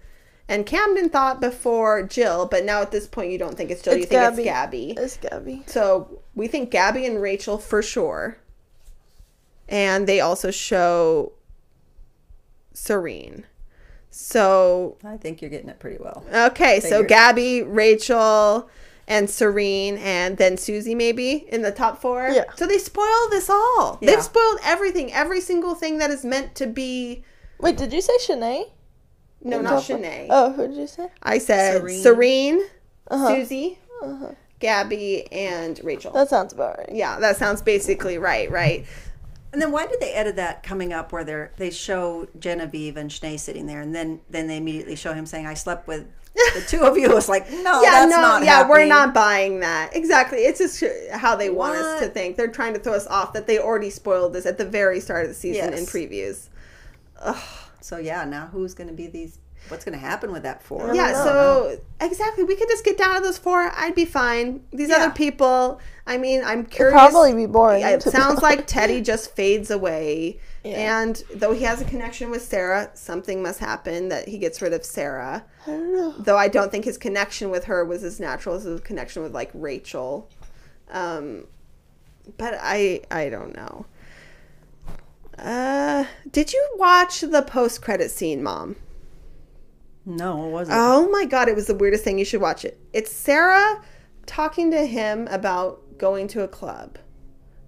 and 0.50 0.66
camden 0.66 1.08
thought 1.08 1.40
before 1.40 2.02
jill 2.02 2.44
but 2.46 2.64
now 2.64 2.82
at 2.82 2.90
this 2.90 3.06
point 3.06 3.30
you 3.32 3.38
don't 3.38 3.56
think 3.56 3.70
it's 3.70 3.80
jill 3.82 3.94
you 3.94 4.04
think 4.04 4.10
Gabby. 4.10 4.42
it's 4.42 4.44
gabby 4.44 4.94
It's 4.98 5.16
Gabby. 5.16 5.62
so 5.66 6.20
we 6.34 6.48
think 6.48 6.70
Gabby 6.70 7.06
and 7.06 7.20
Rachel 7.22 7.56
for 7.58 7.80
sure. 7.82 8.36
And 9.68 10.06
they 10.06 10.20
also 10.20 10.50
show 10.50 11.32
Serene. 12.72 13.46
So, 14.10 14.96
I 15.04 15.16
think 15.16 15.40
you're 15.40 15.50
getting 15.50 15.68
it 15.68 15.78
pretty 15.78 15.98
well. 16.00 16.24
okay, 16.32 16.80
so 16.80 17.04
Gabby, 17.04 17.62
Rachel, 17.62 18.68
and 19.06 19.30
Serene, 19.30 19.98
and 19.98 20.36
then 20.36 20.56
Susie 20.56 20.96
maybe 20.96 21.46
in 21.48 21.62
the 21.62 21.70
top 21.70 22.00
four. 22.00 22.28
Yeah. 22.30 22.44
So 22.56 22.66
they 22.66 22.78
spoil 22.78 23.28
this 23.30 23.48
all. 23.48 23.98
Yeah. 24.00 24.10
They've 24.10 24.22
spoiled 24.24 24.58
everything, 24.64 25.12
every 25.12 25.40
single 25.40 25.76
thing 25.76 25.98
that 25.98 26.10
is 26.10 26.24
meant 26.24 26.56
to 26.56 26.66
be. 26.66 27.22
Wait, 27.60 27.76
did 27.76 27.92
you 27.92 28.00
say 28.00 28.14
Shanae? 28.18 28.70
No, 29.42 29.58
In 29.58 29.64
not 29.64 29.70
top? 29.70 29.98
Shanae. 29.98 30.26
Oh, 30.30 30.52
who 30.52 30.68
did 30.68 30.76
you 30.76 30.86
say? 30.86 31.08
I 31.22 31.38
said 31.38 31.78
Serene. 31.80 32.02
Serene, 32.02 32.60
Uh-huh. 33.08 33.28
Susie, 33.34 33.78
Uh-huh. 34.02 34.32
Gabby, 34.58 35.30
and 35.32 35.80
Rachel. 35.82 36.12
That 36.12 36.28
sounds 36.28 36.52
about 36.52 36.78
right. 36.78 36.90
yeah, 36.92 37.18
that 37.20 37.36
sounds 37.38 37.62
basically 37.62 38.18
right, 38.18 38.50
right? 38.50 38.84
And 39.52 39.60
then 39.60 39.72
why 39.72 39.86
did 39.86 39.98
they 40.00 40.12
edit 40.12 40.36
that 40.36 40.62
coming 40.62 40.92
up 40.92 41.10
where 41.12 41.24
they 41.24 41.48
they 41.56 41.70
show 41.70 42.28
Genevieve 42.38 42.96
and 42.96 43.10
Shanae 43.10 43.40
sitting 43.40 43.66
there, 43.66 43.80
and 43.80 43.94
then 43.94 44.20
then 44.28 44.46
they 44.46 44.58
immediately 44.58 44.94
show 44.96 45.12
him 45.14 45.24
saying, 45.26 45.46
"I 45.46 45.54
slept 45.54 45.88
with 45.88 46.06
the 46.54 46.60
two 46.68 46.82
of 46.82 46.96
you." 46.98 47.16
It's 47.16 47.28
like, 47.28 47.50
no, 47.50 47.82
yeah, 47.82 47.90
that's 47.90 48.10
no, 48.10 48.20
not 48.20 48.44
yeah, 48.44 48.68
we're 48.68 48.84
not 48.86 49.12
buying 49.14 49.58
that. 49.60 49.96
Exactly. 49.96 50.40
It's 50.40 50.58
just 50.60 50.84
how 51.10 51.34
they 51.34 51.50
want 51.50 51.76
us 51.78 52.00
to 52.00 52.08
think. 52.08 52.36
They're 52.36 52.46
trying 52.46 52.74
to 52.74 52.80
throw 52.80 52.92
us 52.92 53.06
off 53.08 53.32
that 53.32 53.46
they 53.48 53.58
already 53.58 53.90
spoiled 53.90 54.34
this 54.34 54.44
at 54.46 54.56
the 54.58 54.64
very 54.66 55.00
start 55.00 55.24
of 55.24 55.30
the 55.30 55.34
season 55.34 55.72
in 55.72 55.80
Yes. 55.80 55.90
previews. 55.90 56.48
So 57.80 57.98
yeah, 57.98 58.24
now 58.24 58.46
who's 58.46 58.74
going 58.74 58.88
to 58.88 58.94
be 58.94 59.06
these? 59.06 59.38
What's 59.68 59.84
going 59.84 59.92
to 59.92 59.98
happen 59.98 60.32
with 60.32 60.42
that 60.44 60.62
four? 60.62 60.94
Yeah, 60.94 61.12
know. 61.12 61.24
so 61.24 61.80
exactly, 62.00 62.44
we 62.44 62.56
could 62.56 62.68
just 62.68 62.82
get 62.84 62.96
down 62.96 63.16
to 63.16 63.20
those 63.20 63.36
four. 63.36 63.70
I'd 63.76 63.94
be 63.94 64.06
fine. 64.06 64.62
These 64.72 64.88
Yeah. 64.88 64.96
other 64.96 65.10
people, 65.10 65.80
I 66.06 66.16
mean, 66.16 66.42
I'm 66.42 66.60
It'd 66.60 66.70
curious. 66.70 66.94
probably 66.94 67.34
be 67.34 67.44
boring. 67.44 67.82
It 67.84 68.00
to 68.00 68.10
be 68.10 68.16
sounds 68.16 68.40
like. 68.40 68.66
Teddi 68.66 69.04
just 69.04 69.34
fades 69.36 69.70
away. 69.70 70.40
Yeah. 70.64 71.00
And 71.02 71.22
though 71.34 71.52
he 71.52 71.64
has 71.64 71.82
a 71.82 71.84
connection 71.84 72.30
with 72.30 72.42
Sarah, 72.42 72.90
something 72.94 73.42
must 73.42 73.58
happen 73.60 74.08
that 74.08 74.28
he 74.28 74.38
gets 74.38 74.62
rid 74.62 74.72
of 74.72 74.82
Sarah. 74.84 75.44
I 75.66 75.70
don't 75.70 75.92
know. 75.94 76.12
Though 76.18 76.38
I 76.38 76.48
don't 76.48 76.70
think 76.70 76.86
his 76.86 76.96
connection 76.96 77.50
with 77.50 77.64
her 77.64 77.84
was 77.84 78.02
as 78.02 78.18
natural 78.18 78.54
as 78.54 78.64
his 78.64 78.80
connection 78.80 79.22
with 79.22 79.34
like 79.34 79.50
Rachel. 79.52 80.28
Um, 80.90 81.44
but 82.38 82.54
I 82.60 83.02
I 83.10 83.28
don't 83.28 83.54
know. 83.54 83.86
Uh, 85.40 86.04
did 86.30 86.52
you 86.52 86.68
watch 86.76 87.22
the 87.22 87.42
post 87.42 87.80
credit 87.82 88.10
scene, 88.10 88.42
Mom? 88.42 88.76
no, 90.04 90.46
it 90.46 90.50
wasn't. 90.50 90.78
Oh 90.78 91.08
my 91.10 91.24
god, 91.24 91.48
it 91.48 91.54
was 91.54 91.66
the 91.66 91.74
weirdest 91.74 92.04
thing. 92.04 92.18
You 92.18 92.24
should 92.24 92.40
watch 92.40 92.64
it. 92.64 92.78
It's 92.92 93.12
Sarah 93.12 93.82
talking 94.26 94.70
to 94.70 94.86
him 94.86 95.28
about 95.28 95.98
going 95.98 96.26
to 96.28 96.42
a 96.42 96.48
club. 96.48 96.98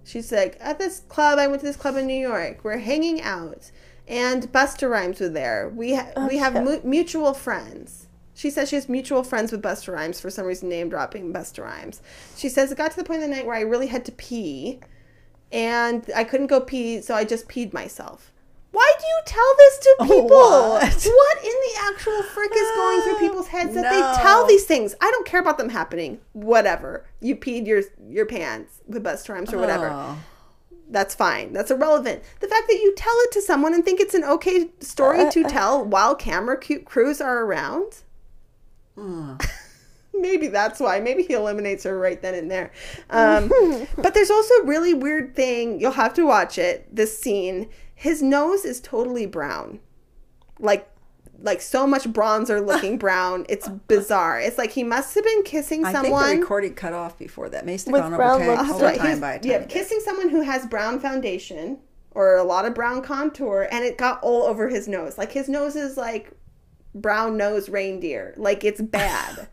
She's 0.03 0.31
like, 0.31 0.57
at 0.59 0.79
this 0.79 1.01
club, 1.07 1.39
I 1.39 1.47
went 1.47 1.61
to 1.61 1.65
this 1.65 1.77
club 1.77 1.95
in 1.95 2.05
New 2.07 2.19
York. 2.19 2.59
We're 2.63 2.79
hanging 2.79 3.21
out, 3.21 3.71
and 4.07 4.51
Busta 4.51 4.89
Rhymes 4.89 5.19
were 5.21 5.29
there. 5.29 5.69
We 5.73 5.95
ha- 5.95 6.27
we 6.27 6.37
have 6.37 6.61
mu- 6.61 6.81
mutual 6.83 7.33
friends. 7.33 8.07
She 8.35 8.49
says 8.49 8.69
she 8.69 8.75
has 8.75 8.89
mutual 8.89 9.23
friends 9.23 9.51
with 9.51 9.61
Busta 9.61 9.93
Rhymes 9.93 10.19
for 10.19 10.29
some 10.29 10.45
reason, 10.45 10.67
name 10.67 10.89
dropping 10.89 11.31
Busta 11.31 11.63
Rhymes. 11.63 12.01
She 12.35 12.49
says 12.49 12.71
it 12.71 12.77
got 12.77 12.91
to 12.91 12.97
the 12.97 13.03
point 13.03 13.23
of 13.23 13.29
the 13.29 13.35
night 13.35 13.45
where 13.45 13.55
I 13.55 13.61
really 13.61 13.87
had 13.87 14.03
to 14.05 14.11
pee, 14.11 14.79
and 15.53 16.09
I 16.15 16.23
couldn't 16.23 16.47
go 16.47 16.59
pee, 16.59 16.99
so 17.01 17.13
I 17.15 17.23
just 17.23 17.47
peed 17.47 17.71
myself. 17.71 18.31
Why 18.71 18.91
do 18.99 19.05
you 19.05 19.21
tell 19.27 19.55
this 19.57 19.79
to 19.79 19.95
people? 20.01 20.27
What? 20.27 21.03
what 21.05 21.37
in 21.43 21.51
the 21.51 21.73
actual 21.83 22.23
frick 22.23 22.51
is 22.55 22.71
going 22.75 23.01
through 23.01 23.15
uh, 23.15 23.19
people's 23.19 23.47
heads 23.47 23.75
that 23.75 23.83
they 23.83 24.21
tell 24.21 24.47
these 24.47 24.65
things? 24.65 24.95
I 24.99 25.11
don't 25.11 25.27
care 25.27 25.39
about 25.39 25.59
them 25.59 25.69
happening. 25.69 26.19
Whatever. 26.33 27.05
You 27.21 27.35
peed 27.35 27.67
your 27.67 27.83
your 28.09 28.25
pants 28.25 28.81
with 28.87 29.03
bus 29.03 29.29
Rhymes 29.29 29.53
or 29.53 29.59
whatever. 29.59 29.91
Oh. 29.93 30.17
That's 30.89 31.15
fine. 31.15 31.53
That's 31.53 31.71
irrelevant. 31.71 32.23
The 32.39 32.47
fact 32.47 32.67
that 32.67 32.75
you 32.75 32.93
tell 32.95 33.15
it 33.19 33.31
to 33.33 33.41
someone 33.41 33.73
and 33.73 33.85
think 33.85 33.99
it's 33.99 34.13
an 34.15 34.23
okay 34.23 34.71
story 34.79 35.21
uh, 35.21 35.31
to 35.31 35.45
uh, 35.45 35.49
tell 35.49 35.85
while 35.85 36.15
camera 36.15 36.57
cu- 36.57 36.81
crews 36.81 37.21
are 37.21 37.45
around. 37.45 38.01
Maybe 40.13 40.47
that's 40.47 40.79
why. 40.79 40.99
Maybe 40.99 41.23
he 41.23 41.33
eliminates 41.33 41.83
her 41.83 41.97
right 41.97 42.21
then 42.21 42.35
and 42.35 42.51
there. 42.51 42.71
Um, 43.09 43.49
but 43.97 44.13
there's 44.13 44.31
also 44.31 44.53
a 44.55 44.65
really 44.65 44.93
weird 44.93 45.35
thing. 45.35 45.79
You'll 45.79 45.91
have 45.91 46.13
to 46.15 46.25
watch 46.25 46.57
it. 46.57 46.93
This 46.95 47.17
scene. 47.17 47.69
His 47.95 48.21
nose 48.21 48.65
is 48.65 48.81
totally 48.81 49.25
brown, 49.25 49.79
like 50.59 50.89
like 51.43 51.61
so 51.61 51.85
much 51.85 52.03
bronzer 52.05 52.65
looking 52.65 52.97
brown. 52.99 53.45
It's 53.49 53.67
bizarre. 53.67 54.39
It's 54.39 54.57
like 54.57 54.71
he 54.71 54.83
must 54.83 55.13
have 55.15 55.23
been 55.23 55.43
kissing 55.43 55.85
I 55.85 55.93
think 55.93 56.17
the 56.17 56.39
recording 56.39 56.73
cut 56.73 56.93
off 56.93 57.17
before 57.19 57.49
that. 57.49 57.65
May 57.65 57.73
have 57.73 57.85
With 57.87 58.01
gone 58.01 58.15
brown 58.15 58.41
over, 58.41 58.83
right, 58.83 58.97
time 58.97 59.19
by 59.19 59.35
a 59.35 59.39
yeah, 59.43 59.65
kissing 59.65 59.99
someone 60.03 60.29
who 60.29 60.41
has 60.41 60.65
brown 60.65 60.99
foundation 60.99 61.79
or 62.11 62.37
a 62.37 62.43
lot 62.43 62.65
of 62.65 62.73
brown 62.75 63.01
contour, 63.01 63.67
and 63.71 63.83
it 63.83 63.97
got 63.97 64.21
all 64.21 64.43
over 64.43 64.69
his 64.69 64.87
nose. 64.87 65.17
Like 65.17 65.31
his 65.31 65.49
nose 65.49 65.75
is 65.75 65.97
like 65.97 66.31
brown 66.95 67.37
nose 67.37 67.69
reindeer. 67.69 68.33
Like 68.37 68.63
it's 68.63 68.81
bad. 68.81 69.47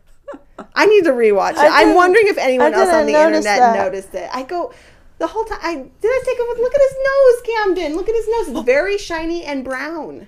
I 0.75 0.85
need 0.85 1.03
to 1.05 1.11
rewatch 1.11 1.51
it. 1.51 1.57
I'm 1.59 1.95
wondering 1.95 2.27
if 2.27 2.37
anyone 2.37 2.73
else 2.73 2.89
on 2.89 3.05
the 3.05 3.13
internet 3.13 3.43
that. 3.43 3.75
noticed 3.75 4.13
it. 4.13 4.29
I 4.33 4.43
go 4.43 4.73
the 5.17 5.27
whole 5.27 5.45
time. 5.45 5.59
I 5.61 5.75
did 5.75 5.89
I 6.03 6.21
take 6.25 6.39
a 6.39 6.43
look. 6.43 6.57
Look 6.57 6.73
at 6.73 6.81
his 6.81 6.95
nose, 6.97 7.55
Camden. 7.55 7.95
Look 7.95 8.09
at 8.09 8.15
his 8.15 8.27
nose. 8.27 8.57
It's 8.57 8.65
very 8.65 8.97
shiny 8.97 9.43
and 9.43 9.63
brown. 9.63 10.27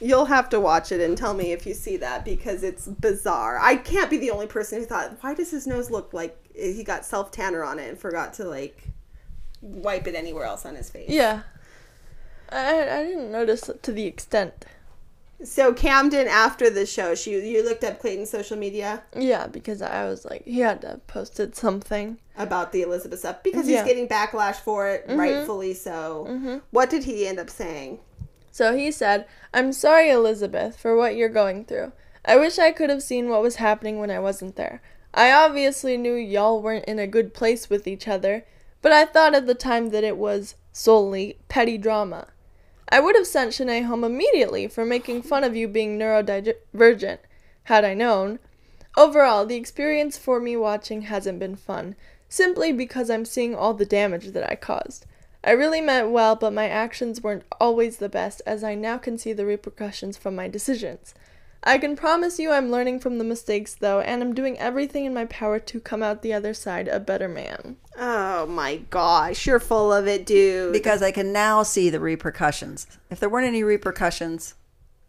You'll 0.00 0.26
have 0.26 0.48
to 0.50 0.60
watch 0.60 0.92
it 0.92 1.00
and 1.00 1.18
tell 1.18 1.34
me 1.34 1.50
if 1.50 1.66
you 1.66 1.74
see 1.74 1.96
that 1.96 2.24
because 2.24 2.62
it's 2.62 2.86
bizarre. 2.86 3.58
I 3.58 3.76
can't 3.76 4.08
be 4.08 4.16
the 4.16 4.30
only 4.30 4.46
person 4.46 4.78
who 4.78 4.84
thought, 4.84 5.16
why 5.22 5.34
does 5.34 5.50
his 5.50 5.66
nose 5.66 5.90
look 5.90 6.12
like 6.12 6.38
he 6.54 6.84
got 6.84 7.04
self 7.04 7.32
tanner 7.32 7.64
on 7.64 7.80
it 7.80 7.88
and 7.88 7.98
forgot 7.98 8.32
to 8.34 8.44
like 8.44 8.80
wipe 9.60 10.06
it 10.06 10.14
anywhere 10.14 10.44
else 10.44 10.64
on 10.64 10.76
his 10.76 10.88
face? 10.88 11.10
Yeah. 11.10 11.42
I, 12.50 13.00
I 13.00 13.02
didn't 13.02 13.32
notice 13.32 13.70
to 13.82 13.92
the 13.92 14.06
extent. 14.06 14.66
So 15.44 15.72
Camden, 15.72 16.26
after 16.26 16.68
the 16.68 16.84
show, 16.84 17.14
she 17.14 17.30
you 17.32 17.64
looked 17.64 17.84
up 17.84 18.00
Clayton's 18.00 18.30
social 18.30 18.56
media 18.56 19.02
Yeah, 19.16 19.46
because 19.46 19.80
I 19.82 20.04
was 20.04 20.24
like, 20.24 20.44
he 20.44 20.60
had 20.60 20.80
to 20.82 20.88
have 20.88 21.06
posted 21.06 21.54
something. 21.54 22.18
about 22.36 22.72
the 22.72 22.82
Elizabeth 22.82 23.20
stuff 23.20 23.42
because 23.42 23.68
Yeah. 23.68 23.78
he's 23.84 23.86
getting 23.92 24.08
backlash 24.08 24.56
for 24.56 24.88
it, 24.88 25.06
mm-hmm. 25.06 25.18
rightfully 25.18 25.74
so. 25.74 26.26
Mm-hmm. 26.28 26.58
What 26.70 26.90
did 26.90 27.04
he 27.04 27.26
end 27.26 27.38
up 27.38 27.50
saying? 27.50 28.00
So 28.50 28.76
he 28.76 28.90
said, 28.90 29.26
I'm 29.54 29.72
sorry, 29.72 30.10
Elizabeth, 30.10 30.76
for 30.78 30.96
what 30.96 31.14
you're 31.14 31.28
going 31.28 31.64
through. 31.64 31.92
I 32.24 32.36
wish 32.36 32.58
I 32.58 32.72
could 32.72 32.90
have 32.90 33.02
seen 33.02 33.28
what 33.28 33.42
was 33.42 33.56
happening 33.56 33.98
when 34.00 34.10
I 34.10 34.18
wasn't 34.18 34.56
there. 34.56 34.82
I 35.14 35.32
obviously 35.32 35.96
knew 35.96 36.14
y'all 36.14 36.60
weren't 36.60 36.84
in 36.86 36.98
a 36.98 37.06
good 37.06 37.32
place 37.32 37.70
with 37.70 37.86
each 37.86 38.06
other, 38.08 38.44
but 38.82 38.92
I 38.92 39.04
thought 39.04 39.34
at 39.34 39.46
the 39.46 39.54
time 39.54 39.90
that 39.90 40.04
it 40.04 40.16
was 40.16 40.56
solely 40.72 41.38
petty 41.48 41.78
drama. 41.78 42.28
I 42.90 43.00
would 43.00 43.16
have 43.16 43.26
sent 43.26 43.52
Shanae 43.52 43.84
home 43.84 44.02
immediately 44.02 44.66
for 44.66 44.84
making 44.84 45.22
fun 45.22 45.44
of 45.44 45.54
you 45.54 45.68
being 45.68 45.98
neurodivergent, 45.98 47.18
had 47.64 47.84
I 47.84 47.94
known. 47.94 48.38
Overall, 48.96 49.44
the 49.44 49.56
experience 49.56 50.16
for 50.16 50.40
me 50.40 50.56
watching 50.56 51.02
hasn't 51.02 51.38
been 51.38 51.56
fun, 51.56 51.96
simply 52.28 52.72
because 52.72 53.10
I'm 53.10 53.24
seeing 53.24 53.54
all 53.54 53.74
the 53.74 53.84
damage 53.84 54.32
that 54.32 54.50
I 54.50 54.54
caused. 54.54 55.04
I 55.44 55.52
really 55.52 55.80
meant 55.80 56.10
well, 56.10 56.34
but 56.34 56.52
my 56.52 56.68
actions 56.68 57.22
weren't 57.22 57.44
always 57.60 57.98
the 57.98 58.08
best, 58.08 58.42
as 58.46 58.64
I 58.64 58.74
now 58.74 58.98
can 58.98 59.18
see 59.18 59.32
the 59.32 59.46
repercussions 59.46 60.16
from 60.16 60.34
my 60.34 60.48
decisions. 60.48 61.14
I 61.68 61.78
can 61.78 61.96
promise 61.96 62.38
you 62.38 62.50
I'm 62.50 62.70
learning 62.70 63.00
from 63.00 63.18
the 63.18 63.24
mistakes, 63.24 63.74
though, 63.74 64.00
and 64.00 64.22
I'm 64.22 64.34
doing 64.34 64.58
everything 64.58 65.04
in 65.04 65.12
my 65.14 65.26
power 65.26 65.58
to 65.58 65.80
come 65.80 66.02
out 66.02 66.22
the 66.22 66.32
other 66.32 66.54
side 66.54 66.88
a 66.88 66.98
better 66.98 67.28
man. 67.28 67.76
Oh 67.98 68.46
my 68.46 68.76
gosh, 68.90 69.46
you're 69.46 69.60
full 69.60 69.92
of 69.92 70.06
it, 70.06 70.24
dude. 70.24 70.72
because 70.72 71.02
I 71.02 71.10
can 71.12 71.32
now 71.32 71.62
see 71.62 71.90
the 71.90 72.00
repercussions. 72.00 72.86
If 73.10 73.20
there 73.20 73.28
weren't 73.28 73.46
any 73.48 73.62
repercussions, 73.62 74.54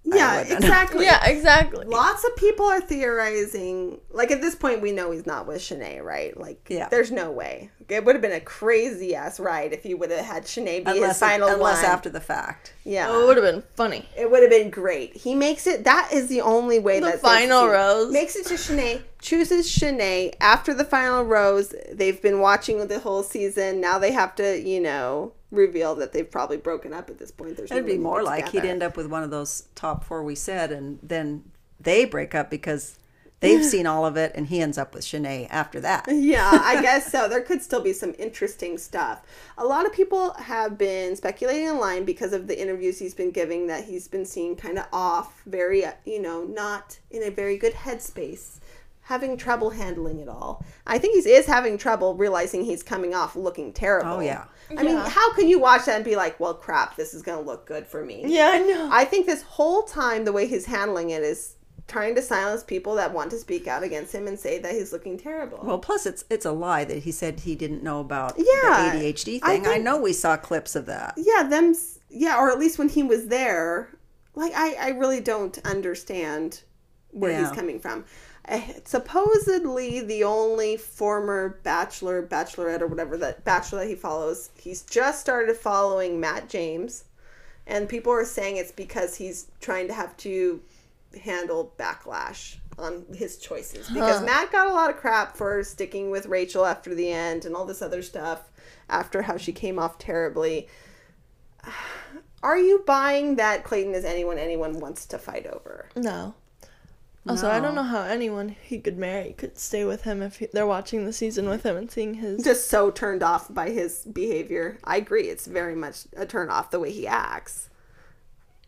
yeah, 0.04 0.42
exactly. 0.42 1.06
Yeah, 1.06 1.24
exactly. 1.26 1.86
Lots 1.86 2.24
of 2.26 2.36
people 2.36 2.66
are 2.66 2.82
theorizing. 2.82 4.00
Like 4.12 4.32
at 4.32 4.42
this 4.42 4.56
point, 4.56 4.82
we 4.82 4.92
know 4.92 5.12
he's 5.12 5.26
not 5.26 5.46
with 5.48 5.62
Shanae, 5.62 6.02
right? 6.04 6.36
Like, 6.38 6.68
Yeah. 6.70 6.90
there's 6.90 7.12
no 7.12 7.32
way. 7.32 7.70
It 7.92 8.06
would 8.06 8.16
have 8.16 8.22
been 8.22 8.32
a 8.32 8.40
crazy 8.40 9.16
ass 9.16 9.40
ride 9.40 9.74
if 9.74 9.84
he 9.84 9.94
would 9.94 10.12
have 10.12 10.26
had 10.26 10.44
Shanae 10.46 10.84
be 10.86 10.92
his 10.92 10.98
unless 11.02 11.20
final 11.20 11.48
unless 11.50 11.82
one. 11.84 11.92
after 11.92 12.10
the 12.10 12.20
fact. 12.22 12.74
yeah, 12.84 13.08
Oh, 13.10 13.24
it 13.24 13.28
would 13.28 13.38
have 13.38 13.46
been 13.54 13.64
funny. 13.76 14.08
it 14.18 14.30
would 14.30 14.42
have 14.42 14.52
been 14.52 14.70
great. 14.70 15.16
He 15.18 15.36
makes 15.36 15.66
it. 15.68 15.84
That 15.84 16.10
is 16.14 16.28
the 16.28 16.42
only 16.42 16.80
way 16.80 17.00
The 17.00 17.08
that 17.08 17.22
final 17.22 17.62
saves 17.64 17.72
rose. 17.74 18.14
makes 18.14 18.36
it 18.36 18.46
to 18.48 18.54
Shanae. 18.56 19.02
Chooses 19.22 19.68
Shanae 19.68 20.34
after 20.40 20.74
the 20.74 20.86
final 20.86 21.24
rose. 21.24 21.74
They've 21.92 22.22
been 22.22 22.40
watching 22.40 22.88
the 22.88 23.00
whole 23.00 23.24
season. 23.24 23.82
Now 23.82 24.00
they 24.00 24.12
have 24.12 24.36
to, 24.36 24.60
you 24.60 24.80
know, 24.80 25.34
reveal 25.52 25.96
that 25.96 26.14
they've 26.14 26.30
probably 26.30 26.58
broken 26.58 26.94
up 26.94 27.10
at 27.10 27.18
this 27.18 27.32
point. 27.32 27.58
There's 27.58 27.72
It'd 27.72 27.86
be 27.86 27.98
more 27.98 28.22
like 28.24 28.50
he'd 28.50 28.64
end 28.66 28.84
up 28.84 28.96
with 28.96 29.08
one 29.08 29.24
of 29.24 29.32
those 29.32 29.64
top 29.76 30.04
four 30.04 30.24
we 30.24 30.36
said, 30.36 30.72
and 30.72 31.00
then 31.02 31.44
they 31.80 32.06
break 32.06 32.36
up 32.36 32.50
because 32.52 32.98
they've 33.40 33.64
seen 33.74 33.86
all 33.86 34.06
of 34.06 34.18
it, 34.18 34.32
and 34.36 34.48
he 34.48 34.62
ends 34.62 34.78
up 34.78 34.94
with 34.94 35.04
Shanae 35.04 35.48
after 35.50 35.80
that. 35.82 36.06
yeah, 36.12 36.50
I 36.52 36.82
guess 36.82 37.12
so. 37.12 37.28
There 37.28 37.42
could 37.42 37.62
still 37.62 37.82
be 37.82 37.94
some 37.94 38.14
interesting 38.18 38.78
stuff. 38.78 39.22
A 39.58 39.66
lot 39.66 39.86
of 39.86 39.94
people 39.94 40.34
have 40.34 40.78
been 40.78 41.16
speculating 41.16 41.70
online 41.70 42.06
because 42.06 42.34
of 42.34 42.48
the 42.48 42.60
interviews 42.60 43.00
he's 43.00 43.16
been 43.16 43.32
giving 43.32 43.68
that 43.68 43.86
he's 43.86 44.08
been 44.08 44.26
seen 44.26 44.56
kind 44.56 44.78
of 44.78 44.86
off, 44.92 45.42
very, 45.46 45.86
uh, 45.86 45.94
you 46.06 46.22
know, 46.22 46.44
not 46.44 47.00
in 47.12 47.24
a 47.24 47.30
very 47.30 47.58
good 47.58 47.74
headspace, 47.74 48.60
having 49.02 49.36
trouble 49.38 49.72
handling 49.72 50.20
it 50.20 50.30
all. 50.30 50.64
I 50.86 51.00
think 51.00 51.24
he 51.24 51.32
is 51.32 51.46
having 51.46 51.78
trouble 51.78 52.16
realizing 52.16 52.64
he's 52.64 52.84
coming 52.84 53.16
off 53.16 53.36
looking 53.36 53.74
terrible. 53.74 54.14
Oh, 54.14 54.20
yeah. 54.20 54.46
I 54.78 54.84
mean, 54.84 54.98
how 54.98 55.34
can 55.34 55.48
you 55.48 55.58
watch 55.58 55.86
that 55.86 55.96
and 55.96 56.06
be 56.06 56.16
like, 56.16 56.40
well, 56.40 56.54
crap, 56.54 56.96
this 56.96 57.16
is 57.16 57.24
going 57.24 57.44
to 57.44 57.50
look 57.50 57.66
good 57.66 57.88
for 57.88 58.06
me? 58.06 58.24
Yeah, 58.28 58.52
I 58.54 58.60
know. 58.60 58.90
I 58.92 59.06
think 59.06 59.26
this 59.26 59.42
whole 59.42 59.82
time, 59.82 60.26
the 60.26 60.32
way 60.32 60.46
he's 60.46 60.68
handling 60.68 61.10
it 61.10 61.24
is 61.24 61.56
trying 61.90 62.16
to 62.16 62.22
silence 62.22 62.64
people 62.64 62.96
that 62.96 63.14
want 63.14 63.32
to 63.32 63.38
speak 63.38 63.68
out 63.68 63.84
against 63.84 64.16
him 64.16 64.28
and 64.28 64.40
say 64.40 64.60
that 64.60 64.72
he's 64.72 64.94
looking 64.94 65.18
terrible. 65.18 65.60
Well, 65.62 65.80
plus 65.80 66.06
it's 66.06 66.24
it's 66.30 66.46
a 66.46 66.52
lie 66.54 66.86
that 66.86 67.00
he 67.00 67.12
said 67.12 67.42
he 67.42 67.56
didn't 67.56 67.84
know 67.84 68.00
about 68.00 68.36
Yeah, 68.38 68.92
the 68.94 69.00
ADHD 69.00 69.24
thing. 69.26 69.42
I, 69.44 69.60
think- 69.60 69.84
know 69.84 70.00
we 70.00 70.14
saw 70.14 70.38
clips 70.38 70.76
of 70.76 70.86
that. 70.86 71.16
yeah 71.18 71.44
them 71.44 71.76
yeah 72.10 72.38
or 72.38 72.50
at 72.50 72.58
least 72.60 72.80
when 72.80 72.90
he 72.90 73.04
was 73.04 73.28
there 73.28 73.90
like 74.36 74.52
i 74.56 74.74
i 74.80 74.90
really 74.90 75.20
don't 75.20 75.58
understand 75.66 76.62
where 77.12 77.38
he's 77.40 77.52
coming 77.52 77.80
from 77.80 78.06
uh, 78.48 78.60
supposedly 78.86 80.00
the 80.02 80.24
only 80.24 80.78
former 80.78 81.60
bachelor 81.64 82.26
bachelorette 82.26 82.82
or 82.82 82.88
whatever 82.88 83.18
that 83.18 83.44
bachelor 83.44 83.80
that 83.80 83.88
he 83.88 83.96
follows 83.96 84.50
he's 84.60 84.82
just 84.84 85.20
started 85.22 85.56
following 85.56 86.20
matt 86.20 86.50
james 86.50 87.04
and 87.68 87.88
people 87.90 88.12
are 88.12 88.26
saying 88.26 88.58
it's 88.58 88.72
because 88.72 89.18
he's 89.18 89.48
trying 89.60 89.88
to 89.88 89.94
have 89.94 90.16
to 90.18 90.62
handle 91.24 91.74
backlash 91.78 92.58
on 92.78 93.06
his 93.14 93.38
choices 93.38 93.90
because 93.90 94.24
Matt 94.24 94.52
got 94.52 94.68
a 94.68 94.74
lot 94.74 94.90
of 94.90 94.98
crap 94.98 95.36
for 95.36 95.64
sticking 95.64 96.12
with 96.12 96.28
Rachel 96.28 96.66
after 96.66 96.96
the 96.96 97.12
end 97.12 97.46
and 97.46 97.56
all 97.56 97.66
this 97.66 97.82
other 97.82 98.02
stuff 98.02 98.50
after 98.90 99.24
how 99.24 99.38
she 99.38 99.52
came 99.52 99.78
off 99.78 99.98
terribly. 99.98 100.68
Are 102.44 102.58
you 102.58 102.84
buying 102.88 103.36
that 103.36 103.66
Clayton 103.66 103.94
is 103.94 104.06
anyone 104.06 104.38
anyone 104.38 104.80
wants 104.80 105.06
to 105.08 105.18
fight 105.18 105.46
over? 105.46 105.90
No. 105.96 106.36
Also, 107.28 107.50
I 107.50 107.60
don't 107.60 107.76
know 107.76 107.84
how 107.84 108.04
anyone 108.04 108.56
he 108.64 108.80
could 108.80 108.98
marry 108.98 109.34
could 109.34 109.58
stay 109.58 109.84
with 109.84 110.04
him 110.04 110.22
if 110.22 110.38
he, 110.38 110.48
they're 110.52 110.66
watching 110.66 111.06
the 111.06 111.14
season 111.14 111.50
with 111.50 111.64
him 111.64 111.76
and 111.76 111.92
seeing 111.92 112.16
his. 112.16 112.44
Just 112.44 112.70
so 112.70 112.90
turned 112.90 113.22
off 113.22 113.54
by 113.54 113.70
his 113.70 114.06
behavior. 114.06 114.80
I 114.84 114.98
agree, 114.98 115.24
it's 115.24 115.46
very 115.46 115.76
much 115.76 116.08
a 116.16 116.26
turn 116.26 116.50
off 116.50 116.72
the 116.72 116.80
way 116.80 116.92
he 116.92 117.06
acts. 117.06 117.70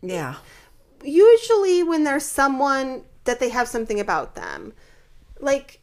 Yeah. 0.02 0.36
Usually 1.04 1.82
when 1.82 2.04
there's 2.04 2.24
someone 2.24 3.04
that 3.24 3.40
they 3.40 3.48
have 3.50 3.68
something 3.68 4.00
about 4.00 4.34
them 4.34 4.72
like 5.40 5.80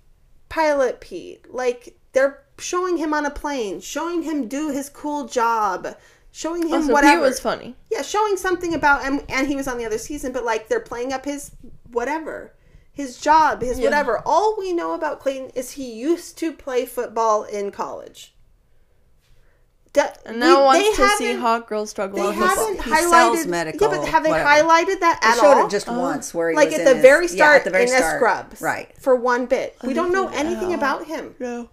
pilot 0.50 1.00
pete 1.00 1.52
like 1.54 1.96
they're 2.14 2.44
showing 2.58 2.98
him 2.98 3.14
on 3.14 3.26
a 3.26 3.30
plane 3.30 3.80
showing 3.80 4.24
him 4.24 4.48
do 4.48 4.70
his 4.72 4.90
cool 4.90 5.26
job 5.28 5.96
showing 6.32 6.64
him 6.68 6.74
Also, 6.82 6.94
whatever 6.94 7.22
Pete 7.22 7.30
was 7.30 7.40
funny. 7.40 7.76
yeah 7.92 8.02
showing 8.02 8.36
something 8.38 8.74
about 8.74 9.04
and, 9.06 9.24
and 9.30 9.48
he 9.48 9.56
was 9.56 9.68
on 9.68 9.78
the 9.78 9.86
other 9.86 9.98
season 9.98 10.32
but 10.32 10.44
like 10.44 10.68
they're 10.68 10.80
playing 10.80 11.14
up 11.14 11.26
his 11.26 11.52
whatever 11.92 12.54
his 12.92 13.18
job 13.20 13.62
his 13.62 13.80
Yeah. 13.80 13.86
whatever 13.86 14.22
all 14.26 14.56
we 14.58 14.74
know 14.74 14.94
about 14.94 15.20
clayton 15.20 15.50
is 15.56 15.72
he 15.72 15.92
used 15.94 16.38
to 16.40 16.52
play 16.52 16.86
football 16.86 17.44
in 17.44 17.72
college 17.72 18.34
Da- 19.92 20.14
And 20.26 20.40
now 20.40 20.60
we- 20.60 20.66
wants 20.66 20.98
to 20.98 21.08
see 21.18 21.26
haven't- 21.26 21.42
hot 21.42 21.68
girls 21.68 21.90
struggle 21.90 22.20
they 22.22 22.28
with 22.28 22.36
football. 22.38 22.56
haven't 22.76 22.84
He 22.84 22.92
highlighted 22.92 23.10
sells 23.10 23.46
medical, 23.48 23.88
yeah 23.92 23.98
but 23.98 24.08
have 24.10 24.24
they 24.24 24.30
whatever. 24.30 24.50
highlighted 24.50 25.00
that 25.00 25.20
They 25.22 25.28
at 25.30 25.36
showed 25.38 25.58
all 25.58 25.66
it 25.66 25.70
just 25.72 25.90
oh. 25.90 26.00
once 26.00 26.32
where 26.34 26.52
he 26.52 26.56
like 26.56 26.66
was 26.68 26.76
at 26.76 26.80
in 26.82 26.86
the 26.86 26.94
his- 26.94 27.02
very 27.02 27.26
yeah, 27.26 27.32
start 27.32 27.56
at 27.58 27.64
the 27.64 27.70
very 27.72 27.84
in 27.86 27.90
the 27.90 27.98
start. 27.98 28.16
scrubs 28.18 28.62
Right. 28.62 28.90
for 29.00 29.16
one 29.16 29.48
bit 29.48 29.76
we 29.84 29.94
don't 29.96 30.12
know 30.14 30.28
anything 30.28 30.74
about 30.76 31.06
him 31.06 31.34
No. 31.40 31.70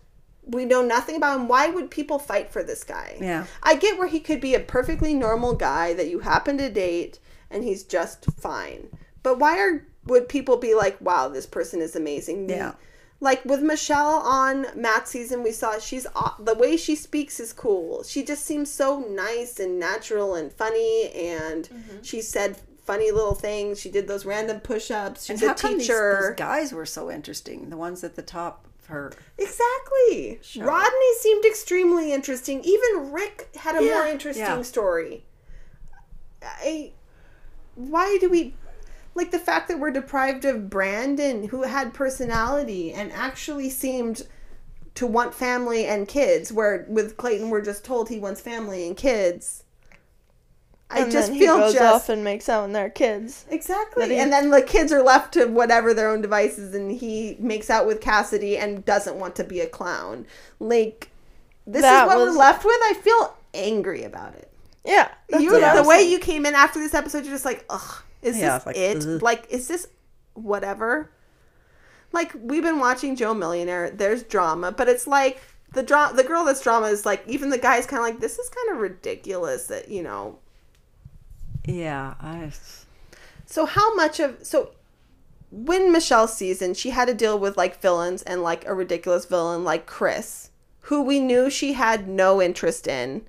we 0.47 0.65
know 0.65 0.81
nothing 0.81 1.17
about 1.17 1.41
him 1.41 1.47
why 1.49 1.69
would 1.69 1.91
people 1.91 2.19
fight 2.19 2.51
for 2.51 2.63
this 2.63 2.85
guy 2.85 3.17
Yeah. 3.21 3.45
i 3.63 3.75
get 3.75 3.99
where 3.99 4.09
he 4.09 4.21
could 4.21 4.41
be 4.41 4.55
a 4.55 4.61
perfectly 4.61 5.13
normal 5.13 5.53
guy 5.55 5.93
that 5.93 6.09
you 6.09 6.21
happen 6.21 6.57
to 6.59 6.71
date 6.71 7.19
and 7.51 7.65
he's 7.65 7.83
just 7.83 8.25
fine 8.41 8.89
but 9.23 9.39
why 9.39 9.59
are 9.59 9.85
would 10.07 10.29
people 10.31 10.57
be 10.57 10.75
like 10.75 10.97
wow 11.03 11.29
this 11.29 11.45
person 11.47 11.83
is 11.83 11.95
amazing 11.95 12.49
Yeah. 12.49 12.73
Like 13.21 13.45
with 13.45 13.63
Michelle 13.63 14.17
on 14.21 14.67
Matt's 14.75 15.11
season, 15.11 15.43
we 15.43 15.53
saw 15.53 15.79
she's 15.79 16.07
the 16.39 16.55
way 16.55 16.77
she 16.77 16.95
speaks 16.95 17.41
is 17.41 17.53
cool. 17.53 18.03
She 18.03 18.23
just 18.25 18.45
seems 18.45 18.71
so 18.71 19.01
nice 19.01 19.59
and 19.59 19.79
natural 19.79 20.35
and 20.35 20.53
funny, 20.53 21.11
and 21.13 21.65
Mm-hmm. 21.69 22.03
she 22.03 22.21
said 22.21 22.57
funny 22.85 23.11
little 23.11 23.35
things. 23.35 23.81
She 23.81 23.91
did 23.91 24.07
those 24.07 24.25
random 24.25 24.61
push-ups. 24.61 25.25
She's 25.27 25.41
And 25.43 25.43
a 25.43 25.49
how 25.49 25.55
come 25.55 25.79
these, 25.79 25.87
teacher. 25.89 26.35
guys 26.37 26.73
were 26.73 26.87
so 26.87 27.11
interesting? 27.11 27.71
The 27.71 27.77
ones 27.77 28.05
at 28.05 28.15
the 28.17 28.23
top 28.23 28.67
her. 28.87 29.13
Exactly. 29.39 30.39
Rodney 30.59 31.15
seemed 31.19 31.45
extremely 31.45 32.13
interesting. 32.13 32.63
Even 32.63 33.11
Rick 33.13 33.49
had 33.57 33.75
a 33.75 33.81
more 33.81 34.07
interesting 34.07 34.45
Yeah. 34.45 34.63
story. 34.63 35.25
I 36.43 36.93
why 37.75 38.17
do 38.21 38.29
we 38.31 38.55
like 39.17 39.31
the 39.33 39.39
fact 39.39 39.67
that 39.69 39.79
we're 39.81 39.91
deprived 39.91 40.45
of 40.45 40.71
Brandon, 40.71 41.49
who 41.49 41.63
had 41.65 41.93
personality 41.95 42.93
and 42.93 43.11
actually 43.13 43.71
seemed 43.71 44.27
to 44.95 45.07
want 45.07 45.35
family 45.35 45.87
and 45.87 46.07
kids, 46.07 46.53
where 46.53 46.85
with 46.89 47.17
Clayton 47.17 47.51
we're 47.51 47.63
just 47.63 47.85
told 47.85 48.09
he 48.09 48.19
wants 48.21 48.41
family 48.41 48.87
and 48.87 48.97
kids. 48.97 49.65
I 50.89 51.01
and 51.01 51.11
just 51.11 51.33
feel 51.33 51.57
he 51.57 51.61
goes 51.63 51.73
just 51.75 51.83
off 51.95 52.09
and 52.09 52.23
makes 52.23 52.49
out 52.49 52.63
with 52.65 52.73
their 52.73 52.89
kids. 52.91 53.45
exactly, 53.51 54.09
he- 54.11 54.17
and 54.19 54.33
then 54.33 54.51
the 54.51 54.63
kids 54.63 54.93
are 54.93 55.03
left 55.03 55.35
to 55.35 55.47
whatever 55.47 55.93
their 55.93 56.09
own 56.11 56.21
devices, 56.21 56.75
and 56.75 56.93
he 56.93 57.37
makes 57.41 57.71
out 57.71 57.87
with 57.89 58.01
Cassidy 58.01 58.57
and 58.57 58.85
doesn't 58.85 59.17
want 59.17 59.35
to 59.37 59.45
be 59.45 59.59
a 59.61 59.67
clown. 59.67 60.27
Like 60.61 61.11
this 61.67 61.83
That 61.83 62.05
is 62.05 62.07
what 62.09 62.19
was- 62.19 62.35
we're 62.35 62.39
left 62.39 62.65
with. 62.65 62.77
I 62.85 62.95
feel 62.95 63.37
angry 63.53 64.05
about 64.05 64.35
it. 64.37 64.53
Yeah, 64.85 65.09
you 65.37 65.51
the 65.51 65.83
way 65.85 65.97
saying. 65.97 66.13
you 66.13 66.19
came 66.21 66.47
in 66.47 66.55
after 66.55 66.79
this 66.79 66.95
episode, 66.95 67.25
you're 67.25 67.35
just 67.35 67.45
like, 67.45 67.65
ugh, 67.69 68.03
is 68.23 68.41
Yeah, 68.41 68.59
this 68.59 68.67
like, 68.67 68.77
it? 68.77 69.07
ugh. 69.07 69.23
Like, 69.23 69.47
is 69.51 69.69
this 69.69 69.89
whatever? 70.35 71.11
Like 72.13 72.33
we've 72.41 72.63
been 72.63 72.79
watching 72.81 73.17
Joe 73.17 73.35
Millionaire. 73.35 73.91
There's 73.91 74.23
drama, 74.23 74.73
but 74.73 74.89
it's 74.89 75.07
like 75.07 75.41
the 75.73 75.83
dra- 75.83 76.13
the 76.15 76.25
girl 76.25 76.45
that's 76.45 76.63
drama 76.63 76.87
is 76.89 77.05
like 77.07 77.23
even 77.27 77.51
the 77.51 77.59
guy's 77.59 77.87
kind 77.87 78.01
of 78.01 78.05
like 78.09 78.21
this 78.21 78.39
is 78.39 78.49
kind 78.49 78.71
of 78.73 78.79
ridiculous 78.79 79.67
that 79.69 79.89
you 79.89 80.03
know. 80.03 80.39
Yeah, 81.67 82.15
I. 82.21 82.53
So 83.47 83.67
how 83.67 83.95
much 83.95 84.21
of 84.21 84.39
so 84.47 84.71
when 85.51 85.93
Michelle's 85.93 86.35
season, 86.37 86.75
she 86.75 86.91
had 86.91 87.07
to 87.09 87.15
deal 87.15 87.39
with 87.39 87.57
like 87.59 87.83
villains 87.83 88.23
and 88.25 88.43
like 88.43 88.67
a 88.67 88.75
ridiculous 88.75 89.27
villain 89.27 89.65
like 89.65 89.87
Chris, 89.87 90.51
who 90.83 91.03
we 91.03 91.21
knew 91.21 91.51
she 91.51 91.75
had 91.75 92.09
no 92.09 92.43
interest 92.43 92.89
in 92.89 93.27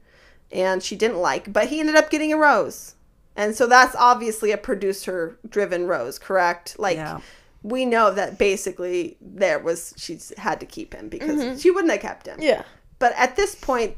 and 0.51 0.83
she 0.83 0.95
didn't 0.97 1.19
like, 1.19 1.53
but 1.53 1.69
he 1.69 1.79
ended 1.81 1.95
up 1.97 2.11
getting 2.11 2.33
a 2.33 2.37
rose. 2.37 2.95
And 3.37 3.55
so 3.55 3.67
that's 3.67 3.95
obviously 3.95 4.51
a 4.51 4.57
producer 4.57 5.37
driven 5.47 5.85
rose, 5.87 6.17
correct? 6.19 6.77
Like 6.79 6.97
Yeah. 6.97 7.21
we 7.63 7.85
know 7.85 8.11
that 8.11 8.37
basically 8.37 9.15
there 9.21 9.59
was 9.59 9.93
she's 9.95 10.33
had 10.37 10.59
to 10.59 10.65
keep 10.65 10.93
him 10.93 11.07
because 11.07 11.39
mm-hmm. 11.39 11.57
she 11.57 11.71
wouldn't 11.71 11.91
have 11.91 12.01
kept 12.01 12.25
him. 12.27 12.39
Yeah, 12.41 12.63
But 12.99 13.13
at 13.15 13.35
this 13.35 13.55
point 13.55 13.95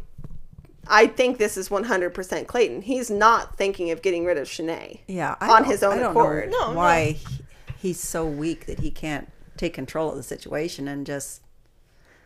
I 0.92 1.08
think 1.08 1.38
this 1.38 1.56
is 1.56 1.70
100% 1.70 2.48
Clayton. 2.48 2.82
He's 2.82 3.10
not 3.12 3.56
thinking 3.58 3.92
of 3.92 4.02
getting 4.02 4.26
rid 4.26 4.38
of 4.38 4.48
Shanae. 4.48 5.00
Yeah, 5.08 5.36
I 5.40 5.50
On 5.52 5.64
his 5.64 5.84
own 5.84 5.94
I 5.94 6.00
don't 6.02 6.12
accord. 6.12 6.50
Know 6.52 6.60
No, 6.60 6.72
no. 6.72 6.78
why 6.78 7.12
he- 7.12 7.40
he's 7.78 8.00
so 8.00 8.26
weak 8.26 8.66
that 8.66 8.80
he 8.80 8.92
can't 8.92 9.32
take 9.56 9.74
control 9.74 10.10
of 10.12 10.18
the 10.18 10.24
situation 10.24 10.88
and 10.88 11.06
just. 11.06 11.42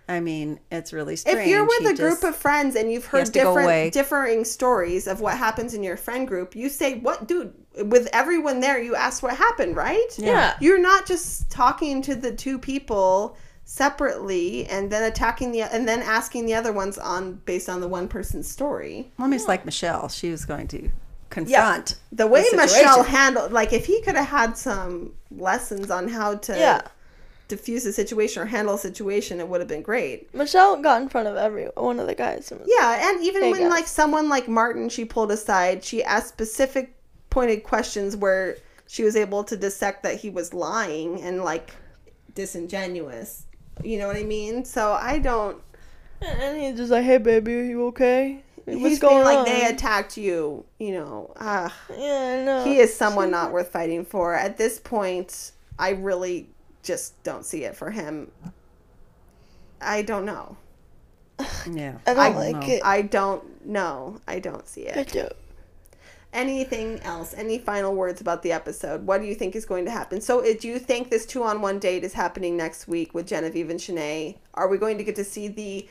I 0.08 0.20
mean, 0.20 0.60
it's 0.70 0.91
really 0.91 1.16
strange. 1.16 1.39
If 1.39 1.47
you're 1.47 1.64
with 1.66 1.80
He 1.80 1.86
a 1.86 1.95
group 1.95 2.12
just- 2.22 2.24
of 2.26 2.36
friends 2.36 2.76
and 2.76 2.91
you've 2.91 3.06
heard 3.06 3.26
to 3.28 3.32
go 3.32 3.51
away. 3.54 3.89
different 3.89 3.93
differing 3.93 4.45
stories 4.45 5.08
of 5.08 5.22
what 5.22 5.38
happens 5.38 5.74
in 5.74 5.82
your 5.84 5.95
friend 5.97 6.28
group, 6.28 6.56
you 6.56 6.68
say, 6.70 6.95
"What, 6.99 7.28
dude?" 7.28 7.54
With 7.86 8.08
everyone 8.14 8.60
there, 8.60 8.80
you 8.80 8.95
ask 8.95 9.24
what 9.24 9.36
happened, 9.36 9.76
right? 9.76 10.10
Yeah. 10.18 10.56
You're 10.60 10.78
not 10.82 11.06
just 11.06 11.49
talking 11.49 12.01
to 12.04 12.16
the 12.16 12.32
two 12.32 12.60
people 12.60 13.36
separately 13.66 14.66
and 14.68 14.91
then 14.91 15.04
attacking 15.04 15.51
the 15.51 15.62
and 15.62 15.88
then 15.88 16.01
asking 16.01 16.45
the 16.45 16.54
other 16.54 16.72
ones 16.72 16.97
on 16.97 17.41
based 17.45 17.70
on 17.70 17.82
the 17.82 17.88
one 17.88 18.08
person's 18.08 18.49
story. 18.49 19.12
I 19.18 19.24
mean, 19.24 19.34
it's 19.34 19.47
like 19.47 19.66
Michelle. 19.66 20.10
She 20.10 20.30
was 20.32 20.45
going 20.45 20.68
to 20.70 20.89
confront 21.30 21.95
The 22.12 22.28
way 22.28 22.43
situation. 22.43 22.76
Michelle 22.78 23.04
handled, 23.04 23.51
like, 23.51 23.74
if 23.74 23.86
he 23.86 24.01
could 24.01 24.16
have 24.16 24.28
had 24.28 24.58
some 24.58 25.14
lessons 25.32 25.89
on 25.89 26.08
how 26.08 26.36
to 26.36 26.58
Yeah. 26.58 26.82
Diffuse 27.48 27.86
a 27.86 27.94
situation 27.94 28.41
or 28.41 28.46
handle 28.46 28.76
a 28.76 28.80
situation, 28.80 29.39
it 29.39 29.48
would 29.48 29.62
have 29.62 29.68
been 29.68 29.82
great. 29.82 30.34
Michelle 30.34 30.82
got 30.82 31.02
in 31.02 31.10
front 31.10 31.28
of 31.28 31.36
every 31.36 31.66
one 31.76 32.00
of 32.00 32.08
the 32.08 32.16
guys. 32.16 32.52
and 32.52 32.62
Yeah, 32.66 33.10
and 33.10 33.24
even 33.24 33.52
when 33.52 33.62
guys. 33.62 33.70
like 33.72 33.88
someone 33.88 34.30
like 34.30 34.48
Martin, 34.48 34.89
she 34.89 35.06
pulled 35.06 35.32
aside, 35.32 35.84
she 35.84 36.04
asked 36.04 36.30
specific 36.30 36.96
pointed 37.30 37.64
questions 37.64 38.16
where 38.16 38.58
she 38.88 39.04
was 39.04 39.16
able 39.16 39.44
to 39.46 39.58
dissect 39.58 40.04
that 40.04 40.16
he 40.20 40.30
was 40.30 40.54
lying 40.54 41.22
and 41.22 41.44
like 41.44 41.72
disingenuous. 42.36 43.46
You 43.84 43.98
know 43.98 44.08
what 44.08 44.18
I 44.18 44.24
mean? 44.24 44.66
So 44.66 44.91
I 44.94 45.20
don't. 45.20 45.62
And 46.22 46.62
he's 46.62 46.78
just 46.78 46.91
like, 46.91 47.04
"Hey, 47.04 47.18
baby, 47.18 47.56
are 47.56 47.64
you 47.64 47.88
okay? 47.88 48.44
What's 48.66 48.80
he's 48.80 49.00
going 49.00 49.26
like 49.26 49.39
on?" 49.39 49.46
they 49.46 49.66
attacked 49.66 50.16
you. 50.16 50.64
You 50.80 50.94
know, 50.94 51.34
ah, 51.39 51.76
yeah, 51.98 52.39
I 52.41 52.46
know. 52.46 52.64
he 52.64 52.78
is 52.78 52.96
someone 52.96 53.30
not 53.32 53.52
worth 53.52 53.72
fighting 53.72 54.06
for. 54.06 54.34
At 54.34 54.58
this 54.58 54.80
point, 54.80 55.52
I 55.78 55.89
really 55.91 56.48
just 56.84 57.22
don't 57.24 57.46
see 57.46 57.64
it 57.64 57.76
for 57.76 57.92
him. 57.92 58.32
I 59.82 60.02
don't 60.02 60.26
know. 60.26 60.58
Yeah, 61.70 61.98
I 62.06 62.14
don't 62.14 62.20
I 62.20 62.30
like 62.30 62.56
know. 62.56 62.74
it. 62.74 62.82
I 62.84 63.02
don't 63.02 63.66
know. 63.66 64.20
I 64.28 64.40
don't 64.40 64.68
see 64.68 64.82
it. 64.88 64.98
I 64.98 65.04
do. 65.04 65.28
anything 66.34 67.00
else 67.02 67.34
any 67.38 67.60
final 67.60 67.94
words 67.94 68.20
about 68.20 68.42
the 68.42 68.52
episode 68.52 69.06
what 69.06 69.22
do 69.22 69.28
you 69.28 69.36
think 69.36 69.56
is 69.56 69.66
going 69.66 69.86
to 69.86 69.92
happen 69.92 70.20
so 70.20 70.40
uh, 70.44 70.52
do 70.60 70.68
you 70.68 70.80
think 70.80 71.12
this 71.12 71.28
two-on-one 71.28 71.78
date 71.78 72.04
is 72.04 72.14
happening 72.14 72.58
next 72.58 72.88
week 72.88 73.14
with 73.14 73.28
genevieve 73.28 73.70
and 73.70 73.80
Shanae? 73.80 74.36
are 74.56 74.68
we 74.68 74.80
going 74.80 74.98
to 74.98 75.04
get 75.04 75.16
to 75.18 75.24
see 75.24 75.48
the 75.48 75.88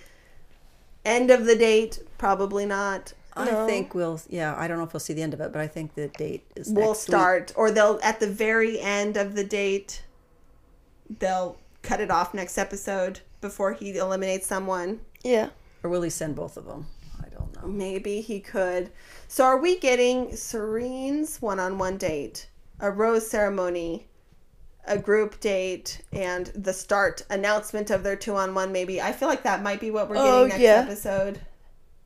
end 1.05 1.31
of 1.31 1.45
the 1.47 1.55
date 1.57 2.01
probably 2.19 2.67
not 2.67 3.13
I 3.35 3.45
No. 3.47 3.67
think 3.67 3.95
we'll. 3.95 4.21
Yeah, 4.29 4.55
I 4.59 4.69
don't 4.69 4.77
know 4.79 4.85
if 4.85 4.93
we'll 4.93 5.01
see 5.01 5.15
the 5.15 5.23
end 5.23 5.33
of 5.33 5.41
it, 5.41 5.53
but 5.53 5.61
I 5.63 5.67
think 5.67 5.95
the 5.95 6.09
date 6.09 6.45
is. 6.55 6.69
we'll 6.69 6.89
next 6.89 7.09
week. 7.09 7.15
start 7.17 7.53
or 7.57 7.71
they'll 7.71 7.99
at 8.03 8.21
the 8.21 8.27
very 8.27 8.79
end 8.79 9.17
of 9.17 9.35
the 9.37 9.43
date 9.45 10.03
they'll 11.19 11.57
cut 11.83 12.01
it 12.01 12.11
off 12.11 12.33
next 12.35 12.59
episode 12.59 13.21
before 13.41 13.73
he 13.73 13.97
eliminates 13.97 14.47
someone 14.47 15.01
Yeah. 15.23 15.51
or 15.83 15.91
will 15.91 16.03
he 16.03 16.11
send 16.11 16.37
both 16.37 16.57
of 16.57 16.65
them? 16.67 16.87
I 17.25 17.29
don't 17.29 17.55
know. 17.61 17.67
Maybe 17.69 18.21
he 18.21 18.41
could. 18.41 18.91
So 19.29 19.45
are 19.45 19.57
we 19.59 19.79
getting 19.79 20.37
Serene's 20.37 21.43
one-on-one 21.43 21.97
date, 21.99 22.49
a 22.79 22.91
rose 22.91 23.29
ceremony, 23.29 24.07
a 24.87 24.99
group 24.99 25.41
date, 25.41 26.03
and 26.13 26.47
the 26.55 26.73
start 26.73 27.25
announcement 27.31 27.91
of 27.91 28.03
their 28.05 28.17
two-on-one? 28.17 28.71
Maybe 28.73 29.01
I 29.01 29.13
feel 29.13 29.29
like 29.29 29.43
that 29.45 29.63
might 29.63 29.81
be 29.81 29.91
what 29.91 30.09
we're 30.09 30.17
getting 30.17 30.31
Oh, 30.33 30.47
next 30.47 30.61
yeah. 30.61 30.85
episode. 30.87 31.41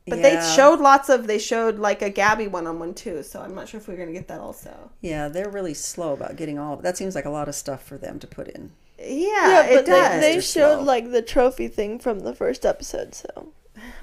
But 0.09 0.21
they 0.21 0.39
showed 0.55 0.79
lots 0.79 1.09
of. 1.09 1.27
They 1.27 1.37
showed 1.37 1.79
like 1.79 2.01
a 2.01 2.09
Gabby 2.09 2.47
one-on-one 2.47 2.93
too. 2.93 3.23
So 3.23 3.41
I'm 3.41 3.53
not 3.53 3.67
sure 3.67 3.79
if 3.81 3.89
we're 3.89 3.97
gonna 3.97 4.13
get 4.13 4.29
that 4.29 4.39
also. 4.39 4.89
Yeah, 5.01 5.27
they're 5.27 5.49
really 5.49 5.73
slow 5.73 6.13
about 6.13 6.37
getting 6.37 6.57
all. 6.57 6.75
of 6.75 6.81
That 6.81 6.95
seems 6.97 7.13
like 7.13 7.25
a 7.25 7.29
lot 7.29 7.49
of 7.49 7.55
stuff 7.55 7.83
for 7.83 7.97
them 7.97 8.17
to 8.19 8.27
put 8.27 8.47
in. 8.47 8.71
Yeah, 8.99 9.05
Yeah, 9.07 9.61
it 9.65 9.75
but 9.77 9.85
does. 9.85 10.21
they, 10.21 10.35
they 10.35 10.41
showed 10.41 10.75
slow. 10.77 10.83
like 10.83 11.11
the 11.11 11.21
trophy 11.21 11.67
thing 11.67 11.99
from 11.99 12.21
the 12.21 12.33
first 12.33 12.65
episode, 12.65 13.13
so 13.15 13.49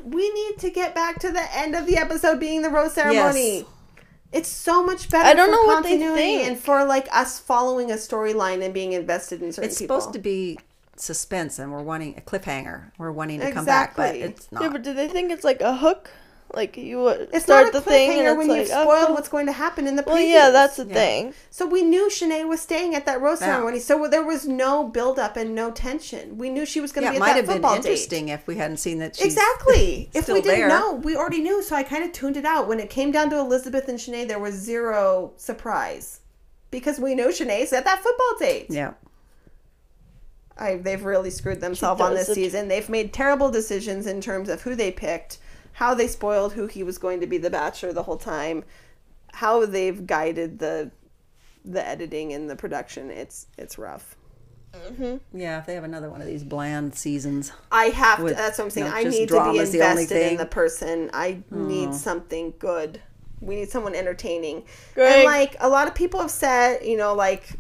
we 0.03 0.31
need 0.33 0.59
to 0.59 0.71
get 0.71 0.95
back 0.95 1.19
to 1.21 1.31
the 1.33 1.45
end 1.57 1.75
of 1.75 1.87
the 1.87 1.97
episode 1.97 2.39
being 2.39 2.63
the 2.63 2.71
rose 2.71 2.95
ceremony. 2.95 3.57
Yes. 3.59 3.65
It's 4.33 4.49
so 4.49 4.85
much 4.85 5.09
better. 5.11 5.29
I 5.29 5.35
don't 5.35 5.47
for 5.49 5.53
know 5.53 5.63
what 5.63 5.83
they 5.85 5.91
continuity 5.91 6.21
think. 6.23 6.49
and 6.49 6.59
for 6.59 6.85
like 6.85 7.09
us 7.13 7.39
following 7.39 7.91
a 7.93 7.95
storyline 7.95 8.65
and 8.65 8.75
being 8.75 8.93
invested 8.93 9.43
in 9.43 9.53
certain 9.53 9.71
It's 9.71 9.79
people. 9.79 10.01
supposed 10.01 10.13
to 10.15 10.19
be 10.21 10.59
suspense, 10.97 11.59
and 11.59 11.73
we're 11.73 11.83
wanting 11.83 12.17
a 12.17 12.21
cliffhanger. 12.21 12.91
We're 12.99 13.13
wanting 13.13 13.41
to 13.41 13.51
come 13.53 13.65
back, 13.65 13.97
but 13.97 14.15
it's 14.17 14.51
not. 14.51 14.63
yeah. 14.63 14.69
But 14.71 14.83
do 14.83 14.93
they 14.93 15.09
think 15.09 15.31
it's 15.33 15.45
like 15.45 15.61
a 15.61 15.77
hook? 15.77 16.11
Like 16.55 16.77
you 16.77 17.01
would 17.01 17.29
It's 17.33 17.45
start 17.45 17.65
not 17.67 17.69
a 17.75 17.79
the 17.79 17.81
thing 17.81 18.19
and 18.21 18.29
it's 18.29 18.37
when 18.39 18.49
like 18.49 18.59
uh, 18.59 18.61
you've 18.63 18.71
oh, 18.73 18.83
spoiled 18.83 19.07
cool. 19.07 19.15
what's 19.17 19.29
going 19.29 19.47
to 19.47 19.53
happen 19.53 19.87
in 19.87 19.97
the 19.97 20.05
Well, 20.07 20.17
previews. 20.17 20.33
yeah, 20.33 20.51
that's 20.51 20.77
the 20.77 20.87
Yeah. 20.87 20.95
thing. 20.95 21.35
so 21.51 21.67
we 21.67 21.83
knew 21.83 22.09
Shanae 22.09 22.47
was 22.47 22.61
staying 22.61 22.95
at 22.95 23.07
that 23.07 23.21
rose 23.21 23.41
Yeah. 23.41 23.55
ceremony, 23.55 23.81
so 23.81 24.07
there 24.09 24.23
was 24.23 24.47
no 24.47 24.85
build 24.85 25.19
up 25.19 25.37
and 25.37 25.55
no 25.55 25.71
tension. 25.71 26.39
We 26.39 26.51
knew 26.51 26.65
she 26.65 26.81
was 26.81 26.93
going 26.93 27.03
to 27.03 27.07
yeah, 27.07 27.11
be 27.13 27.17
it 27.17 27.19
at 27.19 27.21
might 27.21 27.29
that 27.31 27.37
have 27.37 27.47
been 27.47 27.55
football 27.57 27.75
date. 27.77 27.85
interesting 27.87 28.29
if 28.29 28.47
we 28.47 28.57
hadn't 28.57 28.77
seen 28.79 28.99
that. 29.01 29.17
She's 29.17 29.27
Exactly. 29.27 30.11
if 30.15 30.25
still 30.25 30.37
we 30.37 30.41
didn't 30.43 30.59
there. 30.61 30.69
know, 30.69 30.95
we 30.95 31.17
already 31.17 31.41
knew. 31.41 31.63
So 31.63 31.75
I 31.77 31.83
kind 31.83 32.05
of 32.05 32.13
tuned 32.13 32.37
it 32.37 32.45
out 32.45 32.69
when 32.69 32.79
it 32.81 32.89
came 32.91 33.11
down 33.11 33.31
to 33.31 33.39
Elizabeth 33.39 33.89
and 33.89 33.99
Shanae. 33.99 34.29
There 34.29 34.39
was 34.39 34.55
zero 34.55 35.33
surprise 35.37 36.21
because 36.71 36.99
we 37.01 37.15
know 37.15 37.29
Shanae's 37.29 37.73
at 37.73 37.85
that 37.85 38.03
football 38.03 38.35
date. 38.39 38.67
Yeah, 38.69 38.93
I, 40.57 40.77
they've 40.77 41.05
really 41.05 41.31
screwed 41.31 41.61
themselves 41.61 42.01
on 42.01 42.15
this 42.15 42.29
season. 42.33 42.69
They've 42.69 42.89
made 42.89 43.13
terrible 43.13 43.51
decisions 43.51 44.07
in 44.07 44.21
terms 44.21 44.49
of 44.49 44.63
who 44.63 44.75
they 44.77 44.93
picked, 44.93 45.39
how 45.75 45.93
they 45.93 46.07
spoiled 46.07 46.53
who 46.55 46.67
he 46.67 46.83
was 46.83 46.99
going 46.99 47.21
to 47.21 47.27
be 47.27 47.37
the 47.37 47.51
bachelor 47.51 47.93
the 47.93 48.05
whole 48.05 48.17
time, 48.17 48.65
how 49.33 49.67
they've 49.67 50.07
guided 50.07 50.59
the 50.59 50.91
the 51.65 51.87
editing 51.87 52.33
and 52.33 52.49
the 52.49 52.57
production. 52.57 53.11
It's 53.11 53.47
it's 53.59 53.79
rough. 53.79 54.17
Mm-hmm. 54.73 55.39
yeah. 55.39 55.61
If 55.61 55.67
they 55.67 55.75
have 55.75 55.85
another 55.85 56.11
one 56.11 56.21
of 56.21 56.27
these 56.27 56.43
bland 56.43 56.95
seasons, 56.95 57.53
I 57.71 57.87
have 57.87 58.19
to. 58.19 58.35
That's 58.35 58.59
what 58.59 58.65
I'm 58.65 58.71
saying. 58.71 58.87
you 58.87 58.93
know, 58.93 58.99
I 58.99 59.05
need 59.05 59.13
to 59.13 59.19
be 59.21 59.27
drama's 59.27 59.73
the 59.73 59.81
invested 59.81 60.33
in 60.33 60.37
the 60.37 60.47
person. 60.47 61.11
I 61.13 61.43
oh. 61.53 61.57
need 61.57 61.95
something 61.95 62.55
good. 62.59 63.01
We 63.41 63.57
need 63.57 63.69
someone 63.69 63.95
entertaining. 63.95 64.65
And 64.97 65.25
like 65.25 65.57
a 65.61 65.69
lot 65.69 65.87
of 65.87 65.95
people 65.95 66.21
have 66.21 66.31
said, 66.31 66.85
you 66.85 66.97
know, 66.97 67.15
like 67.15 67.59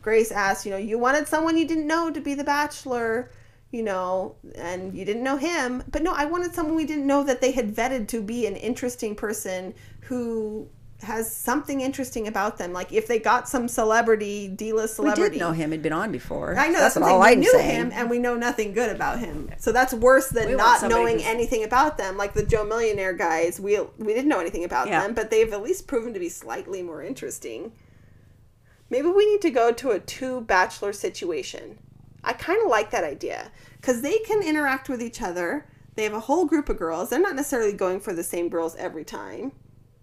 Grace 0.00 0.30
asked, 0.30 0.64
you 0.64 0.70
know, 0.70 0.76
you 0.76 0.98
wanted 0.98 1.26
someone 1.28 1.56
you 1.56 1.66
didn't 1.66 1.86
know 1.86 2.10
to 2.10 2.20
be 2.20 2.34
the 2.34 2.44
bachelor, 2.44 3.30
you 3.74 3.82
know, 3.82 4.36
and 4.54 4.96
you 4.96 5.04
didn't 5.04 5.24
know 5.24 5.36
him. 5.36 5.82
But 5.90 6.02
no, 6.02 6.12
I 6.12 6.26
wanted 6.26 6.54
someone 6.54 6.76
we 6.76 6.84
didn't 6.86 7.08
know 7.08 7.24
that 7.24 7.40
they 7.40 7.50
had 7.50 7.74
vetted 7.74 8.06
to 8.08 8.22
be 8.22 8.46
an 8.46 8.54
interesting 8.54 9.16
person 9.16 9.74
who 10.02 10.68
has 11.02 11.34
something 11.34 11.80
interesting 11.80 12.28
about 12.28 12.56
them. 12.56 12.72
Like 12.72 12.92
if 12.92 13.08
they 13.08 13.18
got 13.18 13.48
some 13.48 13.66
celebrity, 13.66 14.46
D-list 14.46 14.94
celebrity. 14.94 15.20
we 15.20 15.38
celebrity. 15.38 15.38
did 15.38 15.44
know 15.44 15.52
him. 15.52 15.72
He'd 15.72 15.82
been 15.82 15.92
on 15.92 16.12
before. 16.12 16.56
I 16.56 16.68
know 16.68 16.78
that's, 16.78 16.94
that's, 16.94 17.04
all 17.06 17.18
what 17.18 17.26
I'm 17.26 17.32
saying. 17.32 17.34
I'm 17.34 17.38
We 17.40 17.44
knew 17.44 17.50
saying. 17.52 17.80
him, 17.80 17.90
and 17.92 18.10
we 18.10 18.18
know 18.20 18.36
nothing 18.36 18.72
good 18.74 18.94
about 18.94 19.18
him. 19.18 19.50
So 19.58 19.72
that's 19.72 19.92
worse 19.92 20.28
than 20.28 20.48
We 20.50 20.54
not 20.54 20.88
knowing 20.88 21.16
who's- 21.16 21.26
anything 21.28 21.64
about 21.64 21.98
them. 21.98 22.16
Like 22.16 22.32
the 22.34 22.44
Joe 22.46 22.64
Millionaire 22.64 23.12
guys, 23.12 23.58
we 23.58 23.78
we 23.98 24.14
didn't 24.14 24.28
know 24.28 24.38
anything 24.40 24.62
about 24.64 24.86
Yeah. 24.86 25.02
them, 25.02 25.14
but 25.14 25.30
they've 25.30 25.52
at 25.52 25.62
least 25.64 25.88
proven 25.88 26.14
to 26.14 26.20
be 26.20 26.28
slightly 26.28 26.80
more 26.82 27.02
interesting. 27.02 27.72
maybe 28.88 29.08
we 29.08 29.26
need 29.30 29.40
to 29.42 29.50
go 29.50 29.72
to 29.72 29.90
a 29.90 29.98
two 29.98 30.42
bachelor 30.42 30.92
situation. 30.92 31.78
I 32.24 32.32
kind 32.32 32.60
of 32.62 32.68
like 32.68 32.90
that 32.90 33.04
idea 33.04 33.50
because 33.80 34.02
they 34.02 34.18
can 34.20 34.42
interact 34.42 34.88
with 34.88 35.02
each 35.02 35.20
other. 35.22 35.66
They 35.94 36.04
have 36.04 36.14
a 36.14 36.20
whole 36.20 36.46
group 36.46 36.68
of 36.68 36.76
girls. 36.78 37.10
They're 37.10 37.20
not 37.20 37.36
necessarily 37.36 37.72
going 37.72 38.00
for 38.00 38.12
the 38.12 38.24
same 38.24 38.48
girls 38.48 38.74
every 38.76 39.04
time, 39.04 39.52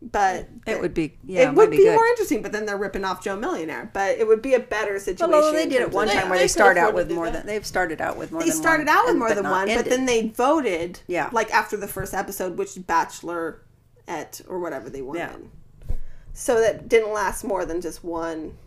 but 0.01 0.47
It 0.65 0.79
would 0.79 0.93
be 0.93 1.17
yeah, 1.25 1.49
it 1.49 1.53
would 1.53 1.69
be, 1.69 1.77
good. 1.77 1.93
more 1.95 2.05
interesting. 2.07 2.41
But 2.41 2.53
then 2.53 2.65
they're 2.65 2.77
ripping 2.77 3.03
off 3.03 3.21
Joe 3.23 3.35
Millionaire. 3.35 3.89
But 3.93 4.17
it 4.17 4.27
would 4.27 4.41
be 4.41 4.53
a 4.53 4.59
better 4.59 4.97
situation. 4.99 5.33
Although 5.33 5.51
they 5.51 5.67
did 5.67 5.81
it 5.81 5.91
one 5.91 6.07
time 6.07 6.29
where 6.29 6.37
they 6.39 6.45
they 6.45 6.47
start 6.47 6.77
out 6.77 6.93
with 6.93 7.11
more 7.11 7.25
that. 7.25 7.33
than 7.33 7.45
they've 7.47 7.65
started 7.65 7.99
out 7.99 8.17
with 8.17 8.31
more 8.31 8.41
They 8.41 8.49
than 8.49 8.57
started 8.57 8.87
one, 8.87 8.95
out 8.97 9.05
with 9.07 9.15
more 9.17 9.33
than 9.33 9.43
one, 9.49 9.67
but 9.67 9.85
then 9.85 10.05
they 10.05 10.29
voted. 10.29 10.99
Yeah. 11.07 11.29
like 11.33 11.51
after 11.53 11.75
the 11.75 11.87
first 11.87 12.13
episode, 12.13 12.57
which 12.57 12.71
bachelor 12.87 13.61
at 14.07 14.41
or 14.47 14.59
whatever 14.59 14.89
they 14.89 15.01
wanted. 15.01 15.19
Yeah. 15.19 15.95
So 16.33 16.61
that 16.61 16.87
didn't 16.87 17.11
last 17.13 17.43
more 17.43 17.65
than 17.65 17.81
just 17.81 18.03
one 18.03 18.57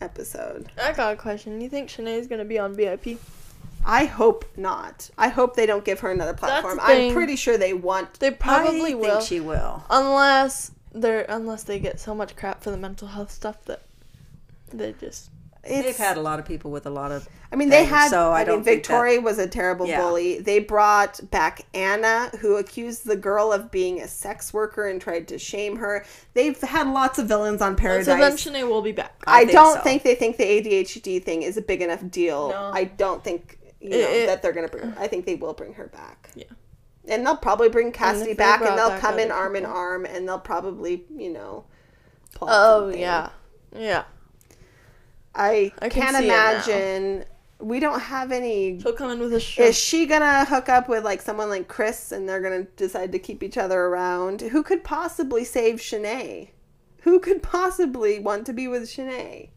episode. 0.00 0.70
I 0.82 0.92
got 0.92 1.14
a 1.14 1.16
question. 1.16 1.60
You 1.60 1.68
think 1.68 1.88
Shanae's 1.88 2.26
gonna 2.26 2.44
be 2.44 2.58
on 2.58 2.74
VIP? 2.74 3.18
I 3.84 4.04
hope 4.06 4.44
not. 4.56 5.10
I 5.16 5.28
hope 5.28 5.54
they 5.54 5.66
don't 5.66 5.84
give 5.84 6.00
her 6.00 6.10
another 6.10 6.34
platform. 6.34 6.80
I'm 6.82 7.12
pretty 7.12 7.36
sure 7.36 7.56
they 7.56 7.72
want. 7.72 8.14
They 8.14 8.32
probably 8.32 8.92
I 8.92 8.94
will, 8.96 9.10
think 9.18 9.28
she 9.28 9.40
will. 9.40 9.84
unless 9.90 10.72
they're 10.92 11.24
unless 11.28 11.62
they 11.62 11.78
get 11.78 12.00
so 12.00 12.14
much 12.14 12.34
crap 12.34 12.62
for 12.62 12.70
the 12.70 12.76
mental 12.76 13.08
health 13.08 13.30
stuff 13.30 13.64
that 13.66 13.82
they 14.72 14.92
just. 14.94 15.30
It's, 15.68 15.86
They've 15.86 15.96
had 15.96 16.16
a 16.16 16.20
lot 16.20 16.38
of 16.38 16.44
people 16.46 16.70
with 16.70 16.86
a 16.86 16.90
lot 16.90 17.12
of. 17.12 17.28
I 17.52 17.56
mean, 17.56 17.68
they 17.68 17.78
things, 17.80 17.90
had. 17.90 18.10
So 18.10 18.30
I, 18.30 18.40
I, 18.40 18.44
don't 18.44 18.56
think 18.64 18.64
that- 18.64 18.88
Victoria 18.88 19.20
was 19.20 19.38
a 19.38 19.46
terrible 19.48 19.86
Yeah. 19.86 20.00
bully. 20.00 20.40
They 20.40 20.58
brought 20.58 21.20
back 21.30 21.62
Anna, 21.74 22.30
who 22.40 22.56
accused 22.56 23.04
the 23.06 23.16
girl 23.16 23.52
of 23.52 23.70
being 23.70 24.00
a 24.00 24.08
sex 24.08 24.52
worker 24.54 24.88
and 24.88 25.00
tried 25.00 25.28
to 25.28 25.38
shame 25.38 25.76
her. 25.76 26.04
They've 26.34 26.60
had 26.60 26.88
lots 26.88 27.18
of 27.18 27.26
villains 27.28 27.60
on 27.62 27.76
Paradise. 27.76 28.06
So 28.06 28.16
then 28.16 28.32
Shanae 28.32 28.68
will 28.68 28.82
be 28.82 28.92
back. 28.92 29.22
I, 29.26 29.36
I 29.36 29.40
think 29.40 29.52
don't 29.52 29.76
so. 29.76 29.80
think 29.82 30.02
they 30.02 30.14
think 30.14 30.36
the 30.36 30.44
ADHD 30.44 31.22
thing 31.22 31.42
is 31.42 31.56
a 31.56 31.62
big 31.62 31.82
enough 31.82 32.08
deal. 32.10 32.50
No. 32.50 32.70
I 32.72 32.84
don't 32.84 33.22
think 33.22 33.58
you 33.80 33.90
know 33.90 33.96
It- 33.96 34.00
it- 34.02 34.26
that 34.26 34.42
they're 34.42 34.52
gonna 34.52 34.68
bring. 34.68 34.94
I 34.98 35.06
think 35.06 35.26
they 35.26 35.34
will 35.36 35.54
bring 35.54 35.74
her 35.74 35.86
back. 35.88 36.30
Yeah. 36.34 36.44
and 37.08 37.24
they'll 37.24 37.36
probably 37.36 37.68
bring 37.68 37.92
Cassidy 37.92 38.32
if 38.32 38.36
they 38.36 38.42
back, 38.42 38.60
and 38.62 38.76
they'll 38.76 38.88
back 38.88 39.00
come 39.00 39.18
in 39.20 39.30
other 39.30 39.40
arm 39.40 39.54
in 39.56 39.64
arm, 39.64 40.04
and 40.04 40.26
they'll 40.28 40.40
probably 40.40 41.04
you 41.16 41.30
know. 41.32 41.64
plot 42.34 42.50
Oh 42.52 42.80
something. 42.86 43.00
yeah, 43.00 43.28
yeah. 43.76 44.04
I, 45.36 45.72
I 45.80 45.88
can 45.88 46.02
can't 46.02 46.16
see 46.16 46.24
imagine. 46.24 47.24
We 47.58 47.80
don't 47.80 48.00
have 48.00 48.32
any. 48.32 48.80
She'll 48.80 48.92
come 48.92 49.10
in 49.10 49.18
with 49.18 49.32
a 49.32 49.40
shirt. 49.40 49.66
Is 49.66 49.78
she 49.78 50.06
gonna 50.06 50.44
hook 50.44 50.68
up 50.68 50.88
with 50.88 51.04
like 51.04 51.22
someone 51.22 51.48
like 51.48 51.68
Chris, 51.68 52.12
and 52.12 52.28
they're 52.28 52.40
gonna 52.42 52.64
decide 52.76 53.12
to 53.12 53.18
keep 53.18 53.42
each 53.42 53.56
other 53.56 53.80
around? 53.80 54.40
Who 54.40 54.62
could 54.62 54.82
possibly 54.84 55.44
save 55.44 55.76
Shanae? 55.76 56.48
Who 57.02 57.20
could 57.20 57.42
possibly 57.42 58.18
want 58.18 58.46
to 58.46 58.52
be 58.52 58.66
with 58.66 58.82
Shanae? 58.84 59.50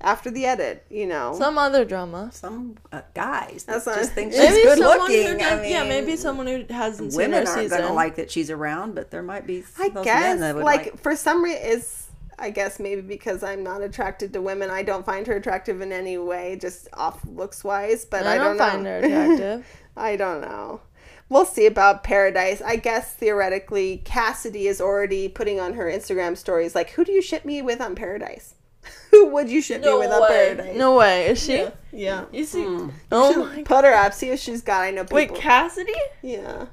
After 0.00 0.30
the 0.30 0.46
edit, 0.46 0.86
you 0.88 1.06
know. 1.06 1.34
Some 1.36 1.58
other 1.58 1.84
drama. 1.84 2.30
Some 2.32 2.76
uh, 2.92 3.02
guys 3.14 3.64
that 3.64 3.72
That's 3.72 3.86
not- 3.86 3.96
just 3.98 4.12
think 4.12 4.32
she's 4.32 4.40
good 4.40 4.78
looking. 4.78 5.38
Who 5.40 5.44
I 5.44 5.60
mean, 5.60 5.70
yeah, 5.72 5.82
maybe 5.82 6.14
someone 6.16 6.46
who 6.46 6.64
hasn't 6.70 7.12
seen 7.12 7.16
women 7.18 7.44
her 7.44 7.50
aren't 7.50 7.62
season. 7.62 7.78
going 7.78 7.90
to 7.90 7.94
like 7.94 8.14
that 8.14 8.30
she's 8.30 8.48
around, 8.48 8.94
but 8.94 9.10
there 9.10 9.24
might 9.24 9.44
be. 9.44 9.64
I 9.76 9.88
guess 9.88 10.04
men 10.04 10.40
that 10.40 10.54
would 10.54 10.64
like, 10.64 10.92
like. 10.92 11.00
for 11.00 11.16
some 11.16 11.42
reason 11.42 11.62
is 11.62 12.07
I 12.38 12.50
guess 12.50 12.78
maybe 12.78 13.00
because 13.00 13.42
I'm 13.42 13.62
not 13.62 13.82
attracted 13.82 14.32
to 14.32 14.40
women, 14.40 14.70
I 14.70 14.82
don't 14.82 15.04
find 15.04 15.26
her 15.26 15.36
attractive 15.36 15.80
in 15.80 15.92
any 15.92 16.18
way, 16.18 16.56
just 16.60 16.88
off 16.94 17.20
looks 17.26 17.64
wise. 17.64 18.04
But 18.04 18.26
I, 18.26 18.34
I 18.34 18.38
don't 18.38 18.56
know. 18.56 18.64
find 18.64 18.86
her 18.86 18.98
attractive. 19.02 19.66
I 19.96 20.16
don't 20.16 20.40
know. 20.40 20.80
We'll 21.28 21.44
see 21.44 21.66
about 21.66 22.04
Paradise. 22.04 22.62
I 22.62 22.76
guess 22.76 23.12
theoretically, 23.12 23.98
Cassidy 24.04 24.66
is 24.66 24.80
already 24.80 25.28
putting 25.28 25.60
on 25.60 25.74
her 25.74 25.84
Instagram 25.84 26.36
stories 26.36 26.74
like, 26.74 26.90
"Who 26.90 27.04
do 27.04 27.12
you 27.12 27.20
ship 27.20 27.44
me 27.44 27.60
with 27.60 27.80
on 27.80 27.94
Paradise? 27.94 28.54
Who 29.10 29.26
would 29.26 29.50
you 29.50 29.60
ship 29.60 29.82
me 29.82 29.92
with 29.98 30.10
on 30.10 30.26
Paradise?" 30.26 30.76
No 30.76 30.96
way. 30.96 31.26
Is 31.28 31.42
she? 31.44 31.56
Yeah. 31.56 31.70
yeah. 31.92 32.24
You 32.32 32.44
see? 32.44 32.64
Hmm. 32.64 32.88
Oh 33.12 33.32
She'll 33.32 33.44
my 33.44 33.56
god. 33.56 33.64
Put 33.66 33.84
her 33.84 33.92
up. 33.92 34.14
See 34.14 34.30
if 34.30 34.40
she's 34.40 34.62
got. 34.62 34.82
I 34.82 34.90
know 34.90 35.02
people. 35.02 35.16
Wait, 35.16 35.34
Cassidy? 35.34 35.92
yeah. 36.22 36.66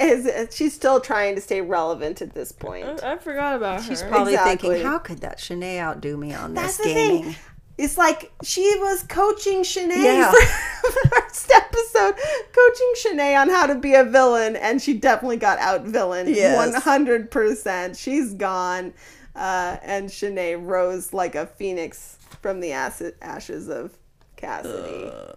Is, 0.00 0.54
she's 0.54 0.74
still 0.74 1.00
trying 1.00 1.34
to 1.36 1.40
stay 1.40 1.60
relevant 1.60 2.20
at 2.20 2.34
this 2.34 2.52
point. 2.52 3.02
I, 3.02 3.12
I 3.12 3.16
forgot 3.18 3.56
about 3.56 3.80
her. 3.82 3.86
She's 3.88 4.02
probably 4.02 4.34
Exactly. 4.34 4.68
thinking, 4.70 4.86
how 4.86 4.98
could 4.98 5.18
that 5.20 5.38
Shanae 5.38 5.78
outdo 5.78 6.16
me 6.16 6.34
on 6.34 6.54
That's 6.54 6.76
this 6.76 6.86
the 6.86 6.92
gaming? 6.94 7.22
thing. 7.24 7.36
It's 7.78 7.96
like 7.96 8.30
she 8.42 8.60
was 8.78 9.02
coaching 9.04 9.62
Shanae 9.62 9.96
Yeah. 10.04 10.30
for 10.30 10.90
first 11.08 11.50
episode, 11.54 12.14
coaching 12.52 12.92
Shanae 13.02 13.40
on 13.40 13.48
how 13.48 13.66
to 13.66 13.74
be 13.74 13.94
a 13.94 14.04
villain, 14.04 14.54
and 14.56 14.82
she 14.82 14.92
definitely 14.94 15.38
got 15.38 15.58
out 15.60 15.82
villain. 15.84 16.28
Yes. 16.28 16.84
100%. 16.84 17.96
She's 17.98 18.34
gone. 18.34 18.92
Uh, 19.34 19.78
and 19.82 20.10
Shanae 20.10 20.62
rose 20.62 21.14
like 21.14 21.34
a 21.34 21.46
phoenix 21.46 22.18
from 22.42 22.60
the 22.60 22.72
acid, 22.72 23.14
ashes 23.22 23.68
of 23.70 23.92
Cassidy. 24.36 25.06
Uh. 25.06 25.32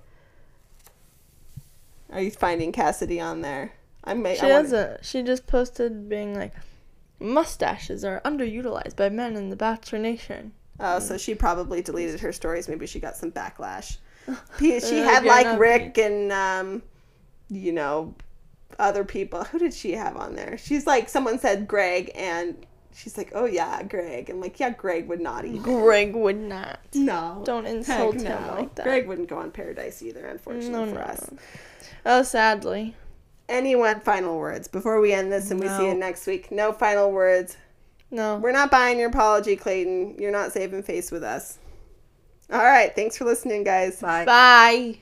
Are 2.12 2.22
you 2.22 2.32
finding 2.32 2.72
Cassidy 2.74 3.22
on 3.22 3.42
there? 3.42 3.72
I 4.04 4.14
may. 4.14 4.36
She 4.36 4.42
I 4.42 4.50
wanna- 4.50 4.64
doesn't. 4.64 5.06
She 5.06 5.24
just 5.24 5.48
posted 5.48 6.10
being 6.10 6.36
like, 6.36 6.54
mustaches 7.20 8.04
are 8.04 8.22
underutilized 8.26 8.96
by 8.96 9.10
men 9.10 9.36
in 9.36 9.50
the 9.50 9.56
Bachelor 9.56 10.00
Nation. 10.00 10.52
Oh, 10.80 11.00
so 11.00 11.18
she 11.18 11.36
probably 11.36 11.82
deleted 11.82 12.20
her 12.22 12.32
stories. 12.34 12.68
Maybe 12.68 12.88
she 12.88 13.00
got 13.00 13.16
some 13.16 13.32
backlash. 13.32 13.98
She 14.60 14.98
had 15.00 15.26
like 15.26 15.60
Rick 15.60 15.98
and 15.98 16.32
um, 16.32 16.82
you 17.50 17.72
know, 17.74 18.16
other 18.80 19.04
people. 19.04 19.44
Who 19.46 19.60
did 19.60 19.74
she 19.74 19.92
have 19.94 20.16
on 20.18 20.36
there? 20.36 20.58
She's 20.58 20.88
like 20.88 21.10
someone 21.10 21.40
said 21.40 21.68
Greg, 21.68 22.12
and 22.16 22.66
she's 22.96 23.18
like, 23.18 23.32
oh 23.36 23.46
yeah, 23.46 23.84
Greg. 23.84 24.30
I'm 24.30 24.40
like, 24.42 24.60
yeah, 24.60 24.72
Greg 24.72 25.08
would 25.10 25.20
not 25.22 25.46
even. 25.46 25.62
Greg 25.62 26.16
would 26.16 26.38
not. 26.40 26.80
No, 26.96 27.42
Don't 27.46 27.66
insult 27.68 28.22
him 28.22 28.48
like 28.48 28.74
that. 28.76 28.84
Greg 28.86 29.08
wouldn't 29.08 29.28
go 29.30 29.38
on 29.38 29.52
Paradise 29.52 30.02
either, 30.02 30.26
unfortunately 30.26 30.72
No, 30.72 30.86
for 30.88 30.96
no. 31.00 31.02
us. 31.02 31.30
Oh, 32.06 32.24
sadly. 32.24 32.96
Anyone 33.50 34.00
final 34.00 34.38
words 34.38 34.68
before 34.68 35.00
we 35.02 35.14
end 35.14 35.32
this 35.32 35.52
and 35.52 35.60
we 35.60 35.68
see 35.68 35.88
you 35.88 35.94
next 35.94 36.26
week? 36.28 36.52
No 36.52 36.72
final 36.72 37.12
words. 37.12 37.58
No. 38.10 38.38
We're 38.38 38.52
not 38.52 38.72
buying 38.72 38.98
your 38.98 39.10
apology, 39.10 39.56
Clayton. 39.56 40.16
You're 40.20 40.32
not 40.32 40.52
saving 40.52 40.84
face 40.84 41.12
with 41.12 41.24
us. 41.24 41.58
All 42.52 42.64
right. 42.64 42.96
Thanks 42.96 43.18
for 43.18 43.26
listening, 43.26 43.64
guys. 43.64 44.00
Bye. 44.00 44.26
Bye. 44.26 45.00